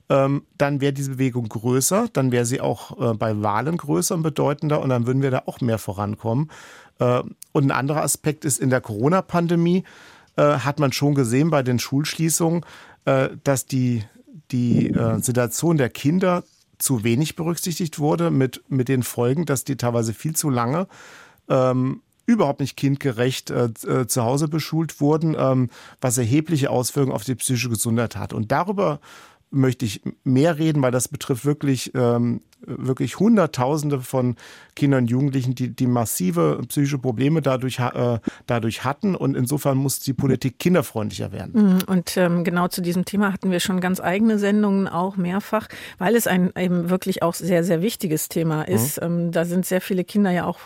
ähm, 0.09 0.43
dann 0.59 0.81
wäre 0.81 0.93
diese 0.93 1.13
Bewegung 1.13 1.49
größer, 1.49 2.09
dann 2.13 2.31
wäre 2.31 2.45
sie 2.45 2.61
auch 2.61 3.13
äh, 3.13 3.15
bei 3.15 3.41
Wahlen 3.43 3.77
größer 3.77 4.15
und 4.15 4.23
bedeutender 4.23 4.81
und 4.81 4.91
dann 4.91 5.07
würden 5.07 5.23
wir 5.23 5.31
da 5.31 5.43
auch 5.47 5.61
mehr 5.61 5.79
vorankommen. 5.79 6.51
Äh, 6.99 7.23
und 7.53 7.65
ein 7.65 7.71
anderer 7.71 8.03
Aspekt 8.03 8.45
ist, 8.45 8.59
in 8.59 8.71
der 8.71 8.81
Corona-Pandemie 8.81 9.85
äh, 10.37 10.43
hat 10.43 10.79
man 10.79 10.93
schon 10.93 11.15
gesehen 11.15 11.51
bei 11.51 11.63
den 11.63 11.79
Schulschließungen, 11.79 12.65
äh, 13.07 13.31
dass 13.45 13.67
die, 13.67 14.05
die 14.51 14.91
äh, 14.91 15.21
Situation 15.21 15.79
der 15.79 15.91
Kinder 15.91 16.45
zu 16.79 17.05
wenig 17.05 17.37
berücksichtigt 17.37 17.99
wurde, 17.99 18.31
mit, 18.31 18.63
mit 18.69 18.89
den 18.89 19.03
Folgen, 19.03 19.47
dass 19.47 19.65
die 19.65 19.77
teilweise 19.77 20.13
viel 20.13 20.37
zu 20.37 20.51
lange 20.51 20.87
ähm, 21.49 22.03
überhaupt 22.27 22.61
nicht 22.61 22.77
kindgerecht 22.77 23.51
äh, 23.51 23.69
äh, 23.87 24.07
zu 24.07 24.23
Hause 24.23 24.49
beschult 24.49 25.01
wurden, 25.01 25.37
ähm, 25.39 25.71
was 26.01 26.19
erhebliche 26.19 26.71
Auswirkungen 26.71 27.15
auf 27.15 27.25
die 27.25 27.35
psychische 27.35 27.69
Gesundheit 27.69 28.17
hat. 28.17 28.33
Und 28.33 28.51
darüber 28.51 29.01
möchte 29.55 29.85
ich 29.85 30.03
mehr 30.25 30.59
reden, 30.59 30.83
weil 30.83 30.93
das 30.93 31.09
betrifft 31.09 31.45
wirklich, 31.45 31.93
ähm, 31.95 32.41
wirklich 32.67 33.19
Hunderttausende 33.19 34.01
von 34.01 34.37
Kindern 34.75 35.05
und 35.05 35.11
Jugendlichen, 35.11 35.55
die, 35.55 35.71
die 35.71 35.87
massive 35.87 36.61
psychische 36.69 36.99
Probleme 36.99 37.43
dadurch, 37.43 37.79
äh, 37.79 38.19
dadurch 38.47 38.85
hatten. 38.85 39.15
Und 39.15 39.37
insofern 39.37 39.79
muss 39.79 40.01
die 40.01 40.12
Politik 40.12 40.59
kinderfreundlicher 40.59 41.33
werden. 41.33 41.53
Mhm. 41.55 41.79
Und 41.87 42.17
ähm, 42.17 42.45
genau 42.45 42.69
zu 42.69 42.83
diesem 42.83 43.05
Thema 43.05 43.33
hatten 43.33 43.51
wir 43.51 43.61
schon 43.61 43.81
ganz 43.81 44.01
eigene 44.01 44.39
Sendungen 44.39 44.89
auch 44.89 45.17
mehrfach, 45.17 45.69
weil 45.99 46.17
es 46.17 46.27
ein 46.27 46.53
eben 46.59 46.91
wirklich 46.91 47.23
auch 47.23 47.35
sehr, 47.35 47.65
sehr 47.65 47.83
wichtiges 47.83 48.29
Thema 48.29 48.62
ist. 48.62 49.01
Mhm. 49.01 49.07
Ähm, 49.07 49.33
da 49.33 49.45
sind 49.45 49.67
sehr 49.67 49.81
viele 49.81 50.05
Kinder 50.05 50.31
ja 50.31 50.45
auch, 50.45 50.59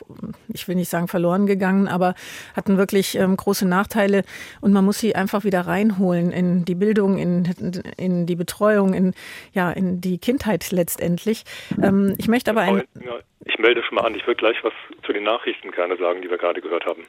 ich 0.48 0.68
will 0.68 0.76
nicht 0.76 0.90
sagen 0.90 1.08
verloren 1.08 1.46
gegangen, 1.46 1.88
aber 1.88 2.14
hatten 2.54 2.78
wirklich 2.78 3.16
ähm, 3.16 3.36
große 3.36 3.66
Nachteile. 3.66 4.24
Und 4.60 4.72
man 4.72 4.84
muss 4.84 4.98
sie 4.98 5.14
einfach 5.14 5.44
wieder 5.44 5.66
reinholen 5.66 6.30
in 6.30 6.64
die 6.64 6.74
Bildung, 6.74 7.18
in, 7.18 7.48
in 7.96 8.26
die 8.26 8.36
Betreuung, 8.36 8.94
in, 8.94 9.14
ja, 9.52 9.70
in 9.70 10.00
die 10.00 10.18
Kindheit 10.18 10.70
letztendlich. 10.70 11.44
Ähm, 11.88 12.14
ich 12.18 12.28
möchte 12.28 12.50
aber 12.50 12.62
ein. 12.62 12.84
Ich 13.44 13.58
melde 13.58 13.82
schon 13.82 13.96
mal 13.96 14.04
an, 14.04 14.14
ich 14.14 14.26
würde 14.26 14.36
gleich 14.36 14.62
was 14.62 14.72
zu 15.04 15.12
den 15.12 15.24
Nachrichten 15.24 15.70
gerne 15.70 15.96
sagen, 15.96 16.22
die 16.22 16.30
wir 16.30 16.38
gerade 16.38 16.60
gehört 16.60 16.84
haben. 16.86 17.04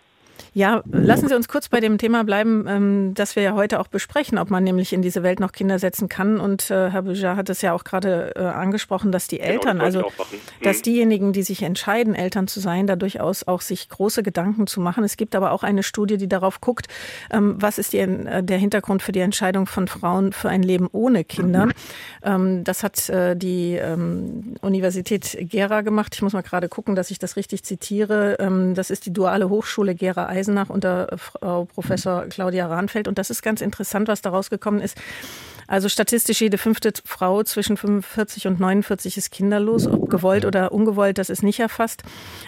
Ja, 0.53 0.81
lassen 0.91 1.27
Sie 1.27 1.35
uns 1.35 1.47
kurz 1.47 1.69
bei 1.69 1.79
dem 1.79 1.97
Thema 1.97 2.23
bleiben, 2.23 2.65
ähm, 2.67 3.13
das 3.13 3.35
wir 3.35 3.43
ja 3.43 3.53
heute 3.53 3.79
auch 3.79 3.87
besprechen, 3.87 4.37
ob 4.37 4.49
man 4.49 4.63
nämlich 4.63 4.93
in 4.93 5.01
diese 5.01 5.21
Welt 5.23 5.39
noch 5.39 5.51
Kinder 5.51 5.79
setzen 5.79 6.09
kann. 6.09 6.39
Und 6.39 6.71
äh, 6.71 6.89
Herr 6.89 7.03
Büjar 7.03 7.35
hat 7.35 7.49
es 7.49 7.61
ja 7.61 7.73
auch 7.73 7.83
gerade 7.83 8.33
äh, 8.35 8.39
angesprochen, 8.39 9.11
dass 9.11 9.27
die 9.27 9.37
genau, 9.37 9.49
Eltern, 9.49 9.77
das 9.77 9.85
also 9.85 10.11
dass 10.63 10.77
mhm. 10.79 10.83
diejenigen, 10.83 11.33
die 11.33 11.43
sich 11.43 11.61
entscheiden, 11.61 12.15
Eltern 12.15 12.47
zu 12.47 12.59
sein, 12.59 12.87
da 12.87 12.95
durchaus 12.95 13.47
auch 13.47 13.61
sich 13.61 13.89
große 13.89 14.23
Gedanken 14.23 14.67
zu 14.67 14.81
machen. 14.81 15.03
Es 15.03 15.17
gibt 15.17 15.35
aber 15.35 15.51
auch 15.51 15.63
eine 15.63 15.83
Studie, 15.83 16.17
die 16.17 16.27
darauf 16.27 16.61
guckt, 16.61 16.87
ähm, 17.31 17.55
was 17.59 17.77
ist 17.77 17.93
die, 17.93 17.99
äh, 17.99 18.43
der 18.43 18.57
Hintergrund 18.57 19.03
für 19.03 19.11
die 19.11 19.19
Entscheidung 19.19 19.67
von 19.67 19.87
Frauen 19.87 20.33
für 20.33 20.49
ein 20.49 20.63
Leben 20.63 20.87
ohne 20.91 21.23
Kinder. 21.23 21.67
Mhm. 21.67 21.71
Ähm, 22.23 22.63
das 22.63 22.83
hat 22.83 23.09
die 23.09 23.79
Universität 24.61 25.37
Gera 25.41 25.81
gemacht. 25.81 26.13
Ich 26.15 26.21
muss 26.21 26.33
mal 26.33 26.41
gerade 26.41 26.69
gucken, 26.69 26.95
dass 26.95 27.11
ich 27.11 27.19
das 27.19 27.35
richtig 27.35 27.63
zitiere. 27.63 28.37
das 28.75 28.89
ist 28.89 29.05
die 29.05 29.13
duale 29.13 29.49
Hochschule 29.49 29.95
Gera 29.95 30.25
Eisenach 30.39 30.69
unter 30.69 31.07
Frau 31.17 31.65
Professor 31.65 32.25
Claudia 32.27 32.67
Rahnfeld. 32.67 33.07
Und 33.07 33.17
das 33.17 33.29
ist 33.29 33.41
ganz 33.41 33.61
interessant, 33.61 34.07
was 34.07 34.21
daraus 34.21 34.49
gekommen 34.49 34.81
ist. 34.81 34.97
Also 35.69 35.87
statistisch 35.87 36.41
jede 36.41 36.57
fünfte 36.57 36.91
Frau 37.05 37.43
zwischen 37.43 37.77
45 37.77 38.47
und 38.47 38.59
49 38.59 39.17
ist 39.17 39.29
kinderlos, 39.29 39.85
ob 39.85 40.09
gewollt 40.09 40.43
oder 40.45 40.71
ungewollt, 40.71 41.19
das 41.19 41.29
ist 41.29 41.43
nicht 41.43 41.59
erfasst. 41.59 42.01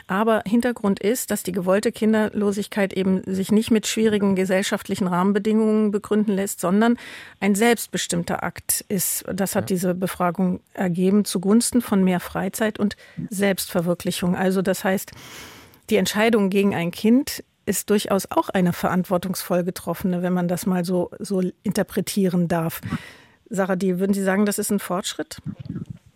Aber 0.07 0.41
Hintergrund 0.47 0.99
ist, 0.99 1.29
dass 1.29 1.43
die 1.43 1.51
gewollte 1.51 1.91
Kinderlosigkeit 1.91 2.93
eben 2.93 3.21
sich 3.27 3.51
nicht 3.51 3.69
mit 3.69 3.85
schwierigen 3.85 4.35
gesellschaftlichen 4.35 5.05
Rahmenbedingungen 5.05 5.91
begründen 5.91 6.31
lässt, 6.31 6.61
sondern 6.61 6.97
ein 7.39 7.53
selbstbestimmter 7.53 8.41
Akt 8.41 8.83
ist. 8.87 9.23
Das 9.31 9.55
hat 9.55 9.69
diese 9.69 9.93
Befragung 9.93 10.61
ergeben 10.73 11.23
zugunsten 11.23 11.83
von 11.83 12.03
mehr 12.03 12.19
Freizeit 12.19 12.79
und 12.79 12.97
Selbstverwirklichung. 13.29 14.35
Also 14.35 14.63
das 14.63 14.83
heißt, 14.83 15.11
die 15.91 15.97
Entscheidung 15.97 16.49
gegen 16.49 16.73
ein 16.73 16.89
Kind 16.89 17.43
ist 17.65 17.89
durchaus 17.89 18.29
auch 18.31 18.49
eine 18.49 18.73
verantwortungsvoll 18.73 19.63
getroffene, 19.63 20.21
wenn 20.21 20.33
man 20.33 20.47
das 20.47 20.65
mal 20.65 20.83
so, 20.85 21.11
so 21.19 21.41
interpretieren 21.63 22.47
darf. 22.47 22.81
Sarah, 23.49 23.75
die, 23.75 23.99
würden 23.99 24.13
Sie 24.13 24.23
sagen, 24.23 24.45
das 24.45 24.59
ist 24.59 24.71
ein 24.71 24.79
Fortschritt? 24.79 25.41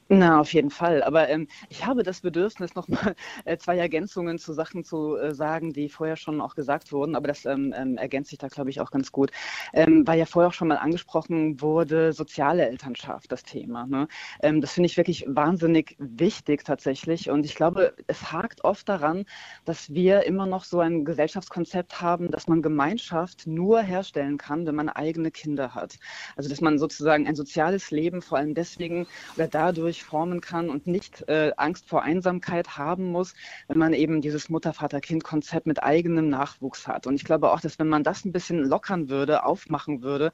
Na, 0.07 0.39
auf 0.39 0.53
jeden 0.53 0.69
Fall. 0.69 1.01
Aber 1.01 1.29
ähm, 1.29 1.47
ich 1.69 1.83
habe 1.83 2.03
das 2.03 2.21
Bedürfnis, 2.21 2.75
nochmal 2.75 3.15
äh, 3.45 3.57
zwei 3.57 3.75
Ergänzungen 3.79 4.37
zu 4.37 4.53
Sachen 4.53 4.83
zu 4.83 5.15
äh, 5.17 5.33
sagen, 5.33 5.73
die 5.73 5.89
vorher 5.89 6.15
schon 6.15 6.41
auch 6.41 6.53
gesagt 6.53 6.91
wurden. 6.91 7.15
Aber 7.15 7.27
das 7.27 7.45
ähm, 7.45 7.73
ähm, 7.75 7.97
ergänzt 7.97 8.29
sich 8.29 8.37
da, 8.37 8.47
glaube 8.47 8.69
ich, 8.69 8.79
auch 8.81 8.91
ganz 8.91 9.11
gut. 9.11 9.31
Ähm, 9.73 10.05
weil 10.05 10.19
ja 10.19 10.27
vorher 10.27 10.49
auch 10.49 10.53
schon 10.53 10.67
mal 10.67 10.77
angesprochen 10.77 11.59
wurde, 11.59 12.13
soziale 12.13 12.67
Elternschaft, 12.67 13.31
das 13.31 13.43
Thema. 13.43 13.87
Ne? 13.87 14.07
Ähm, 14.43 14.61
das 14.61 14.73
finde 14.73 14.85
ich 14.85 14.97
wirklich 14.97 15.25
wahnsinnig 15.27 15.95
wichtig 15.97 16.63
tatsächlich. 16.63 17.31
Und 17.31 17.43
ich 17.43 17.55
glaube, 17.55 17.95
es 18.05 18.31
hakt 18.31 18.63
oft 18.63 18.87
daran, 18.87 19.25
dass 19.65 19.91
wir 19.91 20.23
immer 20.27 20.45
noch 20.45 20.65
so 20.65 20.81
ein 20.81 21.03
Gesellschaftskonzept 21.03 21.99
haben, 22.01 22.29
dass 22.29 22.47
man 22.47 22.61
Gemeinschaft 22.61 23.47
nur 23.47 23.81
herstellen 23.81 24.37
kann, 24.37 24.67
wenn 24.67 24.75
man 24.75 24.89
eigene 24.89 25.31
Kinder 25.31 25.73
hat. 25.73 25.95
Also, 26.35 26.47
dass 26.47 26.61
man 26.61 26.77
sozusagen 26.77 27.25
ein 27.27 27.35
soziales 27.35 27.89
Leben 27.89 28.21
vor 28.21 28.37
allem 28.37 28.53
deswegen 28.53 29.07
oder 29.35 29.47
dadurch 29.47 29.94
dadurch 29.95 30.03
formen 30.03 30.41
kann 30.41 30.69
und 30.69 30.87
nicht 30.87 31.27
äh, 31.27 31.51
Angst 31.57 31.87
vor 31.87 32.03
Einsamkeit 32.03 32.77
haben 32.77 33.11
muss, 33.11 33.33
wenn 33.67 33.77
man 33.77 33.93
eben 33.93 34.21
dieses 34.21 34.49
Mutter-Vater-Kind-Konzept 34.49 35.67
mit 35.67 35.83
eigenem 35.83 36.29
Nachwuchs 36.29 36.87
hat. 36.87 37.07
Und 37.07 37.15
ich 37.15 37.23
glaube 37.23 37.51
auch, 37.51 37.61
dass 37.61 37.79
wenn 37.79 37.87
man 37.87 38.03
das 38.03 38.25
ein 38.25 38.31
bisschen 38.31 38.59
lockern 38.59 39.09
würde, 39.09 39.43
aufmachen 39.43 40.01
würde 40.01 40.31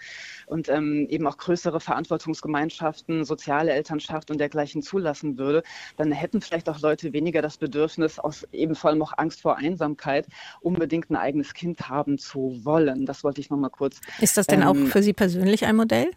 und 0.47 0.70
ähm, 0.70 1.07
eben 1.09 1.28
auch 1.28 1.38
größere 1.38 1.80
Verantwortungsgemeinschaften, 1.80 3.24
soziale 3.24 3.72
Elternschaft 3.72 4.32
und 4.32 4.39
dergleichen 4.39 4.82
zulassen 4.82 5.38
würde, 5.38 5.64
dann 5.97 6.12
hätten 6.12 6.41
vielleicht 6.41 6.70
auch 6.70 6.80
Leute 6.80 7.14
weniger 7.14 7.41
das 7.41 7.57
Bedürfnis, 7.57 8.20
aus 8.20 8.47
eben 8.51 8.76
vor 8.76 8.89
allem 8.89 9.01
auch 9.01 9.14
Angst 9.18 9.41
vor 9.41 9.57
Einsamkeit, 9.57 10.28
unbedingt 10.62 11.09
ein 11.09 11.16
eigenes 11.16 11.53
Kind 11.53 11.89
haben 11.89 12.18
zu 12.18 12.62
wollen. 12.64 13.05
Das 13.05 13.24
wollte 13.24 13.41
ich 13.41 13.49
noch 13.49 13.57
mal 13.57 13.70
kurz. 13.70 13.99
Ist 14.20 14.38
das 14.38 14.47
denn 14.47 14.62
ähm, 14.62 14.68
auch 14.68 14.76
für 14.76 15.03
Sie 15.03 15.14
persönlich 15.14 15.66
ein 15.66 15.76
Modell? 15.76 16.12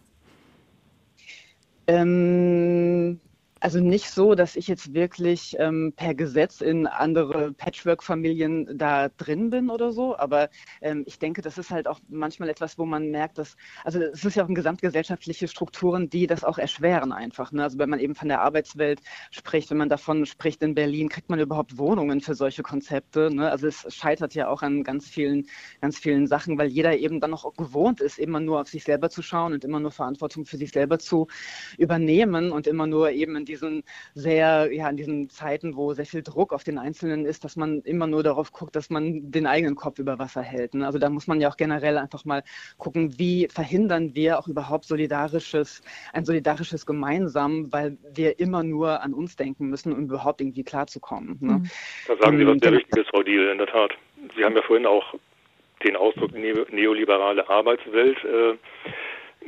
Ähm, 1.87 3.21
also 3.65 3.81
nicht 3.81 4.11
so, 4.11 4.35
dass 4.35 4.57
ich 4.57 4.69
jetzt 4.69 4.93
wirklich 4.93 5.57
ähm, 5.59 5.95
per 5.97 6.15
Gesetz 6.15 6.61
in 6.61 6.87
andere 6.87 7.55
Patchwork-Familien 7.55 8.77
da 8.77 9.09
drin 9.09 9.49
bin 9.49 9.71
oder 9.71 9.91
so, 9.91 10.19
aber 10.19 10.51
ähm, 10.83 11.03
ich 11.07 11.19
denke, 11.19 11.41
das 11.41 11.57
ist 11.57 11.71
halt 11.71 11.89
auch 11.89 11.99
manchmal 12.11 12.51
etwas, 12.51 12.77
wo 12.77 12.85
man 12.85 13.11
merkt, 13.11 13.39
dass, 13.39 13.57
also 13.83 14.03
es 14.03 14.23
ist 14.23 14.37
ja 14.37 14.45
auch 14.45 14.49
gesamtgesellschaftliche 14.49 15.49
Strukturen, 15.49 16.11
die 16.11 16.27
das 16.27 16.45
auch 16.45 16.59
erschweren 16.59 17.11
einfach. 17.11 17.53
Ne? 17.53 17.63
Also 17.63 17.79
wenn 17.79 17.89
man 17.89 18.01
eben 18.01 18.15
von 18.15 18.29
der 18.29 18.43
Arbeitswelt 18.43 19.01
spricht, 19.31 19.71
wenn 19.71 19.79
man 19.79 19.89
davon 19.89 20.27
spricht 20.27 20.63
in 20.63 20.75
Berlin, 20.75 21.09
kriegt 21.09 21.31
man 21.31 21.41
überhaupt 21.41 21.79
Wohnungen 21.79 22.21
für 22.21 22.35
solche 22.35 22.63
Konzepte. 22.63 23.35
Ne? 23.35 23.51
Also 23.51 23.67
es 23.67 23.87
scheitert 23.89 24.35
ja 24.35 24.49
auch 24.49 24.61
an 24.61 24.85
ganz 24.85 25.09
vielen, 25.09 25.47
ganz 25.81 25.97
vielen 25.97 26.27
Sachen, 26.27 26.59
weil 26.59 26.69
jeder 26.69 26.99
eben 26.99 27.19
dann 27.19 27.31
noch 27.31 27.51
gewohnt 27.55 28.03
ist, 28.03 28.19
immer 28.19 28.41
nur 28.41 28.61
auf 28.61 28.69
sich 28.69 28.85
selber 28.85 29.09
zu 29.09 29.23
schauen 29.23 29.55
und 29.55 29.65
immer 29.65 29.81
nur 29.81 29.91
Verantwortung 29.91 30.45
für 30.45 30.59
sich 30.59 30.71
selber 30.71 30.99
zu 30.99 31.29
übernehmen 31.79 32.53
und 32.53 32.67
immer 32.67 32.87
nur 32.87 33.11
eben 33.11 33.37
in 33.37 33.47
die 33.47 33.54
diesen 33.55 33.85
sehr, 34.15 34.73
ja, 34.73 34.89
in 34.89 34.97
diesen 34.97 35.31
Zeiten, 35.31 35.77
wo 35.77 35.93
sehr 35.95 36.07
viel 36.07 36.23
Druck 36.23 36.53
auf 36.53 36.65
den 36.65 36.79
Einzelnen 36.79 37.25
ist, 37.25 37.45
dass 37.45 37.57
man 37.57 37.81
immer 37.83 38.07
nur 38.07 38.23
darauf 38.23 38.53
guckt, 38.53 38.75
dass 38.77 38.91
man 38.91 39.31
den 39.31 39.47
eigenen 39.47 39.77
Kopf 39.77 39.99
über 39.99 40.19
Wasser 40.19 40.43
hält. 40.43 40.75
Ne? 40.75 40.87
Also 40.87 40.99
da 40.99 41.09
muss 41.09 41.27
man 41.27 41.41
ja 41.41 41.49
auch 41.49 41.57
generell 41.57 41.99
einfach 41.99 42.25
mal 42.25 42.43
gucken, 42.79 43.19
wie 43.19 43.49
verhindern 43.49 44.15
wir 44.15 44.39
auch 44.39 44.49
überhaupt 44.49 44.85
solidarisches, 44.85 45.83
ein 46.13 46.25
solidarisches 46.25 46.87
Gemeinsam, 46.87 47.73
weil 47.73 47.97
wir 48.15 48.39
immer 48.39 48.63
nur 48.63 49.03
an 49.03 49.15
uns 49.15 49.37
denken 49.37 49.69
müssen, 49.69 49.93
um 49.93 50.05
überhaupt 50.05 50.41
irgendwie 50.41 50.65
klarzukommen. 50.65 51.39
Ne? 51.41 51.53
Mhm. 51.53 51.71
Da 52.09 52.17
sagen 52.17 52.39
Sie 52.39 52.47
was 52.47 52.59
sehr 52.61 52.73
Wichtiges, 52.73 53.07
Frau 53.09 53.23
Diel, 53.23 53.49
in 53.49 53.59
der 53.59 53.69
Tat. 53.69 53.93
Sie 54.37 54.45
haben 54.45 54.57
ja 54.57 54.63
vorhin 54.63 54.87
auch 54.87 55.15
den 55.85 55.97
Ausdruck 55.97 56.33
neoliberale 56.33 57.49
Arbeitswelt 57.49 58.17
äh, 58.25 58.57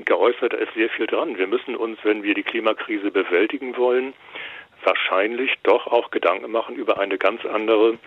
geäußert, 0.05 0.53
da 0.53 0.57
ist 0.59 0.75
sehr 0.75 0.91
viel 0.91 1.07
dran. 1.07 1.39
Wir 1.39 1.47
müssen 1.47 1.77
uns, 1.77 1.99
wenn 2.03 2.23
wir 2.23 2.35
die 2.35 2.43
Klimakrise 2.43 3.11
bewältigen 3.11 3.77
wollen, 3.77 4.13
wahrscheinlich 4.85 5.55
doch 5.63 5.87
auch 5.87 6.11
Gedanken 6.11 6.51
machen 6.51 6.77
über 6.77 6.99
eine 6.99 7.19
ganz 7.19 7.45
andere 7.45 7.99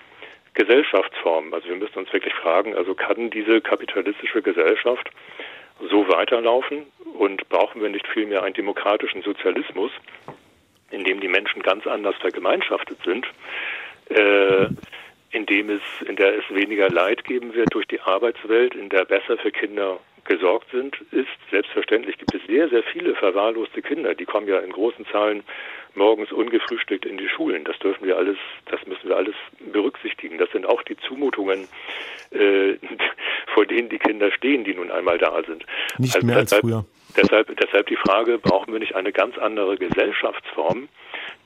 Gesellschaftsform. 0.53 1.53
Also 1.53 1.69
wir 1.69 1.75
müssen 1.75 1.99
uns 1.99 2.11
wirklich 2.13 2.33
fragen, 2.33 2.75
also 2.75 2.93
kann 2.93 3.29
diese 3.29 3.61
kapitalistische 3.61 4.41
Gesellschaft 4.41 5.09
so 5.89 6.07
weiterlaufen 6.09 6.85
und 7.17 7.47
brauchen 7.49 7.81
wir 7.81 7.89
nicht 7.89 8.07
vielmehr 8.07 8.43
einen 8.43 8.53
demokratischen 8.53 9.21
Sozialismus, 9.21 9.91
in 10.91 11.03
dem 11.03 11.19
die 11.19 11.27
Menschen 11.27 11.61
ganz 11.61 11.87
anders 11.87 12.15
vergemeinschaftet 12.17 12.97
sind, 13.05 13.25
äh, 14.09 14.67
in 15.31 15.45
dem 15.45 15.69
es, 15.69 15.81
in 16.07 16.15
der 16.15 16.37
es 16.39 16.43
weniger 16.49 16.89
Leid 16.89 17.23
geben 17.23 17.53
wird 17.53 17.73
durch 17.73 17.85
die 17.85 18.01
Arbeitswelt, 18.01 18.73
in 18.75 18.89
der 18.89 19.05
besser 19.05 19.37
für 19.37 19.51
Kinder 19.51 19.99
gesorgt 20.29 20.67
sind, 20.71 20.95
ist 21.11 21.27
selbstverständlich 21.49 22.17
gibt 22.17 22.33
es 22.33 22.41
sehr, 22.47 22.69
sehr 22.69 22.83
viele 22.83 23.15
verwahrloste 23.15 23.81
Kinder. 23.81 24.13
Die 24.13 24.25
kommen 24.25 24.47
ja 24.47 24.59
in 24.59 24.71
großen 24.71 25.05
Zahlen 25.07 25.43
morgens 25.95 26.31
ungefrühstückt 26.31 27.05
in 27.05 27.17
die 27.17 27.27
Schulen. 27.27 27.65
Das 27.65 27.77
dürfen 27.79 28.05
wir 28.05 28.15
alles, 28.15 28.37
das 28.67 28.79
müssen 28.85 29.09
wir 29.09 29.17
alles 29.17 29.35
berücksichtigen. 29.73 30.37
Das 30.37 30.49
sind 30.51 30.67
auch 30.67 30.83
die 30.83 30.95
Zumutungen, 30.97 31.67
äh, 32.31 32.75
vor 33.53 33.65
denen 33.65 33.89
die 33.89 33.97
Kinder 33.97 34.31
stehen, 34.31 34.63
die 34.63 34.75
nun 34.75 34.91
einmal 34.91 35.17
da 35.17 35.41
sind. 35.43 35.65
Nicht 35.97 36.15
also 36.15 36.27
mehr 36.27 36.37
als 36.37 36.51
deshalb, 36.51 36.61
früher. 36.63 36.85
Deshalb, 37.17 37.57
deshalb 37.57 37.87
die 37.87 37.97
Frage, 37.97 38.37
brauchen 38.37 38.71
wir 38.71 38.79
nicht 38.79 38.95
eine 38.95 39.11
ganz 39.11 39.35
andere 39.39 39.77
Gesellschaftsform, 39.77 40.89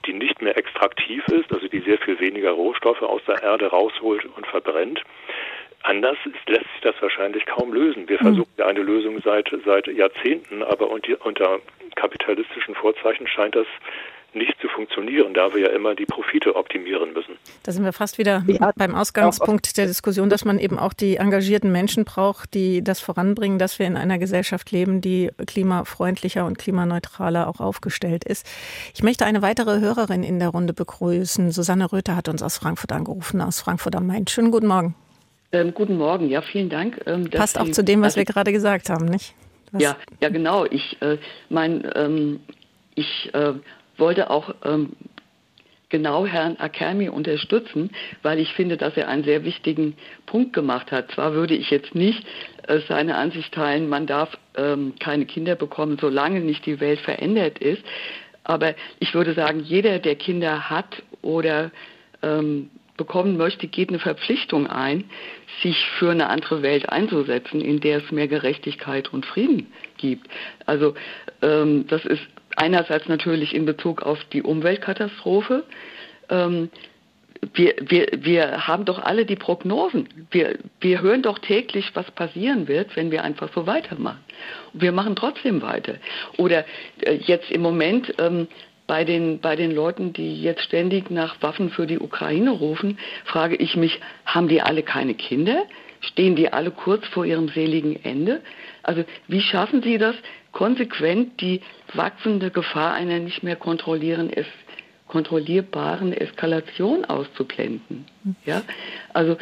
die 0.05 0.13
nicht 0.13 0.41
mehr 0.41 0.57
extraktiv 0.57 1.25
ist, 1.29 1.53
also 1.53 1.69
die 1.69 1.79
sehr 1.79 1.97
viel 1.99 2.19
weniger 2.19 2.51
Rohstoffe 2.51 3.01
aus 3.01 3.21
der 3.25 3.41
Erde 3.41 3.67
rausholt 3.67 4.25
und 4.25 4.45
verbrennt, 4.45 5.01
Anders 5.83 6.17
lässt 6.47 6.63
sich 6.63 6.81
das 6.81 6.95
wahrscheinlich 7.01 7.45
kaum 7.45 7.73
lösen. 7.73 8.07
Wir 8.07 8.19
hm. 8.19 8.27
versuchen 8.27 8.51
ja 8.57 8.67
eine 8.67 8.81
Lösung 8.81 9.21
seit, 9.23 9.53
seit 9.65 9.87
Jahrzehnten, 9.87 10.63
aber 10.63 10.89
unter 10.89 11.59
kapitalistischen 11.95 12.75
Vorzeichen 12.75 13.27
scheint 13.27 13.55
das 13.55 13.67
nicht 14.35 14.59
zu 14.61 14.67
funktionieren, 14.67 15.33
da 15.33 15.53
wir 15.53 15.61
ja 15.61 15.67
immer 15.69 15.95
die 15.95 16.05
Profite 16.05 16.55
optimieren 16.55 17.13
müssen. 17.13 17.35
Da 17.63 17.71
sind 17.71 17.83
wir 17.83 17.93
fast 17.93 18.17
wieder 18.17 18.43
ja, 18.47 18.71
beim 18.75 18.95
Ausgangspunkt 18.95 19.77
der 19.77 19.85
Diskussion, 19.85 20.29
dass 20.29 20.45
man 20.45 20.57
eben 20.57 20.79
auch 20.79 20.93
die 20.93 21.17
engagierten 21.17 21.71
Menschen 21.71 22.05
braucht, 22.05 22.53
die 22.53 22.83
das 22.83 22.99
voranbringen, 22.99 23.59
dass 23.59 23.79
wir 23.79 23.85
in 23.85 23.97
einer 23.97 24.17
Gesellschaft 24.17 24.71
leben, 24.71 25.01
die 25.01 25.29
klimafreundlicher 25.45 26.45
und 26.45 26.57
klimaneutraler 26.57 27.47
auch 27.47 27.59
aufgestellt 27.59 28.23
ist. 28.23 28.47
Ich 28.95 29.03
möchte 29.03 29.25
eine 29.25 29.41
weitere 29.41 29.79
Hörerin 29.79 30.23
in 30.23 30.39
der 30.39 30.49
Runde 30.49 30.73
begrüßen. 30.73 31.51
Susanne 31.51 31.91
Röther 31.91 32.15
hat 32.15 32.27
uns 32.27 32.41
aus 32.41 32.57
Frankfurt 32.57 32.91
angerufen, 32.91 33.41
aus 33.41 33.61
Frankfurt 33.61 33.95
am 33.95 34.07
Main. 34.07 34.27
Schönen 34.27 34.51
guten 34.51 34.67
Morgen. 34.67 34.95
Ähm, 35.53 35.71
guten 35.75 35.97
Morgen, 35.97 36.29
ja, 36.29 36.41
vielen 36.41 36.69
Dank. 36.69 36.99
Ähm, 37.05 37.29
Passt 37.29 37.59
auch 37.59 37.65
Sie, 37.65 37.71
zu 37.71 37.83
dem, 37.83 38.01
was 38.01 38.17
also, 38.17 38.17
wir 38.17 38.25
gerade 38.25 38.51
gesagt 38.51 38.89
haben, 38.89 39.05
nicht? 39.05 39.35
Was? 39.71 39.83
Ja, 39.83 39.97
ja, 40.19 40.29
genau. 40.29 40.65
Ich, 40.65 40.99
äh, 41.01 41.17
mein, 41.49 41.87
ähm, 41.95 42.39
ich 42.95 43.29
äh, 43.33 43.53
wollte 43.97 44.31
auch 44.31 44.55
ähm, 44.65 44.93
genau 45.89 46.25
Herrn 46.25 46.57
Akermi 46.57 47.07
unterstützen, 47.07 47.91
weil 48.23 48.39
ich 48.39 48.51
finde, 48.53 48.77
dass 48.77 48.97
er 48.97 49.07
einen 49.07 49.23
sehr 49.23 49.43
wichtigen 49.43 49.95
Punkt 50.25 50.53
gemacht 50.53 50.91
hat. 50.91 51.11
Zwar 51.11 51.33
würde 51.33 51.53
ich 51.53 51.69
jetzt 51.69 51.93
nicht 51.93 52.25
äh, 52.67 52.79
seine 52.87 53.15
Ansicht 53.15 53.53
teilen, 53.53 53.87
man 53.87 54.07
darf 54.07 54.35
ähm, 54.55 54.95
keine 54.99 55.27
Kinder 55.27 55.53
bekommen, 55.53 55.99
solange 56.01 56.39
nicht 56.39 56.65
die 56.65 56.79
Welt 56.79 56.99
verändert 56.99 57.59
ist, 57.59 57.83
aber 58.43 58.73
ich 58.99 59.13
würde 59.13 59.35
sagen, 59.35 59.59
jeder, 59.59 59.99
der 59.99 60.15
Kinder 60.15 60.71
hat 60.71 61.03
oder 61.21 61.69
ähm, 62.23 62.71
bekommen 62.97 63.37
möchte, 63.37 63.67
geht 63.67 63.89
eine 63.89 63.99
Verpflichtung 63.99 64.67
ein, 64.67 65.05
sich 65.61 65.85
für 65.97 66.11
eine 66.11 66.29
andere 66.29 66.61
Welt 66.61 66.89
einzusetzen, 66.89 67.61
in 67.61 67.79
der 67.79 67.97
es 67.97 68.11
mehr 68.11 68.27
Gerechtigkeit 68.27 69.11
und 69.11 69.25
Frieden 69.25 69.73
gibt. 69.97 70.27
Also 70.65 70.93
ähm, 71.41 71.87
das 71.87 72.05
ist 72.05 72.21
einerseits 72.55 73.07
natürlich 73.07 73.55
in 73.55 73.65
Bezug 73.65 74.03
auf 74.03 74.23
die 74.25 74.43
Umweltkatastrophe. 74.43 75.63
Ähm, 76.29 76.69
wir, 77.53 77.75
wir, 77.81 78.07
wir 78.13 78.67
haben 78.67 78.85
doch 78.85 78.99
alle 78.99 79.25
die 79.25 79.35
Prognosen. 79.35 80.07
Wir, 80.31 80.59
wir 80.79 81.01
hören 81.01 81.23
doch 81.23 81.39
täglich, 81.39 81.91
was 81.93 82.09
passieren 82.11 82.67
wird, 82.67 82.95
wenn 82.95 83.11
wir 83.11 83.23
einfach 83.23 83.49
so 83.53 83.67
weitermachen. 83.67 84.23
Und 84.73 84.81
wir 84.81 84.91
machen 84.91 85.15
trotzdem 85.15 85.61
weiter. 85.61 85.95
Oder 86.37 86.65
äh, 87.01 87.15
jetzt 87.15 87.51
im 87.51 87.61
Moment 87.61 88.13
ähm, 88.19 88.47
bei 88.87 89.03
den, 89.05 89.39
bei 89.39 89.55
den 89.55 89.71
Leuten, 89.71 90.13
die 90.13 90.41
jetzt 90.41 90.63
ständig 90.63 91.09
nach 91.09 91.41
Waffen 91.41 91.69
für 91.69 91.87
die 91.87 91.99
Ukraine 91.99 92.51
rufen, 92.51 92.97
frage 93.25 93.55
ich 93.55 93.75
mich, 93.75 93.99
haben 94.25 94.47
die 94.47 94.61
alle 94.61 94.83
keine 94.83 95.13
Kinder? 95.13 95.63
Stehen 96.01 96.35
die 96.35 96.51
alle 96.51 96.71
kurz 96.71 97.07
vor 97.07 97.25
ihrem 97.25 97.47
seligen 97.49 98.03
Ende? 98.03 98.41
Also 98.83 99.05
wie 99.27 99.41
schaffen 99.41 99.81
sie 99.81 99.97
das, 99.97 100.15
konsequent 100.51 101.39
die 101.39 101.61
wachsende 101.93 102.51
Gefahr 102.51 102.93
einer 102.93 103.19
nicht 103.19 103.41
mehr 103.41 103.57
es, 103.57 104.45
kontrollierbaren 105.07 106.11
Eskalation 106.11 107.05
auszublenden? 107.05 108.05
Ja? 108.45 108.63
Also 109.13 109.37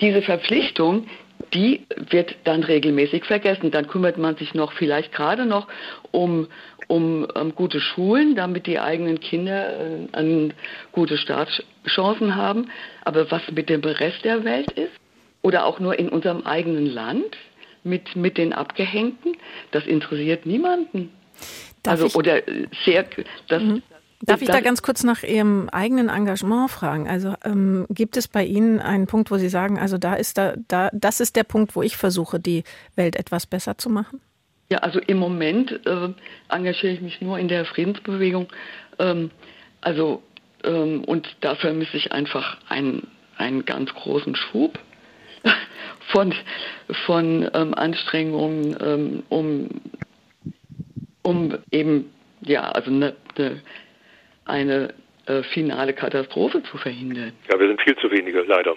diese 0.00 0.22
Verpflichtung, 0.22 1.06
die 1.54 1.86
wird 2.10 2.36
dann 2.44 2.62
regelmäßig 2.62 3.24
vergessen. 3.24 3.70
Dann 3.70 3.88
kümmert 3.88 4.18
man 4.18 4.36
sich 4.36 4.54
noch 4.54 4.72
vielleicht 4.72 5.12
gerade 5.12 5.46
noch 5.46 5.68
um, 6.10 6.48
um, 6.90 7.26
um 7.34 7.54
gute 7.54 7.80
Schulen, 7.80 8.34
damit 8.34 8.66
die 8.66 8.80
eigenen 8.80 9.20
Kinder 9.20 10.08
äh, 10.12 10.48
gute 10.92 11.16
Startchancen 11.16 12.34
haben. 12.34 12.70
Aber 13.04 13.30
was 13.30 13.42
mit 13.52 13.68
dem 13.68 13.80
Rest 13.80 14.24
der 14.24 14.44
Welt 14.44 14.70
ist, 14.72 14.92
oder 15.42 15.64
auch 15.64 15.80
nur 15.80 15.98
in 15.98 16.08
unserem 16.08 16.42
eigenen 16.42 16.86
Land 16.86 17.36
mit, 17.82 18.14
mit 18.14 18.36
den 18.36 18.52
Abgehängten, 18.52 19.36
das 19.70 19.86
interessiert 19.86 20.44
niemanden. 20.44 21.10
Darf 21.82 22.02
also, 22.02 22.18
oder 22.18 22.42
sehr, 22.84 23.06
das, 23.48 23.62
mhm. 23.62 23.82
Darf 24.22 24.42
ich 24.42 24.48
da 24.48 24.60
ganz 24.60 24.82
kurz 24.82 25.02
nach 25.02 25.22
Ihrem 25.22 25.70
eigenen 25.70 26.10
Engagement 26.10 26.70
fragen? 26.70 27.08
Also 27.08 27.34
ähm, 27.42 27.86
gibt 27.88 28.18
es 28.18 28.28
bei 28.28 28.44
Ihnen 28.44 28.78
einen 28.78 29.06
Punkt, 29.06 29.30
wo 29.30 29.38
Sie 29.38 29.48
sagen, 29.48 29.78
also 29.78 29.96
da 29.96 30.14
ist 30.14 30.36
da, 30.36 30.56
da, 30.68 30.90
das 30.92 31.20
ist 31.20 31.36
der 31.36 31.44
Punkt, 31.44 31.74
wo 31.74 31.80
ich 31.80 31.96
versuche, 31.96 32.38
die 32.38 32.64
Welt 32.96 33.16
etwas 33.16 33.46
besser 33.46 33.78
zu 33.78 33.88
machen? 33.88 34.20
Ja, 34.70 34.78
also 34.78 35.00
im 35.00 35.18
Moment 35.18 35.84
äh, 35.84 36.08
engagiere 36.48 36.92
ich 36.92 37.00
mich 37.00 37.20
nur 37.20 37.38
in 37.38 37.48
der 37.48 37.64
Friedensbewegung. 37.64 38.48
Ähm, 39.00 39.30
also 39.80 40.22
ähm, 40.64 41.04
und 41.04 41.28
da 41.40 41.56
vermisse 41.56 41.96
ich 41.96 42.12
einfach 42.12 42.56
einen, 42.68 43.08
einen 43.36 43.64
ganz 43.64 43.92
großen 43.92 44.36
Schub 44.36 44.78
von, 46.12 46.34
von 47.06 47.50
ähm, 47.52 47.74
Anstrengungen, 47.74 48.76
ähm, 48.80 49.22
um, 49.28 49.68
um 51.22 51.58
eben 51.72 52.12
ja, 52.42 52.70
also 52.70 52.90
eine, 52.90 53.16
eine, 53.36 53.62
eine 54.44 54.94
äh, 55.26 55.42
finale 55.42 55.94
Katastrophe 55.94 56.62
zu 56.62 56.78
verhindern. 56.78 57.32
Ja, 57.50 57.58
wir 57.58 57.68
sind 57.68 57.82
viel 57.82 57.96
zu 57.96 58.10
wenige, 58.10 58.42
leider. 58.42 58.76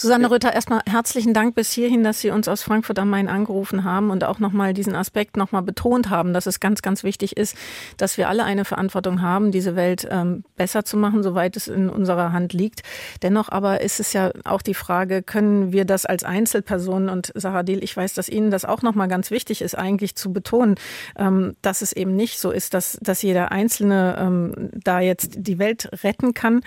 Susanne 0.00 0.30
Rütter, 0.30 0.52
erstmal 0.52 0.82
herzlichen 0.88 1.34
Dank 1.34 1.56
bis 1.56 1.72
hierhin, 1.72 2.04
dass 2.04 2.20
Sie 2.20 2.30
uns 2.30 2.46
aus 2.46 2.62
Frankfurt 2.62 3.00
am 3.00 3.10
Main 3.10 3.26
angerufen 3.26 3.82
haben 3.82 4.12
und 4.12 4.22
auch 4.22 4.38
nochmal 4.38 4.72
diesen 4.72 4.94
Aspekt 4.94 5.36
nochmal 5.36 5.62
betont 5.62 6.08
haben, 6.08 6.32
dass 6.32 6.46
es 6.46 6.60
ganz, 6.60 6.82
ganz 6.82 7.02
wichtig 7.02 7.36
ist, 7.36 7.56
dass 7.96 8.16
wir 8.16 8.28
alle 8.28 8.44
eine 8.44 8.64
Verantwortung 8.64 9.22
haben, 9.22 9.50
diese 9.50 9.74
Welt 9.74 10.06
ähm, 10.08 10.44
besser 10.56 10.84
zu 10.84 10.96
machen, 10.96 11.24
soweit 11.24 11.56
es 11.56 11.66
in 11.66 11.90
unserer 11.90 12.32
Hand 12.32 12.52
liegt. 12.52 12.82
Dennoch 13.24 13.48
aber 13.48 13.80
ist 13.80 13.98
es 13.98 14.12
ja 14.12 14.30
auch 14.44 14.62
die 14.62 14.74
Frage, 14.74 15.24
können 15.24 15.72
wir 15.72 15.84
das 15.84 16.06
als 16.06 16.22
Einzelpersonen 16.22 17.08
und 17.08 17.32
Sarah 17.34 17.64
Dehl, 17.64 17.82
ich 17.82 17.96
weiß, 17.96 18.14
dass 18.14 18.28
Ihnen 18.28 18.52
das 18.52 18.64
auch 18.64 18.82
nochmal 18.82 19.08
ganz 19.08 19.32
wichtig 19.32 19.62
ist, 19.62 19.76
eigentlich 19.76 20.14
zu 20.14 20.32
betonen, 20.32 20.76
ähm, 21.18 21.56
dass 21.60 21.82
es 21.82 21.92
eben 21.92 22.14
nicht 22.14 22.38
so 22.38 22.52
ist, 22.52 22.72
dass, 22.72 22.98
dass 23.02 23.22
jeder 23.22 23.50
Einzelne 23.50 24.16
ähm, 24.20 24.70
da 24.74 25.00
jetzt 25.00 25.38
die 25.38 25.58
Welt 25.58 25.88
retten 26.04 26.34
kann. 26.34 26.60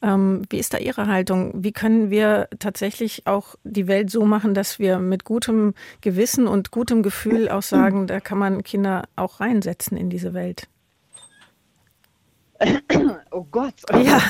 Ähm, 0.00 0.40
wie 0.48 0.56
ist 0.56 0.72
da 0.72 0.78
Ihre 0.78 1.06
Haltung? 1.06 1.52
Wie 1.54 1.72
können 1.72 2.08
wir 2.08 2.48
tatsächlich 2.58 2.77
tatsächlich 2.78 3.26
auch 3.26 3.56
die 3.64 3.88
Welt 3.88 4.08
so 4.08 4.24
machen, 4.24 4.54
dass 4.54 4.78
wir 4.78 5.00
mit 5.00 5.24
gutem 5.24 5.74
Gewissen 6.00 6.46
und 6.46 6.70
gutem 6.70 7.02
Gefühl 7.02 7.48
auch 7.48 7.62
sagen, 7.62 8.06
da 8.06 8.20
kann 8.20 8.38
man 8.38 8.62
Kinder 8.62 9.08
auch 9.16 9.40
reinsetzen 9.40 9.96
in 9.96 10.10
diese 10.10 10.32
Welt? 10.32 10.68
Oh 13.30 13.46
Gott. 13.50 13.74
Ja, 14.02 14.20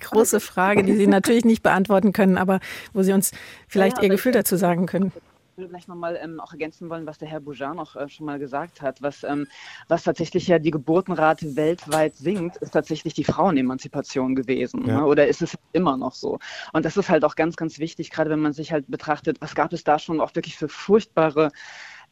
große 0.00 0.38
Frage, 0.38 0.84
die 0.84 0.94
Sie 0.94 1.08
natürlich 1.08 1.44
nicht 1.44 1.62
beantworten 1.62 2.12
können, 2.12 2.36
aber 2.36 2.60
wo 2.92 3.02
Sie 3.02 3.12
uns 3.12 3.32
vielleicht 3.66 3.96
ja, 3.96 4.04
Ihr 4.04 4.10
Gefühl 4.10 4.30
dazu 4.30 4.56
sagen 4.56 4.86
können 4.86 5.12
würde 5.56 5.70
gleich 5.70 5.88
nochmal 5.88 6.18
ähm, 6.20 6.40
auch 6.40 6.52
ergänzen 6.52 6.90
wollen, 6.90 7.06
was 7.06 7.18
der 7.18 7.28
Herr 7.28 7.40
Boujar 7.40 7.74
noch 7.74 7.96
äh, 7.96 8.08
schon 8.08 8.26
mal 8.26 8.38
gesagt 8.38 8.82
hat. 8.82 9.02
Was, 9.02 9.24
ähm, 9.24 9.46
was 9.88 10.04
tatsächlich 10.04 10.48
ja 10.48 10.58
die 10.58 10.70
Geburtenrate 10.70 11.56
weltweit 11.56 12.16
sinkt, 12.16 12.56
ist 12.58 12.72
tatsächlich 12.72 13.14
die 13.14 13.24
Frauenemanzipation 13.24 14.34
gewesen. 14.34 14.86
Ja. 14.86 14.98
Ne? 14.98 15.06
Oder 15.06 15.26
ist 15.28 15.42
es 15.42 15.56
immer 15.72 15.96
noch 15.96 16.14
so? 16.14 16.38
Und 16.72 16.84
das 16.84 16.96
ist 16.96 17.08
halt 17.08 17.24
auch 17.24 17.36
ganz, 17.36 17.56
ganz 17.56 17.78
wichtig, 17.78 18.10
gerade 18.10 18.30
wenn 18.30 18.40
man 18.40 18.52
sich 18.52 18.72
halt 18.72 18.86
betrachtet, 18.88 19.40
was 19.40 19.54
gab 19.54 19.72
es 19.72 19.84
da 19.84 19.98
schon 19.98 20.20
auch 20.20 20.34
wirklich 20.34 20.56
für 20.56 20.68
furchtbare 20.68 21.50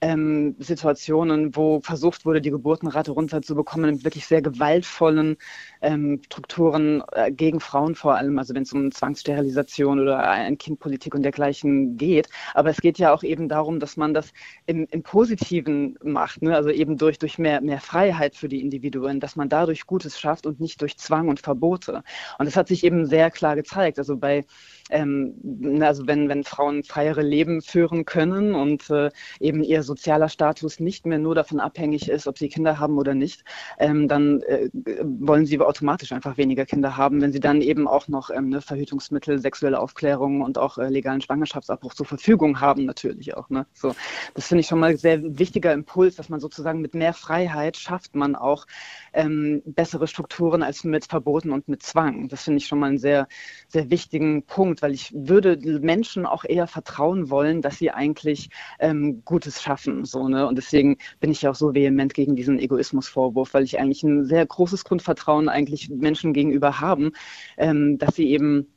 ähm, 0.02 0.56
Situationen, 0.58 1.54
wo 1.54 1.80
versucht 1.80 2.26
wurde, 2.26 2.40
die 2.40 2.50
Geburtenrate 2.50 3.12
runterzubekommen, 3.12 3.92
mit 3.92 4.04
wirklich 4.04 4.26
sehr 4.26 4.42
gewaltvollen 4.42 5.36
ähm, 5.80 6.20
Strukturen 6.26 7.04
äh, 7.12 7.30
gegen 7.30 7.60
Frauen 7.60 7.94
vor 7.94 8.16
allem, 8.16 8.36
also 8.36 8.52
wenn 8.52 8.64
es 8.64 8.72
um 8.72 8.90
Zwangssterilisation 8.90 10.00
oder 10.00 10.28
ein 10.28 10.58
Kindpolitik 10.58 11.14
und 11.14 11.22
dergleichen 11.22 11.96
geht. 11.96 12.28
Aber 12.52 12.70
es 12.70 12.80
geht 12.80 12.98
ja 12.98 13.14
auch 13.14 13.22
eben 13.22 13.48
darum, 13.48 13.78
dass 13.78 13.96
man 13.96 14.12
das 14.12 14.32
im, 14.66 14.88
im 14.90 15.04
Positiven 15.04 15.96
macht, 16.02 16.42
ne? 16.42 16.56
also 16.56 16.70
eben 16.70 16.98
durch, 16.98 17.20
durch 17.20 17.38
mehr, 17.38 17.60
mehr 17.60 17.80
Freiheit 17.80 18.34
für 18.34 18.48
die 18.48 18.60
Individuen, 18.60 19.20
dass 19.20 19.36
man 19.36 19.48
dadurch 19.48 19.86
Gutes 19.86 20.18
schafft 20.18 20.46
und 20.46 20.58
nicht 20.58 20.82
durch 20.82 20.98
Zwang 20.98 21.28
und 21.28 21.38
Verbote. 21.38 22.02
Und 22.38 22.46
das 22.46 22.56
hat 22.56 22.66
sich 22.66 22.82
eben 22.82 23.06
sehr 23.06 23.30
klar 23.30 23.54
gezeigt. 23.54 24.00
Also 24.00 24.16
bei 24.16 24.44
ähm, 24.90 25.80
also 25.80 26.06
wenn, 26.06 26.28
wenn 26.28 26.44
Frauen 26.44 26.84
freiere 26.84 27.22
Leben 27.22 27.62
führen 27.62 28.04
können 28.04 28.54
und 28.54 28.90
äh, 28.90 29.10
eben 29.40 29.62
ihr 29.62 29.82
sozialer 29.82 30.28
Status 30.28 30.80
nicht 30.80 31.06
mehr 31.06 31.18
nur 31.18 31.34
davon 31.34 31.60
abhängig 31.60 32.08
ist, 32.08 32.26
ob 32.26 32.38
sie 32.38 32.48
Kinder 32.48 32.78
haben 32.78 32.98
oder 32.98 33.14
nicht, 33.14 33.44
ähm, 33.78 34.08
dann 34.08 34.42
äh, 34.42 34.68
wollen 35.02 35.46
sie 35.46 35.58
automatisch 35.60 36.12
einfach 36.12 36.36
weniger 36.36 36.66
Kinder 36.66 36.96
haben, 36.96 37.20
wenn 37.20 37.32
sie 37.32 37.40
dann 37.40 37.60
eben 37.60 37.86
auch 37.86 38.08
noch 38.08 38.30
ähm, 38.30 38.48
ne, 38.48 38.60
Verhütungsmittel, 38.60 39.38
sexuelle 39.38 39.78
Aufklärung 39.78 40.40
und 40.42 40.58
auch 40.58 40.78
äh, 40.78 40.88
legalen 40.88 41.20
Schwangerschaftsabbruch 41.20 41.94
zur 41.94 42.06
Verfügung 42.06 42.60
haben, 42.60 42.84
natürlich 42.84 43.36
auch. 43.36 43.48
Ne? 43.50 43.66
So, 43.74 43.94
das 44.34 44.46
finde 44.46 44.60
ich 44.60 44.66
schon 44.66 44.80
mal 44.80 44.96
sehr 44.96 45.22
wichtiger 45.38 45.72
Impuls, 45.72 46.16
dass 46.16 46.28
man 46.28 46.40
sozusagen 46.40 46.80
mit 46.80 46.94
mehr 46.94 47.12
Freiheit 47.12 47.76
schafft 47.76 48.14
man 48.14 48.34
auch 48.36 48.66
ähm, 49.12 49.62
bessere 49.64 50.06
Strukturen 50.06 50.62
als 50.62 50.84
mit 50.84 51.06
Verboten 51.06 51.50
und 51.50 51.68
mit 51.68 51.82
Zwang. 51.82 52.28
Das 52.28 52.44
finde 52.44 52.58
ich 52.58 52.66
schon 52.66 52.78
mal 52.78 52.88
einen 52.88 52.98
sehr, 52.98 53.28
sehr 53.68 53.90
wichtigen 53.90 54.44
Punkt, 54.44 54.71
weil 54.80 54.94
ich 54.94 55.12
würde 55.14 55.58
Menschen 55.80 56.24
auch 56.24 56.44
eher 56.44 56.66
vertrauen 56.66 57.28
wollen, 57.28 57.60
dass 57.60 57.78
sie 57.78 57.90
eigentlich 57.90 58.48
ähm, 58.78 59.22
Gutes 59.24 59.60
schaffen. 59.60 60.04
So, 60.04 60.28
ne? 60.28 60.46
Und 60.46 60.56
deswegen 60.56 60.96
bin 61.20 61.30
ich 61.30 61.46
auch 61.46 61.54
so 61.54 61.74
vehement 61.74 62.14
gegen 62.14 62.36
diesen 62.36 62.58
Egoismusvorwurf, 62.58 63.52
weil 63.52 63.64
ich 63.64 63.78
eigentlich 63.78 64.02
ein 64.04 64.24
sehr 64.24 64.46
großes 64.46 64.84
Grundvertrauen 64.84 65.48
eigentlich 65.48 65.90
Menschen 65.90 66.32
gegenüber 66.32 66.80
haben, 66.80 67.12
ähm, 67.58 67.98
dass 67.98 68.14
sie 68.14 68.30
eben 68.30 68.71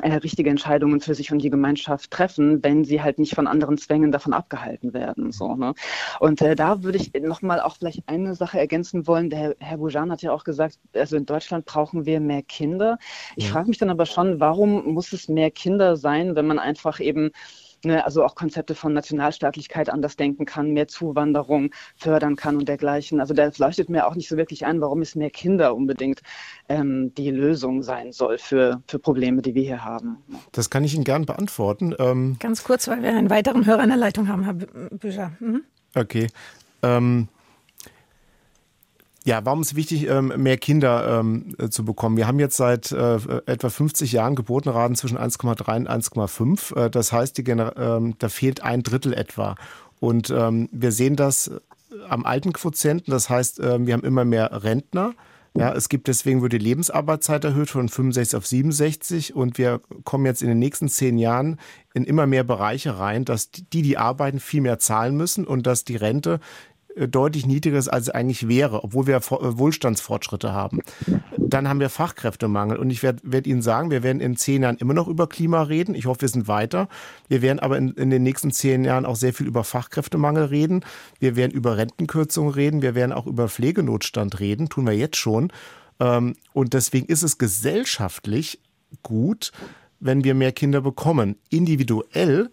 äh, 0.00 0.14
richtige 0.14 0.48
Entscheidungen 0.48 1.00
für 1.00 1.14
sich 1.14 1.32
und 1.32 1.42
die 1.42 1.50
Gemeinschaft 1.50 2.10
treffen, 2.10 2.62
wenn 2.62 2.84
sie 2.84 3.02
halt 3.02 3.18
nicht 3.18 3.34
von 3.34 3.46
anderen 3.46 3.76
Zwängen 3.76 4.10
davon 4.10 4.32
abgehalten 4.32 4.94
werden. 4.94 5.32
So, 5.32 5.54
ne? 5.54 5.74
Und 6.18 6.40
äh, 6.40 6.54
da 6.56 6.82
würde 6.82 6.98
ich 6.98 7.12
nochmal 7.20 7.60
auch 7.60 7.76
vielleicht 7.76 8.08
eine 8.08 8.34
Sache 8.34 8.58
ergänzen 8.58 9.06
wollen. 9.06 9.28
Der 9.28 9.38
Herr, 9.38 9.54
Herr 9.58 9.78
Bujan 9.78 10.10
hat 10.10 10.22
ja 10.22 10.32
auch 10.32 10.44
gesagt, 10.44 10.78
also 10.94 11.16
in 11.16 11.26
Deutschland 11.26 11.66
brauchen 11.66 12.06
wir 12.06 12.20
mehr 12.20 12.42
Kinder. 12.42 12.98
Ich 13.36 13.46
ja. 13.46 13.52
frage 13.52 13.68
mich 13.68 13.78
dann 13.78 13.90
aber 13.90 14.06
schon, 14.06 14.40
warum 14.40 14.94
muss 14.94 15.12
es 15.12 15.28
mehr 15.28 15.50
Kinder 15.50 15.96
sein, 15.96 16.36
wenn 16.36 16.46
man 16.46 16.58
einfach 16.58 16.98
eben 16.98 17.30
ne, 17.84 18.04
also 18.04 18.24
auch 18.24 18.34
Konzepte 18.34 18.74
von 18.74 18.92
Nationalstaatlichkeit 18.92 19.90
anders 19.90 20.16
denken 20.16 20.44
kann, 20.44 20.72
mehr 20.72 20.88
Zuwanderung 20.88 21.70
fördern 21.96 22.36
kann 22.36 22.56
und 22.56 22.68
dergleichen. 22.68 23.20
Also 23.20 23.34
da 23.34 23.50
leuchtet 23.56 23.88
mir 23.88 24.06
auch 24.06 24.14
nicht 24.14 24.28
so 24.28 24.36
wirklich 24.36 24.66
ein, 24.66 24.80
warum 24.80 25.02
es 25.02 25.14
mehr 25.14 25.30
Kinder 25.30 25.74
unbedingt 25.74 26.20
ähm, 26.68 27.14
die 27.14 27.30
Lösung 27.30 27.82
sein 27.82 28.12
soll 28.12 28.38
für, 28.38 28.82
für 28.86 28.98
Probleme, 28.98 29.42
die 29.42 29.54
wir 29.54 29.62
hier 29.62 29.84
haben. 29.84 30.18
Das 30.52 30.70
kann 30.70 30.84
ich 30.84 30.94
Ihnen 30.94 31.04
gern 31.04 31.26
beantworten. 31.26 31.94
Ähm 31.98 32.36
Ganz 32.38 32.64
kurz, 32.64 32.88
weil 32.88 33.02
wir 33.02 33.10
einen 33.10 33.30
weiteren 33.30 33.66
Hörer 33.66 33.82
in 33.82 33.88
der 33.88 33.98
Leitung 33.98 34.28
haben, 34.28 34.44
Herr 34.44 34.54
Bücher. 34.54 35.32
Mhm. 35.40 35.62
Okay. 35.94 36.28
Ähm, 36.82 37.28
ja, 39.24 39.44
warum 39.44 39.62
ist 39.62 39.72
es 39.72 39.76
wichtig, 39.76 40.08
ähm, 40.08 40.32
mehr 40.36 40.56
Kinder 40.56 41.20
ähm, 41.20 41.54
äh, 41.58 41.68
zu 41.68 41.84
bekommen? 41.84 42.16
Wir 42.16 42.26
haben 42.26 42.38
jetzt 42.38 42.56
seit 42.56 42.92
äh, 42.92 43.16
etwa 43.46 43.70
50 43.70 44.12
Jahren 44.12 44.34
Geburtenraten 44.34 44.96
zwischen 44.96 45.18
1,3 45.18 45.76
und 45.76 45.88
1,5. 45.88 46.76
Äh, 46.76 46.90
das 46.90 47.12
heißt, 47.12 47.38
ähm, 47.48 48.14
da 48.18 48.28
fehlt 48.28 48.62
ein 48.62 48.82
Drittel 48.82 49.14
etwa. 49.14 49.54
Und 50.00 50.30
wir 50.30 50.90
sehen 50.90 51.14
das 51.14 51.52
am 52.08 52.26
alten 52.26 52.52
Quotienten. 52.52 53.12
Das 53.12 53.30
heißt, 53.30 53.58
wir 53.60 53.94
haben 53.94 54.02
immer 54.02 54.24
mehr 54.24 54.64
Rentner. 54.64 55.14
Ja, 55.56 55.74
es 55.74 55.90
gibt 55.90 56.08
deswegen 56.08 56.40
wurde 56.40 56.58
die 56.58 56.64
Lebensarbeitszeit 56.64 57.44
erhöht 57.44 57.68
von 57.68 57.88
65 57.88 58.36
auf 58.36 58.46
67 58.46 59.36
und 59.36 59.58
wir 59.58 59.80
kommen 60.02 60.24
jetzt 60.24 60.40
in 60.40 60.48
den 60.48 60.58
nächsten 60.58 60.88
zehn 60.88 61.18
Jahren 61.18 61.60
in 61.92 62.04
immer 62.04 62.26
mehr 62.26 62.42
Bereiche 62.42 62.98
rein, 62.98 63.26
dass 63.26 63.50
die, 63.50 63.82
die 63.82 63.98
arbeiten, 63.98 64.40
viel 64.40 64.62
mehr 64.62 64.78
zahlen 64.78 65.14
müssen 65.14 65.46
und 65.46 65.66
dass 65.66 65.84
die 65.84 65.96
Rente 65.96 66.40
äh, 66.96 67.08
deutlich 67.08 67.46
niedrigeres 67.46 67.88
als 67.88 68.08
es 68.08 68.10
eigentlich 68.10 68.48
wäre, 68.48 68.84
obwohl 68.84 69.06
wir 69.06 69.16
äh, 69.16 69.20
Wohlstandsfortschritte 69.30 70.52
haben. 70.52 70.80
Dann 71.36 71.68
haben 71.68 71.80
wir 71.80 71.88
Fachkräftemangel. 71.88 72.78
Und 72.78 72.90
ich 72.90 73.02
werde 73.02 73.20
werd 73.24 73.46
Ihnen 73.46 73.62
sagen, 73.62 73.90
wir 73.90 74.02
werden 74.02 74.20
in 74.20 74.36
zehn 74.36 74.62
Jahren 74.62 74.76
immer 74.76 74.94
noch 74.94 75.08
über 75.08 75.28
Klima 75.28 75.62
reden. 75.62 75.94
Ich 75.94 76.06
hoffe, 76.06 76.22
wir 76.22 76.28
sind 76.28 76.48
weiter. 76.48 76.88
Wir 77.28 77.42
werden 77.42 77.58
aber 77.58 77.78
in, 77.78 77.90
in 77.90 78.10
den 78.10 78.22
nächsten 78.22 78.50
zehn 78.50 78.84
Jahren 78.84 79.06
auch 79.06 79.16
sehr 79.16 79.32
viel 79.32 79.46
über 79.46 79.64
Fachkräftemangel 79.64 80.44
reden. 80.44 80.84
Wir 81.18 81.36
werden 81.36 81.52
über 81.52 81.76
Rentenkürzungen 81.76 82.52
reden. 82.52 82.82
Wir 82.82 82.94
werden 82.94 83.12
auch 83.12 83.26
über 83.26 83.48
Pflegenotstand 83.48 84.40
reden. 84.40 84.68
Tun 84.68 84.86
wir 84.86 84.96
jetzt 84.96 85.16
schon. 85.16 85.52
Ähm, 86.00 86.34
und 86.52 86.74
deswegen 86.74 87.06
ist 87.06 87.22
es 87.22 87.38
gesellschaftlich 87.38 88.60
gut, 89.02 89.52
wenn 90.00 90.24
wir 90.24 90.34
mehr 90.34 90.52
Kinder 90.52 90.80
bekommen. 90.80 91.36
Individuell 91.48 92.50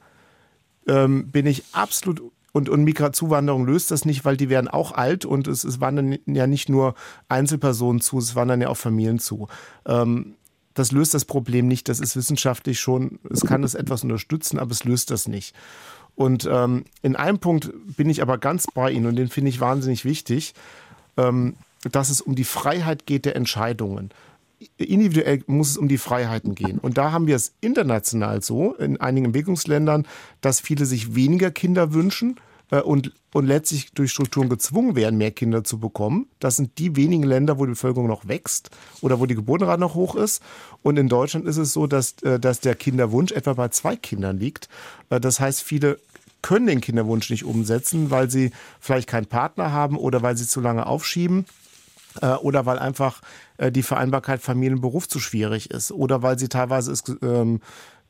ähm, 0.87 1.31
bin 1.31 1.45
ich 1.45 1.63
absolut 1.71 2.21
und, 2.51 2.69
und 2.69 2.83
Migrationszuwanderung 2.83 3.65
löst 3.65 3.91
das 3.91 4.05
nicht, 4.05 4.25
weil 4.25 4.37
die 4.37 4.49
werden 4.49 4.67
auch 4.67 4.91
alt 4.91 5.25
und 5.25 5.47
es, 5.47 5.63
es 5.63 5.79
wandern 5.79 6.17
ja 6.25 6.47
nicht 6.47 6.69
nur 6.69 6.95
Einzelpersonen 7.27 8.01
zu, 8.01 8.17
es 8.17 8.35
wandern 8.35 8.61
ja 8.61 8.69
auch 8.69 8.77
Familien 8.77 9.19
zu. 9.19 9.47
Ähm, 9.85 10.35
das 10.73 10.91
löst 10.91 11.13
das 11.13 11.25
Problem 11.25 11.67
nicht. 11.67 11.89
Das 11.89 11.99
ist 11.99 12.15
wissenschaftlich 12.15 12.79
schon, 12.79 13.19
es 13.29 13.41
kann 13.41 13.63
es 13.63 13.75
etwas 13.75 14.03
unterstützen, 14.03 14.59
aber 14.59 14.71
es 14.71 14.83
löst 14.83 15.11
das 15.11 15.27
nicht. 15.27 15.55
Und 16.15 16.47
ähm, 16.51 16.85
in 17.01 17.15
einem 17.15 17.39
Punkt 17.39 17.71
bin 17.95 18.09
ich 18.09 18.21
aber 18.21 18.37
ganz 18.37 18.67
bei 18.67 18.91
Ihnen 18.91 19.05
und 19.05 19.15
den 19.15 19.29
finde 19.29 19.49
ich 19.49 19.59
wahnsinnig 19.59 20.05
wichtig, 20.05 20.53
ähm, 21.17 21.55
dass 21.91 22.09
es 22.09 22.21
um 22.21 22.35
die 22.35 22.43
Freiheit 22.43 23.05
geht 23.05 23.25
der 23.25 23.35
Entscheidungen 23.35 24.09
individuell 24.77 25.43
muss 25.47 25.71
es 25.71 25.77
um 25.77 25.87
die 25.87 25.97
Freiheiten 25.97 26.55
gehen. 26.55 26.79
Und 26.79 26.97
da 26.97 27.11
haben 27.11 27.27
wir 27.27 27.35
es 27.35 27.53
international 27.61 28.41
so, 28.41 28.73
in 28.73 28.99
einigen 28.99 29.27
Entwicklungsländern, 29.27 30.05
dass 30.41 30.59
viele 30.59 30.85
sich 30.85 31.15
weniger 31.15 31.51
Kinder 31.51 31.93
wünschen 31.93 32.35
äh, 32.71 32.81
und, 32.81 33.13
und 33.33 33.45
letztlich 33.45 33.91
durch 33.93 34.11
Strukturen 34.11 34.49
gezwungen 34.49 34.95
werden, 34.95 35.17
mehr 35.17 35.31
Kinder 35.31 35.63
zu 35.63 35.79
bekommen. 35.79 36.27
Das 36.39 36.57
sind 36.57 36.77
die 36.77 36.95
wenigen 36.95 37.23
Länder, 37.23 37.57
wo 37.57 37.65
die 37.65 37.71
Bevölkerung 37.71 38.07
noch 38.07 38.27
wächst 38.27 38.69
oder 39.01 39.19
wo 39.19 39.25
die 39.25 39.35
Geburtenrate 39.35 39.79
noch 39.79 39.95
hoch 39.95 40.15
ist. 40.15 40.41
Und 40.81 40.97
in 40.97 41.07
Deutschland 41.07 41.45
ist 41.45 41.57
es 41.57 41.73
so, 41.73 41.87
dass, 41.87 42.21
äh, 42.23 42.39
dass 42.39 42.59
der 42.59 42.75
Kinderwunsch 42.75 43.31
etwa 43.31 43.53
bei 43.53 43.69
zwei 43.69 43.95
Kindern 43.95 44.37
liegt. 44.37 44.67
Äh, 45.09 45.19
das 45.21 45.39
heißt, 45.39 45.61
viele 45.61 45.99
können 46.41 46.67
den 46.67 46.81
Kinderwunsch 46.81 47.29
nicht 47.29 47.43
umsetzen, 47.43 48.11
weil 48.11 48.29
sie 48.29 48.51
vielleicht 48.79 49.09
keinen 49.09 49.25
Partner 49.25 49.73
haben 49.73 49.97
oder 49.97 50.21
weil 50.21 50.37
sie 50.37 50.47
zu 50.47 50.61
lange 50.61 50.85
aufschieben 50.85 51.45
äh, 52.21 52.33
oder 52.35 52.65
weil 52.65 52.79
einfach 52.79 53.21
äh, 53.57 53.71
die 53.71 53.83
Vereinbarkeit 53.83 54.41
Familie 54.41 54.75
und 54.75 54.81
Beruf 54.81 55.07
zu 55.07 55.19
schwierig 55.19 55.71
ist 55.71 55.91
oder 55.91 56.21
weil 56.21 56.39
sie 56.39 56.49
teilweise 56.49 56.91
es 56.91 57.03
ähm, 57.21 57.61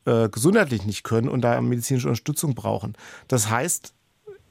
äh, 0.06 0.28
gesundheitlich 0.28 0.86
nicht 0.86 1.04
können 1.04 1.28
und 1.28 1.42
da 1.42 1.60
medizinische 1.60 2.08
Unterstützung 2.08 2.54
brauchen. 2.54 2.94
Das 3.28 3.50
heißt, 3.50 3.92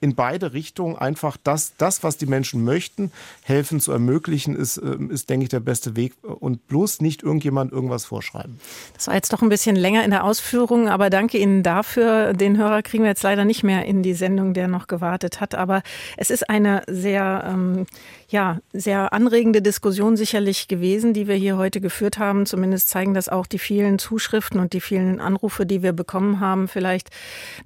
in 0.02 0.16
beide 0.16 0.54
Richtungen 0.54 0.98
einfach 0.98 1.38
das, 1.44 1.74
das, 1.78 2.04
was 2.04 2.18
die 2.18 2.26
Menschen 2.26 2.64
möchten, 2.64 3.12
helfen 3.44 3.80
zu 3.80 3.92
ermöglichen, 3.92 4.56
ist, 4.56 4.78
ähm, 4.78 5.12
ist, 5.12 5.30
denke 5.30 5.44
ich, 5.44 5.50
der 5.50 5.60
beste 5.60 5.96
Weg 5.96 6.14
und 6.22 6.68
bloß 6.68 7.02
nicht 7.02 7.24
irgendjemand 7.24 7.72
irgendwas 7.72 8.06
vorschreiben. 8.06 8.60
Das 8.94 9.08
war 9.08 9.16
jetzt 9.16 9.34
doch 9.34 9.42
ein 9.42 9.50
bisschen 9.50 9.76
länger 9.76 10.04
in 10.04 10.12
der 10.12 10.24
Ausführung, 10.24 10.88
aber 10.88 11.10
danke 11.10 11.38
Ihnen 11.38 11.64
dafür. 11.64 12.34
Den 12.34 12.58
Hörer 12.58 12.82
kriegen 12.82 13.04
wir 13.04 13.10
jetzt 13.10 13.24
leider 13.24 13.46
nicht 13.46 13.64
mehr 13.64 13.86
in 13.86 14.04
die 14.04 14.14
Sendung, 14.14 14.54
der 14.54 14.68
noch 14.68 14.88
gewartet 14.88 15.42
hat, 15.42 15.56
aber 15.56 15.82
es 16.18 16.30
ist 16.30 16.50
eine 16.50 16.84
sehr, 16.88 17.44
ähm, 17.48 17.86
ja, 18.30 18.60
sehr 18.74 19.12
anregende 19.12 19.62
Diskussion 19.62 20.16
sicherlich 20.16 20.68
gewesen, 20.68 21.14
die 21.14 21.28
wir 21.28 21.34
hier 21.34 21.58
heute 21.58 21.82
geführt 21.82 22.20
haben. 22.20 22.46
Zumindest 22.46 22.88
zeigen 22.88 23.16
das 23.16 23.28
auch 23.28 23.48
die 23.48 23.58
vielen 23.58 23.98
Zuschriften 23.98 24.60
und 24.60 24.74
die 24.74 24.82
vielen 24.82 25.20
Anrufe, 25.20 25.66
die 25.66 25.82
wir 25.82 25.94
bekommen 25.94 26.40
haben. 26.40 26.68
Vielleicht 26.68 27.10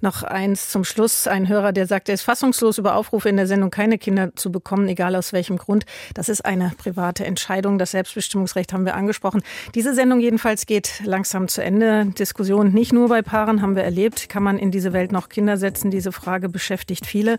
noch 0.00 0.22
eins 0.22 0.70
zum 0.70 0.84
Schluss. 0.84 1.26
Ein 1.26 1.48
Hörer, 1.48 1.72
der 1.72 1.86
sagt, 1.86 2.08
er 2.08 2.14
ist 2.14 2.22
fassungslos 2.22 2.78
über 2.78 2.96
Aufrufe 2.96 3.28
in 3.28 3.36
der 3.36 3.46
Sendung, 3.46 3.70
keine 3.70 3.98
Kinder 3.98 4.34
zu 4.36 4.50
bekommen, 4.50 4.88
egal 4.88 5.14
aus 5.16 5.34
welchem 5.34 5.58
Grund. 5.58 5.84
Das 6.14 6.30
ist 6.30 6.46
eine 6.46 6.72
private 6.78 7.26
Entscheidung. 7.26 7.78
Das 7.78 7.90
Selbstbestimmungsrecht 7.90 8.72
haben 8.72 8.86
wir 8.86 8.94
angesprochen. 8.94 9.42
Diese 9.74 9.92
Sendung 9.92 10.20
jedenfalls 10.20 10.64
geht 10.64 11.02
langsam 11.04 11.48
zu 11.48 11.62
Ende. 11.62 12.06
Diskussion 12.18 12.72
nicht 12.72 12.94
nur 12.94 13.10
bei 13.10 13.20
Paaren 13.20 13.60
haben 13.60 13.76
wir 13.76 13.84
erlebt. 13.84 14.30
Kann 14.30 14.42
man 14.42 14.58
in 14.58 14.70
diese 14.70 14.94
Welt 14.94 15.12
noch 15.12 15.28
Kinder 15.28 15.58
setzen? 15.58 15.90
Diese 15.90 16.10
Frage 16.10 16.48
beschäftigt 16.48 17.04
viele. 17.04 17.36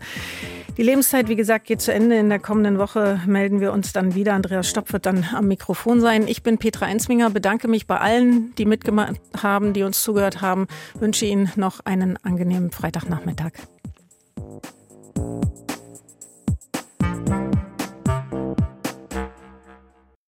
Die 0.76 0.82
Lebenszeit, 0.82 1.28
wie 1.28 1.36
gesagt, 1.36 1.66
geht 1.66 1.80
zu 1.80 1.92
Ende. 1.92 2.16
In 2.16 2.28
der 2.28 2.38
kommenden 2.38 2.78
Woche 2.78 3.15
melden 3.26 3.60
wir 3.60 3.72
uns 3.72 3.92
dann 3.92 4.14
wieder. 4.14 4.34
Andreas 4.34 4.68
Stopp 4.68 4.92
wird 4.92 5.06
dann 5.06 5.24
am 5.32 5.48
Mikrofon 5.48 6.00
sein. 6.00 6.28
Ich 6.28 6.42
bin 6.42 6.58
Petra 6.58 6.86
Einsminger, 6.86 7.30
bedanke 7.30 7.68
mich 7.68 7.86
bei 7.86 7.98
allen, 7.98 8.54
die 8.56 8.64
mitgemacht 8.64 9.20
haben, 9.42 9.72
die 9.72 9.82
uns 9.82 10.02
zugehört 10.02 10.40
haben. 10.40 10.66
Wünsche 10.98 11.24
Ihnen 11.26 11.50
noch 11.56 11.80
einen 11.84 12.18
angenehmen 12.22 12.70
Freitagnachmittag. 12.70 13.52